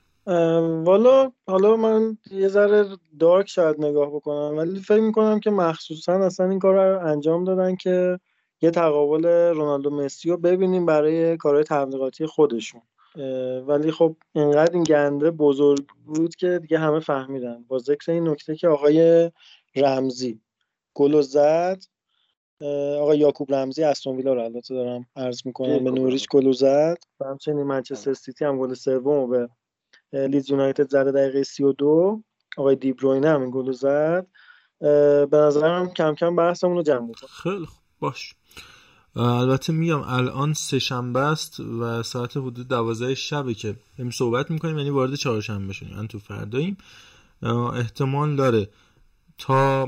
والا 0.84 1.32
حالا 1.48 1.76
من 1.76 2.18
یه 2.32 2.48
ذره 2.48 2.98
دارک 3.20 3.50
شاید 3.50 3.86
نگاه 3.86 4.10
بکنم 4.10 4.58
ولی 4.58 4.80
فکر 4.80 5.02
می‌کنم 5.02 5.40
که 5.40 5.50
مخصوصا 5.52 6.14
اصلا 6.14 6.50
این 6.50 6.60
کار 6.60 6.76
رو 6.76 7.08
انجام 7.08 7.44
دادن 7.44 7.76
که 7.76 8.20
یه 8.62 8.72
تقابل 8.72 9.26
رونالدو 9.56 9.90
مسی 9.90 10.30
رو 10.30 10.38
ببینیم 10.38 10.86
برای 10.86 11.38
کارهای 11.38 11.64
تبلیغاتی 11.64 12.26
خودشون. 12.26 12.82
ولی 13.68 13.92
خب 13.92 14.16
اینقدر 14.34 14.74
این 14.74 14.84
گنده 14.84 15.32
بزرگ 15.32 15.86
بود 16.06 16.36
که 16.36 16.60
دیگه 16.60 16.80
همه 16.80 17.00
فهمیدن. 17.00 17.64
با 17.68 17.80
ذکر 17.80 18.12
این 18.12 18.30
نکته 18.30 18.56
که 18.56 18.68
آقای 18.68 19.32
رمزی 19.76 20.42
گل 20.94 21.22
زد 21.22 21.84
آقای 23.00 23.18
یاکوب 23.18 23.56
رمزی 23.56 23.84
استون 23.84 24.16
ویلا 24.16 24.34
رو 24.34 24.44
البته 24.44 24.74
دارم 24.74 25.06
عرض 25.16 25.42
می‌کنم 25.46 25.84
به 25.84 25.92
نوریش 25.92 26.28
گل 26.28 26.52
زد. 26.52 26.98
و 27.20 27.26
همچنین 27.26 27.64
منچستر 27.64 28.14
سیتی 28.14 28.46
هم 28.46 28.60
گل 28.60 28.74
سوم 28.74 29.30
به 29.30 29.50
لیز 30.28 30.50
یونایتد 30.50 30.90
زده 30.90 31.12
دقیقه 31.12 31.44
32 31.44 32.24
آقای 32.58 32.76
دیبروینه 32.76 33.30
هم 33.30 33.42
این 33.42 33.52
گل 33.52 33.72
زد. 33.72 34.28
به 35.30 35.38
نظرم 35.38 35.94
کم 35.94 36.16
کم 36.16 36.36
بحثمون 36.36 36.76
رو 36.78 36.84
جمع 36.84 37.08
بکنم 37.08 37.30
خیلی 37.44 37.66
خوب. 37.66 37.84
باش. 38.00 38.36
البته 39.20 39.74
میگم 39.74 40.02
الان 40.02 40.54
سه 40.54 40.80
شنبه 40.80 41.20
است 41.20 41.60
و 41.60 42.04
ساعت 42.04 42.38
حدود 42.38 42.68
دوازده 42.68 43.16
شبه 43.16 43.54
که 43.54 43.76
امروز 44.00 44.16
صحبت 44.16 44.52
می‌کنیم 44.52 44.78
یعنی 44.78 44.90
وارد 44.90 45.16
چهارشنبه 45.16 45.74
شدیم. 45.74 45.94
یعنی 45.94 46.08
تو 46.08 46.20
فرداییم. 46.20 46.78
احتمال 47.74 48.36
داره 48.36 48.70
تا 49.38 49.88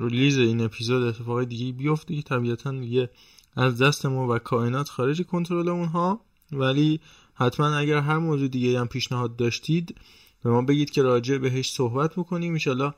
ریلیز 0.00 0.38
این 0.38 0.60
اپیزود 0.60 1.02
اتفاقای 1.02 1.46
دیگه 1.46 1.72
بیفته 1.72 2.16
که 2.16 2.22
طبیعتا 2.22 2.72
دیگه 2.72 3.10
از 3.56 3.82
دست 3.82 4.06
ما 4.06 4.34
و 4.34 4.38
کائنات 4.38 4.88
خارج 4.88 5.22
کنترل 5.22 5.68
اونها. 5.68 6.20
ولی 6.52 7.00
حتما 7.34 7.66
اگر 7.66 7.98
هر 7.98 8.18
موضوع 8.18 8.48
دیگه 8.48 8.80
هم 8.80 8.88
پیشنهاد 8.88 9.36
داشتید 9.36 9.98
به 10.44 10.50
ما 10.50 10.62
بگید 10.62 10.90
که 10.90 11.02
راجع 11.02 11.38
بهش 11.38 11.70
صحبت 11.72 12.14
بکنیم. 12.14 12.52
انشالله 12.52 12.94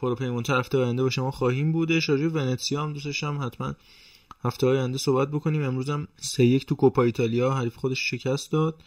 پروپیمون 0.00 0.44
هفته 0.48 0.78
آینده 0.78 1.02
با 1.02 1.10
شما 1.10 1.30
خواهیم 1.30 1.72
بودش 1.72 2.08
راجع 2.08 2.26
ونتسیا 2.26 2.82
هم 2.82 2.92
دوستش 2.92 3.24
هم 3.24 3.42
حتما 3.42 3.74
هفته 4.44 4.66
آینده 4.66 4.98
صحبت 4.98 5.28
بکنیم. 5.28 5.62
امروز 5.62 5.90
هم 5.90 6.08
سه 6.16 6.44
یک 6.44 6.66
تو 6.66 6.74
کوپا 6.74 7.02
ایتالیا. 7.02 7.54
حریف 7.54 7.76
خودش 7.76 8.10
شکست 8.10 8.52
داد. 8.52 8.82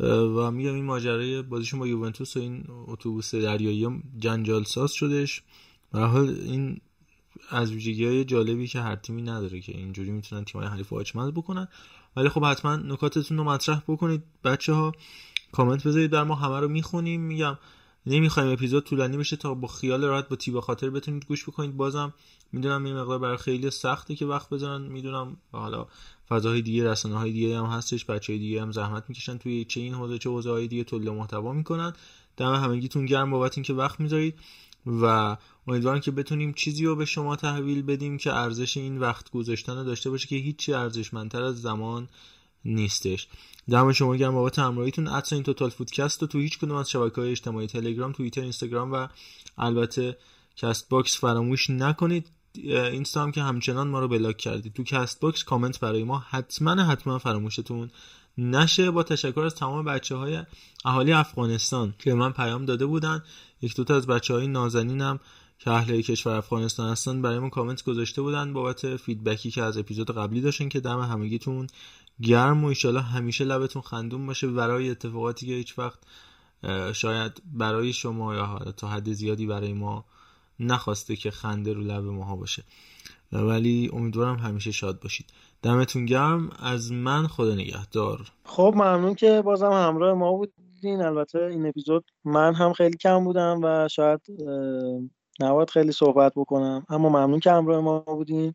و 0.00 0.50
میگم 0.50 0.74
این 0.74 0.84
ماجرای 0.84 1.42
بازیشون 1.42 1.80
با 1.80 1.86
یوونتوس 1.86 2.36
و 2.36 2.40
این 2.40 2.64
اتوبوس 2.68 3.34
دریایی 3.34 4.02
جنجال 4.18 4.64
ساز 4.64 4.92
شدش 4.92 5.42
به 5.92 6.00
حال 6.00 6.28
این 6.28 6.80
از 7.50 7.72
ویژگی 7.72 8.04
های 8.04 8.24
جالبی 8.24 8.66
که 8.66 8.80
هر 8.80 8.96
تیمی 8.96 9.22
نداره 9.22 9.60
که 9.60 9.76
اینجوری 9.76 10.10
می‌تونن 10.10 10.44
تیمای 10.44 10.66
حریف 10.66 10.92
آچمز 10.92 11.30
بکنن. 11.30 11.68
ولی 12.16 12.28
خب 12.28 12.44
حتما 12.44 12.76
نکاتتون 12.76 13.36
رو 13.36 13.44
مطرح 13.44 13.82
بکنید. 13.88 14.22
بچه 14.44 14.72
ها 14.72 14.92
کامنت 15.52 15.86
بذارید. 15.86 16.10
در 16.10 16.24
ما 16.24 16.34
همه 16.34 16.60
رو 16.60 16.68
می‌خونیم. 16.68 17.20
میگم 17.20 17.58
نمی‌خوایم 18.06 18.52
اپیزود 18.52 18.84
طولانی 18.84 19.16
بشه 19.16 19.36
تا 19.36 19.54
با 19.54 19.68
خیال 19.68 20.04
راحت 20.04 20.28
با 20.28 20.36
تیبا 20.36 20.60
خاطر 20.60 20.90
بتونید 20.90 21.24
گوش 21.26 21.48
بکنید. 21.48 21.76
بازم 21.76 22.14
می‌دونم 22.52 22.84
این 22.84 22.96
مقدار 22.96 23.18
برای 23.18 23.36
خیلی 23.36 23.70
سخته 23.70 24.14
که 24.14 24.26
وقت 24.26 24.48
بذارن 24.48 24.82
می‌دونم. 24.82 25.36
حالا 25.52 25.86
فضاهای 26.28 26.62
دیگه 26.62 26.90
رسانه 26.90 27.18
های 27.18 27.32
دیگه 27.32 27.58
هم 27.58 27.64
هستش 27.64 28.04
بچه 28.04 28.32
های 28.32 28.40
دیگه 28.40 28.62
هم 28.62 28.72
زحمت 28.72 29.04
می‌کشن 29.08 29.38
توی 29.38 29.64
چه 29.64 29.80
این 29.80 29.94
حوزه 29.94 30.18
چه 30.18 30.30
حوزه 30.30 30.50
های 30.50 30.68
دیگه 30.68 30.84
تولید 30.84 31.08
محتوا 31.08 31.52
می‌کنن. 31.52 31.92
دم 32.36 32.54
همگیتون 32.54 33.06
گرم 33.06 33.30
بابت 33.30 33.58
اینکه 33.58 33.72
وقت 33.72 34.00
می‌ذارید. 34.00 34.34
و 34.86 35.36
امیدوارم 35.66 36.00
که 36.00 36.10
بتونیم 36.10 36.52
چیزی 36.52 36.84
رو 36.84 36.96
به 36.96 37.04
شما 37.04 37.36
تحویل 37.36 37.82
بدیم 37.82 38.18
که 38.18 38.32
ارزش 38.32 38.76
این 38.76 38.98
وقت 38.98 39.30
گذاشتن 39.30 39.76
رو 39.76 39.84
داشته 39.84 40.10
باشه 40.10 40.28
که 40.28 40.36
هیچی 40.36 40.72
ارزشمندتر 40.72 41.42
از 41.42 41.62
زمان 41.62 42.08
نیستش. 42.64 43.28
دم 43.70 43.92
شما 43.92 44.16
گرم 44.16 44.34
بابت 44.34 44.58
همراهیتون. 44.58 45.08
at 45.08 45.32
sign 45.32 45.42
Total 45.42 45.70
Footcast 45.70 46.22
رو 46.22 46.28
تو 46.28 46.38
هیچ 46.38 46.58
کدوم 46.58 46.76
از 46.76 46.90
شبکه 46.90 47.20
های 47.20 47.30
اجتماعی 47.30 47.66
تلگرام 47.66 48.12
توییتر 48.12 48.40
اینستاگرام 48.40 48.92
و 48.92 49.08
البته 49.58 50.16
Castbox 50.56 51.18
فراموش 51.18 51.70
نکنید. 51.70 52.30
اینستا 52.54 53.22
هم 53.22 53.32
که 53.32 53.42
همچنان 53.42 53.88
ما 53.88 54.00
رو 54.00 54.08
بلاک 54.08 54.36
کردید. 54.36 54.72
تو 54.72 54.84
Castbox 54.84 55.44
کامنت 55.44 55.80
برای 55.80 56.04
ما 56.04 56.18
حتما 56.18 56.84
حتما 56.84 57.18
فراموشتون 57.18 57.90
نشه. 58.38 58.90
با 58.90 59.02
تشکر 59.02 59.40
از 59.40 59.54
تمام 59.54 59.84
بچه 59.84 60.16
های 60.16 60.42
اهالی 60.84 61.12
افغانستان 61.12 61.94
که 61.98 62.14
من 62.14 62.32
پیام 62.32 62.64
داده 62.64 62.86
بودن. 62.86 63.22
یک 63.62 63.76
دوتا 63.76 63.96
از 63.96 64.06
بچه 64.06 64.34
های 64.34 64.46
نازنینم 64.46 65.20
که 65.60 65.70
اهل 65.70 66.00
کشور 66.00 66.36
افغانستان 66.36 66.90
هستن 66.90 67.22
برای 67.22 67.38
ما 67.38 67.48
کامنت 67.48 67.84
گذاشته 67.84 68.22
بودن 68.22 68.52
بابت 68.52 68.96
فیدبکی 68.96 69.50
که 69.50 69.62
از 69.62 69.78
اپیزود 69.78 70.10
قبلی 70.10 70.40
داشتن 70.40 70.68
که 70.68 70.80
دم 70.80 71.00
همگیتون 71.00 71.66
گرم 72.22 72.64
و 72.64 72.66
ایشالا 72.66 73.00
همیشه 73.00 73.44
لبتون 73.44 73.82
خندون 73.82 74.26
باشه 74.26 74.46
برای 74.46 74.90
اتفاقاتی 74.90 75.46
که 75.46 75.52
هیچ 75.52 75.78
وقت 75.78 75.98
شاید 76.92 77.42
برای 77.52 77.92
شما 77.92 78.34
یا 78.34 78.58
تا 78.76 78.88
حد 78.88 79.12
زیادی 79.12 79.46
برای 79.46 79.72
ما 79.72 80.04
نخواسته 80.60 81.16
که 81.16 81.30
خنده 81.30 81.72
رو 81.72 81.80
لب 81.80 82.04
ماها 82.04 82.36
باشه. 82.36 82.62
ولی 83.32 83.90
امیدوارم 83.92 84.36
همیشه 84.36 84.70
شاد 84.72 85.00
باشید. 85.00 85.26
دمتون 85.62 86.06
گرم. 86.06 86.50
از 86.58 86.92
من 86.92 87.26
خدا 87.26 87.54
نگهدار. 87.54 88.32
خب 88.44 88.72
ممنون 88.76 89.14
که 89.14 89.42
بازم 89.42 89.72
همراه 89.72 90.14
ما 90.14 90.32
بودین. 90.32 91.02
البته 91.02 91.38
این 91.38 91.66
اپیزود 91.66 92.04
من 92.24 92.54
هم 92.54 92.72
خیلی 92.72 92.96
کم 92.96 93.24
بودم 93.24 93.60
و 93.62 93.88
شاید 93.88 94.20
نباید 95.40 95.70
خیلی 95.70 95.92
صحبت 95.92 96.32
بکنم. 96.36 96.86
اما 96.88 97.08
ممنون 97.08 97.40
که 97.40 97.50
همراه 97.50 97.80
ما 97.80 97.98
بودین. 97.98 98.54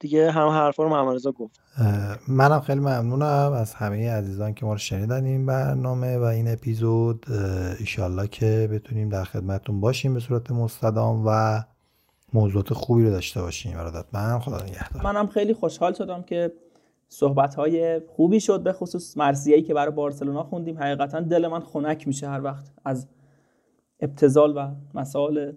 دیگه 0.00 0.30
هم 0.30 0.48
حرفا 0.48 0.82
رو 0.82 0.88
محمد 0.88 1.22
گفت. 1.22 1.60
منم 2.28 2.60
خیلی 2.60 2.80
ممنونم 2.80 3.52
از 3.52 3.74
همه 3.74 4.10
عزیزان 4.10 4.54
که 4.54 4.66
ما 4.66 4.72
رو 4.72 4.78
شنیدن 4.78 5.24
این 5.24 5.46
برنامه 5.46 6.18
و 6.18 6.22
این 6.22 6.52
اپیزود. 6.52 7.26
ایشالله 7.78 8.28
که 8.28 8.68
بتونیم 8.72 9.08
در 9.08 9.24
خدمتتون 9.24 9.80
باشیم 9.80 10.14
به 10.14 10.20
صورت 10.20 10.50
مستدام 10.50 11.22
و 11.26 11.62
موضوعات 12.32 12.72
خوبی 12.72 13.04
رو 13.04 13.10
داشته 13.10 13.42
باشیم. 13.42 13.72
برادت 13.72 14.04
من 14.12 14.38
خدا 14.38 14.64
نگهدار. 14.64 15.02
منم 15.02 15.26
خیلی 15.26 15.54
خوشحال 15.54 15.92
شدم 15.92 16.22
که 16.22 16.52
صحبت 17.08 17.54
های 17.54 18.00
خوبی 18.00 18.40
شد 18.40 18.62
به 18.62 18.72
خصوص 18.72 19.16
مرسیه‌ای 19.16 19.62
که 19.62 19.74
برای 19.74 19.92
بارسلونا 19.92 20.42
خوندیم. 20.42 20.78
حقیقتا 20.78 21.20
دل 21.20 21.48
من 21.48 21.60
خنک 21.60 22.06
میشه 22.06 22.28
هر 22.28 22.42
وقت 22.42 22.72
از 22.84 23.08
ابتزال 24.00 24.56
و 24.56 24.68
مسائل 24.94 25.52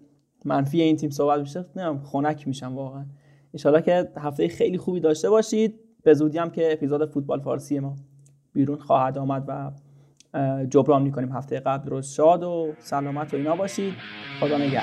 منفی 0.45 0.81
این 0.81 0.95
تیم 0.95 1.09
صحبت 1.09 1.39
میشه. 1.39 1.65
نمی‌دونم 1.75 2.03
خنک 2.03 2.47
میشم 2.47 2.75
واقعا. 2.75 3.05
ان 3.53 3.81
که 3.81 4.11
هفته 4.17 4.47
خیلی 4.47 4.77
خوبی 4.77 4.99
داشته 4.99 5.29
باشید. 5.29 5.79
به 6.03 6.13
زودی 6.13 6.37
هم 6.37 6.49
که 6.49 6.73
اپیزود 6.73 7.05
فوتبال 7.05 7.39
فارسی 7.39 7.79
ما 7.79 7.95
بیرون 8.53 8.77
خواهد 8.77 9.17
آمد 9.17 9.45
و 9.47 9.71
جبران 10.65 11.01
می‌کنیم 11.01 11.31
هفته 11.31 11.59
قبل 11.59 11.89
رو. 11.89 12.01
شاد 12.01 12.43
و 12.43 12.73
سلامت 12.79 13.33
و 13.33 13.37
اینا 13.37 13.55
باشید. 13.55 13.93
خدا 14.39 14.57
نگهدار. 14.57 14.81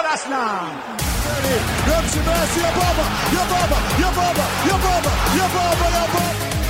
اصلا 0.00 0.46
يمشي 1.86 2.20
ماشي 2.26 2.60
يا 2.60 2.70
بابا 2.70 3.04
يا 3.32 3.44
بابا 3.50 3.76
يا 4.00 4.10
بابا 4.16 4.44
يا 5.38 6.61